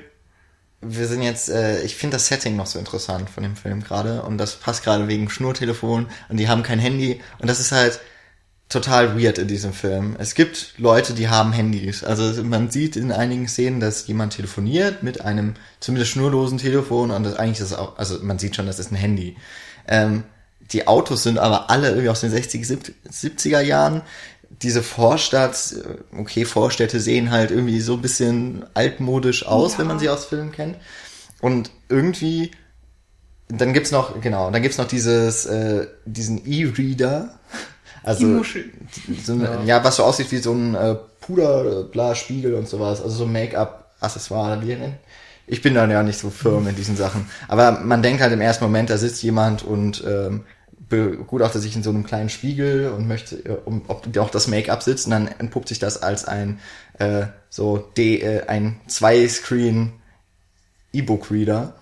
wir 0.81 1.07
sind 1.07 1.21
jetzt, 1.21 1.49
äh, 1.49 1.81
ich 1.83 1.95
finde 1.95 2.15
das 2.17 2.27
Setting 2.27 2.55
noch 2.55 2.65
so 2.67 2.79
interessant 2.79 3.29
von 3.29 3.43
dem 3.43 3.55
Film 3.55 3.83
gerade 3.83 4.21
und 4.23 4.37
das 4.37 4.55
passt 4.55 4.83
gerade 4.83 5.07
wegen 5.07 5.29
Schnurtelefon 5.29 6.07
und 6.29 6.37
die 6.37 6.47
haben 6.49 6.63
kein 6.63 6.79
Handy 6.79 7.21
und 7.39 7.49
das 7.49 7.59
ist 7.59 7.71
halt 7.71 7.99
total 8.69 9.19
weird 9.19 9.37
in 9.37 9.47
diesem 9.47 9.73
Film. 9.73 10.15
Es 10.17 10.33
gibt 10.33 10.73
Leute, 10.77 11.13
die 11.13 11.29
haben 11.29 11.53
Handys. 11.53 12.03
Also 12.03 12.43
man 12.43 12.71
sieht 12.71 12.95
in 12.95 13.11
einigen 13.11 13.47
Szenen, 13.47 13.79
dass 13.79 14.07
jemand 14.07 14.33
telefoniert 14.35 15.03
mit 15.03 15.21
einem 15.21 15.53
zumindest 15.79 16.11
schnurlosen 16.11 16.57
Telefon 16.57 17.11
und 17.11 17.23
das 17.23 17.35
eigentlich 17.35 17.59
ist 17.59 17.71
es 17.71 17.77
auch, 17.77 17.97
also 17.97 18.19
man 18.23 18.39
sieht 18.39 18.55
schon, 18.55 18.65
das 18.65 18.79
ist 18.79 18.91
ein 18.91 18.95
Handy. 18.95 19.37
Ähm, 19.87 20.23
die 20.71 20.87
Autos 20.87 21.21
sind 21.23 21.37
aber 21.37 21.69
alle 21.69 21.89
irgendwie 21.89 22.09
aus 22.09 22.21
den 22.21 22.31
60, 22.31 22.65
70er 22.65 23.61
Jahren. 23.61 24.01
Diese 24.63 24.81
Vorstadt, 24.81 25.73
äh, 25.73 26.17
okay, 26.19 26.43
Vorstädte 26.45 26.99
sehen 26.99 27.29
halt 27.29 27.51
irgendwie 27.51 27.81
so 27.81 27.93
ein 27.93 28.01
bisschen 28.01 28.65
altmodisch 28.73 29.45
aus, 29.45 29.73
Ja. 29.73 29.79
wenn 29.79 29.87
man 29.87 29.99
sie 29.99 30.09
aus 30.09 30.25
Filmen 30.25 30.51
kennt. 30.51 30.77
Und 31.39 31.69
irgendwie, 31.87 32.49
dann 33.47 33.73
gibt's 33.73 33.91
noch, 33.91 34.19
genau, 34.21 34.49
dann 34.49 34.63
gibt's 34.63 34.79
noch 34.79 34.87
dieses, 34.87 35.45
äh, 35.45 35.85
diesen 36.05 36.41
E-Reader. 36.51 37.37
Also, 38.05 38.25
Die 38.27 38.33
Muschel. 38.33 38.65
so 39.23 39.33
eine, 39.33 39.61
ja. 39.65 39.83
was 39.83 39.95
so 39.95 40.03
aussieht 40.03 40.31
wie 40.31 40.37
so 40.37 40.53
ein 40.53 40.75
äh, 40.75 40.95
Puderglasspiegel 41.21 42.53
und 42.53 42.67
sowas. 42.67 43.01
Also 43.01 43.15
so 43.15 43.25
Make-up-Accessoire. 43.25 44.57
die 44.57 44.67
nennen. 44.67 44.97
Ich 45.47 45.61
bin 45.61 45.73
dann 45.73 45.91
ja 45.91 46.03
nicht 46.03 46.19
so 46.19 46.29
firm 46.29 46.67
in 46.67 46.75
diesen 46.75 46.95
Sachen. 46.95 47.27
Aber 47.47 47.79
man 47.81 48.03
denkt 48.03 48.21
halt 48.21 48.31
im 48.31 48.41
ersten 48.41 48.63
Moment, 48.63 48.89
da 48.89 48.97
sitzt 48.97 49.21
jemand 49.23 49.63
und 49.63 50.03
ähm, 50.07 50.43
begutachtet 50.87 51.61
sich 51.61 51.75
in 51.75 51.83
so 51.83 51.89
einem 51.89 52.03
kleinen 52.03 52.29
Spiegel 52.29 52.89
und 52.89 53.07
möchte, 53.07 53.37
äh, 53.37 53.57
um, 53.65 53.83
ob 53.87 54.15
auch 54.17 54.29
das 54.29 54.47
Make-up 54.47 54.83
sitzt. 54.83 55.05
Und 55.05 55.11
dann 55.11 55.27
entpuppt 55.27 55.67
sich 55.67 55.79
das 55.79 56.01
als 56.01 56.25
ein 56.25 56.59
äh, 56.99 57.25
so 57.49 57.77
D, 57.77 58.21
äh, 58.21 58.45
ein 58.47 58.79
Zwei-Screen 58.87 59.93
E-Book-Reader. 60.93 61.73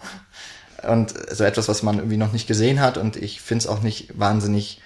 Und 0.90 1.14
so 1.32 1.44
etwas, 1.44 1.68
was 1.68 1.84
man 1.84 1.98
irgendwie 1.98 2.18
noch 2.18 2.34
nicht 2.34 2.48
gesehen 2.48 2.80
hat. 2.82 2.98
Und 2.98 3.18
ich 3.18 3.42
finde 3.42 3.64
es 3.64 3.68
auch 3.68 3.82
nicht 3.82 4.18
wahnsinnig 4.18 4.82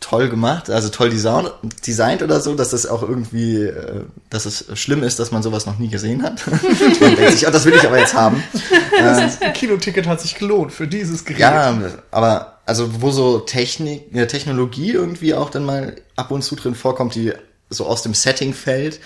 toll 0.00 0.30
gemacht, 0.30 0.70
also 0.70 0.88
toll 0.88 1.10
design, 1.10 1.48
designt 1.86 2.22
oder 2.22 2.40
so, 2.40 2.54
dass 2.54 2.70
das 2.70 2.86
auch 2.86 3.02
irgendwie, 3.02 3.64
äh, 3.64 4.04
dass 4.30 4.46
es 4.46 4.66
schlimm 4.74 5.02
ist, 5.02 5.18
dass 5.18 5.30
man 5.30 5.42
sowas 5.42 5.66
noch 5.66 5.78
nie 5.78 5.88
gesehen 5.88 6.22
hat. 6.22 6.42
man 7.00 7.16
denkt 7.16 7.32
sich, 7.32 7.46
oh, 7.46 7.50
das 7.50 7.64
will 7.66 7.74
ich 7.74 7.86
aber 7.86 7.98
jetzt 7.98 8.14
haben. 8.14 8.42
Das 9.00 9.38
Kinoticket 9.54 10.06
hat 10.06 10.20
sich 10.20 10.34
gelohnt 10.34 10.72
für 10.72 10.86
dieses 10.86 11.24
Gerät. 11.24 11.40
Ja, 11.40 11.74
aber 12.10 12.58
also 12.66 13.02
wo 13.02 13.10
so 13.10 13.38
Technik, 13.38 14.12
Technologie 14.28 14.90
irgendwie 14.90 15.34
auch 15.34 15.48
dann 15.48 15.64
mal 15.64 15.96
ab 16.16 16.30
und 16.30 16.42
zu 16.42 16.54
drin 16.54 16.74
vorkommt, 16.74 17.14
die 17.14 17.32
so 17.70 17.86
aus 17.86 18.02
dem 18.02 18.12
Setting 18.12 18.52
fällt. 18.52 19.00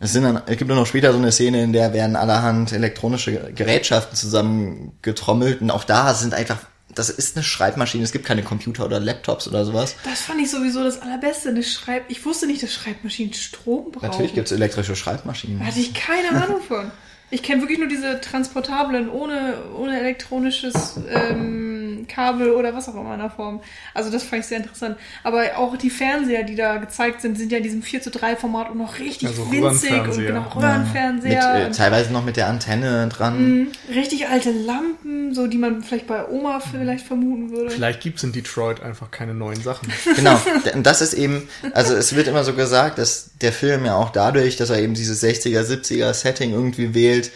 Es 0.00 0.12
sind 0.12 0.22
dann, 0.22 0.42
es 0.46 0.56
gibt 0.56 0.70
dann 0.70 0.78
noch 0.78 0.86
später 0.86 1.12
so 1.12 1.18
eine 1.18 1.32
Szene, 1.32 1.62
in 1.62 1.72
der 1.72 1.92
werden 1.92 2.16
allerhand 2.16 2.72
elektronische 2.72 3.52
Gerätschaften 3.52 4.16
zusammengetrommelt 4.16 5.60
und 5.60 5.70
auch 5.70 5.84
da 5.84 6.14
sind 6.14 6.34
einfach, 6.34 6.58
das 6.96 7.10
ist 7.10 7.36
eine 7.36 7.44
Schreibmaschine, 7.44 8.02
es 8.02 8.10
gibt 8.10 8.24
keine 8.24 8.42
Computer 8.42 8.84
oder 8.84 8.98
Laptops 8.98 9.46
oder 9.46 9.64
sowas. 9.64 9.96
Das 10.04 10.22
fand 10.22 10.40
ich 10.40 10.50
sowieso 10.50 10.82
das 10.82 11.00
Allerbeste. 11.00 11.50
Eine 11.50 11.62
Schreib 11.62 12.04
ich 12.08 12.24
wusste 12.24 12.46
nicht, 12.46 12.62
dass 12.62 12.72
Schreibmaschinen 12.72 13.34
Strom 13.34 13.92
brauchen. 13.92 14.08
Natürlich 14.08 14.34
gibt's 14.34 14.50
elektrische 14.50 14.96
Schreibmaschinen. 14.96 15.60
Da 15.60 15.66
hatte 15.66 15.78
ich 15.78 15.94
keine 15.94 16.30
Ahnung 16.42 16.62
von. 16.62 16.90
Ich 17.30 17.42
kenne 17.42 17.60
wirklich 17.60 17.78
nur 17.78 17.88
diese 17.88 18.20
transportablen 18.20 19.08
ohne, 19.10 19.56
ohne 19.76 19.98
elektronisches 19.98 21.00
ähm, 21.08 21.85
Kabel 22.04 22.50
oder 22.52 22.74
was 22.74 22.88
auch 22.88 22.94
immer 22.94 23.14
in 23.14 23.20
der 23.20 23.30
Form. 23.30 23.60
Also 23.94 24.10
das 24.10 24.22
fand 24.24 24.40
ich 24.42 24.46
sehr 24.48 24.58
interessant. 24.58 24.96
Aber 25.24 25.56
auch 25.56 25.76
die 25.76 25.90
Fernseher, 25.90 26.42
die 26.42 26.54
da 26.56 26.76
gezeigt 26.76 27.20
sind, 27.22 27.38
sind 27.38 27.50
ja 27.52 27.58
in 27.58 27.64
diesem 27.64 27.82
4 27.82 28.02
zu 28.02 28.10
3 28.10 28.36
Format 28.36 28.70
und 28.70 28.78
noch 28.78 28.98
richtig 28.98 29.28
Also 29.28 29.50
winzig 29.50 29.60
und 29.92 29.98
Röhrenfernseher. 29.98 30.26
genau 30.26 30.42
Mit, 30.42 30.56
Röhrenfernseher. 30.56 31.66
äh, 31.68 31.70
teilweise 31.70 32.12
noch 32.12 32.24
mit 32.24 32.36
der 32.36 32.48
Antenne 32.48 33.08
dran. 33.08 33.38
Mhm. 33.60 33.68
Richtig 33.94 34.28
alte 34.28 34.50
Lampen, 34.52 35.34
so 35.34 35.46
die 35.46 35.58
man 35.58 35.82
vielleicht 35.82 36.06
bei 36.06 36.26
Oma 36.28 36.60
vielleicht 36.60 37.06
vermuten 37.06 37.50
würde. 37.50 37.70
Vielleicht 37.70 38.00
gibt's 38.00 38.22
in 38.22 38.32
Detroit 38.32 38.82
einfach 38.82 39.10
keine 39.10 39.34
neuen 39.34 39.62
Sachen. 39.62 39.88
Genau, 40.16 40.40
und 40.74 40.86
das 40.86 41.00
ist 41.02 41.12
eben, 41.14 41.48
also 41.72 41.94
es 41.94 42.14
wird 42.16 42.26
immer 42.28 42.42
so 42.42 42.54
gesagt, 42.54 42.98
dass 42.98 43.30
der 43.42 43.52
Film 43.52 43.84
ja 43.84 43.96
auch 43.96 44.10
dadurch, 44.10 44.56
dass 44.56 44.70
er 44.70 44.78
eben 44.80 44.94
dieses 44.94 45.22
60er, 45.22 45.60
70er 45.62 46.12
Setting 46.14 46.52
irgendwie 46.52 46.94
wählt, 46.94 47.30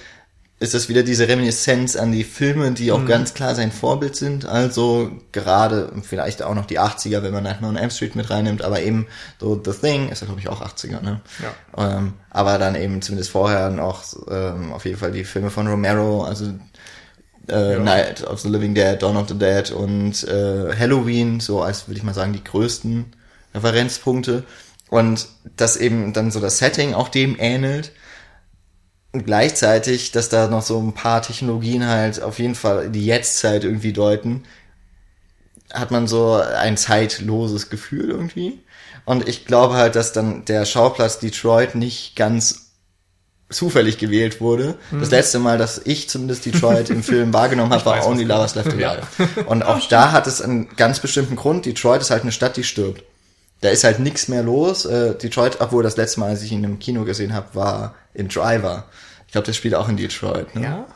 ist 0.60 0.74
das 0.74 0.90
wieder 0.90 1.02
diese 1.02 1.26
Reminiszenz 1.26 1.96
an 1.96 2.12
die 2.12 2.22
Filme, 2.22 2.72
die 2.72 2.92
auch 2.92 3.06
ganz 3.06 3.32
klar 3.32 3.54
sein 3.54 3.72
Vorbild 3.72 4.14
sind. 4.14 4.44
Also 4.44 5.10
gerade 5.32 5.90
vielleicht 6.02 6.42
auch 6.42 6.54
noch 6.54 6.66
die 6.66 6.78
80er, 6.78 7.22
wenn 7.22 7.32
man 7.32 7.44
Nightmare 7.44 7.72
on 7.72 7.78
Elm 7.78 7.88
Street 7.88 8.14
mit 8.14 8.28
reinnimmt, 8.28 8.60
aber 8.60 8.82
eben 8.82 9.06
so 9.40 9.58
The 9.64 9.72
Thing 9.72 10.10
ist 10.10 10.20
ja 10.20 10.26
glaube 10.26 10.40
ich 10.40 10.48
auch 10.50 10.60
80er, 10.60 11.00
ne? 11.00 11.22
Ja. 11.42 11.96
Ähm, 11.96 12.12
aber 12.28 12.58
dann 12.58 12.74
eben 12.74 13.00
zumindest 13.00 13.30
vorher 13.30 13.70
noch 13.70 14.04
ähm, 14.30 14.74
auf 14.74 14.84
jeden 14.84 14.98
Fall 14.98 15.12
die 15.12 15.24
Filme 15.24 15.48
von 15.48 15.66
Romero, 15.66 16.24
also 16.24 16.52
äh, 17.48 17.72
Ja. 17.72 17.78
Night 17.78 18.22
of 18.26 18.40
the 18.40 18.48
Living 18.50 18.74
Dead, 18.74 19.00
Dawn 19.00 19.16
of 19.16 19.28
the 19.28 19.38
Dead 19.38 19.70
und 19.70 20.24
äh, 20.24 20.76
Halloween, 20.78 21.40
so 21.40 21.62
als 21.62 21.88
würde 21.88 21.96
ich 21.96 22.04
mal 22.04 22.14
sagen 22.14 22.34
die 22.34 22.44
größten 22.44 23.06
Referenzpunkte 23.54 24.44
und 24.90 25.26
dass 25.56 25.78
eben 25.78 26.12
dann 26.12 26.30
so 26.30 26.38
das 26.38 26.58
Setting 26.58 26.92
auch 26.92 27.08
dem 27.08 27.36
ähnelt 27.38 27.92
und 29.12 29.26
gleichzeitig, 29.26 30.12
dass 30.12 30.28
da 30.28 30.46
noch 30.48 30.62
so 30.62 30.78
ein 30.78 30.94
paar 30.94 31.22
Technologien 31.22 31.86
halt 31.86 32.22
auf 32.22 32.38
jeden 32.38 32.54
Fall 32.54 32.90
die 32.90 33.04
Jetztzeit 33.04 33.64
irgendwie 33.64 33.92
deuten, 33.92 34.44
hat 35.72 35.90
man 35.90 36.06
so 36.06 36.34
ein 36.34 36.76
zeitloses 36.76 37.70
Gefühl 37.70 38.10
irgendwie. 38.10 38.60
Und 39.04 39.28
ich 39.28 39.46
glaube 39.46 39.74
halt, 39.74 39.96
dass 39.96 40.12
dann 40.12 40.44
der 40.44 40.64
Schauplatz 40.64 41.18
Detroit 41.18 41.74
nicht 41.74 42.14
ganz 42.16 42.70
zufällig 43.48 43.98
gewählt 43.98 44.40
wurde. 44.40 44.76
Das 44.92 45.10
letzte 45.10 45.40
Mal, 45.40 45.58
dass 45.58 45.80
ich 45.84 46.08
zumindest 46.08 46.46
Detroit 46.46 46.88
im 46.90 47.02
Film 47.02 47.32
wahrgenommen 47.32 47.72
habe, 47.72 47.84
war 47.84 48.06
Only 48.06 48.22
Lovers 48.22 48.54
Left 48.54 48.78
Ja. 48.78 48.92
Alive. 48.92 49.44
Und 49.46 49.62
auch 49.66 49.80
da 49.88 50.12
hat 50.12 50.28
es 50.28 50.40
einen 50.40 50.68
ganz 50.76 51.00
bestimmten 51.00 51.34
Grund. 51.34 51.66
Detroit 51.66 52.00
ist 52.00 52.10
halt 52.10 52.22
eine 52.22 52.30
Stadt, 52.30 52.56
die 52.56 52.62
stirbt. 52.62 53.02
Da 53.60 53.68
ist 53.68 53.84
halt 53.84 53.98
nichts 53.98 54.28
mehr 54.28 54.42
los. 54.42 54.84
Äh, 54.84 55.14
Detroit, 55.16 55.60
obwohl 55.60 55.82
das 55.82 55.96
letzte 55.96 56.20
Mal, 56.20 56.30
als 56.30 56.42
ich 56.42 56.52
ihn 56.52 56.64
im 56.64 56.78
Kino 56.78 57.04
gesehen 57.04 57.34
habe, 57.34 57.54
war 57.54 57.94
in 58.14 58.28
Driver. 58.28 58.84
Ich 59.26 59.32
glaube, 59.32 59.46
der 59.46 59.52
spielt 59.52 59.74
auch 59.74 59.88
in 59.88 59.96
Detroit. 59.96 60.54
Ne? 60.54 60.62
Ja? 60.62 60.86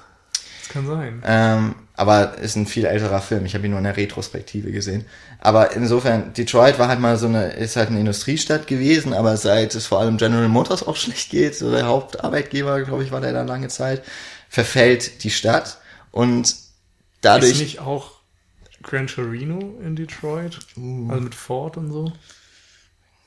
Das 0.61 0.69
kann 0.71 0.87
sein. 0.87 1.23
Ähm, 1.27 1.75
aber 1.97 2.39
ist 2.39 2.57
ein 2.57 2.67
viel 2.67 2.87
älterer 2.87 3.21
Film. 3.21 3.45
Ich 3.45 3.55
habe 3.55 3.65
ihn 3.67 3.71
nur 3.71 3.79
in 3.79 3.85
der 3.85 3.97
Retrospektive 3.97 4.73
gesehen. 4.73 5.05
Aber 5.41 5.73
insofern, 5.73 6.33
Detroit 6.33 6.79
war 6.79 6.89
halt 6.89 7.01
mal 7.01 7.17
so 7.17 7.27
eine, 7.27 7.53
ist 7.53 7.77
halt 7.77 7.91
eine 7.91 8.01
Industriestadt 8.01 8.67
gewesen, 8.67 9.13
aber 9.13 9.37
seit 9.37 9.75
es 9.75 9.87
vor 9.87 10.01
allem 10.01 10.17
General 10.17 10.49
Motors 10.49 10.87
auch 10.87 10.97
schlecht 10.97 11.31
geht, 11.31 11.55
so 11.55 11.71
der 11.71 11.87
Hauptarbeitgeber, 11.87 12.83
glaube 12.83 13.05
ich, 13.05 13.13
war 13.13 13.21
der 13.21 13.33
da 13.33 13.43
lange 13.43 13.69
Zeit, 13.69 14.03
verfällt 14.49 15.23
die 15.23 15.31
Stadt 15.31 15.79
und 16.11 16.47
Ist 16.47 16.73
dadurch. 17.21 17.59
nicht 17.61 17.81
auch 17.81 18.13
Gran 18.83 19.07
Torino 19.07 19.79
in 19.85 19.97
Detroit? 19.97 20.59
Uh. 20.77 21.11
Also 21.11 21.23
mit 21.23 21.35
Ford 21.35 21.77
und 21.77 21.93
so? 21.93 22.13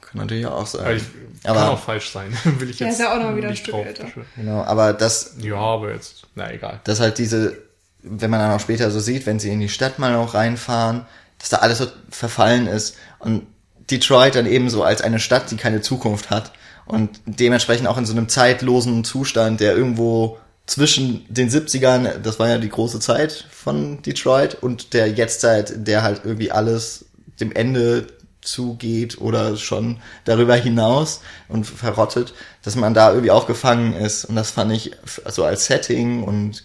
Kann 0.10 0.22
natürlich 0.22 0.46
auch 0.46 0.66
sein. 0.66 0.82
Aber 0.86 0.94
ich, 0.96 1.04
Aber- 1.44 1.60
kann 1.60 1.70
auch 1.70 1.84
falsch 1.84 2.12
sein. 2.12 2.36
Will 2.60 2.70
ich 2.70 2.80
Ja, 2.80 2.88
jetzt 2.88 2.96
ist 2.96 3.02
ja 3.02 3.14
auch 3.16 3.22
noch 3.22 3.36
wieder 3.36 3.48
ein 3.48 3.52
nicht 3.52 3.64
Stück 3.64 3.76
älter. 3.76 4.06
Genau, 4.36 4.64
aber 4.64 4.94
das, 4.94 5.36
Ja, 5.40 5.56
aber 5.56 5.92
jetzt, 5.94 6.24
na 6.36 6.52
egal. 6.52 6.80
dass 6.84 7.00
halt 7.00 7.18
diese, 7.18 7.58
wenn 8.04 8.30
man 8.30 8.40
dann 8.40 8.52
auch 8.52 8.60
später 8.60 8.90
so 8.92 9.00
sieht, 9.00 9.26
wenn 9.26 9.40
sie 9.40 9.50
in 9.52 9.60
die 9.60 9.70
Stadt 9.70 10.00
mal 10.00 10.16
auch 10.16 10.34
reinfahren, 10.34 11.06
dass 11.40 11.50
da 11.50 11.58
alles 11.58 11.78
so 11.80 11.88
verfallen 12.10 12.68
ist 12.68 12.96
und 13.20 13.44
Detroit 13.92 14.36
dann 14.36 14.46
eben 14.48 14.70
so 14.70 14.84
als 14.84 15.02
eine 15.02 15.20
Stadt, 15.20 15.50
die 15.52 15.56
keine 15.58 15.82
Zukunft 15.82 16.30
hat 16.30 16.52
und 16.86 17.20
dementsprechend 17.26 17.88
auch 17.88 17.98
in 17.98 18.06
so 18.06 18.14
einem 18.14 18.28
zeitlosen 18.30 19.04
Zustand, 19.04 19.60
der 19.60 19.76
irgendwo 19.76 20.38
zwischen 20.66 21.26
den 21.34 21.50
70ern, 21.50 22.18
das 22.24 22.40
war 22.40 22.50
ja 22.50 22.58
die 22.58 22.68
große 22.70 23.00
Zeit 23.00 23.46
von 23.52 24.02
Detroit 24.02 24.56
und 24.62 24.94
der 24.94 25.08
Jetztzeit, 25.10 25.88
der 25.88 26.04
halt 26.04 26.22
irgendwie 26.26 26.52
alles 26.52 27.06
dem 27.40 27.54
Ende 27.54 28.08
zugeht 28.48 29.20
oder 29.20 29.58
schon 29.58 30.00
darüber 30.26 30.56
hinaus 30.56 31.22
und 31.48 31.66
verrottet, 31.66 32.34
dass 32.64 32.76
man 32.76 32.94
da 32.94 33.10
irgendwie 33.12 33.32
auch 33.32 33.48
gefangen 33.48 33.94
ist 33.94 34.26
und 34.26 34.36
das 34.36 34.52
fand 34.52 34.72
ich 34.72 34.92
also 35.26 35.44
als 35.44 35.66
Setting 35.66 36.24
und 36.24 36.64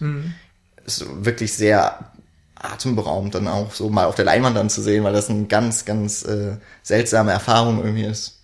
ist 0.87 1.05
wirklich 1.25 1.53
sehr 1.55 2.13
atemberaubend 2.55 3.35
dann 3.35 3.49
auch 3.49 3.73
so 3.75 3.89
mal 3.91 4.07
auf 4.07 4.15
der 4.15 4.25
Leinwand 4.25 4.57
dann 4.57 4.71
zu 4.71 4.83
sehen, 4.83 5.05
weil 5.05 5.13
das 5.13 5.29
eine 5.29 5.47
ganz, 5.47 5.85
ganz 5.85 6.23
äh, 6.25 6.57
seltsame 6.83 7.33
Erfahrung 7.33 7.79
irgendwie 7.79 8.05
ist, 8.05 8.41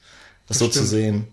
das, 0.49 0.59
Das 0.59 0.59
so 0.59 0.65
stimmt. 0.67 0.85
zu 0.85 0.91
sehen. 0.91 1.29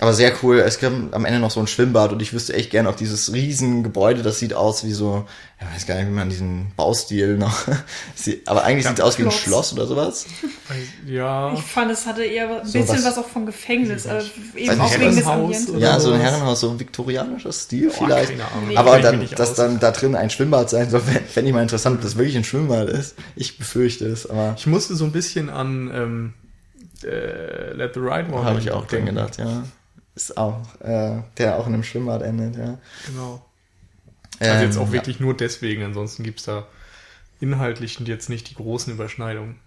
Aber 0.00 0.12
sehr 0.12 0.32
cool. 0.44 0.58
Es 0.60 0.78
gibt 0.78 1.12
am 1.12 1.24
Ende 1.24 1.40
noch 1.40 1.50
so 1.50 1.58
ein 1.58 1.66
Schwimmbad 1.66 2.12
und 2.12 2.22
ich 2.22 2.32
wüsste 2.32 2.54
echt 2.54 2.70
gern, 2.70 2.86
ob 2.86 2.96
dieses 2.96 3.32
riesen 3.32 3.82
Gebäude, 3.82 4.22
das 4.22 4.38
sieht 4.38 4.54
aus 4.54 4.84
wie 4.84 4.92
so, 4.92 5.26
ja, 5.60 5.66
weiß 5.74 5.86
gar 5.86 5.96
nicht, 5.96 6.06
wie 6.06 6.12
man 6.12 6.28
diesen 6.30 6.70
Baustil 6.76 7.36
noch, 7.36 7.58
sie- 8.14 8.40
aber 8.46 8.62
eigentlich 8.62 8.86
sieht 8.86 8.98
es 8.98 9.00
aus 9.04 9.18
wie 9.18 9.24
ein 9.24 9.32
Schloss. 9.32 9.72
Oder 9.72 9.86
sowas. 9.86 10.26
Ja, 11.04 11.52
Ich 11.52 11.62
fand, 11.62 11.90
es 11.90 12.06
hatte 12.06 12.22
eher 12.24 12.60
ein 12.60 12.64
So 12.66 12.78
bisschen 12.78 12.98
was- 12.98 13.04
was, 13.06 13.18
auch 13.18 13.26
vom 13.28 13.44
Gefängnis, 13.46 14.06
also 14.06 14.28
eben 14.54 14.80
auch 14.80 14.92
wegen 15.00 15.16
des 15.16 15.26
Ambientes. 15.26 15.74
Ja, 15.78 15.98
so 15.98 16.12
ein. 16.12 16.20
Herrenhaus, 16.20 16.60
so 16.60 16.70
ein 16.70 16.78
viktorianischer 16.78 17.50
Stil 17.52 17.88
Boah, 17.88 18.06
vielleicht. 18.06 18.30
keine 18.30 18.44
Ahnung. 18.52 18.76
Aber 18.76 18.96
ich 18.98 19.02
dann, 19.02 19.26
dass 19.36 19.50
aus. 19.50 19.56
dann 19.56 19.80
da 19.80 19.90
drin 19.90 20.14
ein 20.14 20.30
Schwimmbad 20.30 20.70
sein 20.70 20.88
soll, 20.90 21.00
fände 21.28 21.48
ich 21.48 21.54
mal 21.54 21.62
interessant, 21.62 21.96
ob 21.96 22.02
das 22.02 22.16
wirklich 22.16 22.36
ein 22.36 22.44
Schwimmbad 22.44 22.88
ist. 22.88 23.16
Ich 23.34 23.58
befürchte 23.58 24.06
es, 24.06 24.30
aber 24.30 24.54
ich 24.56 24.66
musste 24.68 24.94
so 24.94 25.04
ein 25.04 25.12
bisschen 25.12 25.50
an 25.50 25.90
ähm, 25.92 26.32
äh, 27.04 27.72
Let 27.72 27.94
the 27.94 28.00
Right 28.00 28.30
One 28.32 28.44
habe 28.44 28.60
ich 28.60 28.70
auch 28.70 28.86
dran 28.86 29.06
gedacht, 29.06 29.38
ja. 29.38 29.64
Ist 30.18 30.36
auch, 30.36 30.60
äh, 30.80 31.22
der 31.36 31.58
auch 31.60 31.68
in 31.68 31.74
einem 31.74 31.84
Schwimmbad 31.84 32.22
endet, 32.22 32.56
ja. 32.56 32.76
Genau. 33.06 33.40
Also 34.40 34.64
jetzt 34.64 34.74
Ähm, 34.76 34.82
auch 34.82 34.90
wirklich 34.90 35.20
nur 35.20 35.36
deswegen, 35.36 35.84
ansonsten 35.84 36.24
gibt's 36.24 36.42
da 36.42 36.66
inhaltlich 37.40 38.00
jetzt 38.00 38.28
nicht 38.28 38.50
die 38.50 38.56
großen 38.56 38.92
Überschneidungen. 38.92 39.60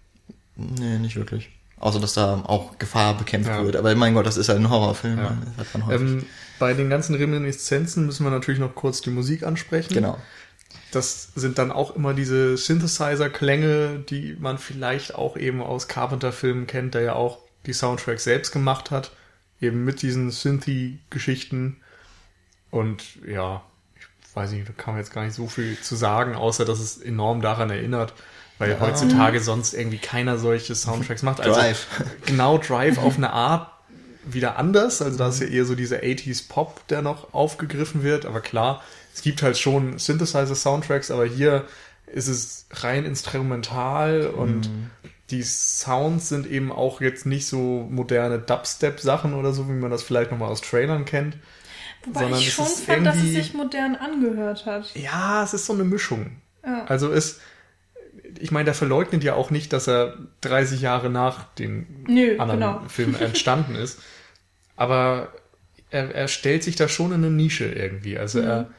Ja. 0.57 0.65
Nee, 0.79 0.99
nicht 0.99 1.15
wirklich. 1.15 1.49
Außer, 1.79 2.01
dass 2.01 2.13
da 2.15 2.43
auch 2.45 2.77
Gefahr 2.79 3.17
bekämpft 3.17 3.49
Ja. 3.49 3.63
wird. 3.63 3.77
Aber 3.77 3.95
mein 3.95 4.13
Gott, 4.13 4.25
das 4.25 4.35
ist 4.35 4.49
halt 4.49 4.59
ein 4.59 4.69
Horrorfilm. 4.69 5.17
Ja. 5.19 5.37
Das 5.57 5.67
hat 5.67 5.73
man 5.79 5.87
häufig. 5.87 6.09
Ähm, 6.09 6.25
bei 6.59 6.73
den 6.73 6.89
ganzen 6.89 7.15
Reminiszenzen 7.15 8.05
müssen 8.05 8.25
wir 8.25 8.29
natürlich 8.29 8.59
noch 8.59 8.75
kurz 8.75 8.99
die 8.99 9.09
Musik 9.09 9.43
ansprechen. 9.43 9.93
genau. 9.93 10.17
Das 10.91 11.29
sind 11.35 11.57
dann 11.59 11.71
auch 11.71 11.95
immer 11.95 12.13
diese 12.13 12.57
Synthesizer-Klänge, 12.57 14.03
die 14.09 14.35
man 14.37 14.57
vielleicht 14.57 15.15
auch 15.15 15.37
eben 15.37 15.61
aus 15.61 15.87
Carpenter-Filmen 15.87 16.67
kennt, 16.67 16.93
der 16.93 17.01
ja 17.03 17.13
auch 17.13 17.37
die 17.65 17.71
Soundtracks 17.73 18.25
selbst 18.25 18.51
gemacht 18.51 18.91
hat. 18.91 19.11
Eben 19.61 19.85
mit 19.85 20.01
diesen 20.01 20.31
Synthi-Geschichten. 20.31 21.77
Und 22.71 23.03
ja, 23.25 23.63
ich 23.95 24.35
weiß 24.35 24.51
nicht, 24.51 24.67
da 24.67 24.73
kann 24.73 24.95
man 24.95 25.03
jetzt 25.03 25.13
gar 25.13 25.23
nicht 25.23 25.35
so 25.35 25.47
viel 25.47 25.79
zu 25.79 25.95
sagen, 25.95 26.35
außer 26.35 26.65
dass 26.65 26.79
es 26.79 26.97
enorm 26.97 27.41
daran 27.41 27.69
erinnert, 27.69 28.13
weil 28.57 28.79
heutzutage 28.79 29.39
sonst 29.39 29.73
irgendwie 29.73 29.97
keiner 29.97 30.37
solche 30.37 30.75
Soundtracks 30.75 31.23
macht. 31.23 31.41
Also 31.41 31.59
Drive. 31.59 31.87
genau 32.25 32.57
Drive 32.57 32.97
auf 32.97 33.17
eine 33.17 33.31
Art 33.31 33.71
wieder 34.23 34.57
anders. 34.57 35.01
Also 35.01 35.17
da 35.17 35.29
ist 35.29 35.41
ja 35.41 35.47
eher 35.47 35.65
so 35.65 35.75
dieser 35.75 35.97
80s 35.97 36.47
Pop, 36.47 36.87
der 36.87 37.01
noch 37.01 37.33
aufgegriffen 37.33 38.03
wird. 38.03 38.25
Aber 38.25 38.41
klar, 38.41 38.83
es 39.13 39.21
gibt 39.21 39.41
halt 39.41 39.57
schon 39.57 39.97
Synthesizer-Soundtracks, 39.97 41.11
aber 41.11 41.25
hier 41.25 41.65
ist 42.05 42.27
es 42.27 42.65
rein 42.71 43.05
instrumental 43.05 44.27
und 44.27 44.69
die 45.31 45.43
Sounds 45.43 46.29
sind 46.29 46.45
eben 46.45 46.71
auch 46.71 47.01
jetzt 47.01 47.25
nicht 47.25 47.47
so 47.47 47.87
moderne 47.89 48.39
Dubstep-Sachen 48.39 49.33
oder 49.33 49.53
so, 49.53 49.67
wie 49.67 49.73
man 49.73 49.89
das 49.89 50.03
vielleicht 50.03 50.31
nochmal 50.31 50.49
aus 50.49 50.61
Trailern 50.61 51.05
kennt. 51.05 51.37
Wobei 52.05 52.21
sondern 52.21 52.39
ich 52.39 52.53
schon 52.53 52.65
fand, 52.65 53.05
dass 53.05 53.17
es 53.17 53.31
sich 53.31 53.53
modern 53.53 53.95
angehört 53.95 54.65
hat. 54.65 54.93
Ja, 54.95 55.43
es 55.43 55.53
ist 55.53 55.65
so 55.65 55.73
eine 55.73 55.83
Mischung. 55.83 56.37
Ja. 56.65 56.85
Also 56.85 57.11
es, 57.11 57.39
ich 58.39 58.51
meine, 58.51 58.65
der 58.65 58.73
verleugnet 58.73 59.23
ja 59.23 59.35
auch 59.35 59.51
nicht, 59.51 59.71
dass 59.73 59.87
er 59.87 60.17
30 60.41 60.81
Jahre 60.81 61.09
nach 61.09 61.45
den 61.53 62.05
Nö, 62.07 62.37
anderen 62.37 62.59
genau. 62.59 62.81
Filmen 62.87 63.15
entstanden 63.19 63.75
ist. 63.75 63.99
Aber 64.75 65.29
er, 65.89 66.13
er 66.13 66.27
stellt 66.27 66.63
sich 66.63 66.75
da 66.75 66.87
schon 66.87 67.11
in 67.11 67.23
eine 67.23 67.29
Nische 67.29 67.65
irgendwie. 67.65 68.17
Also 68.17 68.39
er 68.39 68.69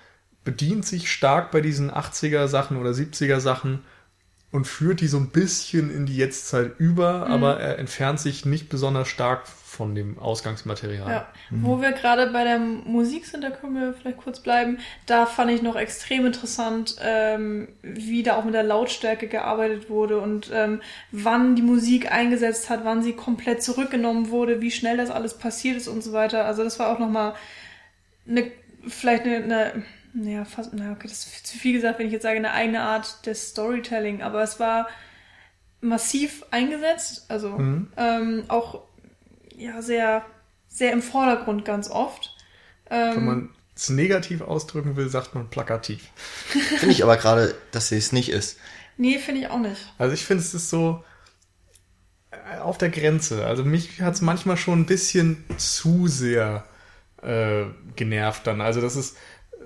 bedient 0.45 0.85
sich 0.85 1.11
stark 1.11 1.53
bei 1.53 1.61
diesen 1.61 1.91
80er 1.91 2.49
Sachen 2.49 2.77
oder 2.77 2.91
70er 2.91 3.39
Sachen 3.39 3.85
und 4.53 4.67
führt 4.67 5.01
die 5.01 5.09
so 5.09 5.17
ein 5.17 5.29
bisschen 5.29 5.91
in 5.91 6.05
die 6.05 6.17
Jetztzeit 6.17 6.79
über, 6.79 7.27
aber 7.27 7.59
er 7.59 7.79
entfernt 7.79 8.21
sich 8.21 8.45
nicht 8.45 8.69
besonders 8.69 9.09
stark 9.09 9.49
von 9.49 9.95
dem 9.95 10.19
Ausgangsmaterial. 10.19 11.11
Ja, 11.11 11.27
wo 11.49 11.81
wir 11.81 11.93
gerade 11.93 12.27
bei 12.27 12.45
der 12.45 12.59
Musik 12.59 13.25
sind, 13.25 13.43
da 13.43 13.49
können 13.49 13.75
wir 13.75 13.95
vielleicht 13.95 14.19
kurz 14.19 14.41
bleiben. 14.41 14.79
Da 15.07 15.25
fand 15.25 15.51
ich 15.51 15.63
noch 15.63 15.77
extrem 15.77 16.27
interessant, 16.27 16.97
ähm, 17.01 17.69
wie 17.81 18.23
da 18.23 18.37
auch 18.37 18.45
mit 18.45 18.53
der 18.53 18.63
Lautstärke 18.63 19.29
gearbeitet 19.29 19.89
wurde 19.89 20.21
und 20.21 20.51
ähm, 20.53 20.83
wann 21.11 21.57
die 21.57 21.63
Musik 21.63 22.13
eingesetzt 22.13 22.69
hat, 22.69 22.85
wann 22.85 23.03
sie 23.03 23.15
komplett 23.15 23.63
zurückgenommen 23.63 24.29
wurde, 24.29 24.61
wie 24.61 24.71
schnell 24.71 24.99
das 24.99 25.11
alles 25.11 25.39
passiert 25.39 25.79
ist 25.79 25.89
und 25.89 26.05
so 26.05 26.13
weiter. 26.13 26.45
Also 26.45 26.63
das 26.63 26.79
war 26.79 26.95
auch 26.95 26.99
nochmal 26.99 27.35
eine 28.29 28.53
vielleicht 28.87 29.25
eine, 29.25 29.37
eine 29.37 29.83
naja, 30.15 30.45
fast, 30.45 30.73
na 30.75 30.93
okay, 30.93 31.09
das 31.09 31.27
ist 31.27 31.47
zu 31.47 31.59
viel 31.59 31.73
gesagt, 31.73 31.99
wenn 31.99 32.07
ich 32.07 32.13
jetzt 32.13 32.23
sage, 32.23 32.37
eine 32.37 32.53
eigene 32.53 32.83
Art 32.83 33.25
des 33.27 33.51
Storytelling, 33.51 34.23
aber 34.23 34.43
es 34.43 34.61
war 34.61 34.89
massiv 35.81 36.45
eingesetzt, 36.51 37.27
also 37.29 37.59
mhm. 37.59 37.93
ähm, 37.97 38.45
auch 38.49 38.83
ja 39.57 39.83
sehr, 39.83 40.25
sehr 40.69 40.93
im 40.93 41.03
Vordergrund 41.03 41.65
ganz 41.65 41.91
oft. 41.91 42.37
Ähm, 42.91 43.17
wenn 43.17 43.25
man 43.25 43.51
es 43.75 43.89
negativ 43.89 44.43
ausdrücken 44.43 44.97
will, 44.97 45.09
sagt 45.09 45.35
man 45.35 45.49
plakativ. 45.49 46.09
Finde 46.79 46.93
ich 46.93 47.03
aber 47.03 47.17
gerade, 47.17 47.55
dass 47.71 47.89
sie 47.89 47.97
es 47.97 48.13
nicht 48.13 48.29
ist. 48.31 48.59
Nee, 48.99 49.19
finde 49.19 49.41
ich 49.41 49.49
auch 49.49 49.59
nicht. 49.59 49.93
Also 49.97 50.13
ich 50.13 50.25
finde 50.25 50.43
es 50.43 50.53
ist 50.53 50.69
so 50.69 51.03
äh, 52.31 52.59
auf 52.59 52.77
der 52.77 52.91
Grenze. 52.91 53.47
Also 53.47 53.65
mich 53.65 54.03
hat 54.03 54.15
es 54.15 54.21
manchmal 54.21 54.59
schon 54.59 54.81
ein 54.81 54.87
bisschen 54.87 55.45
zu 55.57 56.09
sehr 56.09 56.67
äh, 57.23 57.65
genervt 57.97 58.47
dann. 58.47 58.61
Also 58.61 58.81
das 58.81 58.97
ist 58.97 59.17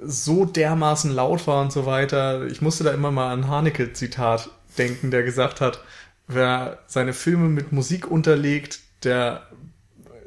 so 0.03 0.45
dermaßen 0.45 1.11
laut 1.11 1.47
war 1.47 1.63
und 1.63 1.73
so 1.73 1.87
weiter. 1.87 2.47
Ich 2.47 2.61
musste 2.61 2.85
da 2.85 2.93
immer 2.93 3.11
mal 3.11 3.33
an 3.33 3.49
Haneke-Zitat 3.49 4.51
denken, 4.79 5.11
der 5.11 5.23
gesagt 5.23 5.61
hat, 5.61 5.81
wer 6.27 6.79
seine 6.87 7.13
Filme 7.13 7.49
mit 7.49 7.73
Musik 7.73 8.11
unterlegt, 8.11 8.81
der 9.05 9.47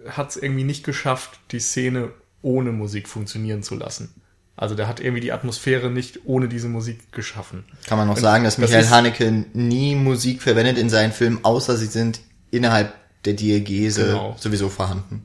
hat 0.07 0.31
es 0.31 0.37
irgendwie 0.37 0.63
nicht 0.63 0.83
geschafft, 0.83 1.39
die 1.51 1.59
Szene 1.59 2.11
ohne 2.41 2.71
Musik 2.71 3.07
funktionieren 3.07 3.63
zu 3.63 3.75
lassen. 3.75 4.13
Also 4.55 4.75
der 4.75 4.87
hat 4.87 4.99
irgendwie 4.99 5.21
die 5.21 5.31
Atmosphäre 5.31 5.89
nicht 5.89 6.21
ohne 6.25 6.49
diese 6.49 6.67
Musik 6.67 7.13
geschaffen. 7.13 7.63
Kann 7.87 7.97
man 7.97 8.07
noch 8.07 8.15
und 8.15 8.21
sagen, 8.21 8.43
dass 8.43 8.57
das 8.57 8.69
Michael 8.69 8.89
Haneke 8.89 9.45
nie 9.53 9.95
Musik 9.95 10.41
verwendet 10.41 10.77
in 10.77 10.89
seinen 10.89 11.13
Filmen, 11.13 11.39
außer 11.43 11.77
sie 11.77 11.85
sind 11.85 12.19
innerhalb 12.51 12.93
der 13.25 13.33
Diegese 13.33 14.07
genau. 14.07 14.35
sowieso 14.37 14.69
vorhanden. 14.69 15.23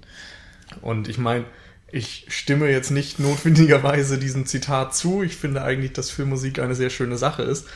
Und 0.82 1.08
ich 1.08 1.18
meine, 1.18 1.44
ich 1.94 2.26
stimme 2.26 2.68
jetzt 2.68 2.90
nicht 2.90 3.20
notwendigerweise 3.20 4.18
diesem 4.18 4.46
Zitat 4.46 4.96
zu. 4.96 5.22
Ich 5.22 5.36
finde 5.36 5.62
eigentlich, 5.62 5.92
dass 5.92 6.10
Filmmusik 6.10 6.58
eine 6.58 6.74
sehr 6.74 6.90
schöne 6.90 7.16
Sache 7.16 7.42
ist. 7.42 7.68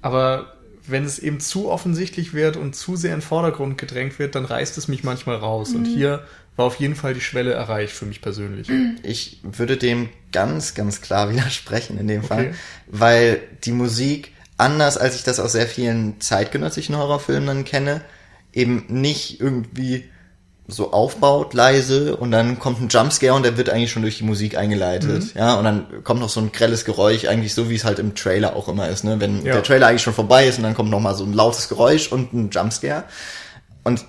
Aber 0.00 0.54
wenn 0.86 1.04
es 1.04 1.18
eben 1.18 1.40
zu 1.40 1.70
offensichtlich 1.70 2.32
wird 2.32 2.56
und 2.56 2.74
zu 2.74 2.96
sehr 2.96 3.12
in 3.12 3.20
den 3.20 3.26
Vordergrund 3.26 3.76
gedrängt 3.76 4.18
wird, 4.18 4.34
dann 4.34 4.46
reißt 4.46 4.78
es 4.78 4.88
mich 4.88 5.04
manchmal 5.04 5.36
raus. 5.36 5.70
Mhm. 5.70 5.76
Und 5.76 5.84
hier 5.84 6.24
war 6.56 6.64
auf 6.64 6.76
jeden 6.76 6.94
Fall 6.94 7.12
die 7.12 7.20
Schwelle 7.20 7.52
erreicht 7.52 7.92
für 7.92 8.06
mich 8.06 8.22
persönlich. 8.22 8.68
Ich 9.02 9.40
würde 9.42 9.76
dem 9.76 10.08
ganz, 10.32 10.74
ganz 10.74 11.02
klar 11.02 11.30
widersprechen 11.32 11.98
in 11.98 12.08
dem 12.08 12.24
okay. 12.24 12.28
Fall, 12.28 12.54
weil 12.86 13.42
die 13.64 13.72
Musik, 13.72 14.32
anders 14.56 14.96
als 14.96 15.16
ich 15.16 15.22
das 15.22 15.38
aus 15.38 15.52
sehr 15.52 15.66
vielen 15.66 16.18
zeitgenössischen 16.18 16.96
Horrorfilmen 16.96 17.46
dann 17.46 17.64
kenne, 17.66 18.00
eben 18.54 18.86
nicht 18.88 19.38
irgendwie 19.38 20.04
so 20.66 20.92
aufbaut, 20.92 21.52
leise, 21.52 22.16
und 22.16 22.30
dann 22.30 22.58
kommt 22.58 22.80
ein 22.80 22.88
Jumpscare 22.88 23.34
und 23.34 23.42
der 23.42 23.58
wird 23.58 23.68
eigentlich 23.68 23.92
schon 23.92 24.02
durch 24.02 24.18
die 24.18 24.24
Musik 24.24 24.56
eingeleitet. 24.56 25.34
Mhm. 25.34 25.38
Ja, 25.38 25.54
und 25.56 25.64
dann 25.64 26.04
kommt 26.04 26.20
noch 26.20 26.30
so 26.30 26.40
ein 26.40 26.52
grelles 26.52 26.86
Geräusch, 26.86 27.26
eigentlich 27.26 27.52
so 27.52 27.68
wie 27.68 27.74
es 27.74 27.84
halt 27.84 27.98
im 27.98 28.14
Trailer 28.14 28.56
auch 28.56 28.68
immer 28.68 28.88
ist, 28.88 29.04
ne? 29.04 29.20
Wenn 29.20 29.44
ja. 29.44 29.52
der 29.52 29.62
Trailer 29.62 29.88
eigentlich 29.88 30.02
schon 30.02 30.14
vorbei 30.14 30.46
ist 30.46 30.56
und 30.56 30.64
dann 30.64 30.74
kommt 30.74 30.90
noch 30.90 31.00
mal 31.00 31.14
so 31.14 31.24
ein 31.24 31.34
lautes 31.34 31.68
Geräusch 31.68 32.10
und 32.10 32.32
ein 32.32 32.50
Jumpscare. 32.50 33.04
Und 33.82 34.06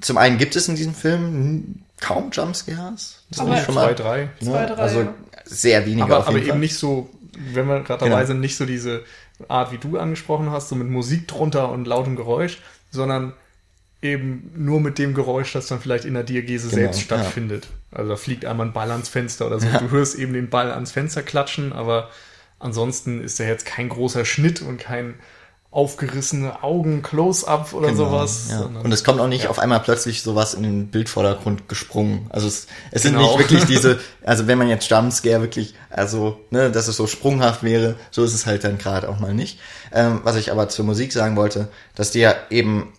zum 0.00 0.18
einen 0.18 0.38
gibt 0.38 0.54
es 0.54 0.68
in 0.68 0.76
diesem 0.76 0.94
Film 0.94 1.82
kaum 2.00 2.30
Jumpscares. 2.30 3.24
Das 3.30 3.40
aber 3.40 3.56
schon 3.56 3.74
mal, 3.74 3.86
zwei, 3.86 3.94
drei. 3.94 4.22
Ne? 4.22 4.30
Zwei, 4.40 4.66
drei. 4.66 4.74
Also 4.76 5.08
sehr 5.44 5.84
wenige 5.84 6.04
aber, 6.04 6.18
auf 6.18 6.26
jeden 6.26 6.36
aber 6.36 6.46
Fall. 6.46 6.54
eben 6.54 6.60
nicht 6.60 6.76
so, 6.76 7.10
wenn 7.52 7.66
wir 7.66 7.80
gerade 7.80 8.04
dabei 8.04 8.16
genau. 8.16 8.26
sind, 8.26 8.40
nicht 8.40 8.56
so 8.56 8.66
diese 8.66 9.02
Art, 9.48 9.72
wie 9.72 9.78
du 9.78 9.98
angesprochen 9.98 10.50
hast, 10.50 10.68
so 10.68 10.76
mit 10.76 10.88
Musik 10.88 11.26
drunter 11.26 11.70
und 11.70 11.86
lautem 11.86 12.14
Geräusch, 12.14 12.58
sondern 12.90 13.32
eben 14.02 14.52
nur 14.56 14.80
mit 14.80 14.98
dem 14.98 15.14
Geräusch, 15.14 15.52
das 15.52 15.66
dann 15.66 15.80
vielleicht 15.80 16.04
in 16.04 16.14
der 16.14 16.22
Diagese 16.22 16.68
genau, 16.68 16.82
selbst 16.82 17.00
stattfindet. 17.00 17.68
Ja. 17.92 17.98
Also 17.98 18.10
da 18.10 18.16
fliegt 18.16 18.44
einmal 18.44 18.66
ein 18.66 18.72
Ball 18.72 18.90
ans 18.90 19.08
Fenster 19.08 19.46
oder 19.46 19.58
so. 19.58 19.66
Ja. 19.66 19.78
Du 19.78 19.90
hörst 19.90 20.16
eben 20.16 20.32
den 20.32 20.50
Ball 20.50 20.70
ans 20.70 20.92
Fenster 20.92 21.22
klatschen, 21.22 21.72
aber 21.72 22.10
ansonsten 22.58 23.22
ist 23.22 23.40
da 23.40 23.44
jetzt 23.44 23.66
kein 23.66 23.88
großer 23.88 24.24
Schnitt 24.24 24.62
und 24.62 24.78
kein 24.78 25.14
aufgerissene 25.76 26.62
Augen, 26.62 27.02
Close-up 27.02 27.74
oder 27.74 27.88
genau, 27.88 28.06
sowas. 28.06 28.46
Ja. 28.50 28.62
Und 28.62 28.92
es 28.92 29.04
kommt 29.04 29.20
auch 29.20 29.28
nicht 29.28 29.44
ja. 29.44 29.50
auf 29.50 29.58
einmal 29.58 29.80
plötzlich 29.80 30.22
sowas 30.22 30.54
in 30.54 30.62
den 30.62 30.86
Bildvordergrund 30.88 31.68
gesprungen. 31.68 32.26
Also 32.30 32.48
es, 32.48 32.66
es 32.92 33.02
genau. 33.02 33.18
sind 33.18 33.28
nicht 33.28 33.38
wirklich 33.38 33.64
diese, 33.68 34.00
also 34.24 34.46
wenn 34.46 34.56
man 34.56 34.68
jetzt 34.68 34.88
Jumpscare 34.88 35.42
wirklich, 35.42 35.74
also, 35.90 36.40
ne, 36.50 36.70
dass 36.70 36.88
es 36.88 36.96
so 36.96 37.06
sprunghaft 37.06 37.62
wäre, 37.62 37.96
so 38.10 38.24
ist 38.24 38.32
es 38.32 38.46
halt 38.46 38.64
dann 38.64 38.78
gerade 38.78 39.08
auch 39.08 39.18
mal 39.18 39.34
nicht. 39.34 39.58
Ähm, 39.92 40.20
was 40.22 40.36
ich 40.36 40.50
aber 40.50 40.70
zur 40.70 40.86
Musik 40.86 41.12
sagen 41.12 41.36
wollte, 41.36 41.68
dass 41.94 42.10
die 42.10 42.20
ja 42.20 42.34
eben 42.48 42.94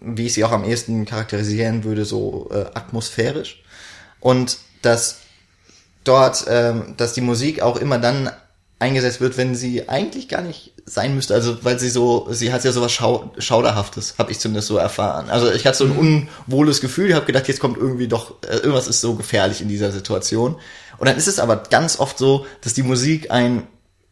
wie 0.00 0.26
ich 0.26 0.34
sie 0.34 0.44
auch 0.44 0.52
am 0.52 0.64
ehesten 0.64 1.04
charakterisieren 1.04 1.84
würde, 1.84 2.04
so 2.04 2.50
äh, 2.52 2.66
atmosphärisch. 2.74 3.62
Und 4.20 4.58
dass 4.82 5.18
dort, 6.04 6.46
ähm, 6.48 6.94
dass 6.96 7.12
die 7.12 7.20
Musik 7.20 7.62
auch 7.62 7.76
immer 7.76 7.98
dann 7.98 8.30
eingesetzt 8.78 9.20
wird, 9.20 9.36
wenn 9.36 9.54
sie 9.54 9.88
eigentlich 9.88 10.28
gar 10.28 10.42
nicht 10.42 10.72
sein 10.86 11.14
müsste. 11.14 11.34
Also 11.34 11.64
weil 11.64 11.78
sie 11.78 11.88
so, 11.88 12.28
sie 12.30 12.52
hat 12.52 12.64
ja 12.64 12.72
sowas 12.72 12.92
Schau 12.92 13.32
Schauderhaftes, 13.38 14.14
habe 14.18 14.30
ich 14.30 14.38
zumindest 14.38 14.68
so 14.68 14.76
erfahren. 14.76 15.30
Also 15.30 15.50
ich 15.50 15.66
hatte 15.66 15.78
so 15.78 15.84
ein 15.84 15.94
mhm. 15.94 16.28
unwohles 16.46 16.80
Gefühl, 16.80 17.08
ich 17.08 17.14
habe 17.14 17.26
gedacht, 17.26 17.48
jetzt 17.48 17.60
kommt 17.60 17.76
irgendwie 17.76 18.08
doch, 18.08 18.42
äh, 18.42 18.56
irgendwas 18.56 18.88
ist 18.88 19.00
so 19.00 19.14
gefährlich 19.14 19.60
in 19.60 19.68
dieser 19.68 19.90
Situation. 19.90 20.56
Und 20.98 21.08
dann 21.08 21.16
ist 21.16 21.28
es 21.28 21.38
aber 21.38 21.56
ganz 21.56 21.98
oft 21.98 22.18
so, 22.18 22.46
dass 22.60 22.74
die 22.74 22.82
Musik 22.82 23.30
ein 23.30 23.66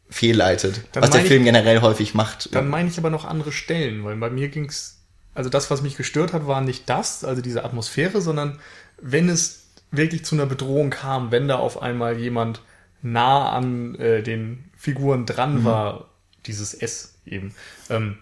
fehlleitet, 0.08 0.82
dann 0.92 1.02
was 1.02 1.10
der 1.10 1.22
Film 1.22 1.42
ich, 1.42 1.46
generell 1.46 1.80
häufig 1.80 2.14
macht. 2.14 2.54
Dann 2.54 2.68
meine 2.68 2.88
ich 2.88 2.98
aber 2.98 3.10
noch 3.10 3.24
andere 3.24 3.50
Stellen, 3.50 4.04
weil 4.04 4.16
bei 4.16 4.30
mir 4.30 4.48
ging's 4.48 4.95
also 5.36 5.50
das, 5.50 5.70
was 5.70 5.82
mich 5.82 5.96
gestört 5.96 6.32
hat, 6.32 6.46
war 6.46 6.60
nicht 6.60 6.88
das, 6.88 7.22
also 7.22 7.42
diese 7.42 7.64
Atmosphäre, 7.64 8.20
sondern 8.20 8.58
wenn 9.00 9.28
es 9.28 9.66
wirklich 9.90 10.24
zu 10.24 10.34
einer 10.34 10.46
Bedrohung 10.46 10.90
kam, 10.90 11.30
wenn 11.30 11.46
da 11.46 11.56
auf 11.56 11.80
einmal 11.80 12.18
jemand 12.18 12.62
nah 13.02 13.50
an 13.50 13.94
äh, 13.96 14.22
den 14.22 14.64
Figuren 14.76 15.26
dran 15.26 15.60
mhm. 15.60 15.64
war, 15.64 16.08
dieses 16.46 16.74
S 16.74 17.18
eben, 17.26 17.54
ähm, 17.90 18.18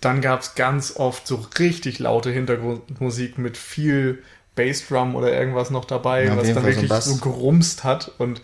dann 0.00 0.20
gab 0.20 0.40
es 0.40 0.54
ganz 0.54 0.96
oft 0.96 1.26
so 1.26 1.46
richtig 1.58 1.98
laute 1.98 2.30
Hintergrundmusik 2.30 3.38
mit 3.38 3.56
viel 3.56 4.22
Bassdrum 4.54 5.14
oder 5.16 5.32
irgendwas 5.32 5.70
noch 5.70 5.84
dabei, 5.84 6.26
ja, 6.26 6.36
was 6.36 6.52
dann 6.52 6.64
wirklich 6.64 6.90
so, 6.90 7.12
so 7.12 7.16
gerumst 7.16 7.84
hat 7.84 8.10
und 8.18 8.40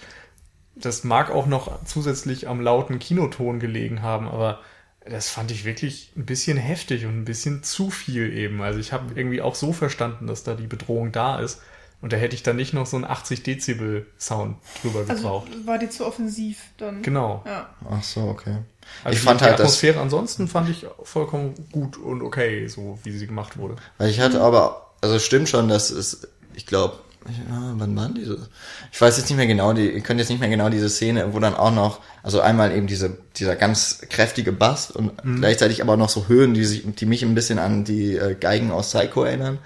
das 0.74 1.04
mag 1.04 1.30
auch 1.30 1.46
noch 1.46 1.84
zusätzlich 1.84 2.48
am 2.48 2.60
lauten 2.60 2.98
Kinoton 2.98 3.60
gelegen 3.60 4.02
haben, 4.02 4.28
aber 4.28 4.60
das 5.04 5.30
fand 5.30 5.50
ich 5.50 5.64
wirklich 5.64 6.12
ein 6.16 6.26
bisschen 6.26 6.58
heftig 6.58 7.06
und 7.06 7.20
ein 7.20 7.24
bisschen 7.24 7.62
zu 7.62 7.90
viel 7.90 8.32
eben. 8.36 8.60
Also 8.62 8.78
ich 8.78 8.92
habe 8.92 9.14
irgendwie 9.14 9.40
auch 9.40 9.54
so 9.54 9.72
verstanden, 9.72 10.26
dass 10.26 10.44
da 10.44 10.54
die 10.54 10.66
Bedrohung 10.66 11.12
da 11.12 11.40
ist. 11.40 11.60
Und 12.02 12.14
da 12.14 12.16
hätte 12.16 12.34
ich 12.34 12.42
dann 12.42 12.56
nicht 12.56 12.72
noch 12.72 12.86
so 12.86 12.96
einen 12.96 13.04
80 13.04 13.42
Dezibel 13.42 14.06
Sound 14.18 14.56
drüber 14.80 15.00
also 15.00 15.14
gebraucht. 15.14 15.48
War 15.66 15.78
die 15.78 15.90
zu 15.90 16.06
offensiv 16.06 16.58
dann? 16.78 17.02
Genau. 17.02 17.42
Ja. 17.46 17.68
Ach 17.90 18.02
so, 18.02 18.22
okay. 18.22 18.56
Also 19.04 19.14
ich 19.14 19.20
die, 19.20 19.26
fand 19.26 19.40
die 19.40 19.44
halt 19.44 19.54
Atmosphäre 19.54 19.94
das, 19.94 20.02
ansonsten 20.02 20.48
fand 20.48 20.70
ich 20.70 20.86
vollkommen 21.02 21.54
gut 21.72 21.98
und 21.98 22.22
okay, 22.22 22.66
so 22.68 22.98
wie 23.02 23.12
sie 23.12 23.26
gemacht 23.26 23.58
wurde. 23.58 23.76
Weil 23.98 24.08
ich 24.08 24.20
hatte 24.20 24.40
aber, 24.40 24.92
also 25.02 25.18
stimmt 25.18 25.50
schon, 25.50 25.68
dass 25.68 25.90
es, 25.90 26.26
ich 26.54 26.64
glaube, 26.64 26.98
ja, 27.26 27.74
wann 27.76 27.96
waren 27.96 28.14
diese? 28.14 28.48
Ich 28.92 29.00
weiß 29.00 29.18
jetzt 29.18 29.28
nicht 29.28 29.36
mehr 29.36 29.46
genau, 29.46 29.72
die, 29.72 29.90
ihr 29.90 30.00
könnt 30.00 30.20
jetzt 30.20 30.30
nicht 30.30 30.40
mehr 30.40 30.48
genau 30.48 30.70
diese 30.70 30.88
Szene, 30.88 31.34
wo 31.34 31.38
dann 31.38 31.54
auch 31.54 31.72
noch, 31.72 32.00
also 32.22 32.40
einmal 32.40 32.74
eben 32.74 32.86
diese, 32.86 33.18
dieser 33.36 33.56
ganz 33.56 34.00
kräftige 34.08 34.52
Bass 34.52 34.90
und 34.90 35.22
mhm. 35.24 35.40
gleichzeitig 35.40 35.82
aber 35.82 35.96
noch 35.96 36.08
so 36.08 36.28
Höhen, 36.28 36.54
die 36.54 36.64
sich, 36.64 36.82
die 36.94 37.06
mich 37.06 37.22
ein 37.22 37.34
bisschen 37.34 37.58
an 37.58 37.84
die 37.84 38.16
äh, 38.16 38.34
Geigen 38.34 38.70
aus 38.70 38.90
Psycho 38.90 39.24
erinnern. 39.24 39.58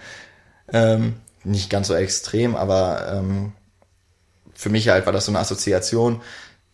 Ähm, 0.72 1.14
nicht 1.44 1.70
ganz 1.70 1.88
so 1.88 1.94
extrem, 1.94 2.56
aber 2.56 3.12
ähm, 3.12 3.52
für 4.54 4.70
mich 4.70 4.88
halt 4.88 5.06
war 5.06 5.12
das 5.12 5.26
so 5.26 5.32
eine 5.32 5.38
Assoziation, 5.38 6.22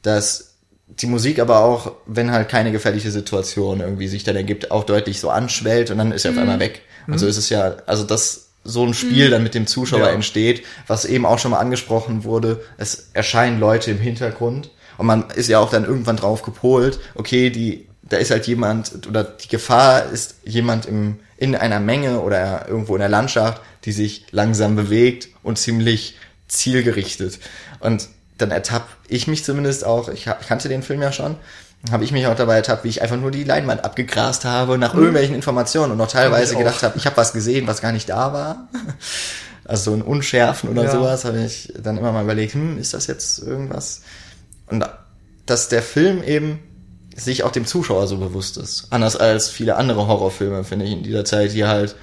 dass 0.03 0.55
die 0.87 1.07
Musik 1.07 1.39
aber 1.39 1.61
auch, 1.61 1.93
wenn 2.07 2.33
halt 2.33 2.49
keine 2.49 2.73
gefährliche 2.73 3.11
Situation 3.11 3.81
irgendwie 3.81 4.09
sich 4.09 4.25
dann 4.25 4.37
ergibt, 4.37 4.71
auch 4.71 4.85
deutlich 4.85 5.21
so 5.21 5.31
anschwellt 5.31 5.91
und 5.91 5.99
dann 5.99 6.13
ist 6.13 6.25
er 6.25 6.33
mhm. 6.33 6.39
auf 6.39 6.43
einmal 6.43 6.61
weg. 6.61 6.83
Und 7.07 7.19
so 7.19 7.27
mhm. 7.27 7.31
ist 7.31 7.37
es 7.37 7.49
ja, 7.49 7.77
also 7.87 8.05
das 8.05 8.50
so 8.65 8.85
ein 8.85 8.95
Spiel 8.95 9.29
mhm. 9.29 9.31
dann 9.31 9.43
mit 9.43 9.55
dem 9.55 9.67
Zuschauer 9.67 10.01
ja. 10.01 10.11
entsteht, 10.11 10.65
was 10.87 11.05
eben 11.05 11.27
auch 11.27 11.39
schon 11.39 11.53
mal 11.53 11.59
angesprochen 11.59 12.25
wurde. 12.25 12.63
Es 12.77 13.09
erscheinen 13.13 13.59
Leute 13.59 13.91
im 13.91 13.99
Hintergrund 13.99 14.71
und 14.99 15.07
man 15.07 15.31
ist 15.31 15.49
ja 15.49 15.59
auch 15.59 15.71
dann 15.71 15.85
irgendwann 15.85 16.17
drauf 16.17 16.43
gepolt, 16.43 17.01
okay, 17.15 17.51
die, 17.51 17.87
da 18.03 18.19
ist 18.19 18.31
halt 18.31 18.47
jemand 18.47 19.07
oder 19.09 19.25
die 19.25 19.49
Gefahr 19.49 20.11
ist 20.11 20.37
jemand 20.45 20.85
im, 20.85 21.21
in 21.39 21.57
einer 21.57 21.81
Menge 21.81 22.21
oder 22.21 22.69
irgendwo 22.69 22.95
in 22.97 23.01
der 23.01 23.09
Landschaft, 23.09 23.63
die 23.85 23.93
sich 23.93 24.27
langsam 24.31 24.77
bewegt 24.77 25.29
und 25.43 25.59
ziemlich 25.59 26.17
zielgerichtet. 26.49 27.39
Und 27.81 28.09
dann 28.37 28.51
ertapp 28.51 28.89
ich 29.09 29.27
mich 29.27 29.45
zumindest 29.45 29.87
auch, 29.87 30.09
ich, 30.09 30.27
ich 30.27 30.47
kannte 30.47 30.69
den 30.69 30.83
Film 30.83 31.01
ja 31.01 31.13
schon, 31.13 31.37
habe 31.91 32.05
ich 32.05 32.13
mich 32.13 32.27
auch 32.27 32.37
dabei 32.37 32.57
ertappt, 32.57 32.85
wie 32.85 32.89
ich 32.89 33.01
einfach 33.01 33.17
nur 33.17 33.31
die 33.31 33.45
Leinwand 33.45 33.85
abgegrast 33.85 34.45
habe 34.45 34.77
nach 34.77 34.93
mhm. 34.93 35.01
irgendwelchen 35.01 35.35
Informationen 35.35 35.93
und 35.93 35.99
noch 35.99 36.11
teilweise 36.11 36.57
gedacht 36.57 36.83
habe, 36.83 36.99
ich 36.99 37.07
habe 37.07 37.17
was 37.17 37.33
gesehen, 37.33 37.67
was 37.67 37.81
gar 37.81 37.93
nicht 37.93 38.09
da 38.09 38.33
war. 38.33 38.69
Also 39.63 39.93
so 39.93 39.97
ein 39.97 40.03
Unschärfen 40.03 40.69
oder 40.69 40.85
ja. 40.85 40.91
sowas 40.91 41.25
habe 41.25 41.45
ich 41.45 41.73
dann 41.81 41.97
immer 41.97 42.11
mal 42.11 42.25
überlegt, 42.25 42.55
hm, 42.55 42.77
ist 42.77 42.93
das 42.93 43.07
jetzt 43.07 43.39
irgendwas? 43.39 44.01
Und 44.67 44.85
dass 45.47 45.69
der 45.69 45.83
Film 45.83 46.25
eben 46.25 46.59
sich 47.15 47.45
auch 47.45 47.53
dem 47.53 47.67
Zuschauer 47.67 48.09
so 48.09 48.17
bewusst 48.17 48.57
ist. 48.57 48.89
Anders 48.91 49.15
als 49.15 49.49
viele 49.49 49.77
andere 49.77 50.09
Horrorfilme, 50.09 50.65
finde 50.65 50.87
ich, 50.87 50.93
in 50.93 51.03
dieser 51.05 51.25
Zeit, 51.25 51.53
die 51.53 51.67
halt 51.67 51.95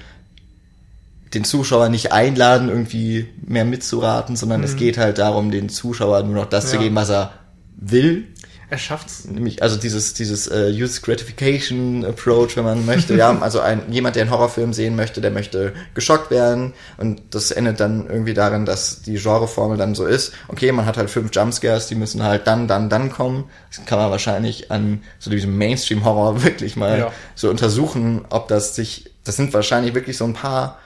den 1.34 1.44
Zuschauer 1.44 1.90
nicht 1.90 2.10
einladen, 2.12 2.70
irgendwie 2.70 3.28
mehr 3.44 3.66
mitzuraten, 3.66 4.36
sondern 4.36 4.60
Mhm. 4.60 4.66
es 4.66 4.76
geht 4.76 4.96
halt 4.96 5.18
darum, 5.18 5.50
den 5.50 5.68
Zuschauer 5.68 6.22
nur 6.22 6.36
noch 6.36 6.46
das 6.46 6.70
zu 6.70 6.76
Ja. 6.76 6.82
geben, 6.82 6.94
was 6.94 7.10
er 7.10 7.32
will. 7.76 8.28
Er 8.70 8.76
schafft's. 8.78 9.24
Nämlich, 9.24 9.62
also 9.62 9.76
dieses, 9.76 10.12
dieses 10.12 10.46
äh, 10.46 10.70
Use 10.70 11.00
Gratification 11.00 12.04
Approach, 12.04 12.56
wenn 12.56 12.64
man 12.64 12.84
möchte, 12.84 13.14
ja, 13.16 13.36
also 13.40 13.60
ein, 13.60 13.80
jemand, 13.90 14.16
der 14.16 14.22
einen 14.24 14.30
Horrorfilm 14.30 14.72
sehen 14.74 14.94
möchte, 14.94 15.20
der 15.22 15.30
möchte 15.30 15.72
geschockt 15.94 16.30
werden 16.30 16.74
und 16.98 17.22
das 17.30 17.50
endet 17.50 17.80
dann 17.80 18.08
irgendwie 18.08 18.34
darin, 18.34 18.66
dass 18.66 19.00
die 19.02 19.14
Genreformel 19.16 19.78
dann 19.78 19.94
so 19.94 20.04
ist, 20.04 20.32
okay, 20.48 20.70
man 20.72 20.84
hat 20.84 20.98
halt 20.98 21.08
fünf 21.08 21.30
Jumpscares, 21.34 21.86
die 21.86 21.94
müssen 21.94 22.22
halt 22.22 22.46
dann, 22.46 22.68
dann, 22.68 22.90
dann 22.90 23.10
kommen. 23.10 23.44
Das 23.74 23.84
kann 23.86 23.98
man 23.98 24.10
wahrscheinlich 24.10 24.70
an 24.70 25.02
so 25.18 25.30
diesem 25.30 25.56
Mainstream-Horror 25.56 26.42
wirklich 26.44 26.76
mal 26.76 26.98
Ja. 26.98 27.12
so 27.34 27.48
untersuchen, 27.48 28.26
ob 28.28 28.48
das 28.48 28.74
sich, 28.74 29.10
das 29.24 29.36
sind 29.36 29.54
wahrscheinlich 29.54 29.94
wirklich 29.94 30.18
so 30.18 30.24
ein 30.24 30.34
paar, 30.34 30.78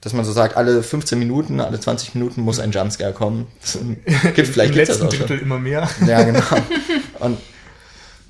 dass 0.00 0.14
man 0.14 0.24
so 0.24 0.32
sagt, 0.32 0.56
alle 0.56 0.82
15 0.82 1.18
Minuten, 1.18 1.60
alle 1.60 1.78
20 1.78 2.14
Minuten 2.14 2.40
muss 2.40 2.58
ein 2.58 2.70
Jumpscare 2.70 3.12
kommen. 3.12 3.48
Das 3.60 3.78
gibt 4.34 4.48
vielleicht 4.48 4.70
Im 4.72 4.76
letzten. 4.78 5.08
Drittel 5.10 5.38
immer 5.38 5.58
mehr. 5.58 5.88
Ja, 6.06 6.22
genau. 6.22 6.40
Und, 7.20 7.38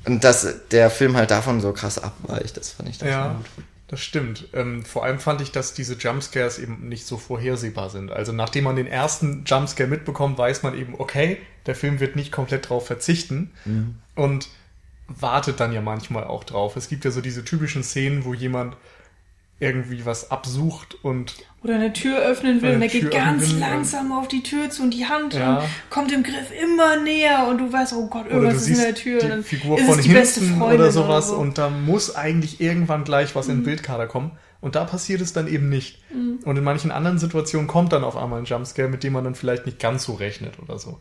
und 0.05 0.24
dass 0.24 0.47
der 0.70 0.91
Film 0.91 1.16
halt 1.16 1.30
davon 1.30 1.61
so 1.61 1.72
krass 1.72 1.99
abweicht, 1.99 2.57
das 2.57 2.72
fand 2.72 2.88
ich 2.88 2.99
dann 2.99 3.09
Ja, 3.09 3.32
gut. 3.34 3.64
das 3.88 4.01
stimmt. 4.01 4.49
Ähm, 4.53 4.84
vor 4.84 5.05
allem 5.05 5.18
fand 5.18 5.41
ich, 5.41 5.53
dass 5.53 5.74
diese 5.74 5.95
Jumpscares 5.95 6.59
eben 6.59 6.88
nicht 6.88 7.07
so 7.07 7.16
vorhersehbar 7.16 7.91
sind. 7.91 8.11
Also 8.11 8.32
nachdem 8.32 8.64
man 8.64 8.76
den 8.76 8.86
ersten 8.86 9.45
Jumpscare 9.47 9.88
mitbekommt, 9.88 10.38
weiß 10.38 10.62
man 10.62 10.76
eben, 10.76 10.95
okay, 10.99 11.38
der 11.66 11.74
Film 11.74 12.01
wird 12.01 12.16
nicht 12.16 12.32
komplett 12.32 12.68
drauf 12.68 12.86
verzichten 12.86 13.51
und 14.14 14.49
wartet 15.09 15.61
dann 15.61 15.72
ja 15.72 15.80
manchmal 15.80 16.24
auch 16.24 16.45
drauf. 16.45 16.76
Es 16.76 16.88
gibt 16.88 17.05
ja 17.05 17.11
so 17.11 17.20
diese 17.20 17.45
typischen 17.45 17.82
Szenen, 17.82 18.24
wo 18.24 18.32
jemand 18.32 18.76
irgendwie 19.61 20.04
was 20.06 20.30
absucht 20.30 20.96
und 21.04 21.34
Oder 21.62 21.74
eine 21.76 21.92
Tür 21.92 22.18
öffnen 22.18 22.62
will 22.62 22.70
Oder 22.70 22.76
und 22.76 22.82
er 22.82 22.88
geht 22.88 23.11
ganz 23.11 23.52
langsam 23.52 24.11
auf 24.11 24.26
die 24.26 24.42
Tür 24.42 24.70
zu 24.70 24.82
und 24.82 24.92
die 24.94 25.04
Hand 25.06 25.34
Ja. 25.34 25.58
und 25.58 25.68
kommt 25.90 26.11
im 26.12 26.22
Griff 26.22 26.50
immer 26.62 26.96
näher 26.96 27.46
und 27.48 27.58
du 27.58 27.70
weißt, 27.72 27.92
oh 27.92 28.06
Gott, 28.08 28.26
oder 28.26 28.36
irgendwas 28.36 28.62
ist 28.68 28.78
in 28.78 28.84
der 28.84 28.94
Tür. 28.94 29.14
und 29.20 29.22
die 29.24 29.28
dann 29.28 29.44
Figur 29.44 29.78
ist 29.78 29.84
von 29.84 29.98
es 29.98 30.04
die 30.06 30.12
beste 30.12 30.40
Freundin 30.40 30.80
oder 30.80 30.90
sowas 30.90 31.28
so. 31.28 31.36
und 31.36 31.58
da 31.58 31.68
muss 31.68 32.16
eigentlich 32.16 32.61
irgendwann 32.61 33.04
gleich 33.04 33.34
was 33.36 33.48
in 33.48 33.58
den 33.58 33.64
Bildkader 33.64 34.06
kommen 34.06 34.32
und 34.62 34.74
da 34.76 34.84
passiert 34.84 35.20
es 35.20 35.32
dann 35.34 35.46
eben 35.46 35.68
nicht. 35.68 36.02
Und 36.44 36.56
in 36.56 36.64
manchen 36.64 36.90
anderen 36.90 37.18
Situationen 37.18 37.66
kommt 37.66 37.92
dann 37.92 38.04
auf 38.04 38.16
einmal 38.16 38.38
ein 38.40 38.44
Jumpscare, 38.46 38.88
mit 38.88 39.02
dem 39.04 39.12
man 39.14 39.24
dann 39.24 39.34
vielleicht 39.34 39.64
nicht 39.66 39.78
ganz 39.78 40.04
so 40.04 40.14
rechnet 40.14 40.58
oder 40.58 40.78
so. 40.78 41.00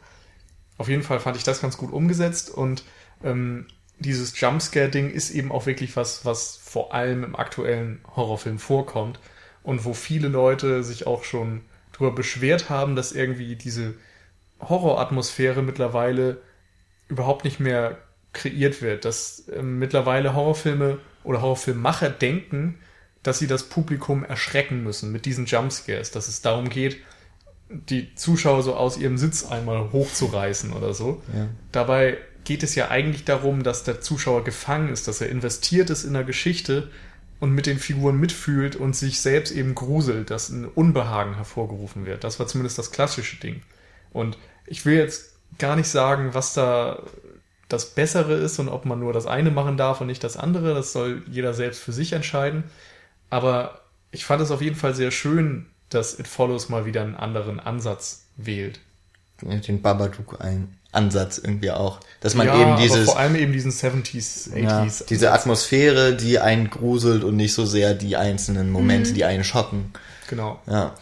Auf 0.78 0.88
jeden 0.88 1.03
Fall 1.03 1.20
fand 1.20 1.36
ich 1.36 1.43
das 1.43 1.62
ganz 1.62 1.76
gut 1.78 1.91
umgesetzt 1.91 2.49
und 2.49 2.84
ähm, 3.24 3.68
dieses 4.00 4.39
Jumpscare-Ding 4.39 5.12
ist 5.12 5.32
eben 5.32 5.52
auch 5.52 5.66
wirklich 5.66 5.95
was, 5.95 6.26
was 6.26 6.58
vor 6.58 6.93
allem 6.93 7.24
im 7.24 7.36
aktuellen 7.36 8.00
Horrorfilm 8.16 8.60
vorkommt 8.60 9.20
und 9.64 9.86
wo 9.86 9.93
viele 9.93 10.28
Leute 10.28 10.84
sich 10.84 11.06
auch 11.06 11.24
schon 11.24 11.62
drüber 11.91 12.12
beschwert 12.12 12.70
haben, 12.70 12.95
dass 12.95 13.12
irgendwie 13.12 13.56
diese 13.56 13.95
Horroratmosphäre 14.62 15.62
mittlerweile 15.62 16.41
überhaupt 17.08 17.43
nicht 17.43 17.60
mehr 17.60 17.97
kreiert 18.34 18.82
wird, 18.82 19.06
dass 19.06 19.45
ähm, 19.54 19.80
mittlerweile 19.80 20.36
Horrorfilme 20.36 21.00
oder 21.24 21.41
Horrorfilmmacher 21.41 22.10
denken, 22.10 22.80
dass 23.24 23.39
sie 23.39 23.47
das 23.47 23.64
Publikum 23.64 24.24
erschrecken 24.24 24.84
müssen 24.84 25.12
mit 25.12 25.26
diesen 25.26 25.45
Jumpscares, 25.45 26.12
dass 26.12 26.28
es 26.28 26.41
darum 26.41 26.70
geht, 26.70 26.97
die 27.70 28.16
Zuschauer 28.16 28.64
so 28.64 28.76
aus 28.76 28.97
ihrem 28.97 29.18
Sitz 29.18 29.45
einmal 29.45 29.91
hochzureißen 29.91 30.74
oder 30.74 30.93
so. 30.93 31.22
Ja. 31.36 31.47
Dabei 31.72 32.18
geht 32.50 32.64
es 32.64 32.74
ja 32.74 32.89
eigentlich 32.89 33.26
darum, 33.26 33.62
dass 33.62 33.84
der 33.84 34.02
Zuschauer 34.02 34.43
gefangen 34.43 34.89
ist, 34.89 35.08
dass 35.08 35.22
er 35.22 35.30
investiert 35.30 35.91
ist 35.91 36.04
in 36.04 36.14
der 36.14 36.24
Geschichte 36.24 36.89
und 37.39 37.52
mit 37.52 37.68
den 37.68 37.78
Figuren 37.78 38.20
mitfühlt 38.20 38.76
und 38.76 38.95
sich 38.95 39.22
selbst 39.22 39.52
eben 39.52 39.76
gruselt, 39.76 40.32
dass 40.32 40.50
ein 40.50 40.66
Unbehagen 40.66 41.36
hervorgerufen 41.36 42.08
wird. 42.08 42.24
Das 42.24 42.39
war 42.39 42.47
zumindest 42.47 42.80
das 42.80 42.89
klassische 42.89 43.39
Ding. 43.39 43.62
Und 44.14 44.36
ich 44.66 44.84
will 44.84 44.97
jetzt 44.97 45.36
gar 45.60 45.76
nicht 45.76 45.89
sagen, 45.89 46.34
was 46.34 46.56
da 46.56 47.04
das 47.68 47.93
Bessere 47.93 48.34
ist 48.34 48.58
und 48.58 48.68
ob 48.68 48.84
man 48.84 49.00
nur 49.00 49.14
das 49.14 49.28
eine 49.28 49.52
machen 49.52 49.78
darf 49.78 50.02
und 50.02 50.08
nicht 50.08 50.24
das 50.24 50.36
andere. 50.36 50.74
Das 50.74 50.91
soll 50.91 51.22
jeder 51.30 51.54
selbst 51.54 51.84
für 51.84 51.93
sich 51.93 52.14
entscheiden. 52.14 52.64
Aber 53.30 53.82
ich 54.10 54.26
fand 54.26 54.41
es 54.41 54.50
auf 54.50 54.64
jeden 54.64 54.76
Fall 54.76 54.95
sehr 54.95 55.12
schön, 55.12 55.68
dass 55.89 56.18
It 56.18 56.28
Follows 56.28 56.68
mal 56.68 56.88
wieder 56.88 57.04
einen 57.04 57.16
anderen 57.16 57.60
Ansatz 57.60 58.26
wählt. 58.38 58.80
Den 59.43 59.84
Babadook 59.84 60.41
ein 60.41 60.79
Ansatz 60.92 61.38
irgendwie 61.38 61.72
auch. 61.72 62.00
Dass 62.22 62.34
man 62.36 62.48
ja, 62.48 62.56
eben 62.60 62.72
aber 62.72 62.82
dieses, 62.82 63.06
vor 63.06 63.20
allem 63.20 63.36
eben 63.36 63.54
diesen 63.54 63.72
70s, 63.72 64.52
80s. 64.52 64.58
ja, 64.58 64.86
diese 65.10 65.28
Ansatz. 65.30 65.42
Atmosphäre, 65.42 66.16
die 66.16 66.40
einen 66.40 66.70
gruselt 66.70 67.24
und 67.24 67.36
nicht 67.36 67.54
so 67.54 67.66
sehr 67.66 67.94
die 67.94 68.16
einzelnen 68.18 68.72
Momente, 68.72 69.14
die 69.14 69.24
einen 69.26 69.44
schocken. 69.44 69.94
Genau. 70.30 70.60
Ja. 70.68 70.96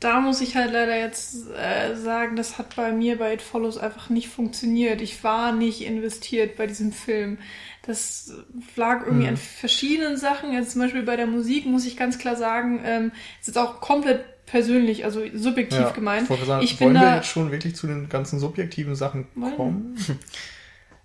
da 0.00 0.20
muss 0.20 0.40
ich 0.40 0.54
halt 0.56 0.72
leider 0.72 0.96
jetzt 0.98 1.34
äh, 1.58 1.94
sagen, 1.96 2.36
das 2.36 2.58
hat 2.58 2.76
bei 2.76 2.92
mir 2.92 3.18
bei 3.18 3.32
It 3.34 3.42
Follows 3.42 3.78
einfach 3.78 4.08
nicht 4.10 4.28
funktioniert. 4.28 5.00
Ich 5.00 5.24
war 5.24 5.52
nicht 5.52 5.80
investiert 5.82 6.56
bei 6.56 6.66
diesem 6.66 6.92
Film. 6.92 7.38
Das 7.86 8.32
lag 8.76 9.04
irgendwie 9.06 9.24
Mhm. 9.24 9.30
an 9.30 9.36
verschiedenen 9.36 10.16
Sachen. 10.16 10.52
Jetzt 10.52 10.72
zum 10.72 10.82
Beispiel 10.82 11.02
bei 11.02 11.16
der 11.16 11.26
Musik 11.26 11.66
muss 11.66 11.86
ich 11.86 11.96
ganz 11.96 12.18
klar 12.18 12.36
sagen, 12.36 12.80
ähm, 12.84 13.12
es 13.40 13.48
ist 13.48 13.56
auch 13.58 13.80
komplett 13.80 14.24
persönlich, 14.46 15.04
also 15.04 15.22
subjektiv 15.34 15.78
Ja, 15.80 15.90
gemeint. 15.90 16.24
Ich 16.24 16.30
wollte 16.30 16.46
sagen, 16.46 16.64
ich 16.64 16.78
bin 16.78 16.86
wollen 16.88 16.94
wir 16.94 17.00
da, 17.02 17.16
jetzt 17.16 17.28
schon 17.28 17.50
wirklich 17.50 17.76
zu 17.76 17.86
den 17.86 18.08
ganzen 18.08 18.38
subjektiven 18.38 18.94
Sachen 18.96 19.26
Wollen. 19.34 19.56
kommen? 19.56 19.96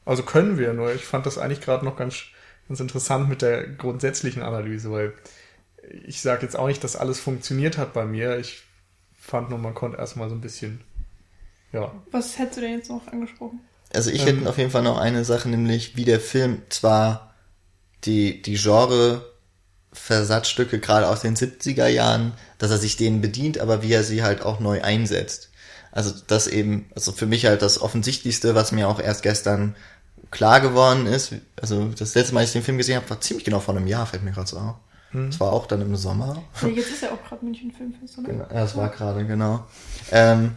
Also 0.03 0.23
können 0.23 0.57
wir, 0.57 0.73
nur 0.73 0.93
ich 0.93 1.03
fand 1.05 1.25
das 1.27 1.37
eigentlich 1.37 1.61
gerade 1.61 1.85
noch 1.85 1.95
ganz, 1.95 2.23
ganz 2.67 2.79
interessant 2.79 3.29
mit 3.29 3.41
der 3.43 3.67
grundsätzlichen 3.67 4.41
Analyse, 4.41 4.91
weil 4.91 5.13
ich 6.05 6.21
sage 6.21 6.41
jetzt 6.43 6.55
auch 6.57 6.67
nicht, 6.67 6.83
dass 6.83 6.95
alles 6.95 7.19
funktioniert 7.19 7.77
hat 7.77 7.93
bei 7.93 8.05
mir. 8.05 8.37
Ich 8.39 8.63
fand 9.19 9.49
nur, 9.51 9.59
man 9.59 9.75
konnte 9.75 9.97
erstmal 9.97 10.29
so 10.29 10.35
ein 10.35 10.41
bisschen, 10.41 10.81
ja, 11.71 11.91
was 12.11 12.37
hättest 12.39 12.57
du 12.57 12.61
denn 12.61 12.73
jetzt 12.79 12.89
noch 12.89 13.07
angesprochen? 13.07 13.59
Also 13.93 14.09
ich 14.09 14.25
Ähm. 14.27 14.37
hätte 14.39 14.49
auf 14.49 14.57
jeden 14.57 14.71
Fall 14.71 14.83
noch 14.83 14.97
eine 14.97 15.23
Sache, 15.23 15.49
nämlich 15.49 15.95
wie 15.95 16.05
der 16.05 16.19
Film 16.19 16.61
zwar 16.69 17.33
die, 18.05 18.41
die 18.41 18.55
Genre 18.55 19.30
Versatzstücke 19.93 20.79
gerade 20.79 21.07
aus 21.07 21.21
den 21.21 21.35
70er 21.35 21.87
Jahren, 21.87 22.33
dass 22.57 22.71
er 22.71 22.77
sich 22.77 22.95
denen 22.95 23.21
bedient, 23.21 23.59
aber 23.59 23.83
wie 23.83 23.91
er 23.91 24.03
sie 24.03 24.23
halt 24.23 24.41
auch 24.41 24.59
neu 24.59 24.81
einsetzt. 24.81 25.49
Also 25.91 26.13
das 26.27 26.47
eben, 26.47 26.89
also 26.95 27.11
für 27.11 27.25
mich 27.25 27.45
halt 27.45 27.61
das 27.61 27.81
Offensichtlichste, 27.81 28.55
was 28.55 28.71
mir 28.71 28.87
auch 28.87 28.99
erst 28.99 29.23
gestern 29.23 29.75
klar 30.29 30.61
geworden 30.61 31.05
ist. 31.05 31.33
Also 31.61 31.89
das 31.89 32.15
letzte 32.15 32.33
Mal, 32.33 32.41
als 32.41 32.49
ich 32.49 32.53
den 32.53 32.63
Film 32.63 32.77
gesehen 32.77 32.95
habe, 32.95 33.09
war 33.09 33.19
ziemlich 33.19 33.43
genau 33.43 33.59
vor 33.59 33.75
einem 33.75 33.87
Jahr, 33.87 34.05
fällt 34.05 34.23
mir 34.23 34.31
gerade 34.31 34.47
so 34.47 34.57
auf. 34.57 34.75
Das 35.13 35.39
war 35.41 35.51
auch 35.51 35.67
dann 35.67 35.81
im 35.81 35.95
Sommer. 35.97 36.41
Ja, 36.61 36.67
jetzt 36.69 36.89
ist 36.89 37.03
ja 37.03 37.11
auch 37.11 37.27
gerade 37.27 37.43
München 37.43 37.71
Filmfest, 37.71 38.17
oder? 38.17 38.29
Genau, 38.29 38.43
ja, 38.43 38.61
das 38.61 38.77
war 38.77 38.89
gerade, 38.89 39.25
genau. 39.25 39.65
Ähm, 40.09 40.55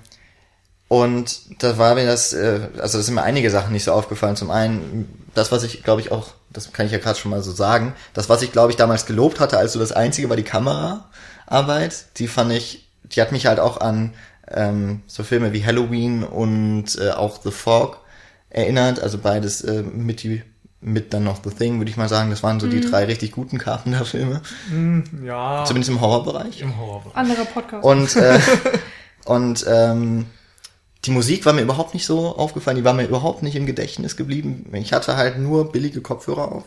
und 0.87 1.61
da 1.61 1.77
war 1.77 1.97
mir 1.97 2.07
das, 2.07 2.33
äh, 2.35 2.69
also 2.79 2.99
das 2.99 3.07
sind 3.07 3.17
mir 3.17 3.25
einige 3.25 3.51
Sachen 3.51 3.73
nicht 3.73 3.83
so 3.83 3.93
aufgefallen. 3.93 4.37
Zum 4.37 4.53
einen, 4.53 5.27
das, 5.35 5.51
was 5.51 5.65
ich, 5.65 5.83
glaube 5.83 6.03
ich, 6.03 6.13
auch, 6.13 6.35
das 6.55 6.73
kann 6.73 6.87
ich 6.87 6.93
ja 6.93 6.99
gerade 6.99 7.19
schon 7.19 7.31
mal 7.31 7.43
so 7.43 7.53
sagen, 7.53 7.93
das, 8.15 8.29
was 8.31 8.41
ich, 8.43 8.53
glaube 8.53 8.71
ich, 8.71 8.77
damals 8.77 9.05
gelobt 9.05 9.41
hatte, 9.41 9.59
als 9.59 9.75
so 9.75 9.79
das 9.79 9.93
Einzige 9.93 10.31
war 10.31 10.37
die 10.37 10.43
Kameraarbeit, 10.43 12.07
die 12.17 12.29
fand 12.29 12.53
ich, 12.53 12.89
die 13.05 13.21
hat 13.21 13.33
mich 13.33 13.47
halt 13.47 13.61
auch 13.61 13.81
an 13.81 14.15
ähm, 14.49 15.03
so 15.07 15.23
Filme 15.23 15.53
wie 15.53 15.65
Halloween 15.65 16.25
und 16.25 16.97
äh, 16.99 17.11
auch 17.11 17.41
The 17.43 17.51
Fog 17.51 17.99
erinnert, 18.51 19.01
also 19.01 19.19
beides 19.19 19.63
äh, 19.63 19.83
mit 19.83 20.23
die 20.23 20.43
mit 20.85 21.15
dann 21.15 21.25
noch 21.25 21.43
The 21.43 21.51
Thing, 21.51 21.79
würde 21.79 21.91
ich 21.91 21.97
mal 21.97 22.11
sagen. 22.11 22.29
Das 22.29 22.43
waren 22.43 22.61
so 22.61 22.67
die 22.67 22.83
drei 22.83 23.07
richtig 23.07 23.33
guten 23.33 23.57
Carpenter-Filme. 23.57 24.43
ja, 25.25 25.65
Zumindest 25.65 25.91
im 25.91 26.01
Horrorbereich. 26.01 26.61
im 26.61 26.79
Horror. 26.79 27.11
Anderer 27.15 27.47
Podcast. 27.47 27.83
Und, 27.85 28.15
äh, 28.17 28.39
und 29.25 29.65
ähm, 29.67 30.27
die 31.05 31.11
Musik 31.11 31.45
war 31.45 31.53
mir 31.53 31.63
überhaupt 31.63 31.95
nicht 31.95 32.07
so 32.07 32.37
aufgefallen, 32.37 32.77
die 32.77 32.85
war 32.85 32.95
mir 32.95 33.07
überhaupt 33.07 33.43
nicht 33.43 33.57
im 33.57 33.67
Gedächtnis 33.67 34.17
geblieben. 34.17 34.67
Ich 34.73 34.93
hatte 34.93 35.17
halt 35.17 35.39
nur 35.39 35.71
billige 35.71 36.01
Kopfhörer 36.01 36.51
auf. 36.51 36.65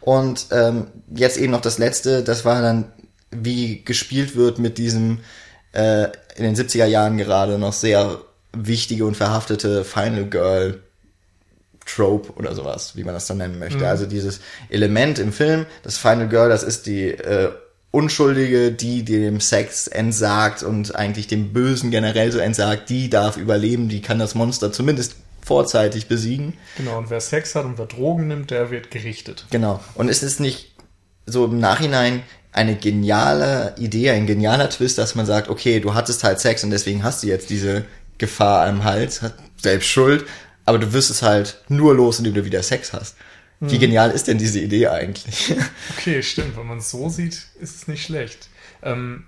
Und 0.00 0.46
ähm, 0.50 0.88
jetzt 1.14 1.36
eben 1.36 1.52
noch 1.52 1.60
das 1.60 1.78
letzte, 1.78 2.22
das 2.22 2.44
war 2.44 2.60
dann, 2.62 2.92
wie 3.30 3.84
gespielt 3.84 4.34
wird 4.34 4.58
mit 4.58 4.78
diesem 4.78 5.20
äh, 5.72 6.04
in 6.36 6.44
den 6.44 6.56
70er 6.56 6.86
Jahren 6.86 7.16
gerade 7.16 7.58
noch 7.58 7.72
sehr 7.72 8.18
wichtige 8.52 9.06
und 9.06 9.16
verhaftete 9.16 9.84
Final 9.84 10.26
Girl 10.26 10.82
Trope 11.86 12.32
oder 12.34 12.54
sowas, 12.54 12.96
wie 12.96 13.04
man 13.04 13.14
das 13.14 13.26
dann 13.26 13.38
nennen 13.38 13.58
möchte. 13.58 13.86
Also 13.88 14.06
dieses 14.06 14.40
Element 14.68 15.18
im 15.18 15.32
Film, 15.32 15.66
das 15.82 15.98
Final 15.98 16.28
Girl, 16.28 16.48
das 16.48 16.62
ist 16.62 16.86
die 16.86 17.08
äh, 17.08 17.52
Unschuldige, 17.92 18.70
die 18.70 19.04
dem 19.04 19.40
Sex 19.40 19.88
entsagt 19.88 20.62
und 20.62 20.94
eigentlich 20.94 21.26
dem 21.26 21.52
Bösen 21.52 21.90
generell 21.90 22.30
so 22.30 22.38
entsagt, 22.38 22.88
die 22.88 23.10
darf 23.10 23.36
überleben, 23.36 23.88
die 23.88 24.00
kann 24.00 24.18
das 24.18 24.34
Monster 24.34 24.72
zumindest 24.72 25.16
vorzeitig 25.42 26.06
besiegen. 26.06 26.54
Genau, 26.76 26.98
und 26.98 27.10
wer 27.10 27.20
Sex 27.20 27.54
hat 27.56 27.64
und 27.64 27.78
wer 27.78 27.86
Drogen 27.86 28.28
nimmt, 28.28 28.52
der 28.52 28.70
wird 28.70 28.92
gerichtet. 28.92 29.46
Genau. 29.50 29.80
Und 29.94 30.08
es 30.08 30.22
ist 30.22 30.38
nicht 30.38 30.70
so 31.26 31.46
im 31.46 31.58
Nachhinein 31.58 32.22
eine 32.52 32.76
geniale 32.76 33.74
Idee, 33.78 34.10
ein 34.10 34.26
genialer 34.26 34.70
Twist, 34.70 34.98
dass 34.98 35.14
man 35.14 35.26
sagt, 35.26 35.48
okay, 35.48 35.80
du 35.80 35.94
hattest 35.94 36.22
halt 36.22 36.40
Sex 36.40 36.62
und 36.62 36.70
deswegen 36.70 37.02
hast 37.02 37.22
du 37.22 37.26
jetzt 37.26 37.50
diese 37.50 37.84
Gefahr 38.18 38.66
am 38.66 38.84
Hals, 38.84 39.20
selbst 39.56 39.88
schuld, 39.88 40.26
aber 40.64 40.78
du 40.78 40.92
wirst 40.92 41.10
es 41.10 41.22
halt 41.22 41.62
nur 41.68 41.94
los, 41.94 42.18
indem 42.18 42.34
du 42.34 42.44
wieder 42.44 42.62
Sex 42.62 42.92
hast. 42.92 43.16
Wie 43.60 43.78
genial 43.78 44.10
ist 44.10 44.26
denn 44.26 44.38
diese 44.38 44.60
Idee 44.60 44.88
eigentlich? 44.88 45.54
Okay, 45.98 46.22
stimmt. 46.22 46.56
Wenn 46.56 46.66
man 46.66 46.78
es 46.78 46.90
so 46.90 47.10
sieht, 47.10 47.34
ist 47.60 47.76
es 47.76 47.88
nicht 47.88 48.02
schlecht. 48.02 48.48
Ähm, 48.82 49.26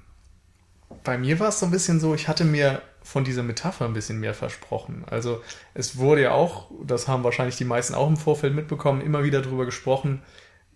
bei 1.04 1.18
mir 1.18 1.38
war 1.38 1.48
es 1.48 1.60
so 1.60 1.66
ein 1.66 1.72
bisschen 1.72 2.00
so, 2.00 2.14
ich 2.14 2.28
hatte 2.28 2.44
mir 2.44 2.80
von 3.02 3.24
dieser 3.24 3.42
Metapher 3.42 3.84
ein 3.84 3.92
bisschen 3.92 4.20
mehr 4.20 4.32
versprochen. 4.32 5.04
Also 5.10 5.42
es 5.74 5.98
wurde 5.98 6.22
ja 6.22 6.30
auch, 6.32 6.70
das 6.86 7.08
haben 7.08 7.24
wahrscheinlich 7.24 7.56
die 7.56 7.64
meisten 7.64 7.94
auch 7.94 8.08
im 8.08 8.16
Vorfeld 8.16 8.54
mitbekommen, 8.54 9.02
immer 9.02 9.24
wieder 9.24 9.42
darüber 9.42 9.66
gesprochen, 9.66 10.22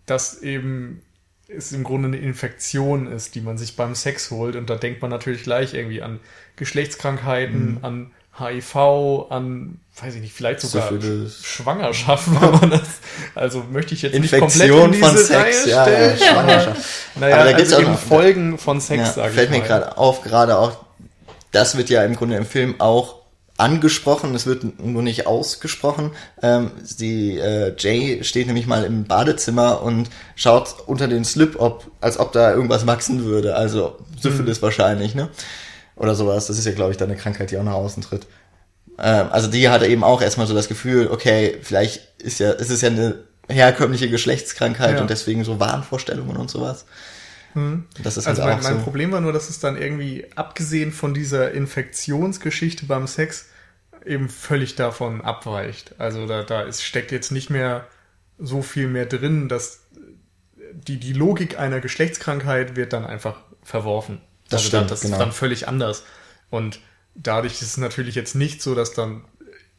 dass 0.04 0.42
eben 0.42 1.02
es 1.48 1.72
im 1.72 1.84
Grunde 1.84 2.08
eine 2.08 2.18
Infektion 2.18 3.06
ist, 3.06 3.34
die 3.36 3.40
man 3.40 3.56
sich 3.56 3.76
beim 3.76 3.94
Sex 3.94 4.30
holt. 4.30 4.56
Und 4.56 4.68
da 4.68 4.76
denkt 4.76 5.00
man 5.00 5.10
natürlich 5.10 5.44
gleich 5.44 5.74
irgendwie 5.74 6.02
an 6.02 6.20
Geschlechtskrankheiten, 6.56 7.76
mhm. 7.76 7.78
an 7.82 8.10
HIV, 8.38 9.30
an, 9.30 9.80
weiß 10.00 10.14
ich 10.14 10.20
nicht, 10.20 10.34
vielleicht 10.34 10.60
sogar 10.60 10.88
Syphilis. 10.88 11.42
Schwangerschaften, 11.42 12.40
wenn 12.40 12.50
man 12.50 12.70
das, 12.70 12.88
also 13.34 13.64
möchte 13.70 13.94
ich 13.94 14.02
jetzt 14.02 14.14
Infektion 14.14 14.50
nicht 14.50 14.70
komplett 14.70 14.84
in 14.84 14.92
diese 14.92 15.04
von 15.04 15.16
Sex, 15.16 15.66
Reihe 15.66 15.70
ja, 15.70 15.82
stellen. 15.82 16.18
Ja, 16.18 16.26
Schwangerschaft. 16.26 16.80
naja, 17.16 17.34
Aber 17.34 17.44
da 17.44 17.50
also 17.50 17.56
gibt's 17.56 17.72
auch 17.72 17.92
noch, 17.92 17.98
Folgen 17.98 18.58
von 18.58 18.80
Sex, 18.80 18.98
ja, 19.00 19.12
sage 19.12 19.28
ich 19.30 19.34
Fällt 19.34 19.50
mir 19.50 19.60
gerade 19.60 19.96
auf, 19.96 20.22
gerade 20.22 20.58
auch, 20.58 20.76
das 21.52 21.76
wird 21.76 21.88
ja 21.88 22.04
im 22.04 22.14
Grunde 22.16 22.36
im 22.36 22.46
Film 22.46 22.74
auch 22.78 23.16
angesprochen, 23.58 24.34
es 24.34 24.46
wird 24.46 24.84
nur 24.84 25.02
nicht 25.02 25.26
ausgesprochen. 25.26 26.10
Ähm, 26.42 26.72
die 26.98 27.38
äh, 27.38 27.74
Jay 27.78 28.22
steht 28.22 28.46
nämlich 28.46 28.66
mal 28.66 28.84
im 28.84 29.04
Badezimmer 29.04 29.82
und 29.82 30.10
schaut 30.34 30.74
unter 30.86 31.08
den 31.08 31.24
Slip, 31.24 31.56
ob, 31.58 31.90
als 32.00 32.18
ob 32.18 32.32
da 32.32 32.52
irgendwas 32.52 32.86
wachsen 32.86 33.24
würde. 33.24 33.56
Also 33.56 33.96
Syphilis 34.20 34.58
mhm. 34.58 34.62
wahrscheinlich, 34.62 35.14
ne? 35.14 35.30
Oder 35.96 36.14
sowas. 36.14 36.46
Das 36.46 36.58
ist 36.58 36.66
ja, 36.66 36.72
glaube 36.72 36.92
ich, 36.92 36.98
dann 36.98 37.10
eine 37.10 37.18
Krankheit, 37.18 37.50
die 37.50 37.58
auch 37.58 37.64
nach 37.64 37.72
außen 37.72 38.02
tritt. 38.02 38.26
Ähm, 38.98 39.28
also 39.30 39.48
die 39.48 39.68
hatte 39.68 39.86
eben 39.86 40.04
auch 40.04 40.22
erstmal 40.22 40.46
so 40.46 40.54
das 40.54 40.68
Gefühl, 40.68 41.08
okay, 41.08 41.58
vielleicht 41.62 42.20
ist 42.22 42.38
ja, 42.38 42.52
ist 42.52 42.70
es 42.70 42.82
ja 42.82 42.90
eine 42.90 43.24
herkömmliche 43.48 44.10
Geschlechtskrankheit 44.10 44.96
ja. 44.96 45.00
und 45.00 45.10
deswegen 45.10 45.44
so 45.44 45.60
Wahnvorstellungen 45.60 46.36
und 46.36 46.50
sowas. 46.50 46.86
Hm. 47.54 47.84
Das 48.02 48.16
ist 48.16 48.26
also 48.26 48.42
halt 48.42 48.56
mein, 48.56 48.62
mein 48.62 48.78
so. 48.78 48.84
Problem 48.84 49.12
war 49.12 49.20
nur, 49.20 49.32
dass 49.32 49.48
es 49.48 49.58
dann 49.58 49.80
irgendwie, 49.80 50.26
abgesehen 50.34 50.92
von 50.92 51.14
dieser 51.14 51.52
Infektionsgeschichte 51.52 52.86
beim 52.86 53.06
Sex, 53.06 53.46
eben 54.04 54.28
völlig 54.28 54.76
davon 54.76 55.20
abweicht. 55.22 55.94
Also 55.98 56.26
da, 56.26 56.42
da 56.42 56.62
ist, 56.62 56.82
steckt 56.82 57.12
jetzt 57.12 57.32
nicht 57.32 57.50
mehr 57.50 57.86
so 58.38 58.62
viel 58.62 58.88
mehr 58.88 59.06
drin, 59.06 59.48
dass 59.48 59.80
die, 60.72 60.98
die 61.00 61.12
Logik 61.12 61.58
einer 61.58 61.80
Geschlechtskrankheit 61.80 62.76
wird 62.76 62.92
dann 62.92 63.04
einfach 63.04 63.40
verworfen. 63.62 64.20
Das 64.48 64.60
also 64.60 64.68
stimmt, 64.68 64.82
dann, 64.82 64.88
das 64.88 65.00
genau. 65.00 65.14
ist 65.14 65.20
dann 65.20 65.32
völlig 65.32 65.68
anders. 65.68 66.04
Und 66.50 66.80
dadurch 67.14 67.54
ist 67.54 67.62
es 67.62 67.76
natürlich 67.76 68.14
jetzt 68.14 68.34
nicht 68.34 68.62
so, 68.62 68.74
dass 68.74 68.92
dann 68.92 69.24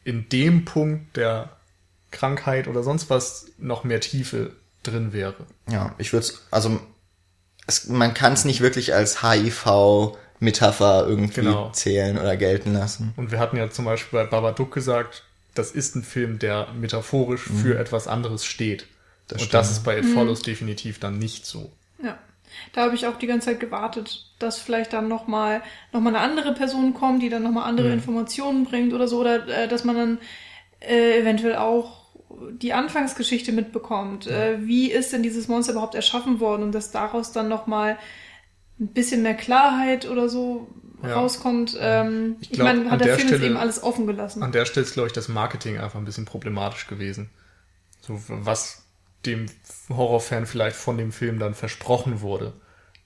in 0.04 0.28
dem 0.28 0.64
Punkt 0.64 1.16
der 1.16 1.56
Krankheit 2.10 2.68
oder 2.68 2.82
sonst 2.82 3.10
was 3.10 3.46
noch 3.58 3.84
mehr 3.84 4.00
Tiefe 4.00 4.52
drin 4.82 5.12
wäre. 5.12 5.46
Ja, 5.68 5.94
ich 5.98 6.12
würde 6.12 6.26
es, 6.26 6.46
also 6.50 6.80
es, 7.66 7.88
man 7.88 8.14
kann 8.14 8.32
es 8.32 8.44
nicht 8.44 8.60
wirklich 8.60 8.94
als 8.94 9.22
HIV-Metapher 9.22 11.06
irgendwie 11.06 11.42
genau. 11.42 11.70
zählen 11.70 12.18
oder 12.18 12.36
gelten 12.36 12.72
lassen. 12.72 13.12
Und 13.16 13.30
wir 13.30 13.38
hatten 13.38 13.56
ja 13.56 13.70
zum 13.70 13.84
Beispiel 13.84 14.20
bei 14.20 14.26
Babadook 14.26 14.72
gesagt, 14.72 15.24
das 15.54 15.72
ist 15.72 15.96
ein 15.96 16.02
Film, 16.02 16.38
der 16.38 16.68
metaphorisch 16.72 17.50
mhm. 17.50 17.58
für 17.58 17.78
etwas 17.78 18.06
anderes 18.06 18.44
steht. 18.44 18.86
Das 19.26 19.42
Und 19.42 19.48
stimmt. 19.48 19.54
das 19.54 19.70
ist 19.70 19.84
bei 19.84 19.98
It 19.98 20.04
mhm. 20.04 20.14
Follows 20.14 20.42
definitiv 20.42 20.98
dann 21.00 21.18
nicht 21.18 21.44
so. 21.44 21.72
Ja. 22.02 22.18
Da 22.72 22.82
habe 22.82 22.94
ich 22.94 23.06
auch 23.06 23.16
die 23.16 23.26
ganze 23.26 23.46
Zeit 23.46 23.60
gewartet, 23.60 24.32
dass 24.38 24.58
vielleicht 24.58 24.92
dann 24.92 25.08
nochmal 25.08 25.62
noch 25.92 26.00
mal 26.00 26.14
eine 26.14 26.20
andere 26.20 26.54
Person 26.54 26.94
kommt, 26.94 27.22
die 27.22 27.28
dann 27.28 27.42
nochmal 27.42 27.68
andere 27.68 27.88
mhm. 27.88 27.94
Informationen 27.94 28.64
bringt 28.64 28.92
oder 28.92 29.08
so, 29.08 29.20
oder 29.20 29.46
äh, 29.48 29.68
dass 29.68 29.84
man 29.84 29.96
dann 29.96 30.18
äh, 30.80 31.18
eventuell 31.20 31.56
auch 31.56 31.98
die 32.52 32.72
Anfangsgeschichte 32.72 33.52
mitbekommt. 33.52 34.26
Ja. 34.26 34.32
Äh, 34.32 34.66
wie 34.66 34.90
ist 34.90 35.12
denn 35.12 35.22
dieses 35.22 35.48
Monster 35.48 35.72
überhaupt 35.72 35.94
erschaffen 35.94 36.40
worden 36.40 36.62
und 36.62 36.72
dass 36.72 36.90
daraus 36.90 37.32
dann 37.32 37.48
nochmal 37.48 37.98
ein 38.80 38.88
bisschen 38.88 39.22
mehr 39.22 39.34
Klarheit 39.34 40.08
oder 40.08 40.28
so 40.28 40.68
ja. 41.02 41.14
rauskommt. 41.14 41.76
Ähm, 41.80 42.36
ich, 42.40 42.50
glaub, 42.50 42.68
ich 42.68 42.74
meine, 42.74 42.90
hat 42.90 43.00
der, 43.00 43.08
der 43.08 43.16
Film 43.16 43.28
Stelle, 43.28 43.46
eben 43.46 43.56
alles 43.56 43.82
offen 43.82 44.06
gelassen. 44.06 44.42
An 44.42 44.52
der 44.52 44.64
Stelle 44.64 44.86
ist, 44.86 44.94
glaube 44.94 45.08
ich, 45.08 45.12
das 45.12 45.28
Marketing 45.28 45.78
einfach 45.78 45.98
ein 45.98 46.04
bisschen 46.04 46.24
problematisch 46.24 46.86
gewesen. 46.86 47.30
So, 48.00 48.20
was 48.28 48.84
dem 49.26 49.46
Horrorfan 49.88 50.46
vielleicht 50.46 50.76
von 50.76 50.98
dem 50.98 51.12
Film 51.12 51.38
dann 51.38 51.54
versprochen 51.54 52.20
wurde. 52.20 52.52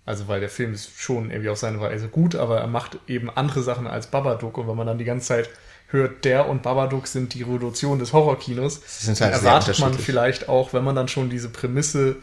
Also, 0.04 0.26
weil 0.26 0.40
der 0.40 0.48
Film 0.48 0.74
ist 0.74 0.98
schon 0.98 1.30
irgendwie 1.30 1.50
auf 1.50 1.58
seine 1.58 1.80
Weise 1.80 2.08
gut, 2.08 2.34
aber 2.34 2.58
er 2.58 2.66
macht 2.66 2.98
eben 3.06 3.30
andere 3.30 3.62
Sachen 3.62 3.86
als 3.86 4.08
Babadook 4.08 4.58
und 4.58 4.68
wenn 4.68 4.76
man 4.76 4.86
dann 4.86 4.98
die 4.98 5.04
ganze 5.04 5.28
Zeit 5.28 5.50
hört, 5.88 6.24
der 6.24 6.48
und 6.48 6.62
Babadook 6.62 7.06
sind 7.06 7.34
die 7.34 7.42
Revolution 7.42 7.98
des 7.98 8.12
Horrorkinos, 8.12 8.80
halt 9.06 9.20
erwartet 9.20 9.78
man 9.78 9.94
vielleicht 9.94 10.48
auch, 10.48 10.72
wenn 10.72 10.82
man 10.82 10.96
dann 10.96 11.06
schon 11.06 11.30
diese 11.30 11.50
Prämisse 11.50 12.16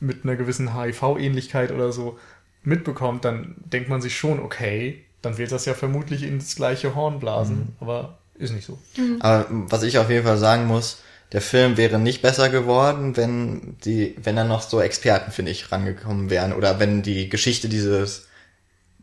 mit 0.00 0.24
einer 0.24 0.36
gewissen 0.36 0.74
HIV-Ähnlichkeit 0.78 1.72
oder 1.72 1.92
so 1.92 2.18
mitbekommt, 2.62 3.24
dann 3.24 3.56
denkt 3.58 3.88
man 3.88 4.00
sich 4.00 4.16
schon, 4.16 4.40
okay, 4.40 5.04
dann 5.22 5.38
wird 5.38 5.52
das 5.52 5.64
ja 5.66 5.74
vermutlich 5.74 6.22
ins 6.22 6.56
gleiche 6.56 6.94
Horn 6.94 7.20
blasen, 7.20 7.56
mhm. 7.56 7.76
aber 7.80 8.18
ist 8.34 8.52
nicht 8.52 8.66
so. 8.66 8.78
Mhm. 8.96 9.18
Aber 9.20 9.46
was 9.50 9.82
ich 9.82 9.98
auf 9.98 10.08
jeden 10.10 10.24
Fall 10.24 10.38
sagen 10.38 10.66
muss, 10.66 11.02
der 11.32 11.40
Film 11.40 11.76
wäre 11.76 11.98
nicht 11.98 12.22
besser 12.22 12.48
geworden, 12.48 13.16
wenn 13.16 13.76
die, 13.84 14.16
wenn 14.22 14.36
dann 14.36 14.48
noch 14.48 14.62
so 14.62 14.80
Experten, 14.80 15.32
finde 15.32 15.50
ich, 15.50 15.72
rangekommen 15.72 16.30
wären 16.30 16.52
oder 16.52 16.78
wenn 16.78 17.02
die 17.02 17.28
Geschichte 17.28 17.68
dieses 17.68 18.26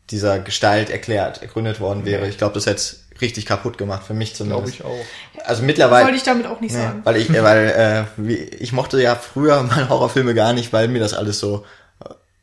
dieser 0.10 0.40
Gestalt 0.40 0.90
erklärt, 0.90 1.42
ergründet 1.42 1.80
worden 1.80 2.06
wäre. 2.06 2.28
Ich 2.28 2.38
glaube, 2.38 2.56
das 2.56 2.66
hätte 2.66 2.82
richtig 3.22 3.46
kaputt 3.46 3.78
gemacht, 3.78 4.04
für 4.06 4.14
mich 4.14 4.36
zumindest. 4.36 4.80
Glaube 4.80 4.98
ich 4.98 5.04
auch. 5.42 5.46
Also 5.46 5.64
mittlerweile. 5.64 6.06
Wollte 6.06 6.18
ich 6.18 6.24
damit 6.24 6.46
auch 6.46 6.60
nicht 6.60 6.74
ne, 6.74 6.82
sagen. 6.82 7.02
Weil 7.04 7.18
ich, 7.18 7.32
weil, 7.32 7.68
äh, 7.70 8.04
wie, 8.18 8.36
ich 8.36 8.74
mochte 8.74 9.02
ja 9.02 9.16
früher 9.16 9.64
mal 9.64 9.90
Horrorfilme 9.90 10.34
gar 10.34 10.54
nicht, 10.54 10.74
weil 10.74 10.88
mir 10.88 11.00
das 11.00 11.14
alles 11.14 11.40
so, 11.40 11.66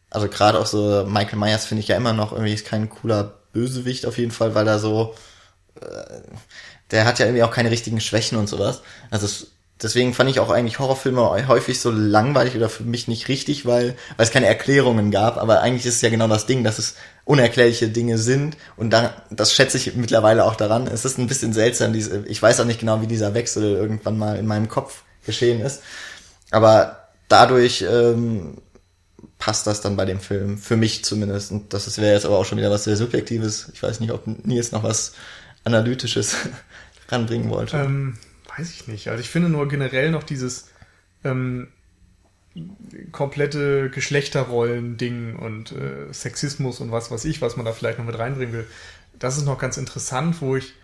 also 0.09 0.29
gerade 0.29 0.59
auch 0.59 0.67
so 0.67 1.05
Michael 1.07 1.39
Myers 1.39 1.67
finde 1.67 1.83
ich 1.83 1.89
ja 1.89 1.97
immer 1.97 2.13
noch 2.13 2.33
irgendwie 2.33 2.55
ist 2.55 2.67
kein 2.67 2.89
cooler 2.89 3.35
Bösewicht 3.53 4.07
auf 4.07 4.19
jeden 4.19 4.33
Fall, 4.33 4.55
weil 4.55 4.67
er 4.67 4.79
so, 4.79 5.15
äh, 5.81 5.85
der 6.91 7.05
hat 7.05 7.19
ja 7.19 7.27
irgendwie 7.27 7.43
auch 7.43 7.53
keine 7.53 7.71
richtigen 7.71 8.01
Schwächen 8.01 8.39
und 8.39 8.49
sowas. 8.49 8.83
Also 9.11 9.27
es, 9.27 9.49
deswegen 9.83 10.15
fand 10.15 10.31
ich 10.31 10.41
auch 10.41 10.51
eigentlich 10.51 10.79
Horrorfilme 10.79 11.47
häufig 11.49 11.81
so 11.81 11.91
langweilig 11.91 12.57
oder 12.57 12.69
für 12.69 12.85
mich 12.85 13.09
nicht 13.09 13.29
richtig, 13.29 13.67
weil, 13.67 13.97
weil 14.17 14.27
es 14.27 14.31
keine 14.31 14.47
Erklärungen 14.47 15.11
gab. 15.11 15.37
Aber 15.39 15.61
eigentlich 15.61 15.87
ist 15.87 15.97
es 15.97 16.01
ja 16.03 16.11
genau 16.11 16.29
das 16.29 16.47
Ding, 16.47 16.65
dass 16.65 16.79
es 16.79 16.95
unerklärliche 17.25 17.89
Dinge 17.89 18.19
sind. 18.19 18.57
Und 18.77 18.91
da, 18.91 19.15
das 19.31 19.53
schätze 19.53 19.77
ich 19.77 19.95
mittlerweile 19.95 20.45
auch 20.45 20.57
daran. 20.57 20.87
Es 20.87 21.05
ist 21.05 21.19
ein 21.19 21.27
bisschen 21.27 21.53
seltsam, 21.53 21.93
diese, 21.93 22.25
ich 22.27 22.43
weiß 22.43 22.61
auch 22.61 22.65
nicht 22.65 22.81
genau, 22.81 23.01
wie 23.01 23.07
dieser 23.07 23.35
Wechsel 23.35 23.65
irgendwann 23.65 24.19
mal 24.19 24.37
in 24.37 24.47
meinem 24.47 24.69
Kopf 24.69 25.03
geschehen 25.25 25.61
ist. 25.61 25.83
Aber 26.51 27.09
dadurch 27.29 27.85
ähm, 27.89 28.59
passt 29.39 29.67
das 29.67 29.81
dann 29.81 29.97
bei 29.97 30.05
dem 30.05 30.21
Film, 30.21 30.59
für 30.59 30.77
mich 30.77 31.05
zumindest. 31.05 31.53
Und 31.53 31.73
das 31.73 31.99
wäre 31.99 32.15
jetzt 32.15 32.27
aber 32.27 32.39
auch 32.39 32.45
schon 32.45 32.59
wieder 32.59 32.71
was 32.71 32.85
sehr 32.85 32.97
Subjektives. 32.97 33.71
Ich 33.73 33.83
weiß 33.83 34.01
nicht, 34.01 34.13
ob 34.13 34.27
Nils 34.27 34.73
noch 34.73 34.83
was 34.83 35.13
Analytisches 35.65 36.37
ranbringen 37.09 37.51
wollte. 37.51 37.77
Ähm 37.77 38.19
weiß 38.61 38.71
ich 38.71 38.89
nicht. 38.89 39.09
Also 39.09 39.21
ich 39.21 39.31
finde 39.31 39.49
nur 39.49 39.69
generell 39.69 40.11
noch 40.11 40.23
dieses 40.23 40.69
ähm, 41.25 41.69
komplette 43.13 43.91
Geschlechterrollen-Ding 43.91 45.37
und 45.37 45.73
äh, 45.73 46.13
Sexismus 46.13 46.81
und 46.81 46.93
was 46.93 47.11
weiß 47.11 47.25
ich, 47.25 47.41
was 47.41 47.57
man 47.57 47.65
da 47.67 47.73
vielleicht 47.73 47.99
noch 47.99 48.07
mit 48.07 48.19
reinbringen 48.19 48.55
will. 48.55 48.67
Das 49.19 49.37
ist 49.37 49.47
noch 49.47 49.59
ganz 49.59 49.77
interessant, 49.77 50.41
wo 50.41 50.57
ich 50.57 50.75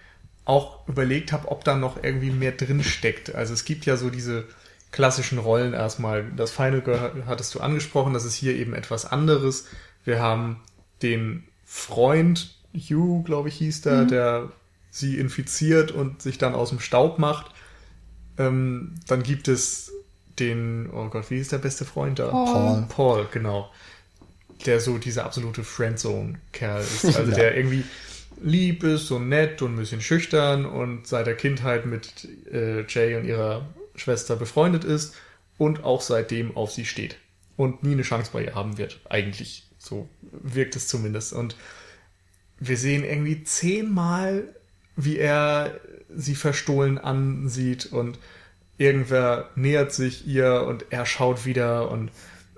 auch 0.44 0.86
überlegt 0.88 1.32
habe, 1.32 1.48
ob 1.48 1.64
da 1.64 1.76
noch 1.76 2.02
irgendwie 2.02 2.30
mehr 2.30 2.52
drin 2.52 2.82
steckt. 2.82 3.34
Also 3.34 3.52
es 3.52 3.64
gibt 3.64 3.84
ja 3.84 3.96
so 3.96 4.10
diese 4.10 4.44
klassischen 4.92 5.38
Rollen 5.38 5.74
erstmal. 5.74 6.24
Das 6.36 6.52
Final 6.52 6.82
Girl 6.82 7.24
hattest 7.26 7.54
du 7.54 7.60
angesprochen, 7.60 8.14
das 8.14 8.24
ist 8.24 8.34
hier 8.34 8.54
eben 8.54 8.72
etwas 8.72 9.04
anderes. 9.04 9.66
Wir 10.04 10.20
haben 10.20 10.60
den 11.02 11.44
Freund, 11.64 12.54
Hugh, 12.72 13.24
glaube 13.24 13.48
ich, 13.48 13.56
hieß 13.56 13.82
der, 13.82 14.02
mhm. 14.02 14.08
der 14.08 14.52
sie 14.90 15.18
infiziert 15.18 15.90
und 15.90 16.22
sich 16.22 16.38
dann 16.38 16.54
aus 16.54 16.70
dem 16.70 16.80
Staub 16.80 17.18
macht. 17.18 17.55
Ähm, 18.38 18.94
dann 19.06 19.22
gibt 19.22 19.48
es 19.48 19.92
den, 20.38 20.90
oh 20.92 21.08
Gott, 21.08 21.30
wie 21.30 21.38
ist 21.38 21.52
der 21.52 21.58
beste 21.58 21.84
Freund 21.84 22.18
da? 22.18 22.28
Paul. 22.28 22.86
Paul, 22.88 23.28
genau. 23.32 23.70
Der 24.64 24.80
so 24.80 24.98
dieser 24.98 25.24
absolute 25.24 25.64
Friendzone-Kerl 25.64 26.80
ist. 26.82 27.04
Also 27.16 27.30
ja. 27.30 27.36
der 27.36 27.56
irgendwie 27.56 27.84
lieb 28.40 28.82
ist, 28.84 29.06
so 29.06 29.18
nett 29.18 29.62
und 29.62 29.74
ein 29.74 29.78
bisschen 29.78 30.02
schüchtern 30.02 30.66
und 30.66 31.06
seit 31.06 31.26
der 31.26 31.36
Kindheit 31.36 31.86
mit 31.86 32.28
äh, 32.52 32.84
Jay 32.86 33.16
und 33.16 33.24
ihrer 33.24 33.66
Schwester 33.94 34.36
befreundet 34.36 34.84
ist 34.84 35.14
und 35.58 35.84
auch 35.84 36.02
seitdem 36.02 36.56
auf 36.56 36.70
sie 36.70 36.84
steht. 36.84 37.16
Und 37.56 37.82
nie 37.82 37.92
eine 37.92 38.02
Chance 38.02 38.30
bei 38.32 38.44
ihr 38.44 38.54
haben 38.54 38.76
wird, 38.76 39.00
eigentlich. 39.08 39.66
So 39.78 40.08
wirkt 40.20 40.76
es 40.76 40.88
zumindest. 40.88 41.32
Und 41.32 41.56
wir 42.58 42.76
sehen 42.76 43.04
irgendwie 43.04 43.44
zehnmal, 43.44 44.54
wie 44.96 45.18
er 45.18 45.78
sie 46.14 46.34
verstohlen 46.34 46.98
ansieht 46.98 47.86
und 47.86 48.18
irgendwer 48.78 49.50
nähert 49.54 49.92
sich 49.92 50.26
ihr 50.26 50.64
und 50.66 50.86
er 50.90 51.06
schaut 51.06 51.44
wieder 51.44 51.90
und 51.90 52.10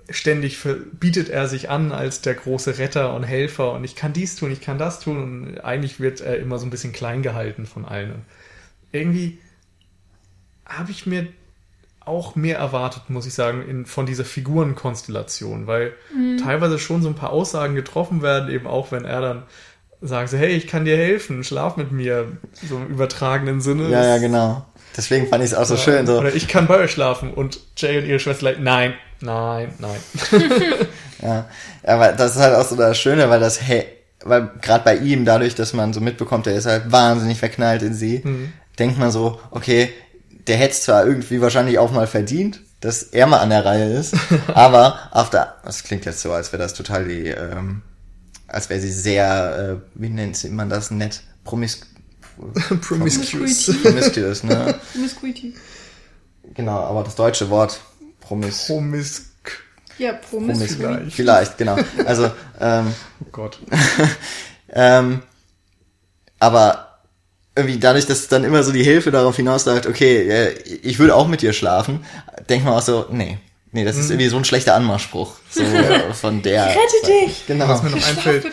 ständig 0.09 0.57
bietet 0.99 1.29
er 1.29 1.47
sich 1.47 1.69
an 1.69 1.91
als 1.91 2.21
der 2.21 2.33
große 2.33 2.77
Retter 2.77 3.13
und 3.13 3.23
Helfer 3.23 3.73
und 3.73 3.83
ich 3.83 3.95
kann 3.95 4.13
dies 4.13 4.35
tun, 4.35 4.51
ich 4.51 4.61
kann 4.61 4.77
das 4.77 4.99
tun 4.99 5.21
und 5.21 5.59
eigentlich 5.59 5.99
wird 5.99 6.21
er 6.21 6.39
immer 6.39 6.57
so 6.57 6.65
ein 6.65 6.71
bisschen 6.71 6.93
klein 6.93 7.21
gehalten 7.21 7.65
von 7.65 7.85
allen. 7.85 8.13
Und 8.13 8.25
irgendwie 8.91 9.39
habe 10.65 10.91
ich 10.91 11.05
mir 11.05 11.27
auch 11.99 12.35
mehr 12.35 12.57
erwartet, 12.57 13.09
muss 13.09 13.27
ich 13.27 13.33
sagen, 13.33 13.61
in, 13.67 13.85
von 13.85 14.07
dieser 14.07 14.25
Figurenkonstellation, 14.25 15.67
weil 15.67 15.93
teilweise 16.41 16.79
schon 16.79 17.03
so 17.03 17.09
ein 17.09 17.15
paar 17.15 17.29
Aussagen 17.29 17.75
getroffen 17.75 18.23
werden, 18.23 18.49
eben 18.49 18.65
auch 18.65 18.91
wenn 18.91 19.05
er 19.05 19.21
dann 19.21 19.43
sagt, 20.01 20.29
so, 20.29 20.37
hey, 20.37 20.49
ich 20.55 20.67
kann 20.67 20.85
dir 20.85 20.97
helfen, 20.97 21.43
schlaf 21.43 21.77
mit 21.77 21.91
mir, 21.91 22.37
so 22.67 22.77
im 22.77 22.87
übertragenen 22.87 23.61
Sinne. 23.61 23.89
Ja, 23.89 24.05
ja, 24.05 24.17
genau. 24.17 24.65
Deswegen 24.95 25.27
fand 25.27 25.43
ich 25.43 25.51
es 25.51 25.57
auch 25.57 25.65
so 25.65 25.75
Ja, 25.75 25.81
schön. 25.81 26.07
So, 26.07 26.19
Oder 26.19 26.33
ich 26.33 26.47
kann 26.47 26.67
bei 26.67 26.77
euch 26.77 26.91
schlafen 26.91 27.33
und 27.33 27.59
Jay 27.77 27.97
und 27.99 28.05
ihre 28.05 28.19
Schwester 28.19 28.45
like, 28.45 28.59
nein, 28.59 28.93
nein, 29.21 29.73
nein. 29.79 29.99
Ja, 31.21 31.49
aber 31.83 32.13
das 32.13 32.35
ist 32.35 32.41
halt 32.41 32.55
auch 32.55 32.65
so 32.65 32.77
das 32.77 32.97
Schöne, 32.97 33.29
weil 33.29 33.41
das, 33.41 33.61
hey, 33.61 33.85
weil 34.23 34.51
gerade 34.61 34.85
bei 34.85 34.95
ihm, 34.95 35.25
dadurch, 35.25 35.53
dass 35.53 35.73
man 35.73 35.91
so 35.91 35.99
mitbekommt, 35.99 36.45
der 36.45 36.53
ist 36.55 36.65
halt 36.65 36.91
wahnsinnig 36.93 37.37
verknallt 37.37 37.81
in 37.81 37.93
sie, 37.93 38.23
denkt 38.79 38.97
man 38.97 39.11
so, 39.11 39.39
okay, 39.51 39.89
der 40.47 40.55
hätte 40.55 40.71
es 40.71 40.83
zwar 40.83 41.05
irgendwie 41.05 41.41
wahrscheinlich 41.41 41.77
auch 41.77 41.91
mal 41.91 42.07
verdient, 42.07 42.61
dass 42.79 43.03
er 43.03 43.27
mal 43.27 43.39
an 43.39 43.49
der 43.49 43.65
Reihe 43.65 43.93
ist, 43.93 44.15
aber 44.53 44.97
auf 45.11 45.29
der, 45.29 45.55
das 45.65 45.83
klingt 45.83 46.05
jetzt 46.05 46.21
so, 46.21 46.31
als 46.31 46.53
wäre 46.53 46.63
das 46.63 46.73
total 46.73 47.05
die, 47.05 47.27
ähm, 47.27 47.81
als 48.51 48.69
wäre 48.69 48.79
sie 48.79 48.91
sehr, 48.91 49.79
äh, 49.81 49.89
wie 49.95 50.09
nennt 50.09 50.51
man 50.51 50.69
das 50.69 50.91
nett, 50.91 51.21
promis 51.43 51.81
Promiscuous. 52.81 53.69
promiscuous, 53.83 54.43
ne? 54.43 54.79
Promiscuity. 54.93 55.53
Genau, 56.53 56.79
aber 56.79 57.03
das 57.03 57.15
deutsche 57.15 57.49
Wort 57.49 57.79
promis, 58.21 58.65
Promis. 58.67 59.25
Ja, 59.97 60.13
promis 60.13 60.57
Promiscuity. 60.57 60.75
vielleicht. 61.11 61.15
vielleicht, 61.15 61.57
genau. 61.57 61.77
Also, 62.05 62.31
ähm, 62.59 62.93
Oh 63.21 63.27
Gott. 63.31 63.59
Ähm, 64.71 65.23
aber 66.39 66.99
irgendwie 67.55 67.79
dadurch, 67.79 68.05
dass 68.05 68.27
dann 68.27 68.43
immer 68.43 68.61
so 68.63 68.71
die 68.71 68.83
Hilfe 68.83 69.09
darauf 69.09 69.35
hinausläuft, 69.35 69.87
okay, 69.87 70.29
äh, 70.29 70.51
ich 70.83 70.99
würde 70.99 71.15
auch 71.15 71.27
mit 71.27 71.41
dir 71.41 71.53
schlafen, 71.53 72.05
denkt 72.47 72.65
man 72.65 72.75
auch 72.75 72.81
so, 72.83 73.07
nee, 73.09 73.39
nee, 73.71 73.85
das 73.85 73.97
ist 73.97 74.09
irgendwie 74.09 74.29
so 74.29 74.37
ein 74.37 74.45
schlechter 74.45 74.75
Anmachspruch. 74.75 75.35
So 75.49 75.61
äh, 75.63 76.13
von 76.13 76.41
der. 76.41 76.65
Mhm. 76.65 76.69
Rette 76.71 77.25
dich! 77.27 77.47
Genau. 77.47 77.67
Was 77.67 77.83
mir 77.83 77.89
noch 77.91 78.07
einfällt, 78.07 78.45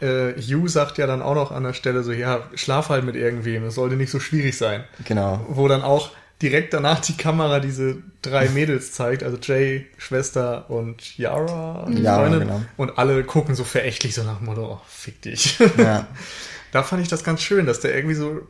äh, 0.00 0.32
Hugh 0.40 0.68
sagt 0.68 0.98
ja 0.98 1.06
dann 1.06 1.22
auch 1.22 1.34
noch 1.34 1.50
an 1.52 1.62
der 1.64 1.72
Stelle 1.72 2.02
so, 2.02 2.12
ja, 2.12 2.42
schlaf 2.54 2.88
halt 2.88 3.04
mit 3.04 3.16
irgendwem, 3.16 3.64
es 3.64 3.74
sollte 3.76 3.96
nicht 3.96 4.10
so 4.10 4.20
schwierig 4.20 4.56
sein. 4.56 4.84
Genau. 5.04 5.44
Wo 5.48 5.68
dann 5.68 5.82
auch 5.82 6.10
direkt 6.42 6.74
danach 6.74 7.00
die 7.00 7.16
Kamera 7.16 7.60
diese 7.60 7.98
drei 8.20 8.48
Mädels 8.48 8.92
zeigt, 8.92 9.22
also 9.22 9.38
Jay, 9.40 9.86
Schwester 9.98 10.68
und 10.68 11.16
Yara, 11.16 11.86
die 11.88 12.02
Yara, 12.02 12.22
Freundin. 12.22 12.40
genau. 12.40 12.60
Und 12.76 12.98
alle 12.98 13.22
gucken 13.24 13.54
so 13.54 13.64
verächtlich 13.64 14.14
so 14.14 14.24
nach 14.24 14.38
dem 14.38 14.46
Motto, 14.46 14.72
oh, 14.74 14.80
fick 14.88 15.22
dich. 15.22 15.58
Ja. 15.78 16.06
da 16.72 16.82
fand 16.82 17.02
ich 17.02 17.08
das 17.08 17.22
ganz 17.24 17.40
schön, 17.40 17.66
dass 17.66 17.80
der 17.80 17.94
irgendwie 17.94 18.16
so 18.16 18.40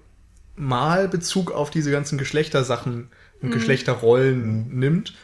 mal 0.56 1.08
Bezug 1.08 1.52
auf 1.52 1.70
diese 1.70 1.90
ganzen 1.90 2.16
Geschlechtersachen 2.16 3.10
und 3.42 3.50
Geschlechterrollen 3.50 4.68
Mhm. 4.70 4.78
nimmt, 4.78 5.14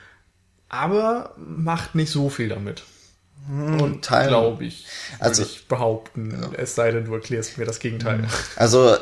aber 0.70 1.34
macht 1.36 1.94
nicht 1.94 2.10
so 2.10 2.30
viel 2.30 2.48
damit. 2.48 2.84
Und 3.50 4.02
Teil- 4.04 4.28
glaube 4.28 4.64
ich, 4.64 4.86
Also- 5.18 5.42
ich 5.42 5.66
behaupten, 5.68 6.34
es 6.56 6.74
sei 6.74 6.90
denn, 6.92 7.04
du 7.04 7.14
erklärst 7.14 7.58
mir 7.58 7.64
das 7.66 7.78
Gegenteil. 7.80 8.24
Also, 8.56 8.96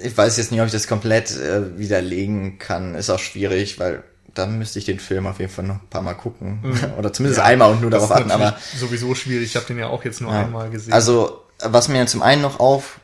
ich 0.00 0.16
weiß 0.16 0.36
jetzt 0.36 0.50
nicht, 0.52 0.60
ob 0.60 0.66
ich 0.66 0.72
das 0.72 0.86
komplett 0.86 1.30
äh, 1.36 1.78
widerlegen 1.78 2.58
kann. 2.58 2.94
Ist 2.94 3.10
auch 3.10 3.18
schwierig, 3.18 3.78
weil 3.78 4.02
dann 4.34 4.58
müsste 4.58 4.78
ich 4.78 4.84
den 4.86 4.98
Film 5.00 5.26
auf 5.26 5.38
jeden 5.40 5.52
Fall 5.52 5.64
noch 5.64 5.76
ein 5.76 5.88
paar 5.90 6.02
Mal 6.02 6.14
gucken. 6.14 6.60
Oder 6.98 7.12
zumindest 7.12 7.38
Ja, 7.38 7.44
einmal 7.44 7.72
und 7.72 7.80
nur 7.82 7.90
darauf 7.90 8.10
achten, 8.12 8.30
aber 8.30 8.56
sowieso 8.78 9.14
schwierig. 9.14 9.44
Ich 9.50 9.56
habe 9.56 9.66
den 9.66 9.78
ja 9.78 9.88
auch 9.88 10.04
jetzt 10.04 10.20
nur 10.20 10.32
Ja. 10.32 10.40
einmal 10.44 10.70
gesehen. 10.70 10.92
Also, 10.92 11.42
was 11.64 11.88
mir 11.88 12.06
zum 12.06 12.22
einen 12.22 12.42
noch 12.42 12.60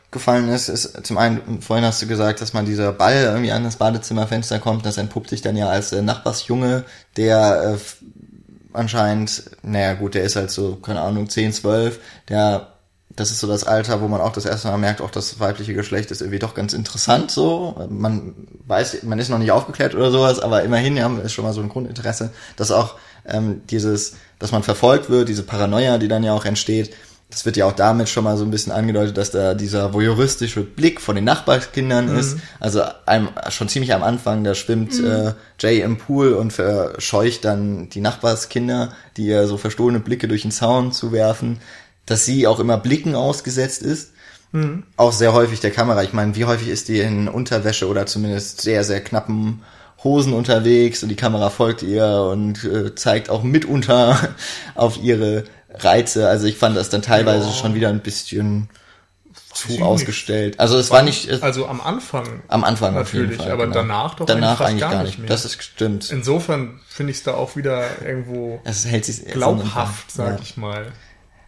aufgefallen 0.09 0.49
ist, 0.49 0.69
ist 0.69 1.05
zum 1.05 1.19
einen, 1.19 1.61
vorhin 1.61 1.85
hast 1.85 2.01
du 2.01 2.07
gesagt, 2.07 2.41
dass 2.41 2.53
man 2.53 2.65
dieser 2.65 2.91
Ball 2.91 3.25
irgendwie 3.25 3.51
an 3.51 3.63
das 3.63 3.75
Badezimmerfenster 3.75 4.57
kommt, 4.57 4.83
das 4.83 4.97
entpuppt 4.97 5.29
sich 5.29 5.43
dann 5.43 5.55
ja 5.55 5.69
als 5.69 5.91
äh, 5.91 6.01
Nachbarsjunge, 6.01 6.83
der 7.15 7.75
äh, 7.75 8.05
anscheinend, 8.73 9.43
naja 9.61 9.93
gut, 9.93 10.15
der 10.15 10.23
ist 10.23 10.35
halt 10.35 10.49
so, 10.49 10.77
keine 10.77 11.01
Ahnung, 11.01 11.29
10, 11.29 11.53
12, 11.53 11.99
der, 12.27 12.73
das 13.11 13.29
ist 13.29 13.39
so 13.39 13.45
das 13.45 13.65
Alter, 13.65 14.01
wo 14.01 14.07
man 14.07 14.19
auch 14.19 14.31
das 14.31 14.45
erste 14.45 14.69
Mal 14.69 14.77
merkt, 14.77 15.01
auch 15.01 15.11
das 15.11 15.39
weibliche 15.39 15.75
Geschlecht 15.75 16.09
ist 16.09 16.21
irgendwie 16.21 16.39
doch 16.39 16.55
ganz 16.55 16.73
interessant 16.73 17.29
so. 17.29 17.87
Man 17.89 18.47
weiß, 18.65 19.03
man 19.03 19.19
ist 19.19 19.29
noch 19.29 19.37
nicht 19.37 19.51
aufgeklärt 19.51 19.93
oder 19.93 20.09
sowas, 20.09 20.39
aber 20.39 20.63
immerhin 20.63 20.97
ja, 20.97 21.07
ist 21.19 21.33
schon 21.33 21.45
mal 21.45 21.53
so 21.53 21.61
ein 21.61 21.69
Grundinteresse, 21.69 22.31
dass 22.55 22.71
auch 22.71 22.95
ähm, 23.25 23.61
dieses, 23.69 24.15
dass 24.39 24.51
man 24.51 24.63
verfolgt 24.63 25.11
wird, 25.11 25.29
diese 25.29 25.43
Paranoia, 25.43 25.99
die 25.99 26.07
dann 26.07 26.23
ja 26.23 26.33
auch 26.33 26.45
entsteht, 26.45 26.95
das 27.29 27.45
wird 27.45 27.57
ja 27.57 27.67
auch 27.67 27.73
damit 27.73 28.09
schon 28.09 28.23
mal 28.23 28.37
so 28.37 28.43
ein 28.43 28.49
bisschen 28.49 28.71
angedeutet, 28.71 29.15
dass 29.17 29.29
da 29.29 29.53
dieser 29.53 29.93
voyeuristische 29.93 30.61
Blick 30.61 30.99
von 30.99 31.15
den 31.15 31.25
Nachbarskindern 31.25 32.09
ist. 32.17 32.37
Also 32.59 32.81
einem, 33.05 33.29
schon 33.49 33.69
ziemlich 33.69 33.93
am 33.93 34.01
Anfang, 34.01 34.43
da 34.43 34.55
schwimmt 34.55 34.99
äh, 34.99 35.33
Jay 35.59 35.81
im 35.81 35.97
Pool 35.97 36.33
und 36.33 36.51
verscheucht 36.51 37.45
dann 37.45 37.87
die 37.89 38.01
Nachbarskinder, 38.01 38.93
die 39.15 39.27
ihr 39.27 39.45
so 39.45 39.57
verstohlene 39.57 39.99
Blicke 39.99 40.27
durch 40.27 40.41
den 40.41 40.51
Zaun 40.51 40.91
zu 40.91 41.11
werfen, 41.11 41.59
dass 42.07 42.25
sie 42.25 42.47
auch 42.47 42.59
immer 42.59 42.77
Blicken 42.77 43.13
ausgesetzt 43.13 43.83
ist. 43.83 44.11
Auch 44.97 45.11
sehr 45.11 45.33
häufig 45.33 45.59
der 45.59 45.71
Kamera. 45.71 46.01
Ich 46.01 46.13
meine, 46.13 46.35
wie 46.35 46.45
häufig 46.45 46.69
ist 46.69 46.87
die 46.87 46.99
in 46.99 47.27
Unterwäsche 47.27 47.87
oder 47.87 48.07
zumindest 48.07 48.61
sehr, 48.61 48.83
sehr 48.83 49.03
knappen 49.03 49.61
Hosen 50.03 50.33
unterwegs 50.33 51.03
und 51.03 51.09
die 51.09 51.15
Kamera 51.15 51.49
folgt 51.49 51.83
ihr 51.83 52.29
und 52.31 52.63
äh, 52.63 52.95
zeigt 52.95 53.29
auch 53.29 53.43
mitunter 53.43 54.17
auf 54.75 54.97
ihre 54.97 55.43
Reize. 55.73 56.27
Also 56.27 56.45
ich 56.47 56.57
fand 56.57 56.75
das 56.77 56.89
dann 56.89 57.01
teilweise 57.01 57.47
Ja. 57.47 57.53
schon 57.53 57.73
wieder 57.75 57.89
ein 57.89 58.01
bisschen 58.01 58.69
zu 59.53 59.71
nicht. 59.71 59.81
ausgestellt. 59.81 60.59
Also 60.59 60.77
es 60.77 60.91
war 60.91 61.01
nicht 61.01 61.29
äh, 61.29 61.39
also 61.41 61.67
am 61.67 61.81
Anfang 61.81 62.43
am 62.47 62.63
Anfang 62.63 62.89
auf 62.95 63.05
natürlich, 63.13 63.31
jeden 63.31 63.43
Fall. 63.43 63.51
aber 63.51 63.63
genau. 63.63 63.75
danach 63.77 64.15
doch 64.15 64.25
danach 64.25 64.61
eigentlich 64.61 64.81
gar 64.81 64.91
gar 64.91 64.99
nicht. 65.03 65.11
nicht 65.11 65.19
mehr. 65.19 65.27
Das 65.27 65.45
ist 65.45 65.61
stimmt. 65.61 66.11
insofern 66.11 66.79
finde 66.87 67.11
ich 67.11 67.17
es 67.17 67.23
da 67.23 67.33
auch 67.33 67.55
wieder 67.55 68.01
irgendwo 68.05 68.59
Es 68.63 68.85
hält 68.85 69.05
sich 69.05 69.25
glaubhaft, 69.25 70.11
so 70.11 70.23
sag 70.23 70.35
ja. 70.37 70.39
ich 70.41 70.57
mal. 70.57 70.91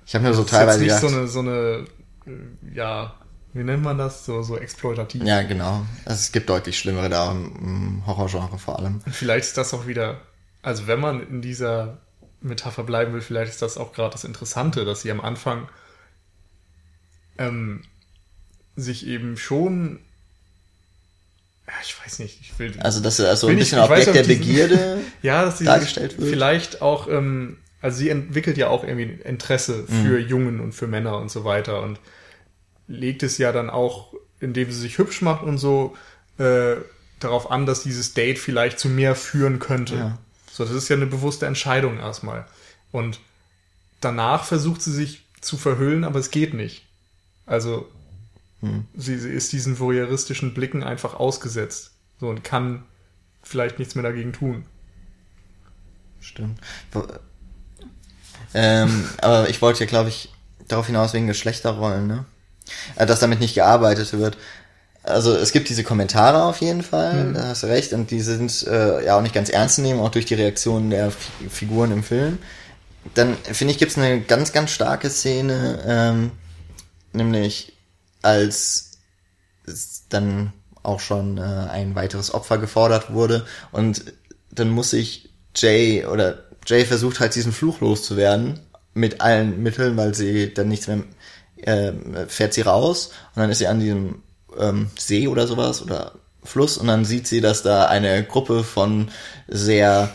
Ich 0.05 0.15
habe 0.15 0.26
mir 0.26 0.34
so 0.34 0.41
Das 0.43 0.51
ist 0.51 0.57
teilweise 0.57 0.80
nicht 0.80 0.88
gedacht, 0.95 1.01
so 1.01 1.07
eine, 1.17 1.28
so 1.28 1.39
eine, 1.39 1.86
äh, 2.26 2.76
ja, 2.76 3.13
wie 3.53 3.63
nennt 3.63 3.84
man 3.84 3.97
das? 3.97 4.26
So, 4.26 4.41
so 4.41 4.57
exploitativ. 4.57 5.24
ja 5.24 5.41
genau. 5.43 5.86
Also 6.05 6.19
es 6.19 6.32
gibt 6.32 6.49
deutlich 6.49 6.78
schlimmere 6.80 7.09
da 7.09 7.32
im, 7.32 7.55
im 7.61 8.07
Horrorgenre 8.07 8.57
vor 8.57 8.80
allem. 8.80 9.01
Und 9.05 9.15
vielleicht 9.15 9.45
ist 9.47 9.57
das 9.57 9.74
auch 9.74 9.88
wieder, 9.88 10.22
also 10.63 10.88
wenn 10.88 10.99
man 10.99 11.26
in 11.28 11.41
dieser 11.41 11.99
Metapher 12.42 12.84
bleiben 12.84 13.14
will, 13.14 13.22
vielleicht 13.22 13.52
ist 13.52 13.62
das 13.62 13.78
auch 13.78 13.94
gerade 13.94 14.12
das 14.12 14.24
Interessante, 14.24 14.84
dass 14.86 15.02
sie 15.02 15.12
am 15.12 15.22
Anfang 15.22 15.68
ähm, 17.38 17.82
sich 18.76 19.06
eben 19.08 19.38
schon, 19.38 20.00
ja, 21.68 21.74
ich 21.84 21.96
weiß 22.04 22.20
nicht, 22.20 22.42
ich 22.42 22.58
will, 22.60 22.74
Also 22.80 23.00
dass 23.02 23.20
er 23.20 23.36
so 23.36 23.48
ein 23.48 23.52
Bin 23.52 23.60
ich- 23.60 23.70
bisschen 23.72 23.84
ich 23.84 23.89
weiß 23.89 24.08
Objekt 24.08 24.28
der 24.28 24.34
Begierde 24.36 25.02
ja, 25.22 25.44
dass 25.46 25.58
sie 25.60 25.66
dargestellt 25.66 26.18
wird. 26.18 26.30
vielleicht 26.30 26.82
auch, 26.82 27.08
ähm, 27.08 27.58
also 27.82 27.98
sie 27.98 28.10
entwickelt 28.10 28.58
ja 28.58 28.68
auch 28.68 28.84
irgendwie 28.84 29.20
Interesse 29.24 29.86
für 29.86 30.20
Mhm. 30.20 30.28
Jungen 30.28 30.60
und 30.60 30.74
für 30.74 30.88
Männer 30.88 31.18
und 31.18 31.32
so 31.32 31.44
weiter 31.44 31.82
und 31.82 32.00
legt 32.88 33.24
es 33.24 33.38
ja 33.38 33.52
dann 33.52 33.70
auch, 33.70 34.14
indem 34.39 34.72
sie 34.72 34.80
sich 34.80 34.98
hübsch 34.98 35.22
macht 35.22 35.44
und 35.44 35.58
so, 35.58 35.96
äh, 36.38 36.76
darauf 37.20 37.52
an, 37.52 37.66
dass 37.66 37.84
dieses 37.84 38.14
Date 38.14 38.39
vielleicht 38.39 38.80
zu 38.80 38.89
mehr 38.89 39.16
führen 39.16 39.60
könnte. 39.60 39.96
Ja. 39.96 40.18
So, 40.62 40.74
das 40.74 40.84
ist 40.84 40.89
ja 40.89 40.95
eine 40.95 41.07
bewusste 41.07 41.47
Entscheidung 41.47 41.97
erstmal. 41.97 42.45
Und 42.91 43.20
danach 43.99 44.43
versucht 44.43 44.82
sie 44.82 44.91
sich 44.91 45.26
zu 45.39 45.57
verhüllen, 45.57 46.03
aber 46.03 46.20
es 46.20 46.30
geht 46.30 46.53
nicht. 46.53 46.86
Also 47.47 47.89
Hm. 48.59 48.86
sie, 48.93 49.18
sie 49.18 49.30
ist 49.32 49.51
diesen 49.53 49.80
voyeuristischen 49.80 50.53
Blicken 50.53 50.84
einfach 50.84 51.16
ausgesetzt. 51.16 51.93
So 52.20 52.30
und 52.30 52.43
kann 52.43 52.84
vielleicht 53.41 53.80
nichts 53.80 53.95
mehr 53.95 54.03
dagegen 54.03 54.34
tun. 54.34 54.66
Stimmt. 56.20 56.59
Ähm, 58.53 59.09
aber 59.20 59.49
ich 59.49 59.64
wollte 59.64 59.80
ja, 59.80 59.88
glaube 59.88 60.09
ich, 60.09 60.32
darauf 60.68 60.86
hinaus 60.86 61.14
wegen 61.14 61.26
Geschlechterrollen, 61.26 62.05
ne? 62.05 62.26
Äh, 62.97 63.07
Dass 63.07 63.20
damit 63.20 63.39
nicht 63.39 63.55
gearbeitet 63.55 64.14
wird. 64.14 64.38
Also 65.04 65.34
es 65.34 65.52
gibt 65.52 65.70
diese 65.70 65.84
Kommentare 65.84 66.43
auf 66.43 66.62
jeden 66.62 66.84
Fall, 66.84 67.34
da 67.34 67.47
hast 67.47 67.64
du 67.64 67.68
recht, 67.68 67.91
und 67.93 68.12
die 68.12 68.22
sind 68.22 68.68
äh, 68.68 69.04
ja 69.04 69.18
auch 69.18 69.22
nicht 69.22 69.34
ganz 69.34 69.49
ernst 69.49 69.76
zu 69.76 69.82
nehmen, 69.82 69.99
auch 69.99 70.12
durch 70.12 70.26
die 70.26 70.36
Reaktionen 70.36 70.91
der 70.91 71.10
Fi 71.10 71.49
Figuren 71.49 71.91
im 71.91 72.04
Film. 72.04 72.38
Dann 73.16 73.36
finde 73.38 73.74
ich, 73.74 73.80
gibt's 73.80 73.97
eine 73.97 74.22
ganz, 74.22 74.52
ganz 74.52 74.70
starke 74.70 75.10
Szene, 75.10 75.84
ähm, 75.88 76.32
nämlich 77.14 77.74
als 78.22 78.91
es 79.66 80.04
dann 80.10 80.54
auch 80.84 80.99
schon 80.99 81.38
äh, 81.38 81.41
ein 81.41 81.95
weiteres 81.95 82.34
Opfer 82.34 82.60
gefordert 82.60 83.12
wurde. 83.12 83.45
Und 83.72 84.06
dann 84.52 84.70
muss 84.70 84.91
sich 84.91 85.30
Jay 85.56 86.06
oder 86.06 86.43
Jay 86.66 86.86
versucht 86.86 87.20
halt 87.20 87.36
diesen 87.36 87.52
Fluch 87.52 87.82
loszuwerden 87.82 88.60
mit 88.93 89.22
allen 89.22 89.64
Mitteln, 89.64 89.97
weil 89.97 90.14
sie 90.14 90.54
dann 90.54 90.68
nichts 90.68 90.88
mehr 90.88 91.04
äh, 91.58 91.93
fährt 92.28 92.54
sie 92.54 92.62
raus. 92.62 93.12
Und 93.36 93.41
dann 93.41 93.49
ist 93.49 93.60
sie 93.60 93.68
an 93.68 93.80
diesem 93.80 94.24
ähm, 94.60 94.88
See 94.97 95.28
oder 95.28 95.47
sowas 95.47 95.82
oder 95.82 96.14
Fluss 96.43 96.78
und 96.78 96.88
dann 96.88 97.06
sieht 97.06 97.28
sie, 97.28 97.41
dass 97.41 97.62
da 97.64 97.86
eine 97.86 98.24
Gruppe 98.24 98.64
von 98.64 99.10
sehr 99.47 100.10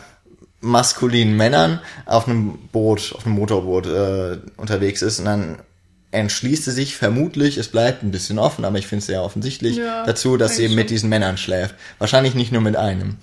maskulinen 0.61 1.37
Männern 1.37 1.81
auf 2.07 2.27
einem 2.27 2.59
Boot, 2.73 3.13
auf 3.15 3.27
einem 3.27 3.37
Motorboot 3.37 3.87
äh, 3.87 4.39
unterwegs 4.57 5.03
ist 5.03 5.19
und 5.21 5.27
dann 5.27 5.59
entschließt 6.11 6.65
sie 6.65 6.71
sich 6.73 6.97
vermutlich, 6.97 7.59
es 7.59 7.69
bleibt 7.69 8.03
ein 8.03 8.11
bisschen 8.11 8.39
offen, 8.39 8.65
aber 8.65 8.79
ich 8.79 8.87
finde 8.87 9.01
es 9.01 9.07
sehr 9.07 9.23
offensichtlich, 9.23 9.77
Ja, 9.77 10.05
dazu, 10.05 10.37
dass 10.37 10.57
sie 10.57 10.65
eben 10.65 10.75
mit 10.75 10.85
schon. 10.89 10.95
diesen 10.95 11.09
Männern 11.11 11.37
schläft. 11.37 11.75
Wahrscheinlich 11.99 12.35
nicht 12.35 12.53
nur 12.53 12.63
mit 12.63 12.75
einem. 12.77 13.19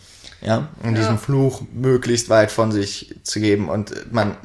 Ja, 0.45 0.67
um 0.83 0.93
diesen 0.93 1.17
Fluch 1.17 1.61
möglichst 1.73 2.29
weit 2.29 2.51
von 2.51 2.71
sich 2.71 3.15
zu 3.23 3.39
geben. 3.39 3.69
Und 3.69 4.11
man 4.13 4.35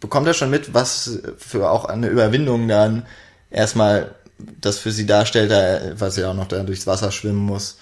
bekommt 0.00 0.26
ja 0.26 0.32
schon 0.34 0.50
mit, 0.50 0.72
was 0.74 1.20
für 1.38 1.70
auch 1.70 1.84
eine 1.84 2.08
Überwindung 2.08 2.66
dann 2.66 3.04
erstmal 3.50 4.15
das 4.38 4.78
für 4.78 4.92
sie 4.92 5.06
darstellt, 5.06 5.50
da, 5.50 5.98
weil 6.00 6.10
sie 6.10 6.24
auch 6.24 6.34
noch 6.34 6.48
da 6.48 6.62
durchs 6.62 6.86
Wasser 6.86 7.10
schwimmen 7.12 7.44
muss. 7.44 7.78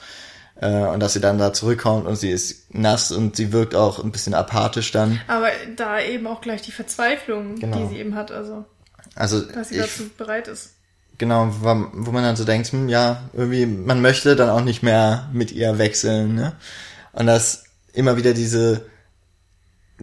Äh, 0.57 0.69
und 0.87 1.01
dass 1.01 1.15
sie 1.15 1.21
dann 1.21 1.39
da 1.39 1.53
zurückkommt 1.53 2.07
und 2.07 2.15
sie 2.17 2.31
ist 2.31 2.73
nass 2.73 3.11
und 3.11 3.35
sie 3.37 3.53
wirkt 3.53 3.75
auch 3.75 4.03
ein 4.03 4.13
bisschen 4.13 4.35
apathisch 4.35 4.93
dann. 4.93 5.21
Aber 5.27 5.49
da 5.77 6.01
eben 6.01 6.27
auch 6.29 6.41
gleich 6.41 6.63
die 6.63 6.71
Verzweiflung, 6.73 7.57
Genau. 7.57 7.77
die 7.79 7.95
sie 7.95 7.99
eben 8.01 8.15
hat, 8.15 8.31
also 8.31 8.65
Also 9.17 9.41
dass 9.41 9.71
sie 9.71 9.77
ich, 9.77 9.81
dazu 9.83 10.09
bereit 10.17 10.47
ist. 10.47 10.75
genau, 11.19 11.49
wo 11.61 12.13
man 12.13 12.23
dann 12.23 12.37
so 12.37 12.45
denkt, 12.45 12.69
hm, 12.69 12.89
ja, 12.89 13.29
irgendwie, 13.33 13.67
man 13.67 14.01
möchte 14.01 14.37
dann 14.37 14.49
auch 14.49 14.61
nicht 14.63 14.83
mehr 14.85 15.29
mit 15.33 15.51
ihr 15.51 15.79
wechseln, 15.79 16.37
ne? 16.37 16.53
Und 17.13 17.27
das 17.27 17.65
immer 17.93 18.17
wieder 18.17 18.33
diese, 18.33 18.87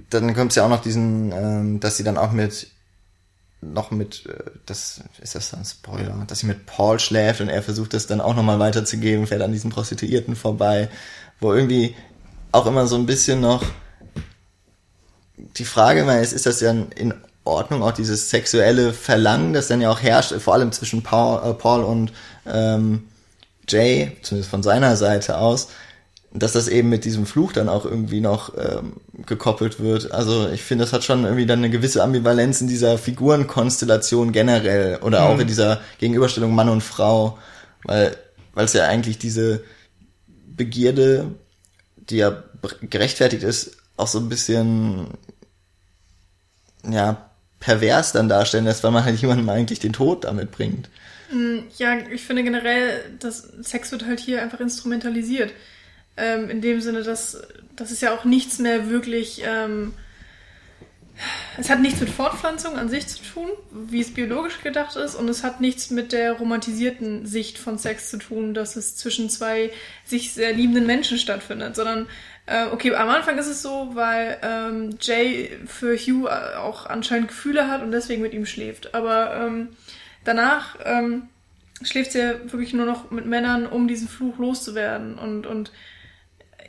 dann 0.09 0.33
kommt 0.33 0.51
es 0.51 0.55
ja 0.55 0.65
auch 0.65 0.69
noch 0.69 0.81
diesen, 0.81 1.31
ähm, 1.31 1.79
dass 1.79 1.95
sie 1.97 2.03
dann 2.03 2.17
auch 2.17 2.31
mit 2.33 2.67
noch 3.61 3.91
mit, 3.91 4.25
äh, 4.25 4.51
das 4.65 5.01
ist 5.21 5.35
das 5.35 5.51
dann 5.51 5.63
Spoiler, 5.63 6.25
dass 6.27 6.39
sie 6.39 6.47
mit 6.47 6.65
Paul 6.65 6.99
schläft 6.99 7.41
und 7.41 7.49
er 7.49 7.63
versucht 7.63 7.93
das 7.93 8.07
dann 8.07 8.21
auch 8.21 8.35
nochmal 8.35 8.59
weiterzugeben, 8.59 9.27
fährt 9.27 9.41
an 9.41 9.51
diesen 9.51 9.71
Prostituierten 9.71 10.35
vorbei, 10.35 10.89
wo 11.39 11.53
irgendwie 11.53 11.95
auch 12.51 12.65
immer 12.65 12.87
so 12.87 12.95
ein 12.95 13.05
bisschen 13.05 13.39
noch 13.39 13.63
die 15.57 15.65
Frage 15.65 16.01
immer 16.01 16.19
ist, 16.19 16.33
ist 16.33 16.45
das 16.45 16.59
ja 16.61 16.71
in 16.71 17.13
Ordnung, 17.43 17.81
auch 17.81 17.91
dieses 17.91 18.29
sexuelle 18.29 18.93
Verlangen, 18.93 19.53
das 19.53 19.67
dann 19.67 19.81
ja 19.81 19.89
auch 19.89 20.01
herrscht, 20.01 20.33
vor 20.33 20.53
allem 20.53 20.71
zwischen 20.71 21.01
Paul, 21.01 21.49
äh, 21.49 21.53
Paul 21.53 21.83
und 21.83 22.11
ähm, 22.45 23.07
Jay, 23.67 24.17
zumindest 24.21 24.51
von 24.51 24.63
seiner 24.63 24.95
Seite 24.95 25.37
aus, 25.37 25.69
dass 26.33 26.53
das 26.53 26.67
eben 26.67 26.89
mit 26.89 27.03
diesem 27.03 27.25
Fluch 27.25 27.51
dann 27.51 27.67
auch 27.67 27.85
irgendwie 27.85 28.21
noch 28.21 28.53
ähm, 28.57 28.93
gekoppelt 29.25 29.79
wird. 29.79 30.11
Also 30.11 30.49
ich 30.49 30.63
finde, 30.63 30.85
das 30.85 30.93
hat 30.93 31.03
schon 31.03 31.25
irgendwie 31.25 31.45
dann 31.45 31.59
eine 31.59 31.69
gewisse 31.69 32.01
Ambivalenz 32.01 32.61
in 32.61 32.67
dieser 32.67 32.97
Figurenkonstellation 32.97 34.31
generell 34.31 34.99
oder 35.01 35.25
auch 35.25 35.39
in 35.39 35.47
dieser 35.47 35.81
Gegenüberstellung 35.99 36.55
Mann 36.55 36.69
und 36.69 36.81
Frau, 36.81 37.37
weil 37.83 38.15
weil 38.53 38.65
es 38.65 38.73
ja 38.73 38.85
eigentlich 38.85 39.17
diese 39.17 39.63
Begierde, 40.27 41.35
die 41.95 42.17
ja 42.17 42.43
gerechtfertigt 42.81 43.43
ist, 43.43 43.77
auch 43.97 44.07
so 44.07 44.19
ein 44.19 44.29
bisschen 44.29 45.07
ja 46.89 47.29
pervers 47.59 48.11
dann 48.11 48.29
darstellen 48.29 48.65
lässt, 48.65 48.83
weil 48.83 48.91
man 48.91 49.05
halt 49.05 49.19
jemandem 49.19 49.49
eigentlich 49.49 49.79
den 49.79 49.93
Tod 49.93 50.23
damit 50.25 50.51
bringt. 50.51 50.89
Ja, 51.77 51.97
ich 52.11 52.23
finde 52.23 52.43
generell, 52.43 52.99
dass 53.19 53.43
Sex 53.61 53.91
wird 53.91 54.05
halt 54.05 54.19
hier 54.19 54.41
einfach 54.41 54.59
instrumentalisiert. 54.59 55.53
Ähm, 56.21 56.49
in 56.49 56.61
dem 56.61 56.79
Sinne, 56.81 57.03
dass 57.03 57.41
das 57.75 57.91
ist 57.91 58.01
ja 58.01 58.13
auch 58.13 58.25
nichts 58.25 58.59
mehr 58.59 58.89
wirklich. 58.89 59.41
Ähm, 59.45 59.93
es 61.57 61.69
hat 61.69 61.81
nichts 61.81 61.99
mit 61.99 62.09
Fortpflanzung 62.09 62.77
an 62.77 62.89
sich 62.89 63.07
zu 63.07 63.21
tun, 63.21 63.49
wie 63.71 64.01
es 64.01 64.13
biologisch 64.13 64.61
gedacht 64.61 64.95
ist, 64.95 65.15
und 65.15 65.29
es 65.29 65.43
hat 65.43 65.61
nichts 65.61 65.91
mit 65.91 66.13
der 66.13 66.33
romantisierten 66.33 67.25
Sicht 67.27 67.59
von 67.59 67.77
Sex 67.77 68.09
zu 68.09 68.17
tun, 68.17 68.53
dass 68.53 68.75
es 68.75 68.95
zwischen 68.95 69.29
zwei 69.29 69.71
sich 70.05 70.33
sehr 70.33 70.53
liebenden 70.53 70.87
Menschen 70.87 71.17
stattfindet, 71.19 71.75
sondern 71.75 72.07
äh, 72.47 72.65
okay, 72.67 72.95
am 72.95 73.09
Anfang 73.09 73.37
ist 73.37 73.47
es 73.47 73.61
so, 73.61 73.91
weil 73.93 74.37
ähm, 74.41 74.97
Jay 74.99 75.59
für 75.67 75.95
Hugh 75.95 76.27
äh, 76.27 76.55
auch 76.55 76.87
anscheinend 76.87 77.27
Gefühle 77.27 77.67
hat 77.67 77.83
und 77.83 77.91
deswegen 77.91 78.21
mit 78.21 78.33
ihm 78.33 78.45
schläft. 78.45 78.95
Aber 78.95 79.35
ähm, 79.35 79.69
danach 80.23 80.77
ähm, 80.83 81.29
schläft 81.83 82.13
sie 82.13 82.19
ja 82.19 82.33
wirklich 82.51 82.73
nur 82.73 82.85
noch 82.85 83.11
mit 83.11 83.25
Männern, 83.25 83.67
um 83.67 83.87
diesen 83.87 84.07
Fluch 84.07 84.37
loszuwerden. 84.39 85.19
Und, 85.19 85.45
und 85.45 85.71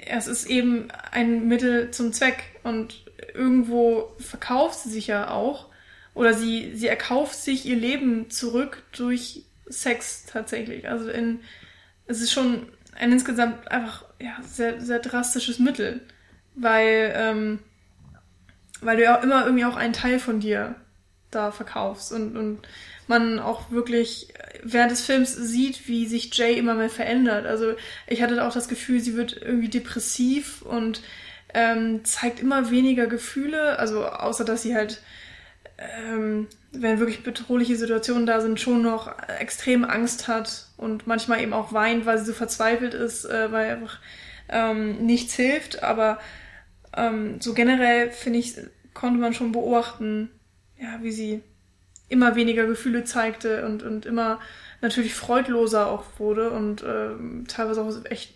es 0.07 0.27
ist 0.27 0.47
eben 0.47 0.89
ein 1.11 1.49
Mittel 1.49 1.91
zum 1.91 2.13
Zweck. 2.13 2.45
Und 2.63 3.05
irgendwo 3.35 4.15
verkauft 4.19 4.81
sie 4.81 4.91
sich 4.91 5.07
ja 5.07 5.31
auch. 5.31 5.69
Oder 6.15 6.35
sie, 6.35 6.75
sie 6.75 6.89
erkauft 6.89 7.35
sich 7.35 7.65
ihr 7.65 7.77
Leben 7.77 8.31
zurück 8.31 8.83
durch 8.93 9.45
Sex 9.67 10.27
tatsächlich. 10.27 10.89
Also 10.89 11.09
in, 11.09 11.41
es 12.07 12.21
ist 12.21 12.33
schon 12.33 12.69
ein 12.99 13.13
insgesamt 13.13 13.71
einfach 13.71 14.05
ja, 14.21 14.37
sehr, 14.43 14.81
sehr 14.81 14.99
drastisches 14.99 15.59
Mittel. 15.59 16.01
Weil, 16.55 17.13
ähm, 17.17 17.59
weil 18.83 18.99
du 18.99 19.05
ja 19.05 19.19
auch 19.19 19.23
immer 19.23 19.45
irgendwie 19.45 19.65
auch 19.65 19.77
einen 19.77 19.95
Teil 19.95 20.19
von 20.19 20.41
dir 20.41 20.75
da 21.31 21.51
verkaufst 21.51 22.13
und, 22.13 22.37
und 22.37 22.59
man 23.13 23.39
auch 23.39 23.71
wirklich 23.71 24.33
während 24.63 24.91
des 24.91 25.05
Films 25.05 25.35
sieht, 25.35 25.89
wie 25.89 26.07
sich 26.07 26.35
Jay 26.35 26.59
immer 26.59 26.75
mehr 26.75 26.89
verändert. 26.89 27.47
Also 27.47 27.75
ich 28.07 28.23
hatte 28.23 28.43
auch 28.45 28.53
das 28.53 28.69
Gefühl, 28.69 29.01
sie 29.01 29.17
wird 29.17 29.41
irgendwie 29.41 29.69
depressiv 29.69 30.63
und 30.63 31.03
ähm, 31.55 32.05
zeigt 32.05 32.41
immer 32.41 32.71
weniger 32.71 33.07
Gefühle, 33.07 33.79
also 33.79 34.07
außer 34.07 34.45
dass 34.45 34.63
sie 34.63 34.75
halt, 34.75 35.03
ähm, 35.79 36.49
wenn 36.73 36.99
wirklich 36.99 37.23
bedrohliche 37.23 37.77
Situationen 37.77 38.25
da 38.25 38.41
sind, 38.41 38.59
schon 38.59 38.83
noch 38.83 39.15
extrem 39.39 39.85
Angst 39.85 40.29
hat 40.29 40.69
und 40.77 41.07
manchmal 41.07 41.43
eben 41.43 41.53
auch 41.53 41.73
weint, 41.73 42.07
weil 42.07 42.19
sie 42.19 42.25
so 42.25 42.33
verzweifelt 42.33 42.95
ist, 42.95 43.25
äh, 43.27 43.53
weil 43.53 43.71
einfach 43.71 43.99
ähm, 44.49 45.05
nichts 45.05 45.35
hilft. 45.35 45.83
Aber 45.83 46.19
ähm, 46.97 47.41
so 47.41 47.53
generell 47.53 48.11
finde 48.11 48.39
ich, 48.39 48.57
konnte 48.95 49.21
man 49.21 49.35
schon 49.35 49.53
beobachten, 49.53 50.31
ja, 50.79 51.03
wie 51.03 51.13
sie 51.13 51.43
immer 52.13 52.37
weniger 52.37 52.67
Gefühle 52.67 53.05
zeigte 53.05 53.65
und, 53.65 53.83
und 53.83 54.07
immer 54.07 54.39
natürlich 54.81 55.15
freudloser 55.15 55.89
auch 55.89 56.05
wurde 56.19 56.51
und 56.51 56.85
ähm, 56.87 57.45
teilweise 57.49 57.83
auch 57.83 58.05
echt 58.05 58.35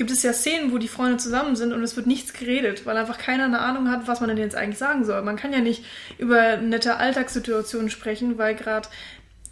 gibt 0.00 0.10
es 0.10 0.22
ja 0.22 0.32
Szenen, 0.32 0.72
wo 0.72 0.78
die 0.78 0.88
Freunde 0.88 1.18
zusammen 1.18 1.56
sind 1.56 1.74
und 1.74 1.82
es 1.82 1.94
wird 1.94 2.06
nichts 2.06 2.32
geredet, 2.32 2.86
weil 2.86 2.96
einfach 2.96 3.18
keiner 3.18 3.44
eine 3.44 3.58
Ahnung 3.58 3.90
hat, 3.90 4.08
was 4.08 4.20
man 4.20 4.30
denn 4.30 4.38
jetzt 4.38 4.56
eigentlich 4.56 4.78
sagen 4.78 5.04
soll. 5.04 5.20
Man 5.20 5.36
kann 5.36 5.52
ja 5.52 5.60
nicht 5.60 5.84
über 6.16 6.56
nette 6.56 6.96
Alltagssituationen 6.96 7.90
sprechen, 7.90 8.38
weil 8.38 8.54
gerade 8.54 8.88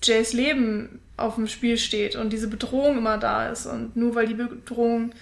Jays 0.02 0.32
Leben 0.32 1.02
auf 1.18 1.34
dem 1.34 1.48
Spiel 1.48 1.76
steht 1.76 2.16
und 2.16 2.32
diese 2.32 2.48
Bedrohung 2.48 2.96
immer 2.96 3.18
da 3.18 3.50
ist 3.50 3.66
und 3.66 3.94
nur 3.94 4.14
weil 4.14 4.26
die 4.26 4.34
Bedrohung 4.34 5.12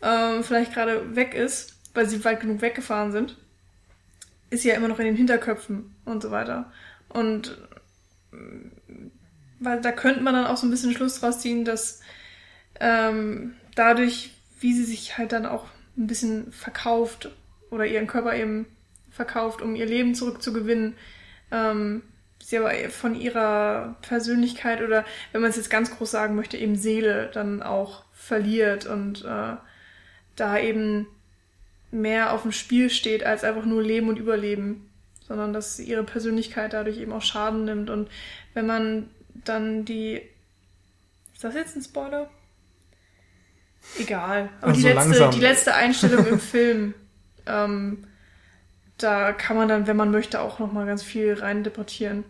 ähm, 0.00 0.42
vielleicht 0.42 0.72
gerade 0.72 1.14
weg 1.14 1.34
ist, 1.34 1.74
weil 1.92 2.08
sie 2.08 2.24
weit 2.24 2.40
genug 2.40 2.62
weggefahren 2.62 3.12
sind, 3.12 3.36
ist 4.48 4.62
sie 4.62 4.70
ja 4.70 4.76
immer 4.76 4.88
noch 4.88 4.98
in 4.98 5.04
den 5.04 5.16
Hinterköpfen 5.16 5.94
und 6.06 6.22
so 6.22 6.30
weiter. 6.30 6.72
Und 7.14 7.56
weil 9.60 9.80
da 9.80 9.92
könnte 9.92 10.20
man 10.20 10.34
dann 10.34 10.46
auch 10.46 10.56
so 10.56 10.66
ein 10.66 10.70
bisschen 10.70 10.92
Schluss 10.92 11.20
draus 11.20 11.40
ziehen, 11.40 11.64
dass 11.64 12.00
ähm, 12.80 13.54
dadurch, 13.74 14.32
wie 14.60 14.74
sie 14.74 14.84
sich 14.84 15.16
halt 15.16 15.32
dann 15.32 15.46
auch 15.46 15.66
ein 15.96 16.06
bisschen 16.06 16.52
verkauft 16.52 17.30
oder 17.70 17.86
ihren 17.86 18.06
Körper 18.06 18.36
eben 18.36 18.66
verkauft, 19.10 19.62
um 19.62 19.76
ihr 19.76 19.86
Leben 19.86 20.14
zurückzugewinnen, 20.14 20.96
ähm, 21.50 22.02
sie 22.42 22.58
aber 22.58 22.72
von 22.90 23.14
ihrer 23.14 23.96
Persönlichkeit 24.02 24.82
oder, 24.82 25.04
wenn 25.32 25.40
man 25.40 25.50
es 25.50 25.56
jetzt 25.56 25.70
ganz 25.70 25.96
groß 25.96 26.10
sagen 26.10 26.34
möchte, 26.34 26.58
eben 26.58 26.76
Seele 26.76 27.30
dann 27.32 27.62
auch 27.62 28.04
verliert 28.12 28.86
und 28.86 29.24
äh, 29.24 29.54
da 30.36 30.58
eben 30.58 31.06
mehr 31.90 32.32
auf 32.32 32.42
dem 32.42 32.52
Spiel 32.52 32.90
steht 32.90 33.24
als 33.24 33.44
einfach 33.44 33.64
nur 33.64 33.82
Leben 33.82 34.08
und 34.08 34.18
Überleben, 34.18 34.90
sondern 35.26 35.52
dass 35.52 35.78
ihre 35.78 36.04
Persönlichkeit 36.04 36.72
dadurch 36.72 36.98
eben 36.98 37.12
auch 37.12 37.22
Schaden 37.22 37.64
nimmt. 37.64 37.90
Und 37.90 38.08
wenn 38.54 38.66
man 38.66 39.08
dann 39.44 39.84
die. 39.84 40.20
Ist 41.34 41.42
das 41.44 41.54
jetzt 41.54 41.76
ein 41.76 41.82
Spoiler? 41.82 42.28
Egal. 43.98 44.48
Aber 44.60 44.68
Also 44.68 44.80
die, 44.80 44.86
letzte, 44.88 45.08
langsam. 45.08 45.30
die 45.32 45.40
letzte 45.40 45.74
Einstellung 45.74 46.26
im 46.26 46.40
Film, 46.40 46.94
ähm, 47.46 48.06
da 48.98 49.32
kann 49.32 49.56
man 49.56 49.68
dann, 49.68 49.86
wenn 49.86 49.96
man 49.96 50.10
möchte, 50.10 50.40
auch 50.40 50.58
nochmal 50.58 50.86
ganz 50.86 51.02
viel 51.02 51.34
reininterpretieren. 51.34 52.24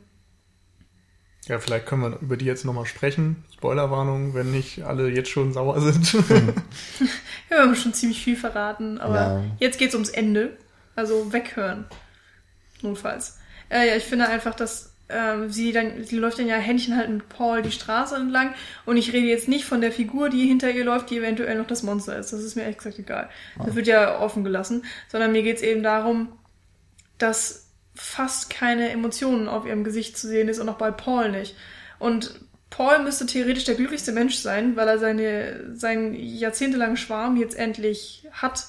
Ja, 1.46 1.58
vielleicht 1.58 1.84
können 1.86 2.00
wir 2.02 2.18
über 2.22 2.38
die 2.38 2.46
jetzt 2.46 2.64
nochmal 2.64 2.86
sprechen. 2.86 3.44
Spoilerwarnung, 3.54 4.32
wenn 4.32 4.50
nicht 4.50 4.82
alle 4.82 5.10
jetzt 5.10 5.28
schon 5.28 5.52
sauer 5.52 5.78
sind. 5.80 6.10
Ja, 6.14 6.22
wir 7.50 7.58
haben 7.58 7.76
schon 7.76 7.92
ziemlich 7.92 8.24
viel 8.24 8.36
verraten, 8.36 8.98
aber 8.98 9.14
Ja. 9.14 9.44
jetzt 9.60 9.78
geht's 9.78 9.94
ums 9.94 10.08
Ende. 10.08 10.56
Also 10.96 11.32
weghören. 11.34 11.84
Notfalls. 12.84 13.38
Äh, 13.68 13.88
ja, 13.88 13.96
ich 13.96 14.04
finde 14.04 14.28
einfach, 14.28 14.54
dass 14.54 14.94
ähm, 15.08 15.50
sie 15.50 15.72
dann, 15.72 16.04
sie 16.04 16.16
läuft 16.16 16.38
dann 16.38 16.46
ja 16.46 16.56
Händchen 16.56 16.96
halt 16.96 17.10
mit 17.10 17.28
Paul 17.28 17.62
die 17.62 17.70
Straße 17.70 18.16
entlang 18.16 18.54
und 18.86 18.96
ich 18.96 19.12
rede 19.12 19.26
jetzt 19.26 19.48
nicht 19.48 19.64
von 19.64 19.80
der 19.80 19.92
Figur, 19.92 20.30
die 20.30 20.46
hinter 20.46 20.70
ihr 20.70 20.84
läuft, 20.84 21.10
die 21.10 21.18
eventuell 21.18 21.58
noch 21.58 21.66
das 21.66 21.82
Monster 21.82 22.18
ist. 22.18 22.32
Das 22.32 22.42
ist 22.42 22.56
mir 22.56 22.62
ehrlich 22.62 22.78
gesagt 22.78 22.98
egal. 22.98 23.28
Das 23.64 23.74
wird 23.74 23.86
ja 23.86 24.20
offen 24.20 24.44
gelassen. 24.44 24.84
Sondern 25.08 25.32
mir 25.32 25.42
geht's 25.42 25.62
eben 25.62 25.82
darum, 25.82 26.32
dass 27.18 27.70
fast 27.94 28.50
keine 28.50 28.90
Emotionen 28.90 29.48
auf 29.48 29.66
ihrem 29.66 29.84
Gesicht 29.84 30.16
zu 30.16 30.26
sehen 30.26 30.48
ist 30.48 30.58
und 30.58 30.68
auch 30.68 30.78
bei 30.78 30.90
Paul 30.90 31.30
nicht. 31.30 31.54
Und 31.98 32.40
Paul 32.70 32.98
müsste 33.00 33.26
theoretisch 33.26 33.64
der 33.64 33.76
glücklichste 33.76 34.10
Mensch 34.10 34.36
sein, 34.36 34.74
weil 34.74 34.88
er 34.88 34.98
seine, 34.98 35.76
seinen 35.76 36.14
jahrzehntelangen 36.14 36.96
Schwarm 36.96 37.36
jetzt 37.36 37.56
endlich 37.56 38.26
hat 38.32 38.64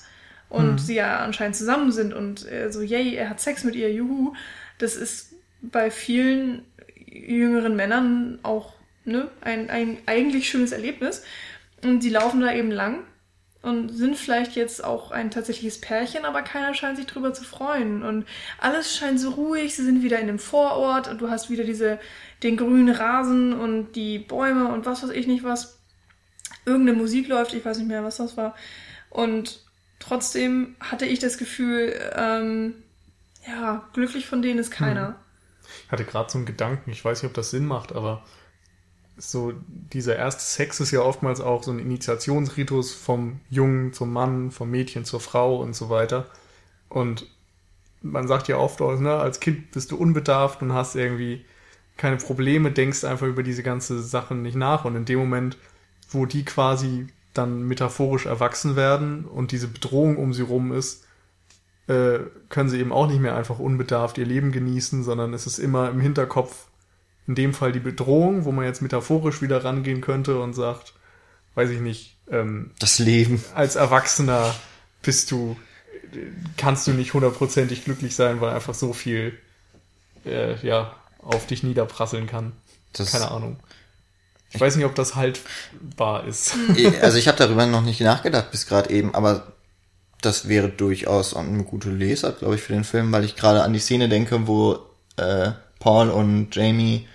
und 0.49 0.79
sie 0.79 0.95
ja 0.95 1.19
anscheinend 1.19 1.55
zusammen 1.55 1.91
sind 1.91 2.13
und 2.13 2.49
äh, 2.49 2.71
so, 2.71 2.81
yay, 2.81 3.15
er 3.15 3.29
hat 3.29 3.39
Sex 3.39 3.63
mit 3.63 3.75
ihr, 3.75 3.91
juhu. 3.91 4.33
Das 4.77 4.95
ist 4.95 5.33
bei 5.61 5.89
vielen 5.89 6.63
jüngeren 7.07 7.75
Männern 7.75 8.39
auch 8.43 8.73
ne, 9.05 9.29
ein, 9.41 9.69
ein 9.69 9.97
eigentlich 10.05 10.49
schönes 10.49 10.71
Erlebnis. 10.71 11.23
Und 11.83 12.01
die 12.01 12.09
laufen 12.09 12.41
da 12.41 12.53
eben 12.53 12.71
lang 12.71 13.03
und 13.61 13.89
sind 13.89 14.15
vielleicht 14.15 14.55
jetzt 14.55 14.83
auch 14.83 15.11
ein 15.11 15.31
tatsächliches 15.31 15.81
Pärchen, 15.81 16.25
aber 16.25 16.41
keiner 16.41 16.73
scheint 16.73 16.97
sich 16.97 17.07
drüber 17.07 17.33
zu 17.33 17.43
freuen. 17.43 18.03
Und 18.03 18.25
alles 18.59 18.95
scheint 18.95 19.19
so 19.19 19.31
ruhig, 19.31 19.75
sie 19.75 19.83
sind 19.83 20.03
wieder 20.03 20.19
in 20.19 20.27
dem 20.27 20.39
Vorort 20.39 21.07
und 21.07 21.19
du 21.19 21.29
hast 21.29 21.49
wieder 21.49 21.63
diese, 21.63 21.99
den 22.43 22.57
grünen 22.57 22.93
Rasen 22.93 23.53
und 23.53 23.93
die 23.93 24.19
Bäume 24.19 24.67
und 24.67 24.85
was 24.85 25.03
weiß 25.03 25.09
ich 25.09 25.27
nicht 25.27 25.43
was. 25.43 25.79
Irgendeine 26.65 26.97
Musik 26.97 27.27
läuft, 27.27 27.53
ich 27.53 27.65
weiß 27.65 27.77
nicht 27.79 27.87
mehr, 27.87 28.03
was 28.03 28.17
das 28.17 28.37
war. 28.37 28.55
Und 29.09 29.64
trotzdem 29.99 30.75
hatte 30.79 31.05
ich 31.05 31.19
das 31.19 31.37
Gefühl, 31.37 31.93
ähm, 32.15 32.73
ja, 33.47 33.87
glücklich 33.93 34.25
von 34.25 34.41
denen 34.41 34.59
ist 34.59 34.71
keiner. 34.71 35.07
Hm. 35.07 35.15
Ich 35.85 35.91
hatte 35.91 36.05
gerade 36.05 36.31
so 36.31 36.37
einen 36.37 36.45
Gedanken, 36.45 36.91
ich 36.91 37.03
weiß 37.03 37.21
nicht, 37.21 37.29
ob 37.29 37.35
das 37.35 37.51
Sinn 37.51 37.65
macht, 37.65 37.93
aber 37.93 38.23
so 39.17 39.53
dieser 39.65 40.15
erste 40.15 40.43
Sex 40.43 40.79
ist 40.79 40.91
ja 40.91 41.01
oftmals 41.01 41.39
auch 41.39 41.63
so 41.63 41.71
ein 41.71 41.79
Initiationsritus 41.79 42.93
vom 42.93 43.39
Jungen 43.49 43.93
zum 43.93 44.11
Mann, 44.11 44.51
vom 44.51 44.69
Mädchen 44.69 45.05
zur 45.05 45.21
Frau 45.21 45.57
und 45.61 45.75
so 45.75 45.89
weiter. 45.89 46.29
Und 46.89 47.25
man 48.01 48.27
sagt 48.27 48.47
ja 48.47 48.57
oft, 48.57 48.79
ne, 48.79 49.15
als 49.15 49.39
Kind 49.39 49.71
bist 49.71 49.91
du 49.91 49.97
unbedarft 49.97 50.61
und 50.61 50.73
hast 50.73 50.95
irgendwie 50.95 51.45
keine 51.97 52.17
Probleme, 52.17 52.71
denkst 52.71 53.03
einfach 53.05 53.27
über 53.27 53.41
diese 53.41 53.63
ganze 53.63 54.01
Sachen 54.01 54.41
nicht 54.41 54.55
nach. 54.55 54.85
Und 54.85 54.95
in 54.95 55.05
dem 55.05 55.19
Moment, 55.19 55.57
wo 56.09 56.25
die 56.25 56.43
quasi 56.43 57.07
dann 57.37 57.63
metaphorisch 57.63 58.25
erwachsen 58.25 58.75
werden 58.75 59.25
und 59.25 59.51
diese 59.51 59.67
Bedrohung 59.67 60.17
um 60.17 60.33
sie 60.33 60.41
rum 60.41 60.71
ist, 60.71 61.05
äh, 61.87 62.19
können 62.49 62.69
sie 62.69 62.79
eben 62.79 62.91
auch 62.91 63.07
nicht 63.07 63.19
mehr 63.19 63.35
einfach 63.35 63.59
unbedarft 63.59 64.17
ihr 64.17 64.25
Leben 64.25 64.51
genießen, 64.51 65.03
sondern 65.03 65.33
es 65.33 65.45
ist 65.45 65.59
immer 65.59 65.89
im 65.89 66.01
Hinterkopf, 66.01 66.67
in 67.27 67.35
dem 67.35 67.53
Fall 67.53 67.71
die 67.71 67.79
Bedrohung, 67.79 68.45
wo 68.45 68.51
man 68.51 68.65
jetzt 68.65 68.81
metaphorisch 68.81 69.41
wieder 69.41 69.63
rangehen 69.63 70.01
könnte 70.01 70.39
und 70.39 70.53
sagt, 70.53 70.93
weiß 71.55 71.69
ich 71.69 71.79
nicht, 71.79 72.17
ähm, 72.29 72.71
das 72.79 72.99
Leben. 72.99 73.43
Als 73.53 73.75
Erwachsener 73.75 74.55
bist 75.01 75.31
du, 75.31 75.57
kannst 76.57 76.87
du 76.87 76.91
nicht 76.91 77.13
hundertprozentig 77.13 77.83
glücklich 77.83 78.15
sein, 78.15 78.41
weil 78.41 78.53
einfach 78.53 78.73
so 78.73 78.93
viel, 78.93 79.37
äh, 80.25 80.55
ja, 80.65 80.95
auf 81.21 81.47
dich 81.47 81.63
niederprasseln 81.63 82.27
kann. 82.27 82.53
Das 82.93 83.11
Keine 83.11 83.31
Ahnung. 83.31 83.57
Ich 84.55 84.61
weiß 84.61 84.75
nicht, 84.75 84.85
ob 84.85 84.95
das 84.95 85.15
haltbar 85.15 86.25
ist. 86.25 86.55
Also 87.01 87.17
ich 87.17 87.27
habe 87.27 87.37
darüber 87.37 87.65
noch 87.65 87.81
nicht 87.81 88.01
nachgedacht 88.01 88.51
bis 88.51 88.65
gerade 88.65 88.89
eben, 88.89 89.13
aber 89.13 89.53
das 90.21 90.47
wäre 90.47 90.69
durchaus 90.69 91.35
eine 91.35 91.63
gute 91.63 91.89
Leser, 91.89 92.31
glaube 92.31 92.55
ich, 92.55 92.61
für 92.61 92.73
den 92.73 92.83
Film, 92.83 93.11
weil 93.11 93.23
ich 93.23 93.35
gerade 93.35 93.63
an 93.63 93.73
die 93.73 93.79
Szene 93.79 94.09
denke, 94.09 94.47
wo 94.47 94.79
äh, 95.17 95.51
Paul 95.79 96.09
und 96.09 96.55
Jamie 96.55 97.07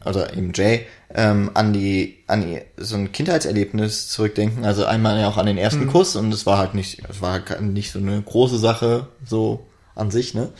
also 0.00 0.24
eben 0.24 0.52
Jay, 0.54 0.86
ähm, 1.14 1.50
an 1.54 1.72
die, 1.72 2.18
an 2.26 2.42
die, 2.42 2.60
so 2.76 2.96
ein 2.96 3.12
Kindheitserlebnis 3.12 4.08
zurückdenken. 4.08 4.64
Also 4.64 4.84
einmal 4.84 5.20
ja 5.20 5.28
auch 5.28 5.36
an 5.36 5.46
den 5.46 5.58
ersten 5.58 5.84
mhm. 5.84 5.90
Kuss 5.90 6.16
und 6.16 6.32
es 6.32 6.46
war 6.46 6.58
halt 6.58 6.74
nicht, 6.74 7.02
es 7.08 7.20
war 7.20 7.32
halt 7.32 7.60
nicht 7.60 7.92
so 7.92 7.98
eine 7.98 8.20
große 8.20 8.58
Sache, 8.58 9.08
so 9.24 9.66
an 9.94 10.10
sich, 10.10 10.34
ne? 10.34 10.50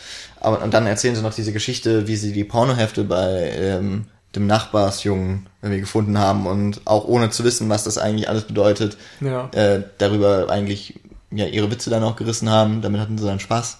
Aber, 0.41 0.63
und 0.63 0.75
dann 0.75 0.87
erzählen 0.87 1.15
sie 1.15 1.23
noch 1.23 1.35
diese 1.35 1.53
Geschichte, 1.53 2.09
wie 2.09 2.17
sie 2.17 2.33
die 2.33 2.45
Pornohefte 2.45 3.05
bei, 3.05 3.53
ähm, 3.55 4.07
dem 4.35 4.47
Nachbarsjungen 4.47 5.48
irgendwie 5.63 5.81
gefunden 5.81 6.19
haben 6.19 6.47
und 6.47 6.83
auch 6.85 7.05
ohne 7.05 7.31
zu 7.31 7.45
wissen, 7.45 7.69
was 7.69 7.85
das 7.85 7.99
eigentlich 7.99 8.29
alles 8.29 8.45
bedeutet, 8.45 8.97
ja. 9.21 9.49
äh, 9.53 9.83
darüber 9.99 10.49
eigentlich 10.49 11.01
ja 11.31 11.47
ihre 11.47 11.71
Witze 11.71 11.91
dann 11.91 12.05
auch 12.05 12.17
gerissen 12.17 12.49
haben, 12.49 12.81
damit 12.81 13.01
hatten 13.01 13.19
sie 13.19 13.27
dann 13.27 13.41
Spaß. 13.41 13.79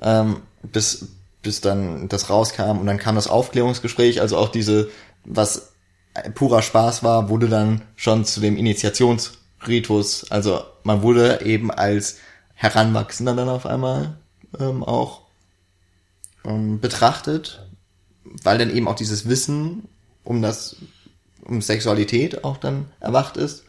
Ähm, 0.00 0.42
bis, 0.62 1.08
bis 1.42 1.60
dann 1.60 2.08
das 2.08 2.30
rauskam 2.30 2.78
und 2.78 2.86
dann 2.86 2.98
kam 2.98 3.14
das 3.14 3.28
Aufklärungsgespräch, 3.28 4.20
also 4.20 4.36
auch 4.36 4.48
diese, 4.48 4.88
was 5.24 5.72
purer 6.34 6.62
Spaß 6.62 7.02
war, 7.02 7.28
wurde 7.28 7.48
dann 7.48 7.82
schon 7.94 8.24
zu 8.24 8.40
dem 8.40 8.56
Initiationsritus, 8.56 10.30
also 10.30 10.62
man 10.82 11.02
wurde 11.02 11.42
eben 11.42 11.70
als 11.70 12.16
Heranwachsender 12.54 13.34
dann 13.34 13.50
auf 13.50 13.66
einmal 13.66 14.16
ähm, 14.58 14.82
auch 14.82 15.22
ähm, 16.44 16.80
betrachtet, 16.80 17.66
weil 18.42 18.56
dann 18.58 18.74
eben 18.74 18.88
auch 18.88 18.94
dieses 18.94 19.28
Wissen 19.28 19.88
um 20.26 20.42
das, 20.42 20.76
um 21.44 21.62
Sexualität 21.62 22.44
auch 22.44 22.58
dann 22.58 22.86
erwacht 23.00 23.36
ist 23.36 23.64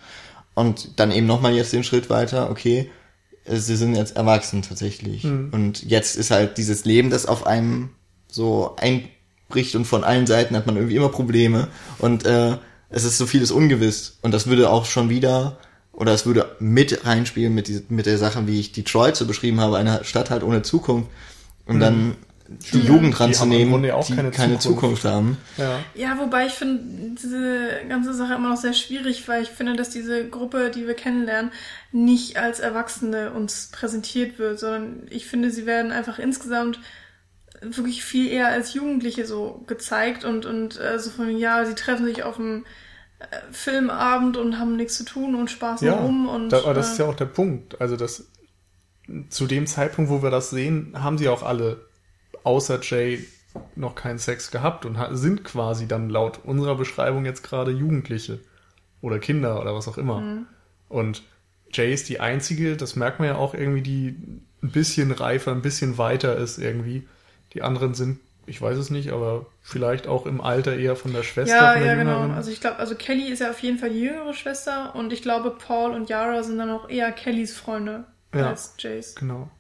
und 0.54 1.00
dann 1.00 1.12
eben 1.12 1.28
nochmal 1.28 1.54
jetzt 1.54 1.72
den 1.72 1.84
Schritt 1.84 2.10
weiter, 2.10 2.50
okay, 2.50 2.90
sie 3.46 3.76
sind 3.76 3.96
jetzt 3.96 4.18
erwachsen 4.18 4.62
tatsächlich. 4.62 5.24
Mhm. 5.24 5.50
Und 5.52 5.84
jetzt 5.84 6.16
ist 6.16 6.32
halt 6.32 6.58
dieses 6.58 6.84
Leben, 6.84 7.10
das 7.10 7.26
auf 7.26 7.46
einem 7.46 7.92
so 8.28 8.76
einbricht 8.78 9.76
und 9.76 9.86
von 9.86 10.04
allen 10.04 10.28
Seiten 10.28 10.56
hat 10.56 10.66
man 10.66 10.76
irgendwie 10.76 10.96
immer 10.96 11.10
Probleme 11.10 11.70
und 12.00 12.26
äh, 12.26 12.58
es 12.90 13.04
ist 13.04 13.18
so 13.18 13.26
vieles 13.26 13.52
ungewiss. 13.52 14.18
Und 14.22 14.34
das 14.34 14.48
würde 14.48 14.70
auch 14.70 14.86
schon 14.86 15.10
wieder, 15.10 15.60
oder 15.92 16.14
es 16.14 16.26
würde 16.26 16.56
mit 16.60 17.06
reinspielen 17.06 17.54
mit, 17.54 17.68
die, 17.68 17.84
mit 17.90 18.06
der 18.06 18.18
Sache, 18.18 18.48
wie 18.48 18.60
ich 18.60 18.72
Detroit 18.72 19.16
so 19.16 19.26
beschrieben 19.26 19.60
habe, 19.60 19.78
eine 19.78 20.04
Stadt 20.04 20.30
halt 20.30 20.44
ohne 20.44 20.62
Zukunft. 20.62 21.10
Und 21.66 21.78
mhm. 21.78 21.82
dann 21.82 22.16
die 22.48 22.80
ja, 22.80 22.86
Jugend 22.86 23.20
ranzunehmen, 23.20 23.84
die, 23.84 23.90
die 23.90 24.16
keine, 24.16 24.32
keine 24.32 24.60
Zukunft. 24.60 25.02
Zukunft. 25.02 25.06
haben. 25.06 25.38
Ja, 25.58 25.80
ja 25.96 26.18
wobei 26.18 26.46
ich 26.46 26.54
finde 26.54 27.16
diese 27.22 27.70
ganze 27.90 28.14
Sache 28.14 28.36
immer 28.36 28.50
noch 28.50 28.58
sehr 28.58 28.74
schwierig, 28.74 29.28
weil 29.28 29.44
ich 29.44 29.50
finde, 29.50 29.76
dass 29.76 29.90
diese 29.90 30.28
Gruppe, 30.30 30.72
die 30.74 30.88
wir 30.88 30.94
kennenlernen, 30.94 31.52
nicht 31.92 32.38
als 32.38 32.60
Erwachsene 32.60 33.32
uns 33.32 33.70
präsentiert 33.72 34.40
wird, 34.40 34.60
sondern 34.60 35.08
ich 35.10 35.26
finde, 35.26 35.52
sie 35.52 35.66
werden 35.66 35.92
einfach 35.92 36.20
insgesamt 36.20 36.80
wirklich 37.62 38.04
viel 38.04 38.32
eher 38.32 38.48
als 38.48 38.74
Jugendliche 38.74 39.26
so 39.26 39.64
gezeigt 39.68 40.24
und, 40.24 40.46
und 40.46 40.80
äh, 40.80 41.00
so 41.00 41.10
von, 41.10 41.36
ja, 41.38 41.66
sie 41.66 41.76
treffen 41.76 42.06
sich 42.06 42.24
auf 42.24 42.36
dem 42.36 42.66
äh, 43.20 43.26
Filmabend 43.52 44.38
und 44.38 44.60
haben 44.60 44.76
nichts 44.76 44.96
zu 44.96 45.04
tun 45.04 45.36
und 45.36 45.50
Spaß 45.50 45.82
ja, 45.82 45.96
rum. 45.96 46.30
Und, 46.30 46.50
da, 46.50 46.60
aber 46.60 46.74
das 46.74 46.90
äh, 46.90 46.92
ist 46.94 46.98
ja 47.00 47.06
auch 47.06 47.16
der 47.16 47.26
Punkt. 47.26 47.82
Also 47.82 47.96
das 47.96 48.28
zu 49.30 49.48
dem 49.48 49.68
Zeitpunkt, 49.68 50.12
wo 50.12 50.22
wir 50.22 50.30
das 50.30 50.50
sehen, 50.50 50.94
haben 51.02 51.18
sie 51.18 51.30
auch 51.30 51.44
alle 51.44 51.88
außer 52.48 52.80
Jay 52.82 53.28
noch 53.76 53.96
keinen 53.96 54.20
Sex 54.20 54.52
gehabt 54.52 54.86
und 54.86 54.98
sind 55.12 55.44
quasi 55.44 55.86
dann 55.86 56.10
laut 56.10 56.40
unserer 56.46 56.76
Beschreibung 56.76 57.26
jetzt 57.26 57.44
gerade 57.44 57.72
Jugendliche 57.72 58.40
oder 59.02 59.20
Kinder 59.20 59.60
oder 59.60 59.76
was 59.76 59.88
auch 59.90 59.98
immer. 59.98 60.22
Mhm. 60.22 60.46
Und 60.88 61.24
Jay 61.74 61.94
ist 61.94 62.08
die 62.08 62.22
einzige, 62.22 62.78
das 62.78 62.96
merkt 62.96 63.20
man 63.20 63.28
ja 63.28 63.36
auch 63.36 63.54
irgendwie, 63.54 63.82
die 63.82 64.16
ein 64.64 64.72
bisschen 64.72 65.12
reifer, 65.12 65.52
ein 65.52 65.62
bisschen 65.62 65.98
weiter 65.98 66.38
ist 66.38 66.58
irgendwie. 66.58 67.06
Die 67.54 67.64
anderen 67.64 67.94
sind, 67.94 68.20
ich 68.46 68.62
weiß 68.62 68.78
es 68.78 68.92
nicht, 68.92 69.12
aber 69.12 69.48
vielleicht 69.62 70.08
auch 70.08 70.26
im 70.26 70.40
Alter 70.40 70.78
eher 70.78 70.96
von 70.96 71.12
der 71.12 71.24
Schwester. 71.24 71.54
Ja, 71.54 71.74
von 71.74 71.82
der 71.82 71.94
ja, 71.94 72.00
Jüngeren. 72.00 72.22
genau. 72.24 72.36
Also 72.36 72.50
ich 72.50 72.62
glaube, 72.62 72.78
also 72.78 72.96
Kelly 72.96 73.30
ist 73.30 73.40
ja 73.40 73.50
auf 73.50 73.60
jeden 73.60 73.78
Fall 73.78 73.90
die 73.90 74.00
jüngere 74.00 74.34
Schwester 74.34 74.96
und 74.96 75.12
ich 75.12 75.22
glaube, 75.22 75.52
Paul 75.52 75.92
und 75.92 76.10
Yara 76.10 76.44
sind 76.44 76.58
dann 76.60 76.70
auch 76.70 76.88
eher 76.88 77.12
Kellys 77.12 77.58
Freunde 77.58 78.06
ja, 78.34 78.50
als 78.50 78.76
Jays. 78.78 79.16
Genau. 79.16 79.52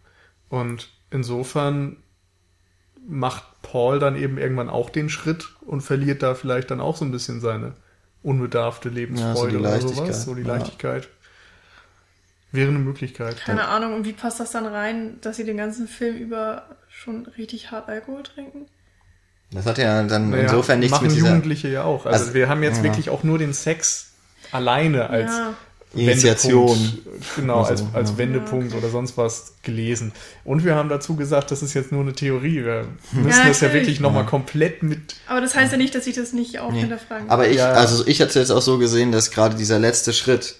Und 0.47 0.89
insofern 1.11 1.97
macht 3.07 3.43
Paul 3.61 3.99
dann 3.99 4.15
eben 4.15 4.37
irgendwann 4.37 4.69
auch 4.69 4.89
den 4.89 5.09
Schritt 5.09 5.55
und 5.61 5.81
verliert 5.81 6.21
da 6.21 6.35
vielleicht 6.35 6.71
dann 6.71 6.81
auch 6.81 6.97
so 6.97 7.05
ein 7.05 7.11
bisschen 7.11 7.39
seine 7.39 7.73
unbedarfte 8.21 8.89
Lebensfreude 8.89 9.59
ja, 9.59 9.79
so 9.79 9.87
oder 9.87 9.95
sowas, 9.95 10.25
so 10.25 10.35
die 10.35 10.43
Leichtigkeit. 10.43 11.03
Ja. 11.03 11.09
Wäre 12.51 12.69
eine 12.69 12.79
Möglichkeit. 12.79 13.37
Keine 13.37 13.61
ja. 13.61 13.67
Ahnung, 13.67 13.93
und 13.93 14.05
wie 14.05 14.13
passt 14.13 14.39
das 14.39 14.51
dann 14.51 14.65
rein, 14.65 15.19
dass 15.21 15.37
sie 15.37 15.45
den 15.45 15.57
ganzen 15.57 15.87
Film 15.87 16.17
über 16.17 16.63
schon 16.89 17.25
richtig 17.37 17.71
hart 17.71 17.89
Alkohol 17.89 18.23
trinken? 18.23 18.65
Das 19.51 19.65
hat 19.65 19.77
ja 19.77 20.03
dann 20.03 20.31
naja, 20.31 20.43
insofern 20.43 20.79
nichts 20.79 20.91
machen 20.91 21.07
mit 21.07 21.15
dieser... 21.15 21.27
Jugendliche 21.27 21.69
ja 21.69 21.83
auch. 21.83 22.05
Also, 22.05 22.25
also 22.25 22.33
wir 22.33 22.49
haben 22.49 22.63
jetzt 22.63 22.83
wirklich 22.83 23.09
auch 23.09 23.23
nur 23.23 23.37
den 23.37 23.53
Sex 23.53 24.11
alleine 24.51 25.09
als 25.09 25.31
Initiation. 25.97 26.99
Genau, 27.35 27.61
als, 27.63 27.83
als 27.93 28.11
ja. 28.11 28.17
Wendepunkt 28.17 28.75
oder 28.75 28.89
sonst 28.89 29.17
was 29.17 29.53
gelesen. 29.63 30.11
Und 30.43 30.63
wir 30.63 30.75
haben 30.75 30.89
dazu 30.89 31.15
gesagt, 31.15 31.51
das 31.51 31.63
ist 31.63 31.73
jetzt 31.73 31.91
nur 31.91 32.01
eine 32.01 32.13
Theorie. 32.13 32.63
Wir 32.63 32.87
müssen 33.11 33.39
ja, 33.39 33.47
das 33.47 33.61
ja 33.61 33.73
wirklich 33.73 33.99
nochmal 33.99 34.23
ja. 34.23 34.29
komplett 34.29 34.83
mit. 34.83 35.15
Aber 35.27 35.41
das 35.41 35.55
heißt 35.55 35.71
ja 35.71 35.77
nicht, 35.77 35.95
dass 35.95 36.07
ich 36.07 36.15
das 36.15 36.33
nicht 36.33 36.59
auch 36.59 36.71
nee. 36.71 36.81
hinterfragen 36.81 37.29
Aber 37.29 37.47
ich, 37.47 37.61
also 37.61 38.05
ich 38.07 38.21
hatte 38.21 38.39
jetzt 38.39 38.51
auch 38.51 38.61
so 38.61 38.77
gesehen, 38.77 39.11
dass 39.11 39.31
gerade 39.31 39.55
dieser 39.55 39.79
letzte 39.79 40.13
Schritt, 40.13 40.55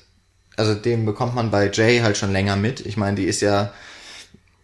also 0.55 0.73
den 0.73 1.05
bekommt 1.05 1.35
man 1.35 1.51
bei 1.51 1.69
Jay 1.71 1.99
halt 1.99 2.17
schon 2.17 2.31
länger 2.31 2.55
mit. 2.55 2.85
Ich 2.85 2.97
meine, 2.97 3.15
die 3.15 3.25
ist 3.25 3.41
ja, 3.41 3.73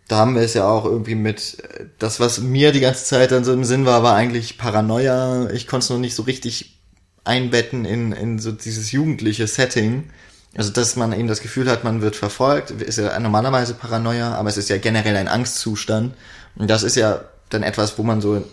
da 0.07 0.17
haben 0.17 0.35
wir 0.35 0.41
es 0.41 0.53
ja 0.53 0.67
auch 0.67 0.85
irgendwie 0.85 1.15
mit, 1.15 1.57
das, 1.99 2.19
was 2.19 2.41
mir 2.41 2.71
die 2.71 2.81
ganze 2.81 3.05
Zeit 3.05 3.31
dann 3.31 3.43
so 3.43 3.53
im 3.53 3.63
Sinn 3.63 3.85
war, 3.85 4.03
war 4.03 4.15
eigentlich 4.15 4.57
Paranoia. 4.57 5.49
Ich 5.51 5.67
konnte 5.67 5.85
es 5.85 5.89
noch 5.89 5.99
nicht 5.99 6.15
so 6.15 6.23
richtig 6.23 6.79
einbetten 7.23 7.85
in, 7.85 8.11
in 8.11 8.39
so 8.39 8.51
dieses 8.51 8.91
jugendliche 8.91 9.47
Setting. 9.47 10.09
Also, 10.55 10.71
dass 10.71 10.95
man 10.95 11.13
eben 11.13 11.27
das 11.27 11.41
Gefühl 11.41 11.69
hat, 11.69 11.83
man 11.83 12.01
wird 12.01 12.15
verfolgt, 12.15 12.69
ist 12.69 12.99
ja 12.99 13.17
normalerweise 13.19 13.73
Paranoia, 13.73 14.35
aber 14.35 14.49
es 14.49 14.57
ist 14.57 14.69
ja 14.69 14.77
generell 14.77 15.15
ein 15.17 15.27
Angstzustand. 15.27 16.13
Und 16.55 16.69
das 16.69 16.83
ist 16.83 16.95
ja 16.95 17.21
dann 17.49 17.63
etwas, 17.63 17.97
wo 17.97 18.03
man 18.03 18.21
so, 18.21 18.43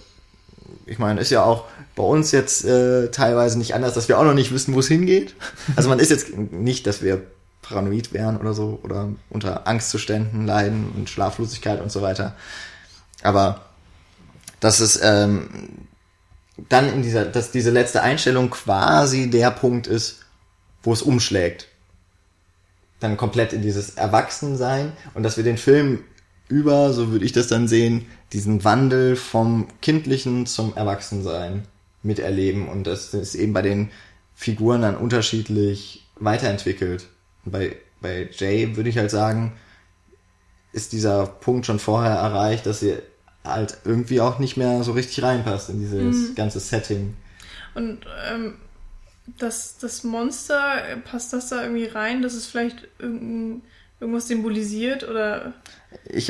ich 0.86 0.98
meine, 0.98 1.20
ist 1.20 1.30
ja 1.30 1.42
auch 1.42 1.64
bei 1.96 2.02
uns 2.02 2.32
jetzt 2.32 2.64
äh, 2.64 3.10
teilweise 3.10 3.58
nicht 3.58 3.74
anders, 3.74 3.92
dass 3.92 4.08
wir 4.08 4.18
auch 4.18 4.24
noch 4.24 4.34
nicht 4.34 4.52
wissen, 4.52 4.74
wo 4.74 4.80
es 4.80 4.88
hingeht. 4.88 5.34
Also 5.76 5.90
man 5.90 5.98
ist 5.98 6.10
jetzt 6.10 6.34
nicht, 6.36 6.86
dass 6.86 7.02
wir 7.02 7.22
paranoid 7.60 8.14
wären 8.14 8.38
oder 8.38 8.54
so 8.54 8.80
oder 8.82 9.10
unter 9.28 9.66
Angstzuständen 9.66 10.46
leiden 10.46 10.90
und 10.96 11.10
Schlaflosigkeit 11.10 11.82
und 11.82 11.92
so 11.92 12.00
weiter. 12.00 12.34
Aber 13.22 13.60
dass 14.60 14.80
es 14.80 14.98
ähm, 15.02 15.50
dann 16.68 16.90
in 16.90 17.02
dieser, 17.02 17.26
dass 17.26 17.50
diese 17.50 17.70
letzte 17.70 18.02
Einstellung 18.02 18.48
quasi 18.48 19.28
der 19.28 19.50
Punkt 19.50 19.86
ist, 19.86 20.20
wo 20.82 20.94
es 20.94 21.02
umschlägt 21.02 21.69
dann 23.00 23.16
komplett 23.16 23.52
in 23.52 23.62
dieses 23.62 23.90
Erwachsensein 23.90 24.92
und 25.14 25.22
dass 25.22 25.36
wir 25.36 25.44
den 25.44 25.58
Film 25.58 26.04
über, 26.48 26.92
so 26.92 27.10
würde 27.10 27.24
ich 27.24 27.32
das 27.32 27.46
dann 27.46 27.68
sehen, 27.68 28.06
diesen 28.32 28.64
Wandel 28.64 29.16
vom 29.16 29.68
Kindlichen 29.80 30.46
zum 30.46 30.76
Erwachsensein 30.76 31.64
miterleben 32.02 32.68
und 32.68 32.86
das 32.86 33.14
ist 33.14 33.34
eben 33.34 33.52
bei 33.52 33.62
den 33.62 33.90
Figuren 34.34 34.82
dann 34.82 34.96
unterschiedlich 34.96 36.06
weiterentwickelt. 36.16 37.06
Bei, 37.44 37.76
bei 38.00 38.28
Jay 38.32 38.76
würde 38.76 38.90
ich 38.90 38.98
halt 38.98 39.10
sagen, 39.10 39.52
ist 40.72 40.92
dieser 40.92 41.26
Punkt 41.26 41.66
schon 41.66 41.78
vorher 41.78 42.12
erreicht, 42.12 42.66
dass 42.66 42.80
sie 42.80 42.96
halt 43.44 43.78
irgendwie 43.84 44.20
auch 44.20 44.38
nicht 44.38 44.56
mehr 44.56 44.82
so 44.82 44.92
richtig 44.92 45.22
reinpasst 45.22 45.70
in 45.70 45.80
dieses 45.80 46.30
mhm. 46.30 46.34
ganze 46.34 46.60
Setting. 46.60 47.16
Und 47.74 48.00
ähm, 48.30 48.54
das, 49.38 49.78
das 49.78 50.04
Monster, 50.04 50.82
passt 51.04 51.32
das 51.32 51.48
da 51.48 51.62
irgendwie 51.62 51.86
rein, 51.86 52.22
dass 52.22 52.34
es 52.34 52.46
vielleicht 52.46 52.88
irgendwas 52.98 54.28
symbolisiert 54.28 55.08
oder 55.08 55.52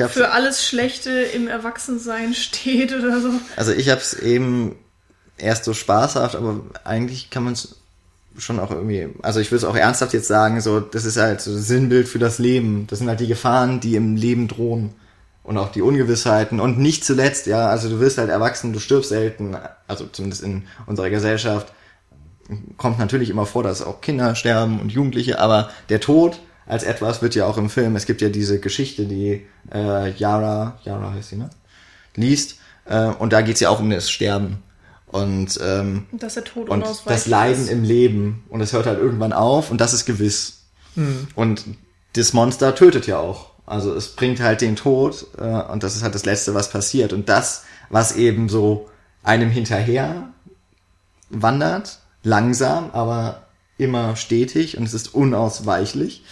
für 0.09 0.31
alles 0.31 0.65
Schlechte 0.65 1.11
im 1.11 1.47
Erwachsensein 1.47 2.33
steht 2.33 2.93
oder 2.93 3.21
so? 3.21 3.31
Also 3.55 3.71
ich 3.71 3.89
habe 3.89 4.01
es 4.01 4.13
eben 4.13 4.75
erst 5.37 5.65
so 5.65 5.73
spaßhaft, 5.73 6.35
aber 6.35 6.61
eigentlich 6.83 7.29
kann 7.29 7.43
man 7.43 7.53
es 7.53 7.75
schon 8.37 8.59
auch 8.59 8.71
irgendwie, 8.71 9.09
also 9.21 9.39
ich 9.39 9.51
würde 9.51 9.65
es 9.65 9.65
auch 9.65 9.75
ernsthaft 9.75 10.13
jetzt 10.13 10.27
sagen, 10.27 10.61
so, 10.61 10.79
das 10.79 11.05
ist 11.05 11.17
halt 11.17 11.41
so 11.41 11.55
Sinnbild 11.57 12.07
für 12.07 12.19
das 12.19 12.39
Leben. 12.39 12.87
Das 12.87 12.99
sind 12.99 13.09
halt 13.09 13.19
die 13.19 13.27
Gefahren, 13.27 13.79
die 13.79 13.95
im 13.95 14.15
Leben 14.15 14.47
drohen. 14.47 14.93
Und 15.43 15.57
auch 15.57 15.71
die 15.71 15.81
Ungewissheiten. 15.81 16.59
Und 16.59 16.77
nicht 16.77 17.03
zuletzt, 17.03 17.47
ja, 17.47 17.67
also 17.67 17.89
du 17.89 17.99
wirst 17.99 18.19
halt 18.19 18.29
erwachsen, 18.29 18.73
du 18.73 18.79
stirbst 18.79 19.09
selten, 19.09 19.57
also 19.87 20.05
zumindest 20.05 20.43
in 20.43 20.63
unserer 20.85 21.09
Gesellschaft, 21.09 21.73
kommt 22.77 22.99
natürlich 22.99 23.29
immer 23.29 23.45
vor, 23.45 23.63
dass 23.63 23.81
auch 23.81 24.01
Kinder 24.01 24.35
sterben 24.35 24.79
und 24.79 24.91
Jugendliche, 24.91 25.39
aber 25.39 25.69
der 25.89 25.99
Tod 25.99 26.39
als 26.65 26.83
etwas 26.83 27.21
wird 27.21 27.35
ja 27.35 27.45
auch 27.45 27.57
im 27.57 27.69
Film, 27.69 27.95
es 27.95 28.05
gibt 28.05 28.21
ja 28.21 28.29
diese 28.29 28.59
Geschichte, 28.59 29.05
die 29.05 29.45
äh, 29.73 30.11
Yara, 30.11 30.79
Yara 30.83 31.13
heißt 31.13 31.29
sie, 31.29 31.37
ne? 31.37 31.49
Liest, 32.15 32.57
äh, 32.85 33.07
und 33.07 33.33
da 33.33 33.41
geht's 33.41 33.59
ja 33.59 33.69
auch 33.69 33.79
um 33.79 33.89
das 33.89 34.09
Sterben 34.09 34.63
und, 35.07 35.59
ähm, 35.61 36.07
dass 36.11 36.35
der 36.35 36.43
Tod 36.43 36.69
und 36.69 36.85
das 37.05 37.27
Leiden 37.27 37.63
ist. 37.63 37.69
im 37.69 37.83
Leben 37.83 38.43
und 38.49 38.61
es 38.61 38.73
hört 38.73 38.85
halt 38.85 38.99
irgendwann 38.99 39.33
auf 39.33 39.69
und 39.71 39.81
das 39.81 39.93
ist 39.93 40.05
gewiss. 40.05 40.61
Mhm. 40.95 41.27
Und 41.35 41.65
das 42.13 42.33
Monster 42.33 42.75
tötet 42.75 43.07
ja 43.07 43.19
auch. 43.19 43.51
Also 43.65 43.93
es 43.93 44.15
bringt 44.15 44.39
halt 44.39 44.61
den 44.61 44.75
Tod 44.75 45.27
äh, 45.37 45.43
und 45.43 45.83
das 45.83 45.95
ist 45.95 46.03
halt 46.03 46.15
das 46.15 46.25
Letzte, 46.25 46.53
was 46.53 46.69
passiert. 46.69 47.13
Und 47.13 47.29
das, 47.29 47.63
was 47.89 48.15
eben 48.15 48.49
so 48.49 48.89
einem 49.23 49.49
hinterher 49.49 50.29
wandert, 51.29 51.99
langsam, 52.23 52.91
aber 52.91 53.47
immer 53.77 54.15
stetig 54.15 54.77
und 54.77 54.83
es 54.83 54.93
ist 54.93 55.13
unausweichlich, 55.13 56.23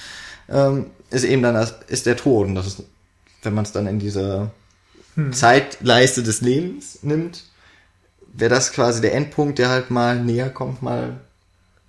ähm, 0.50 0.88
ist 1.10 1.24
eben 1.24 1.42
dann 1.42 1.56
das, 1.56 1.74
ist 1.88 2.06
der 2.06 2.18
Tod. 2.18 2.48
Und 2.48 2.56
das 2.56 2.68
ist, 2.68 2.84
wenn 3.42 3.54
man 3.54 3.66
es 3.66 3.72
dann 3.72 3.88
in 3.88 4.00
diese 4.00 4.52
hm. 5.16 5.34
Zeitleiste 5.34 6.24
des 6.24 6.42
Lebens 6.42 7.00
nimmt, 7.02 7.44
wäre 8.34 8.50
das 8.50 8.72
quasi 8.72 9.02
der 9.02 9.16
Endpunkt, 9.16 9.60
der 9.60 9.70
halt 9.70 9.90
mal 9.90 10.20
näher 10.20 10.50
kommt, 10.50 10.82
mal 10.82 11.20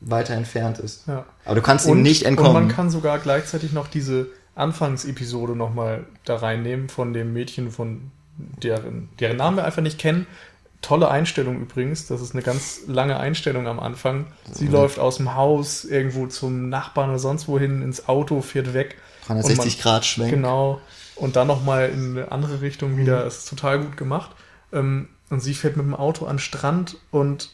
weiter 0.00 0.34
entfernt 0.34 0.78
ist. 0.78 1.06
Ja. 1.06 1.26
Aber 1.44 1.54
du 1.54 1.62
kannst 1.62 1.86
und, 1.86 1.98
ihm 1.98 2.02
nicht 2.02 2.24
entkommen. 2.24 2.56
Und 2.56 2.62
man 2.62 2.68
kann 2.68 2.90
sogar 2.90 3.18
gleichzeitig 3.18 3.72
noch 3.72 3.88
diese 3.88 4.28
Anfangsepisode 4.54 5.54
nochmal 5.54 6.06
da 6.24 6.36
reinnehmen 6.36 6.88
von 6.88 7.12
dem 7.12 7.32
Mädchen, 7.32 7.70
von 7.70 8.10
deren, 8.62 9.10
deren 9.18 9.36
Namen 9.36 9.58
wir 9.58 9.64
einfach 9.64 9.82
nicht 9.82 9.98
kennen. 9.98 10.26
Tolle 10.82 11.10
Einstellung 11.10 11.60
übrigens. 11.60 12.06
Das 12.06 12.20
ist 12.20 12.34
eine 12.34 12.42
ganz 12.42 12.82
lange 12.86 13.18
Einstellung 13.18 13.66
am 13.66 13.80
Anfang. 13.80 14.26
Sie 14.50 14.66
mhm. 14.66 14.72
läuft 14.72 14.98
aus 14.98 15.18
dem 15.18 15.34
Haus 15.34 15.84
irgendwo 15.84 16.26
zum 16.26 16.68
Nachbarn 16.68 17.10
oder 17.10 17.18
sonst 17.18 17.48
wohin 17.48 17.82
ins 17.82 18.08
Auto, 18.08 18.40
fährt 18.40 18.72
weg. 18.72 18.96
360 19.26 19.76
man, 19.76 19.82
Grad 19.82 20.06
schwenkt. 20.06 20.32
Genau. 20.32 20.80
Und 21.16 21.36
dann 21.36 21.46
nochmal 21.46 21.90
in 21.90 22.16
eine 22.16 22.32
andere 22.32 22.62
Richtung 22.62 22.96
wieder. 22.96 23.22
Mhm. 23.22 23.28
ist 23.28 23.48
total 23.48 23.80
gut 23.80 23.96
gemacht. 23.96 24.30
Ähm, 24.72 25.08
und 25.28 25.40
sie 25.40 25.54
fährt 25.54 25.76
mit 25.76 25.86
dem 25.86 25.94
Auto 25.94 26.24
an 26.24 26.36
den 26.36 26.40
Strand 26.40 26.96
und 27.10 27.50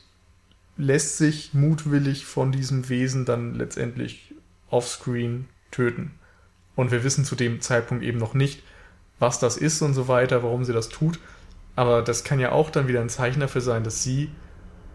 lässt 0.77 1.19
sich 1.19 1.53
mutwillig 1.55 2.27
von 2.27 2.53
diesem 2.53 2.89
Wesen 2.89 3.24
dann 3.24 3.55
letztendlich 3.55 4.35
offscreen 4.70 5.48
töten. 5.70 6.12
Und 6.74 6.90
wir 6.90 7.05
wissen 7.05 7.24
zu 7.24 7.35
dem 7.35 7.61
Zeitpunkt 7.61 8.05
eben 8.05 8.19
noch 8.19 8.35
nicht, 8.35 8.62
was 9.19 9.39
das 9.39 9.57
ist 9.57 9.81
und 9.82 9.94
so 9.94 10.09
weiter, 10.09 10.43
warum 10.43 10.65
sie 10.65 10.73
das 10.73 10.89
tut. 10.89 11.19
Aber 11.77 12.03
das 12.03 12.24
kann 12.24 12.40
ja 12.40 12.53
auch 12.53 12.70
dann 12.70 12.89
wieder 12.89 13.01
ein 13.01 13.09
Zeichen 13.09 13.40
dafür 13.40 13.61
sein, 13.61 13.85
dass 13.85 14.03
sie 14.03 14.31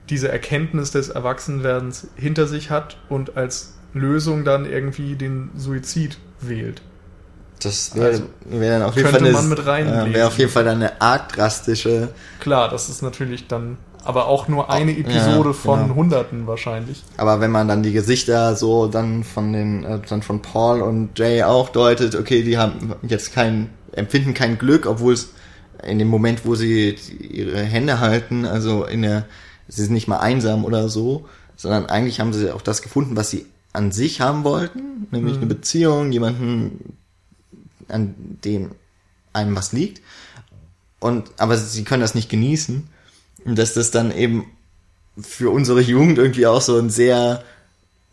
diese 0.09 0.29
Erkenntnis 0.29 0.91
des 0.91 1.09
Erwachsenwerdens 1.09 2.07
hinter 2.15 2.47
sich 2.47 2.69
hat 2.69 2.97
und 3.07 3.37
als 3.37 3.75
Lösung 3.93 4.43
dann 4.43 4.65
irgendwie 4.65 5.15
den 5.15 5.51
Suizid 5.55 6.17
wählt. 6.41 6.81
Das 7.63 7.95
wäre 7.95 8.07
also, 8.07 8.23
wär 8.45 8.79
dann 8.79 8.89
auf 8.89 8.95
jeden 8.95 9.09
Fall 9.09 9.19
eine, 9.19 9.31
man 9.31 9.49
mit 9.49 9.65
rein 9.65 10.13
wäre 10.13 10.27
auf 10.27 10.37
jeden 10.39 10.49
Fall 10.49 10.63
dann 10.63 10.77
eine 10.77 10.99
arg 10.99 11.31
drastische. 11.33 12.09
Klar, 12.39 12.69
das 12.69 12.89
ist 12.89 13.03
natürlich 13.03 13.47
dann 13.47 13.77
aber 14.03 14.27
auch 14.27 14.47
nur 14.47 14.71
eine 14.71 14.97
Episode 14.97 15.49
ja, 15.49 15.53
von 15.53 15.83
genau. 15.83 15.95
Hunderten 15.95 16.47
wahrscheinlich. 16.47 17.03
Aber 17.17 17.39
wenn 17.39 17.51
man 17.51 17.67
dann 17.67 17.83
die 17.83 17.91
Gesichter 17.91 18.55
so 18.55 18.87
dann 18.87 19.23
von 19.23 19.53
den 19.53 19.83
äh, 19.83 19.99
dann 20.09 20.23
von 20.23 20.41
Paul 20.41 20.81
und 20.81 21.19
Jay 21.19 21.43
auch 21.43 21.69
deutet, 21.69 22.15
okay, 22.15 22.41
die 22.41 22.57
haben 22.57 22.95
jetzt 23.03 23.33
kein 23.33 23.69
empfinden 23.91 24.33
kein 24.33 24.57
Glück, 24.57 24.87
obwohl 24.87 25.13
es 25.13 25.29
in 25.83 25.99
dem 25.99 26.07
Moment, 26.07 26.45
wo 26.45 26.55
sie 26.55 26.95
ihre 27.19 27.61
Hände 27.63 27.99
halten, 27.99 28.45
also 28.45 28.85
in 28.85 29.01
der 29.01 29.25
sie 29.67 29.83
sind 29.83 29.93
nicht 29.93 30.07
mal 30.07 30.19
einsam 30.19 30.65
oder 30.65 30.89
so, 30.89 31.27
sondern 31.55 31.85
eigentlich 31.85 32.19
haben 32.19 32.33
sie 32.33 32.51
auch 32.51 32.61
das 32.61 32.81
gefunden, 32.81 33.15
was 33.15 33.29
sie 33.29 33.45
an 33.73 33.91
sich 33.91 34.19
haben 34.19 34.43
wollten, 34.43 35.07
nämlich 35.11 35.35
mhm. 35.35 35.43
eine 35.43 35.55
Beziehung, 35.55 36.11
jemanden 36.11 36.97
an 37.87 38.15
dem 38.43 38.71
einem 39.33 39.55
was 39.55 39.71
liegt. 39.71 40.01
Und, 40.99 41.31
aber 41.37 41.57
sie 41.57 41.83
können 41.83 42.01
das 42.01 42.15
nicht 42.15 42.29
genießen. 42.29 42.87
Und 43.45 43.57
dass 43.57 43.73
das 43.73 43.91
dann 43.91 44.11
eben 44.11 44.45
für 45.19 45.49
unsere 45.49 45.81
Jugend 45.81 46.17
irgendwie 46.17 46.47
auch 46.47 46.61
so 46.61 46.77
ein 46.77 46.89
sehr, 46.89 47.43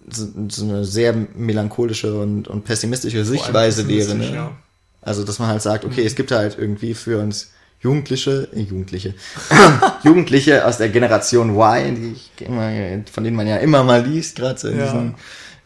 so, 0.08 0.26
so 0.48 0.64
eine 0.64 0.84
sehr 0.84 1.12
melancholische 1.12 2.18
und, 2.18 2.48
und 2.48 2.64
pessimistische 2.64 3.24
Sichtweise 3.24 3.88
wäre. 3.88 4.14
Ne? 4.14 4.32
Ja. 4.32 4.56
Also, 5.02 5.24
dass 5.24 5.38
man 5.38 5.48
halt 5.48 5.62
sagt, 5.62 5.84
okay, 5.84 6.00
mhm. 6.02 6.06
es 6.06 6.14
gibt 6.14 6.30
halt 6.30 6.56
irgendwie 6.56 6.94
für 6.94 7.20
uns 7.20 7.50
Jugendliche, 7.80 8.48
äh, 8.52 8.60
Jugendliche, 8.60 9.14
Jugendliche 10.02 10.64
aus 10.66 10.78
der 10.78 10.88
Generation 10.88 11.56
Y, 11.56 11.94
die 11.94 12.12
ich 12.12 12.46
immer, 12.46 12.70
von 13.10 13.24
denen 13.24 13.36
man 13.36 13.46
ja 13.46 13.56
immer 13.56 13.84
mal 13.84 14.04
liest, 14.04 14.36
gerade 14.36 14.58
so 14.58 14.68
ja. 14.68 15.14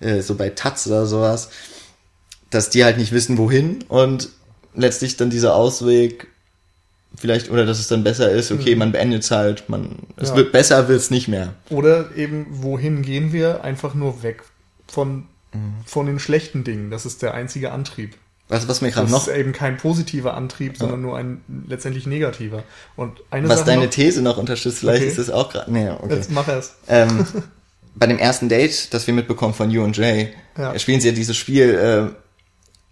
äh, 0.01 0.21
so 0.21 0.35
bei 0.35 0.51
Taz 0.51 0.87
oder 0.87 1.07
sowas, 1.07 1.51
dass 2.51 2.71
die 2.71 2.85
halt 2.85 2.99
nicht 2.99 3.13
wissen, 3.13 3.39
wohin 3.39 3.83
und 3.89 4.29
letztlich 4.75 5.17
dann 5.17 5.31
dieser 5.31 5.55
Ausweg 5.55 6.29
vielleicht, 7.17 7.51
oder 7.51 7.67
dass 7.67 7.79
es 7.79 7.89
dann 7.89 8.05
besser 8.05 8.31
ist, 8.31 8.51
okay, 8.53 8.75
mhm. 8.75 8.79
man 8.79 8.93
beendet 8.93 9.23
es 9.23 9.31
halt, 9.31 9.69
man, 9.69 9.99
es 10.17 10.31
ja. 10.31 10.37
wird 10.37 10.53
besser, 10.53 10.89
wird 10.89 11.01
es 11.01 11.11
nicht 11.11 11.29
mehr. 11.29 11.55
Oder 11.71 12.15
eben, 12.17 12.47
wohin 12.51 13.03
gehen 13.03 13.33
wir? 13.33 13.65
Einfach 13.65 13.95
nur 13.95 14.23
weg 14.23 14.43
von, 14.87 15.27
mhm. 15.53 15.75
von 15.85 16.07
den 16.07 16.19
schlechten 16.19 16.65
Dingen. 16.65 16.91
Das 16.91 17.07
ist 17.07 17.23
der 17.23 17.35
einzige 17.35 17.73
Antrieb. 17.73 18.17
Was, 18.53 18.69
was 18.69 18.83
mir 18.83 18.91
gerade 18.91 19.11
noch. 19.11 19.25
Das 19.25 19.35
ist 19.35 19.41
eben 19.41 19.53
kein 19.53 19.79
positiver 19.79 20.35
Antrieb, 20.35 20.77
sondern 20.77 21.01
ja. 21.01 21.07
nur 21.07 21.17
ein 21.17 21.41
letztendlich 21.67 22.07
negativer. 22.07 22.65
Und 22.97 23.23
eine 23.31 23.49
Was 23.49 23.61
Sache 23.61 23.71
deine 23.71 23.85
noch, 23.85 23.91
These 23.91 24.21
noch 24.21 24.37
unterstützt, 24.37 24.81
vielleicht 24.81 25.05
okay. 25.05 25.11
ist 25.11 25.17
es 25.17 25.31
auch 25.31 25.51
gerade. 25.51 25.73
Nee, 25.73 25.89
okay. 25.89 26.17
Jetzt 26.17 26.31
mach 26.31 26.47
es. 26.49 26.75
Ähm, 26.87 27.27
bei 27.95 28.07
dem 28.07 28.19
ersten 28.19 28.51
Date, 28.51 28.93
das 28.93 29.07
wir 29.07 29.15
mitbekommen 29.15 29.55
von 29.55 29.71
You 29.71 29.83
und 29.83 29.97
Jay, 29.97 30.35
ja. 30.59 30.79
spielen 30.79 31.01
sie 31.01 31.09
ja 31.09 31.15
dieses 31.15 31.35
Spiel, 31.35 31.75
äh, 31.75 32.15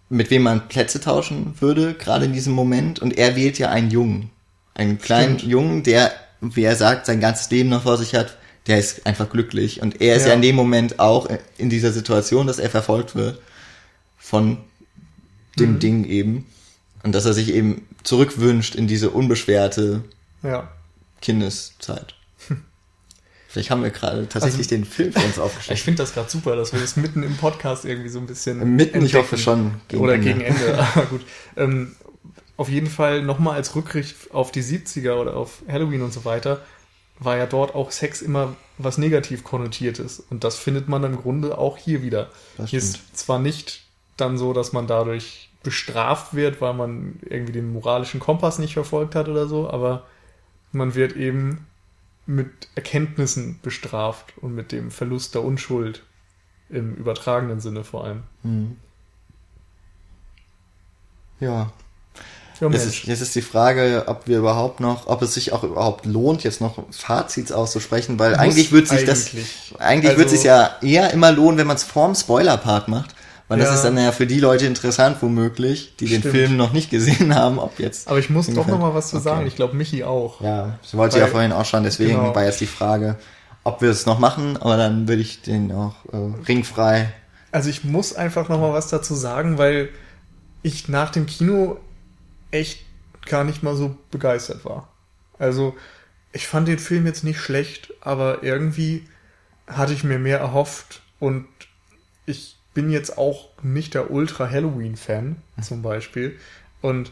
mit 0.09 0.31
wem 0.31 0.41
man 0.41 0.67
Plätze 0.67 0.99
tauschen 0.99 1.53
würde, 1.59 1.93
gerade 1.93 2.25
in 2.25 2.33
diesem 2.33 2.53
Moment. 2.53 2.97
Und 2.97 3.15
er 3.19 3.35
wählt 3.35 3.59
ja 3.59 3.69
einen 3.69 3.91
Jungen. 3.91 4.31
Einen 4.73 4.97
kleinen 4.97 5.37
Stimmt. 5.37 5.51
Jungen, 5.51 5.83
der, 5.83 6.11
wie 6.39 6.63
er 6.63 6.75
sagt, 6.75 7.05
sein 7.05 7.19
ganzes 7.19 7.51
Leben 7.51 7.69
noch 7.69 7.83
vor 7.83 7.99
sich 7.99 8.15
hat. 8.15 8.35
Der 8.65 8.79
ist 8.79 9.05
einfach 9.05 9.29
glücklich. 9.29 9.79
Und 9.83 10.01
er 10.01 10.15
ist 10.15 10.23
ja, 10.23 10.29
ja 10.29 10.33
in 10.33 10.41
dem 10.41 10.55
Moment 10.55 10.99
auch 10.99 11.29
in 11.59 11.69
dieser 11.69 11.91
Situation, 11.91 12.47
dass 12.47 12.57
er 12.57 12.71
verfolgt 12.71 13.15
wird 13.15 13.39
von 14.17 14.57
dem 15.59 15.73
mhm. 15.73 15.79
Ding 15.79 16.03
eben. 16.05 16.45
Und 17.03 17.13
dass 17.13 17.25
er 17.25 17.33
sich 17.33 17.53
eben 17.53 17.87
zurückwünscht 18.03 18.75
in 18.75 18.87
diese 18.87 19.09
unbeschwerte 19.09 20.03
ja. 20.43 20.69
Kindeszeit. 21.21 22.15
Vielleicht 23.47 23.71
haben 23.71 23.83
wir 23.83 23.89
gerade 23.89 24.29
tatsächlich 24.29 24.67
also, 24.67 24.75
den 24.75 24.85
Film 24.85 25.13
für 25.13 25.25
uns 25.25 25.39
aufgeschrieben. 25.39 25.75
Ich 25.75 25.83
finde 25.83 26.03
das 26.03 26.13
gerade 26.13 26.29
super, 26.29 26.55
dass 26.55 26.73
wir 26.73 26.79
das 26.79 26.95
mitten 26.95 27.23
im 27.23 27.35
Podcast 27.37 27.85
irgendwie 27.85 28.09
so 28.09 28.19
ein 28.19 28.27
bisschen. 28.27 28.57
Mitten, 28.57 28.95
entdecken. 28.95 29.05
ich 29.05 29.15
hoffe 29.15 29.37
schon. 29.37 29.81
Gegen 29.87 30.03
oder 30.03 30.13
Ende. 30.13 30.27
gegen 30.27 30.41
Ende, 30.41 30.79
aber 30.95 31.05
gut. 31.07 31.21
Ähm, 31.57 31.95
auf 32.57 32.69
jeden 32.69 32.87
Fall 32.87 33.23
nochmal 33.23 33.55
als 33.55 33.75
Rückricht 33.75 34.15
auf 34.31 34.51
die 34.51 34.61
70er 34.61 35.15
oder 35.15 35.35
auf 35.35 35.63
Halloween 35.67 36.03
und 36.03 36.13
so 36.13 36.25
weiter, 36.25 36.61
war 37.17 37.35
ja 37.37 37.47
dort 37.47 37.73
auch 37.73 37.91
Sex 37.91 38.21
immer 38.21 38.55
was 38.77 38.99
negativ 38.99 39.43
konnotiertes. 39.43 40.23
Und 40.29 40.43
das 40.43 40.57
findet 40.57 40.87
man 40.87 41.03
im 41.03 41.17
Grunde 41.17 41.57
auch 41.57 41.77
hier 41.77 42.03
wieder. 42.03 42.29
Hier 42.65 42.79
ist 42.79 43.17
zwar 43.17 43.39
nicht 43.39 43.83
dann 44.21 44.37
so, 44.37 44.53
dass 44.53 44.71
man 44.71 44.87
dadurch 44.87 45.49
bestraft 45.63 46.33
wird, 46.33 46.61
weil 46.61 46.73
man 46.73 47.19
irgendwie 47.21 47.53
den 47.53 47.73
moralischen 47.73 48.19
Kompass 48.19 48.57
nicht 48.59 48.73
verfolgt 48.73 49.15
hat 49.15 49.27
oder 49.27 49.47
so, 49.47 49.69
aber 49.69 50.03
man 50.71 50.95
wird 50.95 51.15
eben 51.15 51.67
mit 52.25 52.49
Erkenntnissen 52.75 53.59
bestraft 53.61 54.33
und 54.37 54.55
mit 54.55 54.71
dem 54.71 54.89
Verlust 54.91 55.35
der 55.35 55.43
Unschuld 55.43 56.03
im 56.69 56.95
übertragenen 56.95 57.59
Sinne 57.59 57.83
vor 57.83 58.05
allem. 58.05 58.23
Mhm. 58.43 58.77
Ja. 61.39 61.71
Ja, 62.59 62.69
Jetzt 62.69 62.85
ist, 62.85 63.03
jetzt 63.05 63.21
ist 63.21 63.33
die 63.33 63.41
Frage, 63.41 64.03
ob 64.05 64.27
wir 64.27 64.37
überhaupt 64.37 64.79
noch, 64.81 65.07
ob 65.07 65.23
es 65.23 65.33
sich 65.33 65.51
auch 65.51 65.63
überhaupt 65.63 66.05
lohnt, 66.05 66.43
jetzt 66.43 66.61
noch 66.61 66.77
Fazits 66.91 67.51
auszusprechen, 67.51 68.19
weil 68.19 68.31
Muss 68.31 68.39
eigentlich 68.39 68.71
wird 68.71 68.87
sich 68.87 69.03
das, 69.03 69.29
eigentlich. 69.29 69.73
eigentlich 69.79 70.09
Also- 70.11 70.19
wird 70.19 70.29
sich 70.29 70.43
ja 70.43 70.75
eher 70.83 71.11
immer 71.11 71.31
lohnen, 71.31 71.57
wenn 71.57 71.65
man 71.65 71.75
es 71.75 71.83
vorm 71.83 72.13
Spoiler-Part 72.13 72.87
macht. 72.87 73.15
Weil 73.51 73.59
das 73.59 73.69
Ja. 73.69 73.75
ist 73.75 73.81
dann 73.83 73.97
ja 73.97 74.11
für 74.13 74.25
die 74.27 74.39
Leute 74.39 74.65
interessant, 74.65 75.17
womöglich, 75.21 75.95
die 75.99 76.05
den 76.07 76.19
Stimmt. 76.21 76.35
Film 76.35 76.55
noch 76.57 76.71
nicht 76.71 76.89
gesehen 76.89 77.35
haben, 77.35 77.59
ob 77.59 77.79
jetzt. 77.79 78.07
Aber 78.07 78.17
ich 78.17 78.29
muss 78.29 78.45
doch 78.47 78.53
Ungefähr. 78.53 78.73
noch 78.75 78.79
mal 78.81 78.93
was 78.93 79.09
zu 79.09 79.17
Okay. 79.17 79.23
sagen. 79.25 79.47
Ich 79.47 79.55
glaube, 79.57 79.75
Michi 79.75 80.03
auch. 80.05 80.39
Ja, 80.41 80.79
das 80.81 80.95
wollte 80.95 81.15
ich 81.15 81.19
ja 81.19 81.25
Weil- 81.25 81.31
vorhin 81.31 81.51
auch 81.51 81.65
schon, 81.65 81.83
deswegen 81.83 82.11
genau. 82.15 82.33
war 82.33 82.45
jetzt 82.45 82.61
die 82.61 82.65
Frage, 82.67 83.17
ob 83.63 83.81
wir 83.81 83.89
es 83.89 84.05
noch 84.05 84.19
machen, 84.19 84.55
aber 84.57 84.77
dann 84.77 85.07
würde 85.07 85.21
ich 85.21 85.41
den 85.41 85.71
auch 85.73 85.95
äh, 86.13 86.17
ringfrei. 86.47 87.11
Also 87.51 87.69
ich 87.69 87.83
muss 87.83 88.15
einfach 88.15 88.47
noch 88.47 88.59
mal 88.61 88.71
was 88.73 88.87
dazu 88.87 89.13
sagen, 89.15 89.57
weil 89.57 89.89
ich 90.63 90.87
nach 90.87 91.09
dem 91.09 91.25
Kino 91.25 91.77
echt 92.51 92.79
gar 93.25 93.43
nicht 93.43 93.63
mal 93.63 93.75
so 93.75 93.95
begeistert 94.11 94.63
war. 94.63 94.87
Also 95.37 95.75
ich 96.31 96.47
fand 96.47 96.67
den 96.69 96.79
Film 96.79 97.05
jetzt 97.05 97.25
nicht 97.25 97.39
schlecht, 97.41 97.93
aber 97.99 98.43
irgendwie 98.43 99.05
hatte 99.67 99.91
ich 99.91 100.05
mir 100.05 100.19
mehr 100.19 100.39
erhofft 100.39 101.01
und 101.19 101.45
ich 102.25 102.57
bin 102.73 102.89
jetzt 102.89 103.17
auch 103.17 103.49
nicht 103.63 103.93
der 103.93 104.11
Ultra 104.11 104.49
Halloween 104.49 104.95
Fan 104.95 105.37
zum 105.61 105.81
Beispiel 105.81 106.37
und 106.81 107.11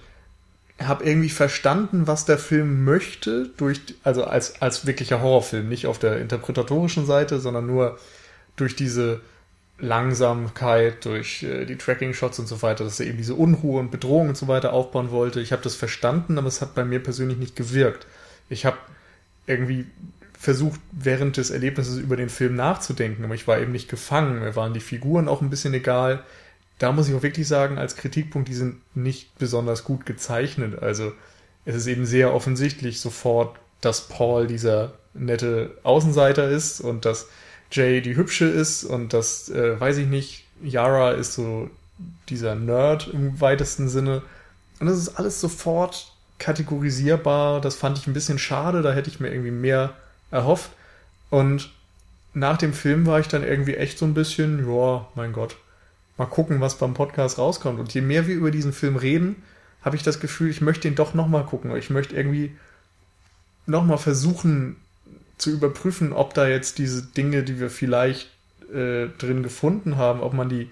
habe 0.80 1.04
irgendwie 1.04 1.30
verstanden, 1.30 2.08
was 2.08 2.26
der 2.26 2.38
Film 2.38 2.86
möchte 2.86 3.50
durch 3.58 3.82
also 4.04 4.24
als 4.24 4.62
als 4.62 4.86
wirklicher 4.86 5.22
Horrorfilm, 5.22 5.68
nicht 5.68 5.88
auf 5.88 6.00
der 6.00 6.20
interpretatorischen 6.20 7.06
Seite, 7.06 7.40
sondern 7.40 7.66
nur 7.66 8.00
durch 8.56 8.76
diese 8.76 9.22
Langsamkeit, 9.80 11.06
durch 11.06 11.44
äh, 11.44 11.66
die 11.66 11.78
Tracking-Shots 11.78 12.40
und 12.40 12.48
so 12.48 12.62
weiter, 12.62 12.84
dass 12.84 13.00
er 13.00 13.08
eben 13.08 13.18
diese 13.18 13.36
Unruhe 13.36 13.80
und 13.80 13.92
Bedrohung 13.92 14.30
und 14.30 14.38
so 14.38 14.48
weiter 14.48 14.74
aufbauen 14.74 15.12
wollte. 15.12 15.40
Ich 15.40 15.52
habe 15.52 15.62
das 15.62 15.76
verstanden, 15.76 16.38
aber 16.38 16.48
es 16.48 16.62
hat 16.62 16.76
bei 16.76 16.84
mir 16.84 17.02
persönlich 17.02 17.38
nicht 17.38 17.56
gewirkt. 17.56 18.06
Ich 18.50 18.66
habe 18.66 18.78
irgendwie 19.48 19.86
versucht, 20.40 20.80
während 20.94 21.36
des 21.36 21.50
Erlebnisses 21.50 21.98
über 21.98 22.16
den 22.16 22.30
Film 22.30 22.56
nachzudenken, 22.56 23.26
aber 23.26 23.36
ich 23.36 23.46
war 23.46 23.60
eben 23.60 23.74
nicht 23.74 23.90
gefangen. 23.90 24.40
Mir 24.40 24.56
waren 24.56 24.74
die 24.74 24.80
Figuren 24.80 25.28
auch 25.28 25.42
ein 25.42 25.50
bisschen 25.50 25.74
egal. 25.74 26.24
Da 26.78 26.94
muss 26.94 27.10
ich 27.10 27.14
auch 27.14 27.24
wirklich 27.24 27.46
sagen, 27.46 27.78
als 27.78 27.98
Kritikpunkt, 27.98 28.48
die 28.48 28.54
sind 28.54 28.78
nicht 28.96 29.38
besonders 29.38 29.84
gut 29.84 30.06
gezeichnet. 30.06 30.82
Also 30.82 31.12
es 31.66 31.76
ist 31.76 31.88
eben 31.88 32.06
sehr 32.06 32.34
offensichtlich 32.34 33.02
sofort, 33.02 33.58
dass 33.82 34.08
Paul 34.08 34.48
dieser 34.48 34.94
nette 35.14 35.78
Außenseiter 35.84 36.50
ist 36.50 36.80
und 36.80 37.04
dass 37.04 37.28
Jay 37.70 38.00
die 38.00 38.16
hübsche 38.16 38.46
ist 38.46 38.86
und 38.86 39.12
dass, 39.12 39.50
äh, 39.50 39.78
weiß 39.78 39.98
ich 39.98 40.08
nicht, 40.08 40.46
Yara 40.64 41.12
ist 41.12 41.34
so 41.34 41.70
dieser 42.30 42.56
Nerd 42.56 43.10
im 43.10 43.42
weitesten 43.42 43.90
Sinne. 43.90 44.22
Und 44.80 44.88
das 44.88 44.98
ist 44.98 45.18
alles 45.18 45.42
sofort 45.42 46.14
kategorisierbar. 46.38 47.60
Das 47.60 47.76
fand 47.76 47.98
ich 47.98 48.08
ein 48.08 48.14
bisschen 48.14 48.40
schade. 48.40 48.82
Da 48.82 48.94
hätte 48.94 49.10
ich 49.10 49.20
mir 49.20 49.32
irgendwie 49.32 49.52
mehr 49.52 49.96
erhofft. 50.32 50.72
Und 51.30 51.72
nach 52.34 52.58
dem 52.58 52.74
Film 52.74 53.06
war 53.06 53.20
ich 53.20 53.28
dann 53.28 53.44
irgendwie 53.44 53.76
echt 53.76 53.98
so 53.98 54.06
ein 54.06 54.14
bisschen, 54.14 54.68
ja, 54.70 55.08
mein 55.16 55.34
Gott, 55.34 55.56
mal 56.18 56.26
gucken, 56.26 56.62
was 56.62 56.78
beim 56.78 56.94
Podcast 56.94 57.38
rauskommt. 57.38 57.80
Und 57.80 57.94
je 57.94 58.02
mehr 58.02 58.28
wir 58.28 58.36
über 58.36 58.52
diesen 58.52 58.74
Film 58.74 58.96
reden, 58.96 59.44
habe 59.82 59.96
ich 59.96 60.04
das 60.04 60.20
Gefühl, 60.20 60.50
ich 60.50 60.62
möchte 60.62 60.88
ihn 60.88 60.96
doch 60.96 61.14
nochmal 61.14 61.46
gucken. 61.46 61.76
Ich 61.76 61.90
möchte 61.90 62.16
irgendwie 62.16 62.56
nochmal 63.66 63.98
versuchen 63.98 64.76
zu 65.38 65.52
überprüfen, 65.52 66.12
ob 66.12 66.34
da 66.34 66.48
jetzt 66.48 66.78
diese 66.78 67.04
Dinge, 67.04 67.44
die 67.44 67.60
wir 67.60 67.70
vielleicht 67.70 68.30
äh, 68.74 69.08
drin 69.18 69.44
gefunden 69.44 69.96
haben, 69.96 70.20
ob 70.20 70.34
man 70.34 70.50
die 70.50 70.70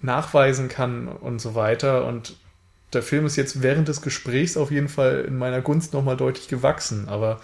nachweisen 0.00 0.68
kann 0.68 1.08
und 1.08 1.40
so 1.40 1.54
weiter. 1.54 2.06
Und 2.06 2.36
der 2.92 3.02
Film 3.02 3.26
ist 3.26 3.36
jetzt 3.36 3.62
während 3.62 3.88
des 3.88 4.02
Gesprächs 4.02 4.56
auf 4.56 4.70
jeden 4.70 4.88
Fall 4.88 5.24
in 5.26 5.38
meiner 5.38 5.60
Gunst 5.60 5.92
nochmal 5.92 6.16
deutlich 6.16 6.48
gewachsen. 6.48 7.08
Aber 7.08 7.40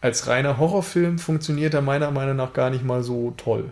als 0.00 0.26
reiner 0.26 0.58
Horrorfilm 0.58 1.18
funktioniert 1.18 1.74
er 1.74 1.82
meiner 1.82 2.10
Meinung 2.10 2.36
nach 2.36 2.52
gar 2.52 2.70
nicht 2.70 2.84
mal 2.84 3.02
so 3.02 3.32
toll. 3.36 3.70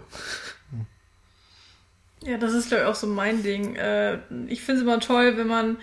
Ja, 2.22 2.36
das 2.36 2.52
ist, 2.52 2.68
glaube 2.68 2.82
ich, 2.82 2.88
auch 2.88 2.94
so 2.94 3.06
mein 3.06 3.42
Ding. 3.42 3.76
Äh, 3.76 4.18
ich 4.48 4.62
finde 4.62 4.80
es 4.80 4.82
immer 4.82 5.00
toll, 5.00 5.36
wenn 5.36 5.46
man 5.46 5.78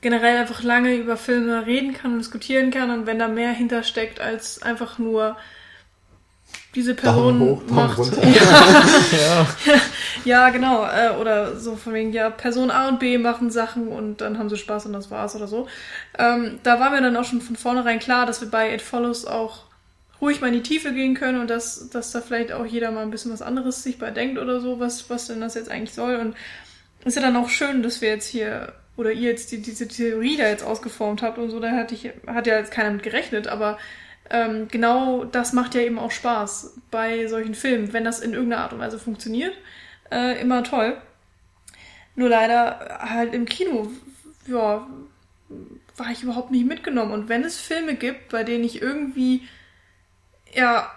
generell 0.00 0.36
einfach 0.38 0.62
lange 0.62 0.94
über 0.94 1.16
Filme 1.16 1.66
reden 1.66 1.94
kann 1.94 2.12
und 2.12 2.18
diskutieren 2.18 2.70
kann 2.70 2.90
und 2.90 3.06
wenn 3.06 3.18
da 3.18 3.28
mehr 3.28 3.52
hintersteckt 3.52 4.20
als 4.20 4.62
einfach 4.62 4.98
nur 4.98 5.36
diese 6.74 6.94
Person 6.94 7.38
Daumen 7.38 7.50
hoch, 7.50 7.62
Daumen 7.64 7.74
macht. 7.74 7.98
runter. 7.98 8.22
ja. 8.26 9.46
Ja, 10.24 10.50
genau. 10.50 10.84
Äh, 10.84 11.16
oder 11.20 11.56
so 11.56 11.76
von 11.76 11.94
wegen, 11.94 12.12
ja, 12.12 12.30
Person 12.30 12.70
A 12.70 12.88
und 12.88 13.00
B 13.00 13.18
machen 13.18 13.50
Sachen 13.50 13.88
und 13.88 14.20
dann 14.20 14.38
haben 14.38 14.48
sie 14.48 14.56
Spaß 14.56 14.86
und 14.86 14.92
das 14.92 15.10
war's 15.10 15.34
oder 15.34 15.48
so. 15.48 15.66
Ähm, 16.18 16.60
da 16.62 16.78
war 16.78 16.90
mir 16.90 17.02
dann 17.02 17.16
auch 17.16 17.24
schon 17.24 17.40
von 17.40 17.56
vornherein 17.56 17.98
klar, 17.98 18.26
dass 18.26 18.40
wir 18.40 18.50
bei 18.50 18.72
It 18.72 18.82
Follows 18.82 19.26
auch 19.26 19.64
ruhig 20.20 20.40
mal 20.40 20.48
in 20.48 20.54
die 20.54 20.62
Tiefe 20.62 20.92
gehen 20.92 21.14
können 21.14 21.40
und 21.40 21.48
dass, 21.48 21.90
dass 21.90 22.12
da 22.12 22.20
vielleicht 22.20 22.52
auch 22.52 22.66
jeder 22.66 22.90
mal 22.90 23.02
ein 23.02 23.10
bisschen 23.10 23.32
was 23.32 23.42
anderes 23.42 23.82
sich 23.82 23.98
bei 23.98 24.10
denkt 24.10 24.38
oder 24.38 24.60
so, 24.60 24.78
was, 24.80 25.08
was 25.10 25.26
denn 25.26 25.40
das 25.40 25.54
jetzt 25.54 25.70
eigentlich 25.70 25.94
soll. 25.94 26.16
Und 26.16 26.36
ist 27.04 27.16
ja 27.16 27.22
dann 27.22 27.36
auch 27.36 27.48
schön, 27.48 27.82
dass 27.82 28.00
wir 28.00 28.10
jetzt 28.10 28.26
hier 28.26 28.74
oder 28.96 29.12
ihr 29.12 29.30
jetzt 29.30 29.50
die, 29.50 29.62
diese 29.62 29.88
Theorie 29.88 30.36
da 30.36 30.48
jetzt 30.48 30.62
ausgeformt 30.62 31.22
habt 31.22 31.38
und 31.38 31.50
so, 31.50 31.58
da 31.58 31.70
hatte 31.70 31.94
ich, 31.94 32.10
hat 32.26 32.46
ja 32.46 32.58
jetzt 32.58 32.70
keiner 32.70 32.90
mit 32.90 33.02
gerechnet, 33.02 33.48
aber 33.48 33.78
ähm, 34.28 34.68
genau 34.68 35.24
das 35.24 35.52
macht 35.52 35.74
ja 35.74 35.80
eben 35.80 35.98
auch 35.98 36.10
Spaß 36.10 36.76
bei 36.90 37.26
solchen 37.26 37.54
Filmen, 37.54 37.92
wenn 37.92 38.04
das 38.04 38.20
in 38.20 38.34
irgendeiner 38.34 38.62
Art 38.62 38.72
und 38.72 38.78
Weise 38.78 38.98
funktioniert. 38.98 39.54
Äh, 40.10 40.40
immer 40.40 40.62
toll. 40.62 40.96
Nur 42.14 42.28
leider 42.28 42.98
halt 43.00 43.32
im 43.34 43.46
Kino, 43.46 43.90
ja, 44.46 44.86
war 45.96 46.10
ich 46.10 46.22
überhaupt 46.22 46.50
nicht 46.50 46.66
mitgenommen. 46.66 47.12
Und 47.12 47.28
wenn 47.28 47.44
es 47.44 47.58
Filme 47.58 47.94
gibt, 47.94 48.28
bei 48.28 48.44
denen 48.44 48.64
ich 48.64 48.82
irgendwie, 48.82 49.42
ja, 50.54 50.90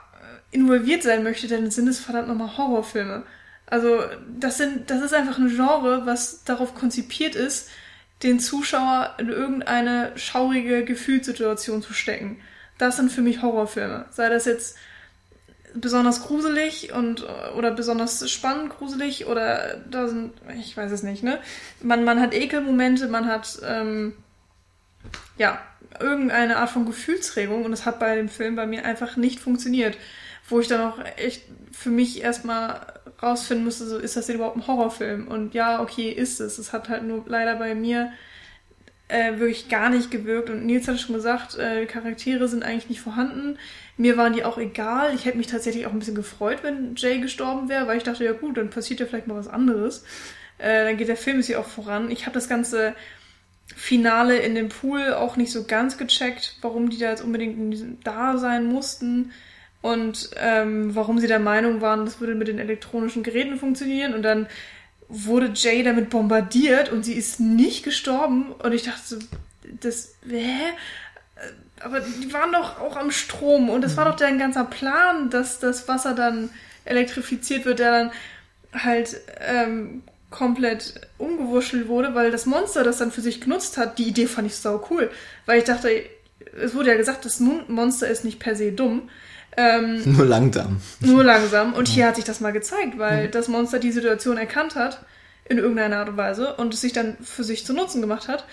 involviert 0.51 1.03
sein 1.03 1.23
möchte, 1.23 1.47
dann 1.47 1.71
sind 1.71 1.87
es 1.87 1.99
verdammt 1.99 2.27
nochmal 2.27 2.57
Horrorfilme. 2.57 3.23
Also, 3.65 4.01
das 4.37 4.57
sind, 4.57 4.89
das 4.89 5.01
ist 5.01 5.13
einfach 5.13 5.37
ein 5.37 5.49
Genre, 5.49 6.05
was 6.05 6.43
darauf 6.43 6.75
konzipiert 6.75 7.35
ist, 7.35 7.69
den 8.21 8.39
Zuschauer 8.39 9.15
in 9.17 9.29
irgendeine 9.29 10.11
schaurige 10.15 10.85
Gefühlssituation 10.85 11.81
zu 11.81 11.93
stecken. 11.93 12.39
Das 12.77 12.97
sind 12.97 13.11
für 13.11 13.21
mich 13.21 13.41
Horrorfilme. 13.41 14.05
Sei 14.11 14.29
das 14.29 14.45
jetzt 14.45 14.77
besonders 15.73 16.23
gruselig 16.23 16.93
und 16.93 17.25
oder 17.57 17.71
besonders 17.71 18.29
spannend 18.29 18.69
gruselig 18.77 19.25
oder 19.25 19.77
da 19.89 20.07
sind 20.07 20.33
ich 20.55 20.77
weiß 20.77 20.91
es 20.91 21.03
nicht 21.03 21.23
ne 21.23 21.39
man 21.81 22.03
man 22.03 22.19
hat 22.19 22.33
Ekelmomente 22.33 23.07
man 23.07 23.27
hat 23.27 23.59
ähm, 23.65 24.13
ja 25.37 25.59
irgendeine 25.99 26.57
Art 26.57 26.69
von 26.69 26.85
Gefühlsregung 26.85 27.65
und 27.65 27.71
das 27.71 27.85
hat 27.85 27.99
bei 27.99 28.15
dem 28.15 28.29
Film 28.29 28.55
bei 28.55 28.65
mir 28.65 28.85
einfach 28.85 29.17
nicht 29.17 29.39
funktioniert 29.39 29.97
wo 30.49 30.59
ich 30.59 30.67
dann 30.67 30.81
auch 30.81 30.99
echt 31.15 31.43
für 31.71 31.89
mich 31.89 32.21
erstmal 32.21 32.85
rausfinden 33.21 33.63
musste 33.63 33.85
so 33.85 33.97
ist 33.97 34.17
das 34.17 34.27
denn 34.27 34.35
überhaupt 34.35 34.57
ein 34.57 34.67
Horrorfilm 34.67 35.27
und 35.27 35.53
ja 35.53 35.81
okay 35.81 36.09
ist 36.09 36.39
es 36.39 36.57
es 36.57 36.73
hat 36.73 36.89
halt 36.89 37.03
nur 37.03 37.23
leider 37.27 37.55
bei 37.55 37.75
mir 37.75 38.11
äh, 39.13 39.37
wirklich 39.39 39.69
gar 39.69 39.89
nicht 39.89 40.11
gewirkt. 40.11 40.49
Und 40.49 40.65
Nils 40.65 40.87
hat 40.87 40.99
schon 40.99 41.15
gesagt, 41.15 41.57
äh, 41.57 41.85
Charaktere 41.85 42.47
sind 42.47 42.63
eigentlich 42.63 42.89
nicht 42.89 43.01
vorhanden. 43.01 43.57
Mir 43.95 44.17
waren 44.17 44.33
die 44.33 44.43
auch 44.43 44.57
egal. 44.57 45.13
Ich 45.13 45.25
hätte 45.25 45.37
mich 45.37 45.47
tatsächlich 45.47 45.85
auch 45.85 45.91
ein 45.91 45.99
bisschen 45.99 46.15
gefreut, 46.15 46.59
wenn 46.63 46.95
Jay 46.95 47.19
gestorben 47.19 47.69
wäre, 47.69 47.85
weil 47.87 47.97
ich 47.97 48.03
dachte, 48.03 48.25
ja 48.25 48.31
gut, 48.31 48.57
dann 48.57 48.71
passiert 48.71 48.99
ja 48.99 49.05
vielleicht 49.05 49.27
mal 49.27 49.37
was 49.37 49.47
anderes. 49.47 50.03
Äh, 50.57 50.85
dann 50.85 50.97
geht 50.97 51.09
der 51.09 51.17
Film 51.17 51.41
hier 51.41 51.59
auch 51.59 51.67
voran. 51.67 52.09
Ich 52.09 52.25
habe 52.25 52.33
das 52.33 52.49
ganze 52.49 52.95
Finale 53.75 54.37
in 54.37 54.55
dem 54.55 54.69
Pool 54.69 55.13
auch 55.13 55.35
nicht 55.37 55.51
so 55.51 55.63
ganz 55.63 55.97
gecheckt, 55.97 56.57
warum 56.61 56.89
die 56.89 56.97
da 56.97 57.09
jetzt 57.09 57.23
unbedingt 57.23 58.05
da 58.05 58.37
sein 58.37 58.65
mussten 58.65 59.31
und 59.83 60.29
ähm, 60.37 60.95
warum 60.95 61.19
sie 61.19 61.27
der 61.27 61.39
Meinung 61.39 61.81
waren, 61.81 62.05
das 62.05 62.21
würde 62.21 62.35
mit 62.35 62.47
den 62.47 62.57
elektronischen 62.57 63.21
Geräten 63.21 63.57
funktionieren. 63.57 64.13
Und 64.13 64.23
dann 64.23 64.47
wurde 65.09 65.51
Jay 65.53 65.83
damit 65.83 66.09
bombardiert 66.09 66.89
und 66.89 67.03
sie 67.03 67.13
ist 67.13 67.41
nicht 67.41 67.83
gestorben. 67.83 68.53
Und 68.53 68.71
ich 68.71 68.83
dachte 68.83 69.01
so, 69.03 69.19
das, 69.81 70.15
hä? 70.25 70.71
Aber 71.81 71.99
die 71.99 72.31
waren 72.31 72.53
doch 72.53 72.79
auch 72.79 72.95
am 72.95 73.11
Strom 73.11 73.69
und 73.69 73.83
das 73.83 73.97
war 73.97 74.05
doch 74.05 74.15
deren 74.15 74.39
ganzer 74.39 74.63
Plan, 74.63 75.29
dass 75.29 75.59
das 75.59 75.85
Wasser 75.89 76.15
dann 76.15 76.49
elektrifiziert 76.85 77.65
wird, 77.65 77.79
der 77.79 77.91
dann 77.91 78.11
halt 78.73 79.19
ähm, 79.41 80.03
komplett 80.33 80.99
umgewurschtelt 81.17 81.87
wurde, 81.87 82.15
weil 82.15 82.31
das 82.31 82.45
Monster 82.45 82.83
das 82.83 82.97
dann 82.97 83.11
für 83.11 83.21
sich 83.21 83.39
genutzt 83.39 83.77
hat. 83.77 83.97
Die 83.99 84.07
Idee 84.07 84.25
fand 84.25 84.47
ich 84.47 84.55
sau 84.55 84.85
cool, 84.89 85.09
weil 85.45 85.59
ich 85.59 85.63
dachte, 85.65 85.89
es 86.61 86.73
wurde 86.75 86.89
ja 86.89 86.97
gesagt, 86.97 87.23
das 87.25 87.39
Mon- 87.39 87.63
Monster 87.67 88.07
ist 88.07 88.25
nicht 88.25 88.39
per 88.39 88.55
se 88.55 88.71
dumm. 88.71 89.09
Ähm, 89.55 90.01
Nur 90.17 90.25
langsam. 90.25 90.81
nur 91.01 91.23
langsam. 91.23 91.73
Und 91.73 91.87
hier 91.87 92.07
hat 92.07 92.15
sich 92.15 92.25
das 92.25 92.39
mal 92.39 92.51
gezeigt, 92.51 92.97
weil 92.97 93.27
das 93.29 93.47
Monster 93.47 93.77
die 93.79 93.91
Situation 93.91 94.37
erkannt 94.37 94.75
hat, 94.75 95.05
in 95.47 95.59
irgendeiner 95.59 95.97
Art 95.97 96.09
und 96.09 96.17
Weise, 96.17 96.55
und 96.55 96.73
es 96.73 96.81
sich 96.81 96.93
dann 96.93 97.15
für 97.21 97.43
sich 97.43 97.63
zu 97.65 97.73
Nutzen 97.73 98.01
gemacht 98.01 98.27
hat. 98.27 98.45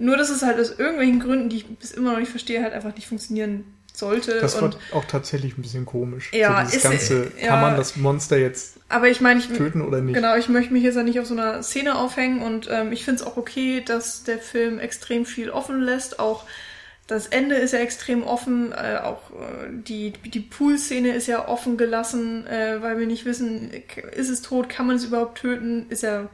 Nur, 0.00 0.16
dass 0.16 0.30
es 0.30 0.42
halt 0.42 0.58
aus 0.58 0.76
irgendwelchen 0.78 1.20
Gründen, 1.20 1.48
die 1.48 1.58
ich 1.58 1.66
bis 1.66 1.92
immer 1.92 2.12
noch 2.12 2.18
nicht 2.18 2.30
verstehe, 2.30 2.62
halt 2.62 2.72
einfach 2.72 2.94
nicht 2.94 3.06
funktionieren 3.06 3.64
sollte. 3.98 4.40
Das 4.40 4.60
war 4.60 4.70
auch 4.92 5.04
tatsächlich 5.04 5.58
ein 5.58 5.62
bisschen 5.62 5.86
komisch. 5.86 6.32
Ja, 6.32 6.56
so 6.56 6.70
dieses 6.70 6.76
ist- 6.76 6.82
Ganze, 6.82 7.32
ja. 7.40 7.48
kann 7.48 7.60
man 7.60 7.76
das 7.76 7.96
Monster 7.96 8.38
jetzt 8.38 8.78
aber 8.88 9.08
ich 9.08 9.20
meine, 9.20 9.40
ich, 9.40 9.48
töten 9.48 9.82
oder 9.82 10.00
nicht? 10.00 10.14
Genau, 10.14 10.36
ich 10.36 10.48
möchte 10.48 10.72
mich 10.72 10.82
jetzt 10.82 10.96
ja 10.96 11.02
nicht 11.02 11.20
auf 11.20 11.26
so 11.26 11.34
einer 11.34 11.62
Szene 11.62 11.96
aufhängen 11.96 12.40
und 12.40 12.68
ähm, 12.70 12.90
ich 12.92 13.04
finde 13.04 13.20
es 13.20 13.26
auch 13.26 13.36
okay, 13.36 13.82
dass 13.84 14.24
der 14.24 14.38
Film 14.38 14.78
extrem 14.78 15.26
viel 15.26 15.50
offen 15.50 15.82
lässt. 15.82 16.18
Auch 16.18 16.44
das 17.06 17.26
Ende 17.26 17.56
ist 17.56 17.72
ja 17.72 17.80
extrem 17.80 18.22
offen, 18.22 18.72
äh, 18.72 18.98
auch 19.02 19.30
äh, 19.30 19.68
die, 19.70 20.12
die 20.12 20.40
Pool-Szene 20.40 21.14
ist 21.14 21.26
ja 21.26 21.48
offen 21.48 21.76
gelassen, 21.76 22.46
äh, 22.46 22.80
weil 22.80 22.98
wir 22.98 23.06
nicht 23.06 23.26
wissen, 23.26 23.70
ist 24.14 24.30
es 24.30 24.40
tot, 24.40 24.70
kann 24.70 24.86
man 24.86 24.96
es 24.96 25.04
überhaupt 25.04 25.38
töten, 25.38 25.86
ist 25.90 26.02
ja, 26.02 26.28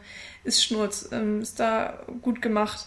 ist 0.44 0.64
Schnurz, 0.64 1.08
ähm, 1.10 1.40
ist 1.40 1.58
da 1.58 2.04
gut 2.22 2.40
gemacht. 2.40 2.86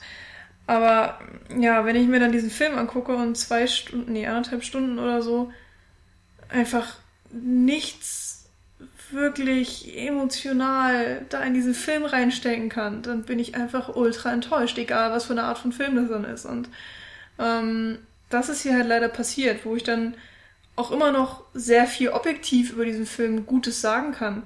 Aber 0.68 1.20
ja, 1.58 1.86
wenn 1.86 1.96
ich 1.96 2.08
mir 2.08 2.20
dann 2.20 2.34
diesen 2.34 2.52
Film 2.52 2.78
angucke 2.78 3.16
und 3.16 3.38
zwei 3.38 3.68
Stunden, 3.68 4.12
nee, 4.12 4.28
anderthalb 4.28 4.64
Stunden 4.64 5.00
oder 5.00 5.22
so, 5.22 5.52
einfach 6.50 6.98
nichts 7.32 8.50
wirklich 9.10 9.98
emotional 9.98 11.26
da 11.30 11.42
in 11.44 11.54
diesen 11.54 11.74
Film 11.74 12.04
reinstecken 12.04 12.68
kann, 12.68 13.02
dann 13.02 13.24
bin 13.24 13.40
ich 13.40 13.56
einfach 13.56 13.96
ultra 13.96 14.34
enttäuscht, 14.34 14.78
egal 14.78 15.12
was 15.12 15.26
für 15.26 15.34
eine 15.34 15.44
Art 15.44 15.58
von 15.58 15.72
Film 15.72 15.96
das 15.96 16.10
dann 16.10 16.26
ist. 16.26 16.46
Und 16.46 16.70
ähm, 17.40 18.00
das 18.30 18.50
ist 18.50 18.62
hier 18.62 18.76
halt 18.76 18.88
leider 18.88 19.08
passiert, 19.08 19.66
wo 19.66 19.76
ich 19.76 19.84
dann 19.84 20.16
auch 20.76 20.92
immer 20.92 21.12
noch 21.14 21.46
sehr 21.54 21.88
viel 21.88 22.10
objektiv 22.10 22.74
über 22.74 22.84
diesen 22.84 23.06
Film 23.06 23.46
Gutes 23.46 23.80
sagen 23.80 24.12
kann. 24.12 24.44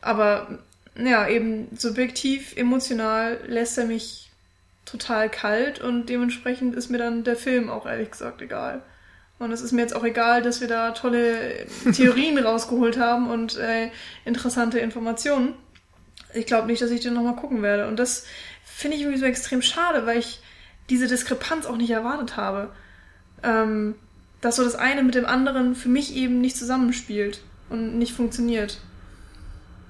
Aber 0.00 0.58
ja, 0.96 1.28
eben 1.28 1.68
subjektiv, 1.76 2.56
emotional 2.56 3.38
lässt 3.46 3.76
er 3.76 3.84
mich 3.84 4.29
total 4.90 5.30
kalt 5.30 5.80
und 5.80 6.06
dementsprechend 6.06 6.74
ist 6.74 6.90
mir 6.90 6.98
dann 6.98 7.24
der 7.24 7.36
Film 7.36 7.70
auch 7.70 7.86
ehrlich 7.86 8.10
gesagt 8.10 8.42
egal. 8.42 8.82
Und 9.38 9.52
es 9.52 9.62
ist 9.62 9.72
mir 9.72 9.80
jetzt 9.80 9.96
auch 9.96 10.04
egal, 10.04 10.42
dass 10.42 10.60
wir 10.60 10.68
da 10.68 10.90
tolle 10.90 11.66
Theorien 11.94 12.38
rausgeholt 12.44 12.98
haben 12.98 13.30
und 13.30 13.56
äh, 13.56 13.90
interessante 14.24 14.78
Informationen. 14.78 15.54
Ich 16.34 16.46
glaube 16.46 16.66
nicht, 16.66 16.82
dass 16.82 16.90
ich 16.90 17.00
den 17.00 17.14
nochmal 17.14 17.36
gucken 17.36 17.62
werde. 17.62 17.88
Und 17.88 17.98
das 17.98 18.26
finde 18.64 18.96
ich 18.96 19.02
irgendwie 19.02 19.18
so 19.18 19.26
extrem 19.26 19.62
schade, 19.62 20.04
weil 20.04 20.18
ich 20.18 20.42
diese 20.90 21.08
Diskrepanz 21.08 21.64
auch 21.64 21.78
nicht 21.78 21.90
erwartet 21.90 22.36
habe. 22.36 22.70
Ähm, 23.42 23.94
dass 24.40 24.56
so 24.56 24.64
das 24.64 24.74
eine 24.74 25.02
mit 25.02 25.14
dem 25.14 25.26
anderen 25.26 25.74
für 25.74 25.88
mich 25.88 26.14
eben 26.14 26.40
nicht 26.40 26.56
zusammenspielt 26.56 27.42
und 27.68 27.98
nicht 27.98 28.12
funktioniert. 28.12 28.78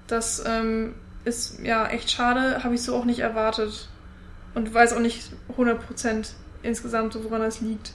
Das 0.06 0.43
ähm, 0.47 0.94
ist 1.24 1.60
ja 1.60 1.86
echt 1.89 2.10
schade, 2.10 2.64
habe 2.64 2.74
ich 2.74 2.82
so 2.82 2.97
auch 2.97 3.05
nicht 3.05 3.20
erwartet. 3.20 3.89
Und 4.55 4.72
weiß 4.72 4.93
auch 4.94 5.01
nicht 5.01 5.31
100% 5.56 6.31
insgesamt, 6.62 7.12
so 7.12 7.24
woran 7.24 7.40
das 7.40 7.60
liegt. 7.60 7.93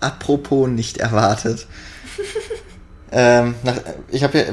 Apropos 0.00 0.68
nicht 0.68 0.98
erwartet. 0.98 1.66
ähm, 3.12 3.54
nach, 3.62 3.76
ich 4.10 4.24
habe 4.24 4.38
ja 4.38 4.44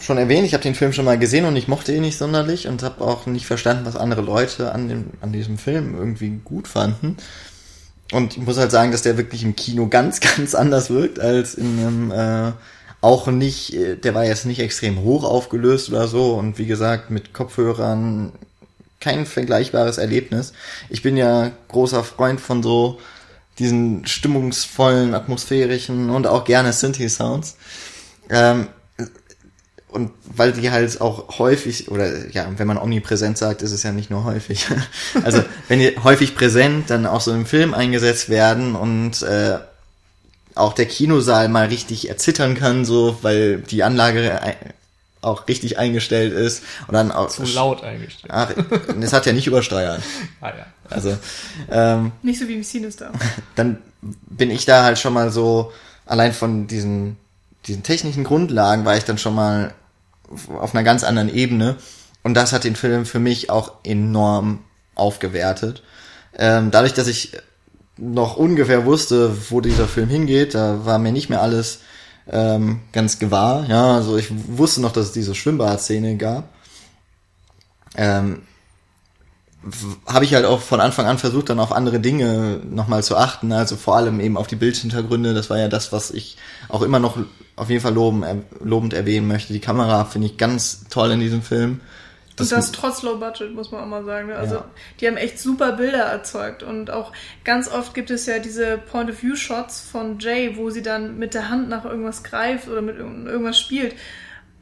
schon 0.00 0.18
erwähnt, 0.18 0.46
ich 0.46 0.54
habe 0.54 0.62
den 0.62 0.74
Film 0.74 0.92
schon 0.92 1.04
mal 1.04 1.18
gesehen 1.18 1.44
und 1.44 1.56
ich 1.56 1.68
mochte 1.68 1.92
ihn 1.92 2.02
nicht 2.02 2.18
sonderlich 2.18 2.68
und 2.68 2.82
habe 2.82 3.02
auch 3.02 3.26
nicht 3.26 3.46
verstanden, 3.46 3.86
was 3.86 3.96
andere 3.96 4.22
Leute 4.22 4.72
an, 4.72 4.88
dem, 4.88 5.10
an 5.20 5.32
diesem 5.32 5.58
Film 5.58 5.96
irgendwie 5.96 6.40
gut 6.44 6.68
fanden. 6.68 7.16
Und 8.12 8.36
ich 8.36 8.42
muss 8.42 8.58
halt 8.58 8.70
sagen, 8.70 8.92
dass 8.92 9.02
der 9.02 9.16
wirklich 9.16 9.42
im 9.42 9.56
Kino 9.56 9.88
ganz, 9.88 10.20
ganz 10.36 10.54
anders 10.54 10.90
wirkt 10.90 11.18
als 11.18 11.54
in 11.54 11.78
einem 11.78 12.10
äh, 12.10 12.52
auch 13.00 13.26
nicht, 13.26 13.74
äh, 13.74 13.96
der 13.96 14.14
war 14.14 14.24
jetzt 14.24 14.46
nicht 14.46 14.60
extrem 14.60 15.02
hoch 15.02 15.24
aufgelöst 15.24 15.90
oder 15.90 16.06
so 16.08 16.34
und 16.34 16.58
wie 16.58 16.66
gesagt 16.66 17.10
mit 17.10 17.32
Kopfhörern 17.32 18.32
kein 19.02 19.26
vergleichbares 19.26 19.98
Erlebnis. 19.98 20.52
Ich 20.88 21.02
bin 21.02 21.16
ja 21.16 21.50
großer 21.68 22.04
Freund 22.04 22.40
von 22.40 22.62
so 22.62 23.00
diesen 23.58 24.06
stimmungsvollen, 24.06 25.14
atmosphärischen 25.14 26.08
und 26.08 26.26
auch 26.26 26.44
gerne 26.44 26.72
Synthi-Sounds. 26.72 27.56
Ähm, 28.30 28.68
und 29.88 30.12
weil 30.24 30.52
die 30.52 30.70
halt 30.70 31.02
auch 31.02 31.38
häufig, 31.38 31.90
oder 31.90 32.28
ja, 32.30 32.46
wenn 32.56 32.66
man 32.66 32.78
omnipräsent 32.78 33.36
sagt, 33.36 33.60
ist 33.60 33.72
es 33.72 33.82
ja 33.82 33.92
nicht 33.92 34.10
nur 34.10 34.24
häufig. 34.24 34.66
Also 35.22 35.44
wenn 35.68 35.80
die 35.80 35.94
häufig 36.02 36.34
präsent 36.34 36.88
dann 36.88 37.04
auch 37.04 37.20
so 37.20 37.32
im 37.32 37.44
Film 37.44 37.74
eingesetzt 37.74 38.30
werden 38.30 38.74
und 38.74 39.20
äh, 39.22 39.58
auch 40.54 40.72
der 40.72 40.86
Kinosaal 40.86 41.48
mal 41.48 41.66
richtig 41.66 42.08
erzittern 42.08 42.54
kann, 42.54 42.84
so, 42.84 43.18
weil 43.22 43.58
die 43.58 43.82
Anlage 43.82 44.40
auch 45.22 45.48
richtig 45.48 45.78
eingestellt 45.78 46.32
ist 46.32 46.62
und 46.88 46.94
dann 46.94 47.12
auch 47.12 47.28
Zu 47.28 47.44
laut 47.44 47.82
eingestellt. 47.82 48.32
Ach, 48.34 48.50
es 49.00 49.12
hat 49.12 49.24
ja 49.24 49.32
nicht 49.32 49.46
übersteuert. 49.46 50.02
Ah 50.40 50.48
ja. 50.48 50.66
Also 50.90 51.16
ähm, 51.70 52.12
Nicht 52.22 52.40
so 52.40 52.48
wie 52.48 52.54
im 52.54 52.64
Sinister. 52.64 53.12
dann 53.54 53.78
bin 54.00 54.50
ich 54.50 54.64
da 54.64 54.82
halt 54.82 54.98
schon 54.98 55.14
mal 55.14 55.30
so, 55.30 55.72
allein 56.04 56.32
von 56.32 56.66
diesen, 56.66 57.16
diesen 57.66 57.84
technischen 57.84 58.24
Grundlagen 58.24 58.84
war 58.84 58.96
ich 58.96 59.04
dann 59.04 59.18
schon 59.18 59.36
mal 59.36 59.72
auf 60.58 60.74
einer 60.74 60.82
ganz 60.82 61.04
anderen 61.04 61.32
Ebene. 61.32 61.76
Und 62.24 62.34
das 62.34 62.52
hat 62.52 62.64
den 62.64 62.76
Film 62.76 63.06
für 63.06 63.20
mich 63.20 63.50
auch 63.50 63.72
enorm 63.84 64.60
aufgewertet. 64.96 65.82
Ähm, 66.36 66.70
dadurch, 66.72 66.94
dass 66.94 67.06
ich 67.06 67.32
noch 67.96 68.36
ungefähr 68.36 68.84
wusste, 68.84 69.36
wo 69.50 69.60
dieser 69.60 69.86
Film 69.86 70.08
hingeht, 70.08 70.54
da 70.54 70.84
war 70.84 70.98
mir 70.98 71.12
nicht 71.12 71.28
mehr 71.28 71.42
alles 71.42 71.80
ähm, 72.28 72.80
ganz 72.92 73.18
gewahr. 73.18 73.66
Ja, 73.68 73.96
also 73.96 74.16
ich 74.16 74.28
wusste 74.30 74.80
noch, 74.80 74.92
dass 74.92 75.06
es 75.06 75.12
diese 75.12 75.34
Schwimmbadszene 75.34 76.16
gab. 76.16 76.48
Ähm, 77.96 78.42
habe 80.06 80.24
ich 80.24 80.34
halt 80.34 80.44
auch 80.44 80.60
von 80.60 80.80
Anfang 80.80 81.06
an 81.06 81.18
versucht, 81.18 81.48
dann 81.48 81.60
auf 81.60 81.70
andere 81.70 82.00
Dinge 82.00 82.60
nochmal 82.68 83.04
zu 83.04 83.16
achten, 83.16 83.52
also 83.52 83.76
vor 83.76 83.96
allem 83.96 84.18
eben 84.18 84.36
auf 84.36 84.48
die 84.48 84.56
Bildhintergründe. 84.56 85.34
Das 85.34 85.50
war 85.50 85.58
ja 85.58 85.68
das, 85.68 85.92
was 85.92 86.10
ich 86.10 86.36
auch 86.68 86.82
immer 86.82 86.98
noch 86.98 87.16
auf 87.54 87.70
jeden 87.70 87.80
Fall 87.80 87.94
loben, 87.94 88.22
äh, 88.24 88.36
lobend 88.62 88.92
erwähnen 88.92 89.28
möchte. 89.28 89.52
Die 89.52 89.60
Kamera 89.60 90.04
finde 90.04 90.26
ich 90.26 90.36
ganz 90.36 90.84
toll 90.90 91.12
in 91.12 91.20
diesem 91.20 91.42
Film. 91.42 91.80
Und 92.38 92.50
das 92.50 92.72
trotz 92.72 93.02
Low 93.02 93.18
Budget, 93.18 93.54
muss 93.54 93.70
man 93.70 93.82
auch 93.82 93.86
mal 93.86 94.04
sagen. 94.04 94.28
ne? 94.28 94.36
Also, 94.36 94.54
Ja. 94.56 94.64
die 95.00 95.06
haben 95.06 95.16
echt 95.18 95.38
super 95.38 95.72
Bilder 95.72 95.98
erzeugt. 96.04 96.62
Und 96.62 96.90
auch 96.90 97.12
ganz 97.44 97.68
oft 97.70 97.92
gibt 97.94 98.10
es 98.10 98.24
ja 98.26 98.38
diese 98.38 98.78
Point-of-View-Shots 98.78 99.82
von 99.90 100.18
Jay, 100.18 100.56
wo 100.56 100.70
sie 100.70 100.82
dann 100.82 101.18
mit 101.18 101.34
der 101.34 101.50
Hand 101.50 101.68
nach 101.68 101.84
irgendwas 101.84 102.24
greift 102.24 102.68
oder 102.68 102.80
mit 102.80 102.96
irgend- 102.96 103.28
irgendwas 103.28 103.60
spielt. 103.60 103.94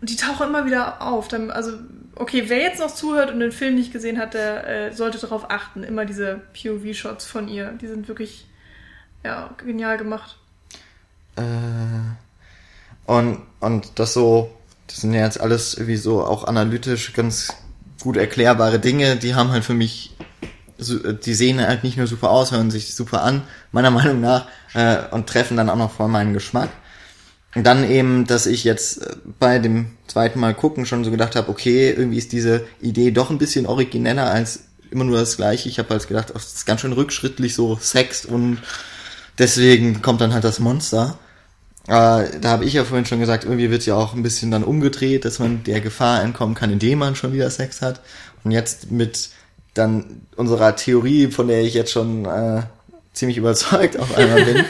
Und 0.01 0.11
die 0.11 0.17
tauchen 0.17 0.49
immer 0.49 0.67
wieder 0.67 1.01
auf. 1.01 1.29
Dann, 1.29 1.51
also, 1.53 1.73
okay, 2.17 2.45
wer 2.49 2.59
jetzt 2.59 2.81
noch 2.81 2.93
zuhört 2.93 3.31
und 3.31 3.39
den 3.41 3.53
Film 3.53 3.77
nicht 3.77 3.93
gesehen 3.93 4.19
hat, 4.19 4.35
der 4.35 4.67
äh, 4.67 4.93
sollte 4.93 5.19
darauf 5.19 5.51
achten. 5.51 5.85
Immer 5.85 6.05
diese 6.07 6.41
POV-Shots 6.55 7.25
von 7.27 7.47
ihr. 7.49 7.73
Die 7.81 7.87
sind 7.87 8.09
wirklich, 8.09 8.47
ja, 9.25 9.51
genial 9.65 9.97
gemacht. 9.97 10.37
Äh, 11.37 11.43
und, 13.07 13.43
und 13.61 13.99
das 13.99 14.13
so, 14.13 14.51
das 14.91 15.01
sind 15.01 15.15
ja 15.15 15.25
jetzt 15.25 15.41
alles 15.41 15.75
irgendwie 15.75 15.97
so 15.97 16.23
auch 16.25 16.45
analytisch 16.45 17.13
ganz 17.13 17.55
gut 18.03 18.17
erklärbare 18.17 18.79
Dinge, 18.79 19.17
die 19.17 19.35
haben 19.35 19.51
halt 19.51 19.65
für 19.65 19.75
mich, 19.75 20.17
so- 20.79 21.13
die 21.13 21.35
sehen 21.35 21.61
halt 21.61 21.85
nicht 21.85 21.97
nur 21.97 22.07
super 22.07 22.31
aus, 22.31 22.51
hören 22.53 22.71
sich 22.71 22.95
super 22.95 23.23
an, 23.23 23.43
meiner 23.73 23.91
Meinung 23.99 24.21
nach, 24.21 24.47
äh, 24.75 24.97
und 25.11 25.27
treffen 25.29 25.57
dann 25.57 25.71
auch 25.71 25.77
noch 25.77 25.93
voll 25.93 26.09
meinen 26.09 26.33
Geschmack. 26.35 26.71
Und 27.55 27.65
dann 27.67 27.89
eben, 27.89 28.27
dass 28.27 28.47
ich 28.47 28.65
jetzt 28.65 29.03
äh, 29.03 29.17
bei 29.39 29.59
dem 29.59 29.93
zweiten 30.07 30.39
Mal 30.41 30.55
gucken 30.55 30.87
schon 30.87 31.05
so 31.05 31.11
gedacht 31.11 31.37
habe, 31.37 31.49
okay, 31.51 31.91
irgendwie 31.91 32.19
ist 32.19 32.33
diese 32.33 32.65
Idee 32.81 33.11
doch 33.11 33.31
ein 33.31 33.39
bisschen 33.39 33.67
origineller 33.67 34.31
als 34.31 34.65
immer 34.91 35.05
nur 35.05 35.19
das 35.19 35.37
gleiche. 35.37 35.69
Ich 35.69 35.79
habe 35.79 35.91
halt 35.91 36.07
gedacht, 36.09 36.29
ach, 36.31 36.35
das 36.35 36.55
ist 36.55 36.67
ganz 36.67 36.81
schön 36.81 36.93
rückschrittlich, 36.93 37.55
so 37.55 37.77
Sex 37.81 38.25
und 38.25 38.59
deswegen 39.39 40.03
kommt 40.03 40.21
dann 40.21 40.33
halt 40.33 40.45
das 40.45 40.59
Monster. 40.61 41.19
Äh, 41.87 42.39
da 42.41 42.45
habe 42.45 42.65
ich 42.65 42.75
ja 42.75 42.85
vorhin 42.85 43.07
schon 43.07 43.21
gesagt, 43.21 43.45
irgendwie 43.45 43.71
wird 43.71 43.87
ja 43.87 43.95
auch 43.95 44.15
ein 44.15 44.23
bisschen 44.23 44.51
dann 44.51 44.65
umgedreht, 44.65 45.25
dass 45.25 45.39
man 45.39 45.65
der 45.65 45.81
Gefahr 45.81 46.23
entkommen 46.23 46.55
kann, 46.55 46.71
indem 46.71 46.99
man 46.99 47.17
schon 47.17 47.33
wieder 47.33 47.51
Sex 47.51 47.83
hat. 47.83 48.01
Und 48.45 48.51
jetzt 48.51 48.91
mit 48.91 49.31
dann 49.75 50.23
unserer 50.37 50.77
Theorie, 50.77 51.31
von 51.31 51.49
der 51.49 51.63
ich 51.63 51.75
jetzt 51.75 51.93
schon 51.93 52.25
äh, 52.25 52.63
ziemlich 53.13 53.39
überzeugt 53.39 53.99
auf 53.99 54.17
einmal 54.17 54.45
bin, 54.45 54.65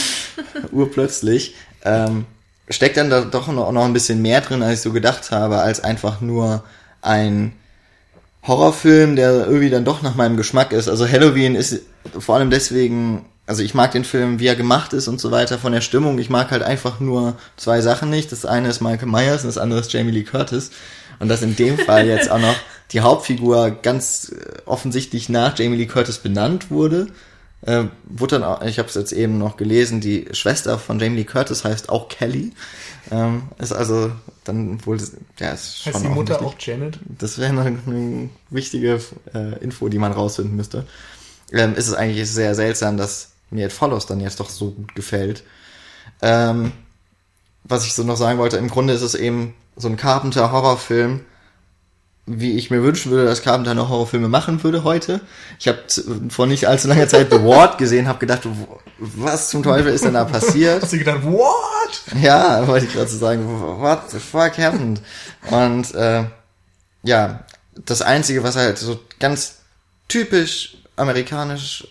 urplötzlich, 0.72 1.54
ähm, 1.84 2.26
steckt 2.68 2.96
dann 2.96 3.10
da 3.10 3.22
doch 3.22 3.48
noch, 3.48 3.70
noch 3.72 3.84
ein 3.84 3.92
bisschen 3.92 4.22
mehr 4.22 4.40
drin, 4.40 4.62
als 4.62 4.74
ich 4.74 4.80
so 4.80 4.92
gedacht 4.92 5.30
habe, 5.30 5.58
als 5.58 5.82
einfach 5.82 6.20
nur 6.20 6.64
ein 7.02 7.52
Horrorfilm, 8.46 9.16
der 9.16 9.46
irgendwie 9.46 9.70
dann 9.70 9.84
doch 9.84 10.02
nach 10.02 10.14
meinem 10.14 10.36
Geschmack 10.36 10.72
ist. 10.72 10.88
Also 10.88 11.06
Halloween 11.06 11.54
ist 11.54 11.82
vor 12.18 12.36
allem 12.36 12.50
deswegen, 12.50 13.26
also 13.50 13.64
ich 13.64 13.74
mag 13.74 13.90
den 13.90 14.04
Film, 14.04 14.38
wie 14.38 14.46
er 14.46 14.54
gemacht 14.54 14.92
ist 14.92 15.08
und 15.08 15.20
so 15.20 15.32
weiter, 15.32 15.58
von 15.58 15.72
der 15.72 15.80
Stimmung. 15.80 16.20
Ich 16.20 16.30
mag 16.30 16.52
halt 16.52 16.62
einfach 16.62 17.00
nur 17.00 17.36
zwei 17.56 17.80
Sachen 17.80 18.08
nicht. 18.08 18.30
Das 18.30 18.46
eine 18.46 18.68
ist 18.68 18.80
Michael 18.80 19.08
Myers 19.08 19.42
und 19.42 19.48
das 19.48 19.58
andere 19.58 19.80
ist 19.80 19.92
Jamie 19.92 20.12
Lee 20.12 20.22
Curtis. 20.22 20.70
Und 21.18 21.28
dass 21.28 21.42
in 21.42 21.56
dem 21.56 21.76
Fall 21.76 22.06
jetzt 22.06 22.30
auch 22.30 22.38
noch 22.38 22.54
die 22.92 23.00
Hauptfigur 23.00 23.72
ganz 23.82 24.30
äh, 24.30 24.60
offensichtlich 24.66 25.28
nach 25.28 25.58
Jamie 25.58 25.78
Lee 25.78 25.86
Curtis 25.86 26.18
benannt 26.18 26.70
wurde. 26.70 27.08
Äh, 27.62 27.86
wurde 28.04 28.38
dann 28.38 28.44
auch, 28.44 28.62
ich 28.62 28.78
habe 28.78 28.88
es 28.88 28.94
jetzt 28.94 29.10
eben 29.10 29.38
noch 29.38 29.56
gelesen, 29.56 30.00
die 30.00 30.28
Schwester 30.30 30.78
von 30.78 31.00
Jamie 31.00 31.16
Lee 31.16 31.24
Curtis 31.24 31.64
heißt 31.64 31.88
auch 31.88 32.08
Kelly. 32.08 32.52
Ähm, 33.10 33.48
ist 33.58 33.72
also 33.72 34.12
dann 34.44 34.86
wohl, 34.86 34.98
ja, 35.40 35.50
ist 35.50 35.82
schon 35.82 35.94
Heißt 35.94 36.04
die 36.04 36.08
Mutter 36.08 36.40
auch 36.40 36.54
Janet? 36.56 37.00
das 37.18 37.36
wäre 37.38 37.50
eine, 37.50 37.80
eine 37.84 38.28
wichtige 38.48 39.00
äh, 39.34 39.58
Info, 39.58 39.88
die 39.88 39.98
man 39.98 40.12
rausfinden 40.12 40.54
müsste. 40.54 40.86
Ähm, 41.50 41.74
ist 41.74 41.88
es 41.88 41.94
eigentlich 41.94 42.30
sehr 42.30 42.54
seltsam, 42.54 42.96
dass 42.96 43.29
mir 43.50 43.66
It 43.66 43.72
Follows 43.72 44.06
dann 44.06 44.20
jetzt 44.20 44.40
doch 44.40 44.48
so 44.48 44.70
gut 44.70 44.94
gefällt. 44.94 45.42
Ähm, 46.22 46.72
was 47.64 47.84
ich 47.86 47.94
so 47.94 48.02
noch 48.02 48.16
sagen 48.16 48.38
wollte, 48.38 48.56
im 48.56 48.68
Grunde 48.68 48.94
ist 48.94 49.02
es 49.02 49.14
eben 49.14 49.54
so 49.76 49.88
ein 49.88 49.96
Carpenter-Horrorfilm, 49.96 51.24
wie 52.26 52.56
ich 52.56 52.70
mir 52.70 52.82
wünschen 52.82 53.10
würde, 53.10 53.24
dass 53.24 53.42
Carpenter 53.42 53.74
noch 53.74 53.88
Horrorfilme 53.88 54.28
machen 54.28 54.62
würde 54.62 54.84
heute. 54.84 55.20
Ich 55.58 55.66
habe 55.66 55.82
vor 56.28 56.46
nicht 56.46 56.68
allzu 56.68 56.88
langer 56.88 57.08
Zeit 57.08 57.30
The 57.30 57.42
Ward 57.42 57.78
gesehen, 57.78 58.06
habe 58.06 58.18
gedacht, 58.18 58.42
was 58.98 59.50
zum 59.50 59.62
Teufel 59.62 59.92
ist 59.92 60.04
denn 60.04 60.14
da 60.14 60.24
passiert? 60.24 60.82
Hast 60.82 60.92
du 60.92 60.98
gedacht, 60.98 61.24
what? 61.24 62.20
Ja, 62.22 62.66
wollte 62.66 62.86
ich 62.86 62.92
gerade 62.92 63.08
so 63.08 63.18
sagen, 63.18 63.80
what 63.80 64.10
the 64.10 64.18
fuck 64.18 64.58
happened? 64.58 65.00
Und 65.50 65.92
äh, 65.94 66.24
ja, 67.02 67.44
das 67.84 68.02
Einzige, 68.02 68.42
was 68.44 68.56
halt 68.56 68.78
so 68.78 69.00
ganz 69.18 69.56
typisch 70.08 70.76
amerikanisch 70.96 71.88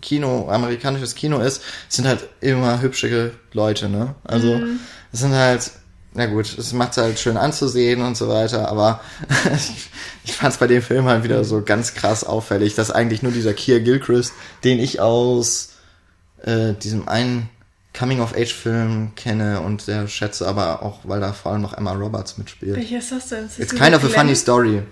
Kino, 0.00 0.48
amerikanisches 0.48 1.14
Kino 1.14 1.40
ist, 1.40 1.62
sind 1.88 2.06
halt 2.06 2.28
immer 2.40 2.80
hübsche 2.80 3.32
Leute, 3.52 3.88
ne? 3.88 4.14
Also, 4.24 4.56
mhm. 4.56 4.80
es 5.12 5.20
sind 5.20 5.34
halt, 5.34 5.70
na 6.14 6.26
gut, 6.26 6.56
es 6.58 6.72
macht 6.72 6.96
halt 6.96 7.18
schön 7.18 7.36
anzusehen 7.36 8.02
und 8.02 8.16
so 8.16 8.28
weiter, 8.28 8.68
aber 8.68 9.00
ich, 9.54 9.90
ich 10.24 10.32
fand 10.32 10.52
es 10.52 10.58
bei 10.58 10.66
dem 10.66 10.82
Film 10.82 11.06
halt 11.06 11.24
wieder 11.24 11.44
so 11.44 11.62
ganz 11.62 11.94
krass 11.94 12.24
auffällig, 12.24 12.74
dass 12.74 12.90
eigentlich 12.90 13.22
nur 13.22 13.32
dieser 13.32 13.54
Keir 13.54 13.80
Gilchrist, 13.80 14.32
den 14.64 14.78
ich 14.78 15.00
aus 15.00 15.70
äh, 16.42 16.74
diesem 16.74 17.08
einen 17.08 17.48
Coming-of-Age-Film 17.98 19.12
kenne 19.16 19.60
und 19.60 19.82
sehr 19.82 20.06
schätze, 20.08 20.46
aber 20.46 20.82
auch, 20.82 21.00
weil 21.04 21.20
da 21.20 21.32
vor 21.32 21.52
allem 21.52 21.62
noch 21.62 21.74
Emma 21.74 21.92
Roberts 21.92 22.38
mitspielt. 22.38 22.76
Welcher 22.76 22.98
ist 22.98 23.12
das 23.12 23.28
denn? 23.28 23.46
Ist 23.46 23.58
It's 23.58 23.74
kind 23.74 23.94
of 23.94 24.04
a 24.04 24.08
funny 24.08 24.36
story. 24.36 24.82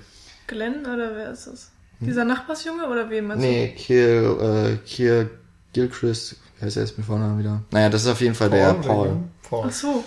Glenn 0.46 0.80
oder 0.80 1.14
wer 1.14 1.30
ist 1.30 1.46
das? 1.46 1.70
Dieser 2.00 2.24
Nachbarsjunge 2.24 2.86
oder 2.86 3.08
wen 3.08 3.26
meinst 3.26 3.44
nee, 3.44 3.74
du? 3.86 3.92
Nee, 3.92 4.72
äh, 4.72 4.76
Kier 4.84 5.30
Gilchrist, 5.72 6.36
wer 6.58 6.68
ist 6.68 6.76
er 6.76 6.82
jetzt 6.82 6.96
mit 6.98 7.06
Vornamen 7.06 7.38
wieder? 7.38 7.62
Naja, 7.70 7.88
das 7.88 8.02
ist 8.02 8.08
auf 8.08 8.20
jeden 8.20 8.34
Fall 8.34 8.50
Paul, 8.50 8.58
der 8.58 8.72
Paul. 8.74 9.16
Paul. 9.48 9.64
Ach 9.68 9.72
so. 9.72 10.04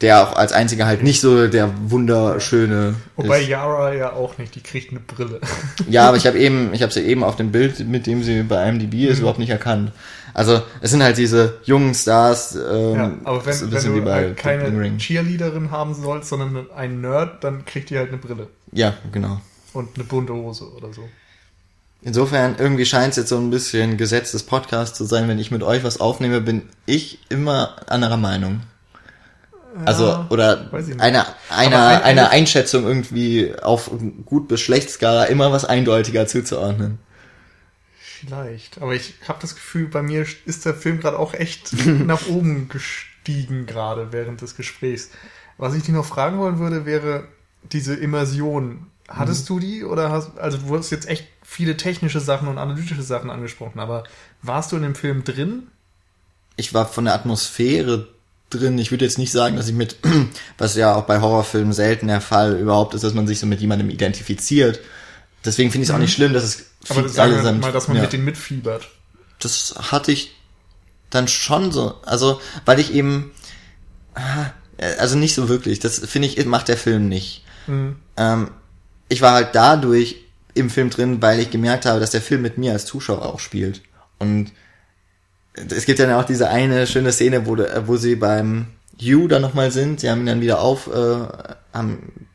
Der 0.00 0.22
auch 0.22 0.36
als 0.36 0.52
einziger 0.52 0.86
halt 0.86 1.02
nicht 1.02 1.20
so 1.20 1.46
der 1.46 1.70
wunderschöne. 1.90 2.96
Wobei 3.16 3.42
ist. 3.42 3.48
Yara 3.48 3.94
ja 3.94 4.12
auch 4.12 4.36
nicht, 4.38 4.54
die 4.54 4.60
kriegt 4.60 4.90
eine 4.90 5.00
Brille. 5.00 5.40
Ja, 5.88 6.08
aber 6.08 6.16
ich 6.16 6.26
habe 6.26 6.38
eben, 6.38 6.74
ich 6.74 6.82
habe 6.82 6.92
sie 6.92 7.00
eben 7.00 7.24
auf 7.24 7.36
dem 7.36 7.52
Bild, 7.52 7.86
mit 7.86 8.06
dem 8.06 8.22
sie 8.22 8.42
bei 8.42 8.68
IMDb 8.68 8.94
ist, 9.08 9.16
mhm. 9.16 9.20
überhaupt 9.20 9.38
nicht 9.38 9.50
erkannt. 9.50 9.92
Also 10.34 10.62
es 10.80 10.90
sind 10.90 11.02
halt 11.02 11.16
diese 11.16 11.58
jungen 11.64 11.94
Stars. 11.94 12.56
Ähm, 12.56 12.94
ja, 12.94 13.12
aber 13.24 13.46
wenn, 13.46 13.72
wenn 13.72 14.04
du 14.04 14.10
halt 14.10 14.36
keine 14.36 14.96
Cheerleaderin 14.98 15.70
haben 15.70 15.94
sollst, 15.94 16.28
sondern 16.28 16.70
einen 16.72 17.00
Nerd, 17.00 17.44
dann 17.44 17.64
kriegt 17.64 17.90
die 17.90 17.96
halt 17.96 18.08
eine 18.08 18.18
Brille. 18.18 18.48
Ja, 18.72 18.94
genau 19.12 19.40
und 19.74 19.96
eine 19.96 20.04
bunte 20.04 20.32
Hose 20.32 20.72
oder 20.72 20.92
so. 20.92 21.06
Insofern, 22.02 22.56
irgendwie 22.58 22.84
scheint 22.84 23.12
es 23.12 23.16
jetzt 23.16 23.28
so 23.30 23.38
ein 23.38 23.50
bisschen 23.50 23.96
Gesetz 23.96 24.32
des 24.32 24.42
Podcasts 24.42 24.96
zu 24.96 25.04
sein, 25.04 25.26
wenn 25.26 25.38
ich 25.38 25.50
mit 25.50 25.62
euch 25.62 25.84
was 25.84 26.00
aufnehme, 26.00 26.40
bin 26.40 26.68
ich 26.84 27.18
immer 27.30 27.76
anderer 27.88 28.18
Meinung. 28.18 28.60
Ja, 29.74 29.86
also, 29.86 30.26
oder 30.28 30.70
eine, 30.98 31.24
eine, 31.48 31.78
ein, 31.78 32.02
eine 32.02 32.30
Einschätzung 32.30 32.84
irgendwie 32.84 33.54
auf 33.60 33.90
gut 34.24 34.48
bis 34.48 34.60
schlecht 34.60 34.90
Skala 34.90 35.24
immer 35.24 35.50
was 35.50 35.64
eindeutiger 35.64 36.26
zuzuordnen. 36.26 36.98
Vielleicht, 37.98 38.80
aber 38.80 38.94
ich 38.94 39.14
habe 39.26 39.40
das 39.40 39.54
Gefühl, 39.54 39.88
bei 39.88 40.02
mir 40.02 40.26
ist 40.44 40.64
der 40.64 40.74
Film 40.74 41.00
gerade 41.00 41.18
auch 41.18 41.34
echt 41.34 41.72
nach 41.86 42.26
oben 42.28 42.68
gestiegen 42.68 43.66
gerade 43.66 44.12
während 44.12 44.42
des 44.42 44.56
Gesprächs. 44.56 45.10
Was 45.56 45.74
ich 45.74 45.82
dich 45.82 45.94
noch 45.94 46.04
fragen 46.04 46.38
wollen 46.38 46.58
würde, 46.58 46.84
wäre 46.84 47.26
diese 47.72 47.94
Immersion 47.94 48.86
Hattest 49.08 49.48
mhm. 49.50 49.54
du 49.54 49.60
die 49.60 49.84
oder 49.84 50.10
hast, 50.10 50.38
also 50.38 50.58
du 50.58 50.76
hast 50.76 50.90
jetzt 50.90 51.08
echt 51.08 51.26
viele 51.42 51.76
technische 51.76 52.20
Sachen 52.20 52.48
und 52.48 52.58
analytische 52.58 53.02
Sachen 53.02 53.30
angesprochen, 53.30 53.78
aber 53.78 54.04
warst 54.42 54.72
du 54.72 54.76
in 54.76 54.82
dem 54.82 54.94
Film 54.94 55.24
drin? 55.24 55.68
Ich 56.56 56.72
war 56.72 56.86
von 56.86 57.04
der 57.04 57.14
Atmosphäre 57.14 58.08
drin. 58.50 58.78
Ich 58.78 58.90
würde 58.90 59.04
jetzt 59.04 59.18
nicht 59.18 59.32
sagen, 59.32 59.56
dass 59.56 59.68
ich 59.68 59.74
mit, 59.74 59.96
was 60.58 60.76
ja 60.76 60.94
auch 60.94 61.04
bei 61.04 61.20
Horrorfilmen 61.20 61.72
selten 61.72 62.06
der 62.06 62.20
Fall 62.20 62.58
überhaupt 62.58 62.94
ist, 62.94 63.04
dass 63.04 63.14
man 63.14 63.26
sich 63.26 63.40
so 63.40 63.46
mit 63.46 63.60
jemandem 63.60 63.90
identifiziert. 63.90 64.80
Deswegen 65.44 65.70
finde 65.70 65.84
ich 65.84 65.90
es 65.90 65.94
auch 65.94 65.98
nicht 65.98 66.10
mhm. 66.10 66.14
schlimm, 66.14 66.32
dass 66.32 66.44
es 66.44 66.66
aber 66.88 67.02
das 67.02 67.14
sagen 67.14 67.42
wir 67.42 67.52
mal, 67.52 67.72
dass 67.72 67.88
man 67.88 67.96
ja. 67.96 68.02
mit 68.02 68.12
denen 68.12 68.24
mitfiebert. 68.24 68.88
Das 69.38 69.74
hatte 69.90 70.12
ich 70.12 70.34
dann 71.10 71.28
schon 71.28 71.72
so, 71.72 72.00
also 72.04 72.40
weil 72.64 72.80
ich 72.80 72.92
eben, 72.92 73.32
ah, 74.14 74.50
also 74.98 75.16
nicht 75.16 75.34
so 75.34 75.48
wirklich. 75.48 75.78
Das 75.78 75.98
finde 75.98 76.28
ich 76.28 76.44
macht 76.46 76.68
der 76.68 76.76
Film 76.76 77.08
nicht. 77.08 77.44
Mhm. 77.66 77.96
Ähm, 78.16 78.50
ich 79.08 79.22
war 79.22 79.32
halt 79.32 79.50
dadurch 79.54 80.16
im 80.54 80.70
Film 80.70 80.90
drin, 80.90 81.20
weil 81.20 81.40
ich 81.40 81.50
gemerkt 81.50 81.86
habe, 81.86 82.00
dass 82.00 82.10
der 82.10 82.20
Film 82.20 82.42
mit 82.42 82.58
mir 82.58 82.72
als 82.72 82.86
Zuschauer 82.86 83.24
auch 83.24 83.40
spielt. 83.40 83.82
Und 84.18 84.52
es 85.54 85.84
gibt 85.84 85.98
ja 85.98 86.18
auch 86.18 86.24
diese 86.24 86.48
eine 86.48 86.86
schöne 86.86 87.12
Szene, 87.12 87.46
wo, 87.46 87.56
wo 87.86 87.96
sie 87.96 88.16
beim 88.16 88.66
You 88.98 89.28
dann 89.28 89.42
nochmal 89.42 89.70
sind. 89.70 90.00
Sie 90.00 90.10
haben 90.10 90.20
ihn 90.20 90.26
dann 90.26 90.40
wieder 90.40 90.60
auf, 90.60 90.86
äh, 90.86 91.26
haben 91.72 92.26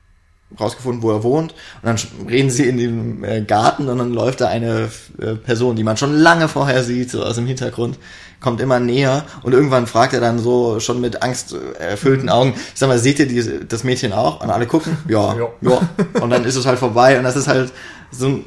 rausgefunden, 0.58 1.02
wo 1.04 1.12
er 1.12 1.24
wohnt. 1.24 1.54
Und 1.82 1.84
dann 1.84 1.98
reden 2.28 2.50
sie 2.50 2.68
in 2.68 2.78
dem 2.78 3.24
äh, 3.24 3.42
Garten 3.42 3.88
und 3.88 3.98
dann 3.98 4.14
läuft 4.14 4.42
da 4.42 4.48
eine 4.48 4.90
äh, 5.22 5.36
Person, 5.36 5.76
die 5.76 5.84
man 5.84 5.98
schon 5.98 6.16
lange 6.16 6.48
vorher 6.48 6.84
sieht, 6.84 7.12
so 7.12 7.24
aus 7.24 7.36
dem 7.36 7.46
Hintergrund, 7.46 8.00
kommt 8.40 8.62
immer 8.62 8.80
näher 8.80 9.26
und 9.44 9.54
irgendwann 9.54 9.86
fragt 9.86 10.14
er 10.14 10.22
dann 10.22 10.40
so 10.40 10.80
schon 10.80 11.02
mit 11.02 11.22
angsterfüllten 11.22 12.26
mhm. 12.26 12.30
Augen, 12.30 12.54
ich 12.56 12.80
sag 12.80 12.88
mal, 12.88 13.00
seht 13.00 13.20
ihr 13.20 13.28
die, 13.28 13.68
das 13.68 13.84
Mädchen 13.84 14.14
auch? 14.14 14.42
Und 14.42 14.50
alle 14.50 14.66
gucken, 14.66 14.98
ja, 15.08 15.36
ja, 15.36 15.48
ja. 15.62 15.90
Und 16.22 16.30
dann 16.30 16.46
ist 16.46 16.56
es 16.56 16.66
halt 16.66 16.80
vorbei 16.80 17.18
und 17.18 17.26
das 17.26 17.36
ist 17.36 17.48
halt 17.48 17.72
so 18.12 18.40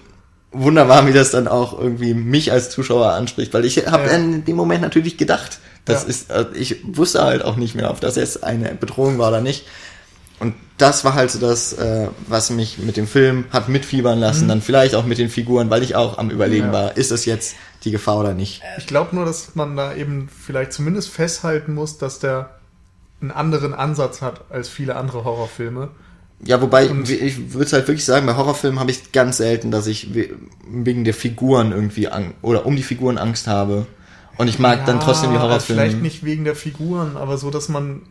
wunderbar, 0.51 1.07
wie 1.07 1.13
das 1.13 1.31
dann 1.31 1.49
auch 1.49 1.79
irgendwie 1.79 2.15
mich 2.15 2.53
als 2.53 2.71
Zuschauer 2.71 3.13
anspricht, 3.13 3.53
weil 3.55 3.65
ich 3.65 3.87
habe 3.87 4.07
ja. 4.07 4.13
in 4.13 4.45
dem 4.45 4.57
Moment 4.57 4.83
natürlich 4.83 5.17
gedacht, 5.17 5.59
das 5.85 6.03
ja. 6.03 6.09
ist, 6.09 6.31
äh, 6.31 6.47
ich 6.55 6.77
wusste 6.85 7.23
halt 7.23 7.45
auch 7.45 7.57
nicht 7.57 7.75
mehr, 7.75 7.91
ob 7.91 8.01
das 8.01 8.17
jetzt 8.17 8.45
eine 8.45 8.75
Bedrohung 8.75 9.19
war 9.19 9.29
oder 9.29 9.41
nicht. 9.41 9.67
Das 10.83 11.05
war 11.05 11.15
halt 11.15 11.31
so 11.31 11.39
das, 11.39 11.75
äh, 11.75 12.09
was 12.27 12.51
mich 12.51 12.79
mit 12.79 12.97
dem 12.97 13.07
Film 13.07 13.45
hat 13.51 13.69
mitfiebern 13.69 14.19
lassen, 14.19 14.45
mhm. 14.45 14.49
dann 14.49 14.63
vielleicht 14.63 14.97
auch 14.97 15.07
mit 15.07 15.17
den 15.19 15.29
Figuren, 15.29 15.71
weil 15.71 15.85
ich 15.85 15.95
auch 15.95 16.19
am 16.19 16.29
Überlegen 16.29 16.67
ja. 16.67 16.73
war, 16.73 16.97
ist 16.97 17.13
das 17.13 17.25
jetzt 17.25 17.55
die 17.85 17.93
Gefahr 17.93 18.19
oder 18.19 18.35
nicht. 18.35 18.63
Ich 18.79 18.89
glaube 18.89 19.15
nur, 19.15 19.25
dass 19.25 19.55
man 19.55 19.77
da 19.77 19.95
eben 19.95 20.29
vielleicht 20.29 20.73
zumindest 20.73 21.11
festhalten 21.11 21.73
muss, 21.73 21.99
dass 21.99 22.19
der 22.19 22.51
einen 23.21 23.31
anderen 23.31 23.75
Ansatz 23.75 24.23
hat 24.23 24.51
als 24.51 24.69
viele 24.69 24.97
andere 24.97 25.23
Horrorfilme. 25.23 25.91
Ja, 26.45 26.61
wobei 26.61 26.91
und 26.91 27.09
ich 27.09 27.55
würde 27.55 27.71
halt 27.71 27.87
wirklich 27.87 28.05
sagen, 28.05 28.27
bei 28.27 28.35
Horrorfilmen 28.35 28.81
habe 28.81 28.91
ich 28.91 29.13
ganz 29.13 29.37
selten, 29.37 29.71
dass 29.71 29.87
ich 29.87 30.09
wegen 30.69 31.05
der 31.05 31.15
Figuren 31.15 31.71
irgendwie 31.71 32.09
an 32.09 32.35
oder 32.43 32.67
um 32.67 32.75
die 32.75 32.83
Figuren 32.83 33.19
Angst 33.19 33.47
habe. 33.47 33.87
Und 34.37 34.49
ich 34.49 34.59
mag 34.59 34.81
ja, 34.81 34.87
dann 34.87 34.99
trotzdem 34.99 35.31
die 35.31 35.39
Horrorfilme. 35.39 35.81
Vielleicht 35.81 36.03
nicht 36.03 36.25
wegen 36.25 36.43
der 36.43 36.57
Figuren, 36.57 37.17
aber 37.17 37.39
so, 37.39 37.51
dass 37.51 37.69
man 37.69 38.03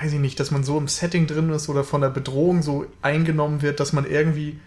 weiß 0.00 0.12
ich 0.12 0.20
nicht, 0.20 0.38
dass 0.38 0.50
man 0.50 0.64
so 0.64 0.78
im 0.78 0.88
Setting 0.88 1.26
drin 1.26 1.50
ist 1.50 1.68
oder 1.68 1.84
von 1.84 2.00
der 2.00 2.10
Bedrohung 2.10 2.62
so 2.62 2.86
eingenommen 3.02 3.62
wird, 3.62 3.80
dass 3.80 3.92
man 3.92 4.06
irgendwie, 4.06 4.58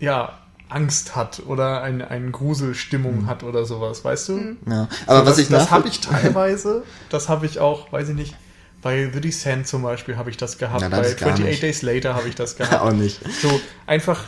ja, 0.00 0.38
Angst 0.68 1.14
hat 1.14 1.42
oder 1.46 1.82
eine, 1.82 2.08
eine 2.10 2.30
Gruselstimmung 2.30 3.22
mhm. 3.22 3.26
hat 3.26 3.42
oder 3.42 3.64
sowas, 3.64 4.04
weißt 4.04 4.28
du? 4.30 4.32
Mhm. 4.32 4.56
Ja, 4.68 4.88
aber 5.06 5.20
so, 5.20 5.26
was 5.26 5.36
das, 5.36 5.38
ich 5.38 5.48
Das 5.48 5.70
habe 5.70 5.88
ich 5.88 6.00
teilweise, 6.00 6.82
das 7.10 7.28
habe 7.28 7.46
ich 7.46 7.60
auch, 7.60 7.92
weiß 7.92 8.08
ich 8.10 8.14
nicht, 8.14 8.34
bei 8.82 9.10
The 9.12 9.20
Descent 9.20 9.66
zum 9.66 9.82
Beispiel 9.82 10.16
habe 10.16 10.30
ich 10.30 10.36
das 10.36 10.58
gehabt, 10.58 10.82
ja, 10.82 10.88
das 10.88 11.16
bei 11.16 11.26
28 11.26 11.60
Days 11.60 11.82
Later 11.82 12.14
habe 12.14 12.28
ich 12.28 12.34
das 12.34 12.56
gehabt. 12.56 12.82
auch 12.82 12.92
nicht. 12.92 13.20
So, 13.40 13.60
einfach, 13.86 14.24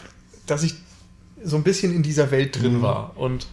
dass 0.47 0.63
ich 0.63 0.75
so 1.43 1.57
ein 1.57 1.63
bisschen 1.63 1.95
in 1.95 2.03
dieser 2.03 2.31
Welt 2.31 2.61
drin 2.61 2.79
mhm. 2.79 2.83
war 2.83 3.13
und 3.17 3.47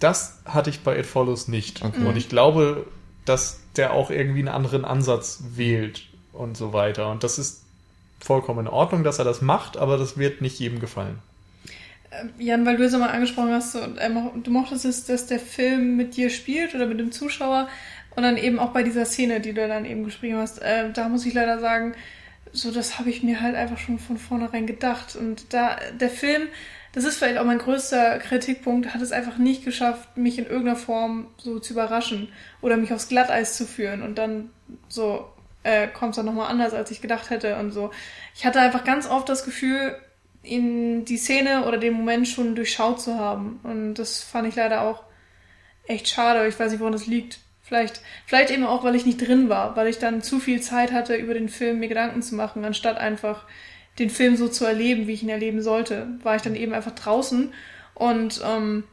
das 0.00 0.38
hatte 0.44 0.70
ich 0.70 0.80
bei 0.80 0.98
It 0.98 1.06
Follows 1.06 1.48
nicht. 1.48 1.82
Okay. 1.82 2.04
Und 2.04 2.16
ich 2.16 2.28
glaube, 2.28 2.86
dass 3.24 3.60
der 3.76 3.92
auch 3.92 4.10
irgendwie 4.10 4.40
einen 4.40 4.48
anderen 4.48 4.84
Ansatz 4.84 5.42
wählt 5.54 6.06
und 6.32 6.56
so 6.56 6.72
weiter. 6.72 7.10
Und 7.10 7.24
das 7.24 7.38
ist 7.38 7.64
vollkommen 8.20 8.66
in 8.66 8.68
Ordnung, 8.68 9.04
dass 9.04 9.18
er 9.18 9.24
das 9.24 9.42
macht, 9.42 9.76
aber 9.76 9.96
das 9.96 10.16
wird 10.18 10.40
nicht 10.40 10.58
jedem 10.58 10.80
gefallen. 10.80 11.18
Ähm, 12.10 12.30
Jan, 12.38 12.66
weil 12.66 12.76
du 12.76 12.84
es 12.84 12.92
mal 12.92 13.10
angesprochen 13.10 13.52
hast, 13.52 13.74
du 13.74 14.50
mochtest 14.50 14.84
es, 14.84 15.04
dass 15.04 15.26
der 15.26 15.40
Film 15.40 15.96
mit 15.96 16.16
dir 16.16 16.30
spielt 16.30 16.74
oder 16.74 16.86
mit 16.86 16.98
dem 17.00 17.12
Zuschauer 17.12 17.68
und 18.16 18.22
dann 18.22 18.36
eben 18.36 18.58
auch 18.58 18.70
bei 18.70 18.82
dieser 18.82 19.04
Szene, 19.04 19.40
die 19.40 19.52
du 19.52 19.66
dann 19.66 19.84
eben 19.84 20.04
geschrieben 20.04 20.38
hast, 20.38 20.62
äh, 20.62 20.90
da 20.92 21.08
muss 21.08 21.26
ich 21.26 21.34
leider 21.34 21.58
sagen, 21.58 21.94
so 22.52 22.70
das 22.70 22.98
habe 22.98 23.10
ich 23.10 23.22
mir 23.22 23.40
halt 23.40 23.56
einfach 23.56 23.78
schon 23.78 23.98
von 23.98 24.16
vornherein 24.16 24.66
gedacht. 24.66 25.16
Und 25.16 25.52
da 25.52 25.76
der 25.98 26.10
Film 26.10 26.42
das 26.94 27.04
ist 27.04 27.18
vielleicht 27.18 27.38
auch 27.38 27.44
mein 27.44 27.58
größter 27.58 28.18
Kritikpunkt, 28.20 28.94
hat 28.94 29.02
es 29.02 29.10
einfach 29.10 29.36
nicht 29.36 29.64
geschafft, 29.64 30.16
mich 30.16 30.38
in 30.38 30.46
irgendeiner 30.46 30.76
Form 30.76 31.26
so 31.38 31.58
zu 31.58 31.72
überraschen 31.72 32.28
oder 32.60 32.76
mich 32.76 32.92
aufs 32.92 33.08
Glatteis 33.08 33.56
zu 33.56 33.66
führen 33.66 34.02
und 34.02 34.16
dann 34.16 34.50
so 34.88 35.28
äh, 35.64 35.88
kommt 35.88 36.10
es 36.10 36.16
dann 36.16 36.26
nochmal 36.26 36.50
anders, 36.50 36.72
als 36.72 36.92
ich 36.92 37.00
gedacht 37.00 37.30
hätte 37.30 37.56
und 37.56 37.72
so. 37.72 37.90
Ich 38.36 38.46
hatte 38.46 38.60
einfach 38.60 38.84
ganz 38.84 39.08
oft 39.08 39.28
das 39.28 39.44
Gefühl, 39.44 39.96
in 40.44 41.04
die 41.04 41.16
Szene 41.16 41.66
oder 41.66 41.78
den 41.78 41.94
Moment 41.94 42.28
schon 42.28 42.54
durchschaut 42.54 43.00
zu 43.00 43.18
haben 43.18 43.58
und 43.64 43.94
das 43.94 44.22
fand 44.22 44.46
ich 44.46 44.54
leider 44.54 44.82
auch 44.82 45.02
echt 45.86 46.06
schade. 46.06 46.46
Ich 46.46 46.58
weiß 46.60 46.70
nicht, 46.70 46.80
woran 46.80 46.92
das 46.92 47.06
liegt. 47.06 47.40
Vielleicht, 47.62 48.02
vielleicht 48.26 48.50
eben 48.50 48.66
auch, 48.66 48.84
weil 48.84 48.94
ich 48.94 49.06
nicht 49.06 49.26
drin 49.26 49.48
war, 49.48 49.74
weil 49.74 49.88
ich 49.88 49.98
dann 49.98 50.22
zu 50.22 50.38
viel 50.38 50.60
Zeit 50.60 50.92
hatte, 50.92 51.16
über 51.16 51.34
den 51.34 51.48
Film 51.48 51.80
mir 51.80 51.88
Gedanken 51.88 52.22
zu 52.22 52.34
machen, 52.34 52.64
anstatt 52.64 52.98
einfach 52.98 53.46
den 53.98 54.10
Film 54.10 54.36
so 54.36 54.48
zu 54.48 54.64
erleben, 54.64 55.06
wie 55.06 55.12
ich 55.12 55.22
ihn 55.22 55.28
erleben 55.28 55.62
sollte, 55.62 56.08
war 56.22 56.36
ich 56.36 56.42
dann 56.42 56.56
eben 56.56 56.72
einfach 56.72 56.94
draußen 56.94 57.52
und 57.94 58.42
ähm, 58.44 58.84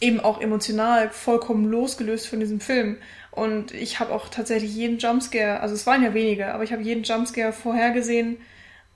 eben 0.00 0.20
auch 0.20 0.40
emotional 0.40 1.10
vollkommen 1.10 1.70
losgelöst 1.70 2.26
von 2.26 2.40
diesem 2.40 2.60
Film. 2.60 2.98
Und 3.30 3.72
ich 3.72 4.00
habe 4.00 4.12
auch 4.12 4.28
tatsächlich 4.28 4.74
jeden 4.74 4.98
Jumpscare, 4.98 5.60
also 5.60 5.74
es 5.74 5.86
waren 5.86 6.02
ja 6.02 6.14
wenige, 6.14 6.52
aber 6.52 6.64
ich 6.64 6.72
habe 6.72 6.82
jeden 6.82 7.04
Jumpscare 7.04 7.52
vorhergesehen 7.52 8.38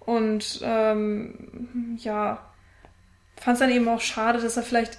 und 0.01 0.61
ähm, 0.63 1.97
ja, 1.99 2.45
fand 3.37 3.55
es 3.55 3.61
dann 3.61 3.71
eben 3.71 3.89
auch 3.89 4.01
schade, 4.01 4.41
dass 4.41 4.57
er 4.57 4.63
vielleicht. 4.63 4.99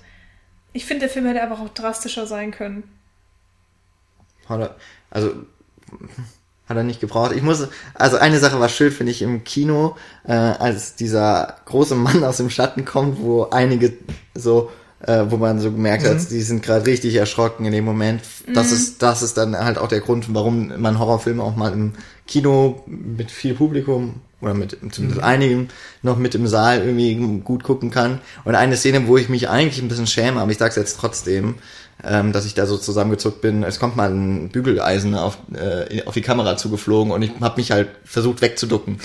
Ich 0.73 0.85
finde, 0.85 1.01
der 1.01 1.09
Film 1.09 1.25
hätte 1.25 1.41
einfach 1.41 1.59
auch 1.59 1.69
drastischer 1.69 2.27
sein 2.27 2.51
können. 2.51 2.83
Also 5.09 5.45
hat 6.71 6.77
er 6.77 6.83
nicht 6.83 6.99
gebraucht. 6.99 7.33
Ich 7.35 7.43
muss, 7.43 7.67
also 7.93 8.17
eine 8.17 8.39
Sache 8.39 8.59
war 8.59 8.69
schön, 8.69 8.91
finde 8.91 9.11
ich, 9.11 9.21
im 9.21 9.43
Kino, 9.43 9.95
äh, 10.25 10.33
als 10.33 10.95
dieser 10.95 11.57
große 11.65 11.95
Mann 11.95 12.23
aus 12.23 12.37
dem 12.37 12.49
Schatten 12.49 12.85
kommt, 12.85 13.19
wo 13.21 13.43
einige 13.43 13.93
so, 14.33 14.71
äh, 15.05 15.25
wo 15.29 15.37
man 15.37 15.59
so 15.59 15.71
gemerkt 15.71 16.05
hat, 16.05 16.29
die 16.31 16.41
sind 16.41 16.63
gerade 16.63 16.85
richtig 16.85 17.15
erschrocken 17.15 17.65
in 17.65 17.71
dem 17.71 17.85
Moment. 17.85 18.21
Das 18.47 18.71
ist, 18.71 19.01
das 19.01 19.21
ist 19.21 19.37
dann 19.37 19.57
halt 19.57 19.77
auch 19.77 19.87
der 19.87 20.01
Grund, 20.01 20.33
warum 20.33 20.73
man 20.81 20.99
Horrorfilme 20.99 21.43
auch 21.43 21.55
mal 21.55 21.73
im 21.73 21.93
Kino 22.27 22.83
mit 22.87 23.31
viel 23.31 23.53
Publikum 23.53 24.21
oder 24.41 24.53
mit 24.53 24.77
zumindest 24.91 25.21
einigen 25.21 25.69
noch 26.01 26.17
mit 26.17 26.33
im 26.35 26.47
Saal 26.47 26.79
irgendwie 26.79 27.15
gut 27.43 27.63
gucken 27.63 27.91
kann. 27.91 28.19
Und 28.43 28.55
eine 28.55 28.77
Szene, 28.77 29.07
wo 29.07 29.17
ich 29.17 29.29
mich 29.29 29.49
eigentlich 29.49 29.81
ein 29.81 29.87
bisschen 29.87 30.07
schäme, 30.07 30.41
aber 30.41 30.51
ich 30.51 30.57
sag's 30.57 30.75
jetzt 30.75 30.97
trotzdem, 30.99 31.55
ähm, 32.03 32.31
dass 32.31 32.45
ich 32.45 32.53
da 32.53 32.65
so 32.65 32.77
zusammengezuckt 32.77 33.41
bin. 33.41 33.63
Es 33.63 33.79
kommt 33.79 33.95
mal 33.95 34.09
ein 34.09 34.49
Bügeleisen 34.49 35.15
auf, 35.15 35.37
äh, 35.53 36.03
auf 36.03 36.13
die 36.13 36.21
Kamera 36.21 36.57
zugeflogen 36.57 37.11
und 37.11 37.21
ich 37.21 37.31
habe 37.41 37.59
mich 37.59 37.71
halt 37.71 37.89
versucht 38.03 38.41
wegzuducken. 38.41 38.99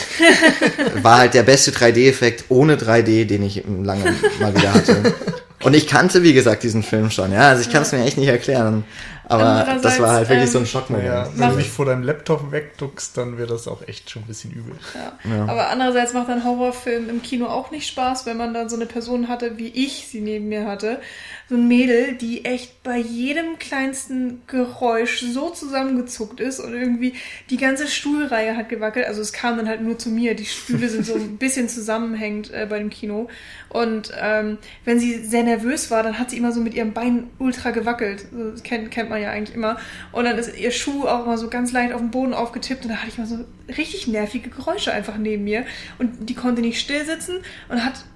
War 1.03 1.19
halt 1.19 1.35
der 1.35 1.43
beste 1.43 1.73
3D-Effekt 1.73 2.45
ohne 2.49 2.77
3D, 2.77 3.27
den 3.27 3.43
ich 3.43 3.65
lange 3.83 4.15
mal 4.41 4.55
wieder 4.55 4.75
hatte. 4.75 5.15
Und 5.63 5.75
ich 5.75 5.87
kannte, 5.87 6.23
wie 6.23 6.33
gesagt, 6.33 6.63
diesen 6.63 6.83
Film 6.83 7.11
schon, 7.11 7.33
ja. 7.33 7.49
Also 7.49 7.63
ich 7.63 7.71
kann 7.71 7.83
es 7.83 7.93
mir 7.93 8.05
echt 8.05 8.19
nicht 8.19 8.29
erklären. 8.29 8.85
Aber 9.29 9.79
das 9.83 10.01
war 10.01 10.13
halt 10.13 10.29
wirklich 10.29 10.51
so 10.51 10.59
ein 10.59 10.65
ähm, 10.65 10.69
Schockmoment. 10.69 11.09
Naja, 11.09 11.29
wenn 11.35 11.51
du 11.51 11.57
dich 11.57 11.71
vor 11.71 11.85
deinem 11.85 12.05
Laptop 12.05 12.53
wegduckst, 12.53 13.17
dann 13.17 13.39
wäre 13.39 13.49
das 13.49 13.67
auch 13.67 13.87
echt 13.87 14.09
schon 14.09 14.23
ein 14.23 14.27
bisschen 14.27 14.53
übel. 14.53 14.77
Ja. 15.25 15.47
Aber 15.47 15.69
andererseits 15.69 16.13
macht 16.13 16.29
ein 16.31 16.45
Horrorfilm 16.45 17.09
im 17.09 17.23
Kino 17.23 17.47
auch 17.47 17.73
nicht 17.73 17.89
Spaß, 17.89 18.25
wenn 18.27 18.37
man 18.37 18.55
dann 18.55 18.69
so 18.69 18.77
eine 18.77 18.87
Person 18.87 19.27
hatte, 19.27 19.59
wie 19.59 19.69
ich 19.69 20.07
sie 20.07 20.21
neben 20.21 20.49
mir 20.49 20.67
hatte. 20.67 21.01
So 21.49 21.57
ein 21.57 21.67
Mädel, 21.67 22.15
die 22.15 22.45
echt 22.45 22.83
bei 22.85 22.99
jedem 22.99 23.59
kleinsten 23.59 24.43
Geräusch 24.47 25.21
so 25.21 25.51
zusammengezuckt 25.51 26.41
ist 26.41 26.61
und 26.61 26.73
irgendwie 26.73 27.15
die 27.51 27.57
ganze 27.57 27.89
Stuhlreihe 27.89 28.57
hat 28.57 28.69
gewackelt. 28.69 29.07
Also 29.07 29.23
es 29.23 29.33
kam 29.33 29.57
dann 29.57 29.69
halt 29.69 29.83
nur 29.83 29.99
zu 29.99 30.09
mir. 30.09 30.37
Die 30.37 30.47
Stühle 30.47 30.89
sind 30.89 31.05
so 31.05 31.15
ein 31.15 31.37
bisschen 31.39 31.69
zusammenhängend 31.69 32.53
äh, 32.53 32.67
bei 32.69 32.79
dem 32.79 32.91
Kino. 32.91 33.29
Und 33.77 34.11
ähm, 34.19 34.57
wenn 34.87 34.99
sie 34.99 35.23
sehr 35.23 35.43
nervös 35.43 35.91
war, 35.91 36.03
dann 36.03 36.19
hat 36.19 36.31
sie 36.31 36.39
immer 36.39 36.51
so 36.51 36.63
mit 36.63 36.73
ihrem 36.73 36.95
Bein 36.95 37.29
ultra 37.39 37.73
gewackelt. 37.73 38.25
Das 38.33 38.63
kennt, 38.63 38.91
kennt 38.91 39.11
man 39.11 39.21
ja 39.21 39.29
eigentlich 39.29 39.55
immer. 39.55 39.77
Und 40.13 40.25
dann 40.25 40.39
ist 40.39 40.59
ihr 40.59 40.71
Schuh 40.71 41.07
auch 41.07 41.27
immer 41.27 41.37
so 41.37 41.51
ganz 41.51 41.73
leicht 41.73 41.93
auf 41.93 42.01
den 42.01 42.11
Boden 42.11 42.33
aufgetippt 42.33 42.85
und 42.85 42.91
da 42.91 42.97
hatte 42.97 43.09
ich 43.09 43.19
mal 43.19 43.27
so 43.27 43.45
richtig 43.77 44.07
nervige 44.07 44.49
Geräusche 44.49 44.95
einfach 44.95 45.19
neben 45.19 45.45
mir. 45.45 45.67
Und 45.99 46.31
die 46.31 46.35
konnte 46.35 46.63
nicht 46.63 46.81
still 46.81 47.05
sitzen 47.05 47.37
und 47.69 47.85
hat, 47.85 48.07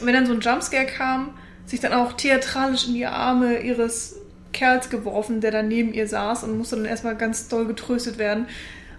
wenn 0.00 0.14
dann 0.14 0.24
so 0.24 0.32
ein 0.32 0.40
Jumpscare 0.40 0.86
kam, 0.86 1.34
sich 1.66 1.80
dann 1.80 1.92
auch 1.92 2.14
theatralisch 2.14 2.86
in 2.86 2.94
die 2.94 3.04
Arme 3.04 3.58
ihres 3.58 4.16
Kerls 4.54 4.88
geworfen, 4.88 5.42
der 5.42 5.50
dann 5.50 5.68
neben 5.68 5.92
ihr 5.92 6.08
saß 6.08 6.44
und 6.44 6.56
musste 6.56 6.76
dann 6.76 6.86
erstmal 6.86 7.14
ganz 7.14 7.48
doll 7.48 7.66
getröstet 7.66 8.16
werden. 8.16 8.46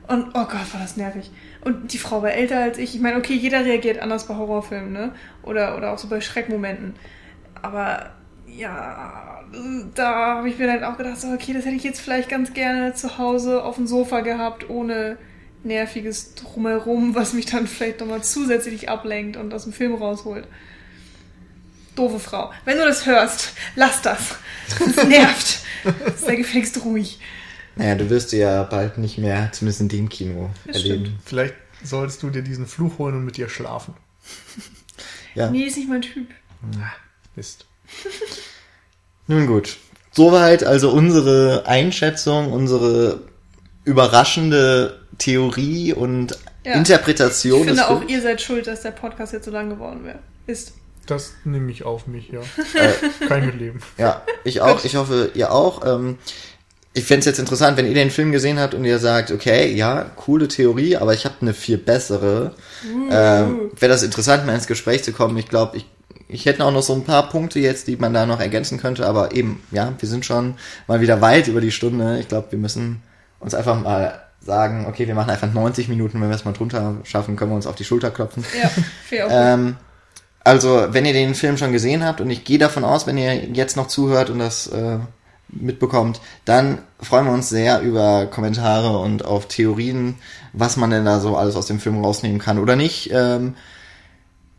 Und 0.10 0.30
oh 0.30 0.46
Gott, 0.46 0.74
war 0.74 0.82
das 0.82 0.98
nervig. 0.98 1.30
Und 1.62 1.94
die 1.94 2.00
Frau 2.00 2.24
war 2.24 2.32
älter 2.32 2.58
als 2.58 2.80
ich. 2.80 2.96
Ich 2.96 3.02
meine, 3.02 3.18
okay, 3.18 3.36
jeder 3.36 3.64
reagiert 3.64 4.00
anders 4.00 4.26
bei 4.26 4.36
Horrorfilmen, 4.36 4.92
ne? 4.92 5.14
Oder, 5.44 5.78
oder 5.78 5.92
auch 5.92 6.00
so 6.00 6.08
bei 6.08 6.20
Schreckmomenten. 6.20 6.96
Aber 7.62 8.10
ja, 8.48 9.44
da 9.94 10.38
habe 10.38 10.50
ich 10.50 10.58
mir 10.58 10.66
dann 10.66 10.84
auch 10.84 10.98
gedacht, 10.98 11.22
so, 11.22 11.28
okay, 11.28 11.54
das 11.54 11.66
hätte 11.66 11.76
ich 11.76 11.84
jetzt 11.84 12.02
vielleicht 12.02 12.28
ganz 12.28 12.54
gerne 12.54 12.96
zu 12.96 13.20
Hause 13.20 13.64
auf 13.64 13.76
dem 13.76 13.86
Sofa 13.86 14.22
gehabt, 14.22 14.68
ohne 14.68 15.20
nerviges 15.64 16.34
Drumherum, 16.34 17.14
was 17.14 17.34
mich 17.34 17.46
dann 17.46 17.68
vielleicht 17.68 18.00
nochmal 18.00 18.24
zusätzlich 18.24 18.90
ablenkt 18.90 19.38
und 19.38 19.54
aus 19.54 19.66
dem 19.66 19.74
Film 19.74 19.94
rausholt. 19.94 20.48
Doofe 21.96 22.18
Frau. 22.18 22.52
Wenn 22.66 22.80
du 22.80 22.86
das 22.86 23.06
hörst, 23.06 23.54
lass 23.76 24.02
das. 24.02 24.38
Das 24.80 25.06
nervt. 25.06 25.60
Sei 26.18 26.36
gefälligst 26.36 26.84
ruhig. 26.84 27.20
Naja, 27.80 27.96
du 27.96 28.10
wirst 28.10 28.30
sie 28.30 28.38
ja 28.40 28.64
bald 28.64 28.98
nicht 28.98 29.18
mehr, 29.18 29.50
zumindest 29.54 29.82
in 29.82 29.88
dem 29.90 30.10
Kino, 30.10 30.50
Das 30.68 30.78
erleben. 30.78 31.18
Vielleicht 31.26 31.56
solltest 31.84 32.22
du 32.22 32.30
dir 32.30 32.42
diesen 32.42 32.68
Fluch 32.68 32.98
holen 33.00 33.16
und 33.16 33.26
mit 33.26 33.38
dir 33.38 33.50
schlafen. 33.50 33.94
Ja. 35.36 35.50
Nee, 35.52 35.66
ist 35.66 35.78
nicht 35.78 35.88
mein 35.88 36.02
Typ. 36.02 36.28
Na, 36.74 36.92
Mist. 37.36 37.66
Nun 39.28 39.46
gut. 39.46 39.78
Soweit 40.12 40.64
also 40.64 40.90
unsere 40.92 41.68
Einschätzung, 41.68 42.52
unsere 42.52 43.22
überraschende 43.86 45.00
Theorie 45.20 45.94
und 45.94 46.38
Ja. 46.66 46.74
Interpretation 46.74 47.62
Ich 47.62 47.68
finde 47.68 47.88
auch, 47.88 48.00
Films. 48.00 48.12
ihr 48.12 48.22
seid 48.24 48.42
schuld, 48.42 48.66
dass 48.68 48.82
der 48.82 48.92
Podcast 48.92 49.32
jetzt 49.34 49.46
so 49.46 49.52
lang 49.52 49.70
geworden 49.70 50.04
wäre. 50.04 50.20
Ist. 50.48 50.74
Das 51.06 51.34
nehme 51.46 51.72
ich 51.72 51.84
auf 51.84 52.08
mich, 52.08 52.30
ja. 52.30 52.42
Äh, 52.74 53.28
Kann 53.28 53.42
ich 53.42 53.46
mitleben. 53.46 53.82
Ja, 53.98 54.24
ich 54.44 54.62
auch. 54.62 54.84
Ich 54.84 54.96
hoffe, 54.96 55.32
ihr 55.36 55.52
auch. 55.52 55.86
Ähm, 55.86 56.18
ich 56.94 57.06
fände 57.06 57.20
es 57.20 57.26
jetzt 57.26 57.40
interessant, 57.40 57.78
wenn 57.78 57.86
ihr 57.86 57.94
den 57.94 58.10
Film 58.10 58.32
gesehen 58.32 58.60
habt 58.60 58.74
und 58.74 58.84
ihr 58.84 59.00
sagt, 59.00 59.32
okay, 59.32 59.72
ja, 59.72 60.06
coole 60.16 60.48
Theorie, 60.48 60.98
aber 60.98 61.14
ich 61.14 61.26
habe 61.26 61.36
eine 61.42 61.54
viel 61.54 61.78
bessere. 61.78 62.56
Ähm, 63.12 63.72
Wäre 63.80 63.92
das 63.92 64.04
interessant, 64.04 64.46
mal 64.46 64.56
ins 64.56 64.68
Gespräch 64.68 65.04
zu 65.04 65.12
kommen. 65.12 65.38
Ich 65.38 65.48
glaube, 65.48 65.78
ich, 65.78 65.86
ich 66.28 66.46
hätte 66.46 66.66
auch 66.66 66.72
noch 66.72 66.82
so 66.82 66.94
ein 66.94 67.04
paar 67.04 67.30
Punkte 67.30 67.60
jetzt, 67.60 67.88
die 67.88 67.96
man 67.96 68.14
da 68.14 68.26
noch 68.26 68.40
ergänzen 68.40 68.80
könnte, 68.80 69.06
aber 69.06 69.36
eben, 69.36 69.62
ja, 69.72 69.94
wir 70.00 70.10
sind 70.10 70.26
schon 70.26 70.56
mal 70.88 71.00
wieder 71.00 71.22
weit 71.22 71.48
über 71.48 71.62
die 71.62 71.72
Stunde. 71.72 72.20
Ich 72.20 72.28
glaube, 72.28 72.52
wir 72.52 72.60
müssen 72.60 73.04
uns 73.40 73.54
einfach 73.54 73.80
mal 73.80 74.22
sagen, 74.42 74.88
okay, 74.88 75.06
wir 75.06 75.16
machen 75.16 75.30
einfach 75.30 75.54
90 75.54 75.90
Minuten, 75.90 76.20
wenn 76.22 76.30
wir 76.30 76.36
es 76.36 76.46
mal 76.46 76.54
drunter 76.54 76.96
schaffen, 77.04 77.36
können 77.36 77.52
wir 77.52 77.56
uns 77.56 77.68
auf 77.68 77.76
die 77.76 77.84
Schulter 77.84 78.10
klopfen. 78.10 78.44
Ja, 78.60 78.72
fair. 79.08 79.28
Ähm, 79.30 79.76
also, 80.44 80.88
wenn 80.90 81.06
ihr 81.06 81.14
den 81.14 81.36
Film 81.36 81.58
schon 81.58 81.72
gesehen 81.72 82.04
habt, 82.04 82.22
und 82.22 82.30
ich 82.30 82.46
gehe 82.46 82.58
davon 82.58 82.84
aus, 82.84 83.06
wenn 83.06 83.18
ihr 83.18 83.36
jetzt 83.36 83.78
noch 83.78 83.88
zuhört 83.88 84.30
und 84.30 84.40
das 84.40 84.68
äh, 84.68 84.98
mitbekommt, 85.52 86.22
dann 86.46 86.80
freuen 87.02 87.26
wir 87.26 87.34
uns 87.34 87.50
sehr 87.50 87.82
über 87.82 88.28
Kommentare 88.28 88.98
und 89.00 89.26
auf 89.26 89.48
Theorien, 89.48 90.16
was 90.54 90.78
man 90.78 90.90
denn 90.90 91.06
da 91.06 91.20
so 91.20 91.38
alles 91.38 91.56
aus 91.56 91.66
dem 91.66 91.80
Film 91.80 92.04
rausnehmen 92.04 92.40
kann 92.40 92.60
oder 92.60 92.76
nicht. 92.76 93.12
Ähm, 93.14 93.56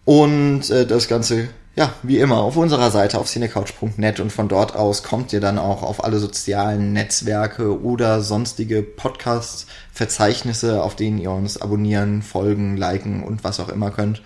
und 0.05 0.71
äh, 0.71 0.87
das 0.87 1.09
Ganze, 1.09 1.49
ja, 1.77 1.93
wie 2.03 2.19
immer, 2.19 2.39
auf 2.39 2.57
unserer 2.57 2.91
Seite 2.91 3.19
auf 3.19 3.29
cinecouch.net 3.29 4.21
und 4.21 4.33
von 4.33 4.49
dort 4.49 4.75
aus 4.75 5.03
kommt 5.03 5.33
ihr 5.33 5.41
dann 5.41 5.59
auch 5.59 5.83
auf 5.83 6.05
alle 6.05 6.19
sozialen 6.19 6.93
Netzwerke 6.93 7.83
oder 7.83 8.21
sonstige 8.21 8.83
Podcast-Verzeichnisse, 8.83 10.83
auf 10.83 10.97
denen 10.97 11.19
ihr 11.19 11.31
uns 11.31 11.61
abonnieren, 11.61 12.23
folgen, 12.23 12.77
liken 12.77 13.23
und 13.23 13.45
was 13.45 13.61
auch 13.61 13.69
immer 13.69 13.91
könnt. 13.91 14.23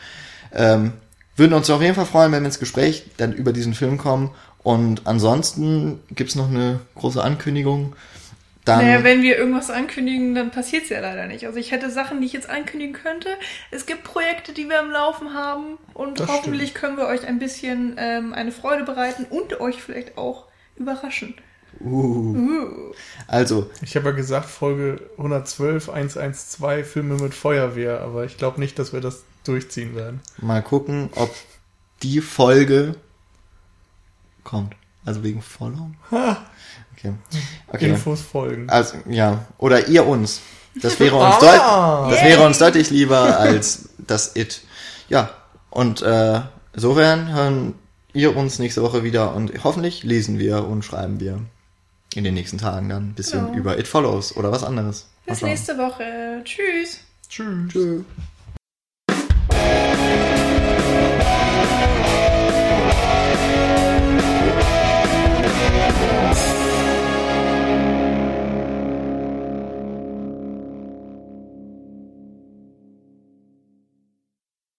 Ähm, 0.55 0.93
würden 1.37 1.53
uns 1.53 1.69
auf 1.69 1.83
jeden 1.83 1.97
Fall 1.97 2.07
freuen, 2.07 2.33
wenn 2.33 2.45
wir 2.45 2.47
ins 2.47 2.61
Gespräch 2.61 3.11
dann 3.17 3.33
über 3.33 3.53
diesen 3.53 3.75
Film 3.75 3.99
kommen. 3.99 4.31
Und 4.65 5.03
ansonsten 5.07 6.01
gibt's 6.11 6.35
noch 6.35 6.49
eine 6.49 6.81
große 6.97 7.23
Ankündigung. 7.23 7.95
Dann, 8.65 8.79
Naja, 8.79 9.05
wenn 9.05 9.21
wir 9.23 9.37
irgendwas 9.37 9.69
ankündigen, 9.71 10.35
dann 10.35 10.51
passiert's 10.51 10.89
ja 10.89 10.99
leider 11.01 11.27
nicht. 11.27 11.47
Also 11.47 11.59
ich 11.59 11.71
hätte 11.71 11.91
Sachen, 11.91 12.21
die 12.21 12.27
ich 12.27 12.33
jetzt 12.33 12.49
ankündigen 12.49 12.95
könnte. 12.95 13.29
Es 13.71 13.85
gibt 13.85 14.05
Projekte, 14.05 14.55
die 14.55 14.67
wir 14.71 14.81
am 14.81 14.91
Laufen 14.91 15.35
haben 15.35 15.77
und 15.93 16.19
Das 16.19 16.29
hoffentlich 16.29 16.73
können 16.73 16.97
wir 16.97 17.07
euch 17.07 17.27
ein 17.27 17.39
bisschen 17.39 17.97
ähm, 17.99 18.33
eine 18.33 18.53
Freude 18.53 18.85
bereiten 18.85 19.27
und 19.29 19.61
euch 19.61 19.83
vielleicht 19.83 20.17
auch 20.17 20.47
überraschen. 20.77 21.35
uh, 21.81 22.35
Uh. 22.35 22.95
also, 23.27 23.71
Ich 23.83 23.97
habe 23.97 24.09
ja 24.11 24.15
gesagt, 24.17 24.49
Folge 24.49 25.11
112, 25.19 25.91
112, 25.91 26.91
Filme 26.91 27.17
mit 27.17 27.35
Feuerwehr, 27.35 28.01
aber 28.01 28.25
ich 28.25 28.39
glaube 28.39 28.61
nicht, 28.61 28.79
dass 28.79 28.95
wir 28.95 29.03
das 29.03 29.25
durchziehen 29.45 29.95
werden. 29.95 30.21
mal 30.39 30.63
gucken, 30.63 31.11
ob 31.17 31.35
die 32.03 32.23
Folge 32.23 32.95
kommt. 34.45 34.75
Also 35.05 35.23
wegen 35.23 35.43
Follow. 35.43 35.91
Okay. 36.11 37.13
okay. 37.69 37.89
Infos 37.91 38.21
folgen. 38.23 38.71
Also, 38.71 38.97
ja. 39.09 39.45
Oder 39.59 39.89
ihr 39.89 40.07
uns. 40.07 40.41
Das 40.81 40.99
wäre 40.99 41.17
uns, 41.17 41.37
Ah. 41.43 42.09
das 42.11 42.23
wäre 42.23 42.45
uns 42.47 42.59
deutlich 42.59 42.91
lieber 42.91 43.39
als 43.39 43.91
das 43.99 44.35
It. 44.37 44.63
Ja. 45.09 45.31
Und 45.71 46.03
äh, 46.03 46.41
insofern 46.73 47.33
hören 47.33 47.75
ihr 48.13 48.37
uns 48.37 48.59
nächste 48.59 48.83
Woche 48.83 49.03
wieder 49.05 49.35
und 49.35 49.53
hoffentlich 49.65 50.03
lesen 50.05 50.39
wir 50.39 50.65
und 50.67 50.85
schreiben 50.85 51.21
wir 51.21 51.41
in 52.15 52.23
den 52.25 52.35
nächsten 52.35 52.59
Tagen 52.59 52.89
dann 52.89 53.09
ein 53.11 53.15
bisschen 53.15 53.47
Genau. 53.47 53.59
über 53.59 53.79
It 53.79 53.89
Follows 53.89 54.37
oder 54.37 54.51
was 54.53 54.63
anderes. 54.65 55.09
Bis 55.27 55.43
nächste 55.43 55.77
Woche. 55.79 56.43
Tschüss. 56.45 57.01
Tschüss. 57.29 57.73
Tschüss. 57.73 58.03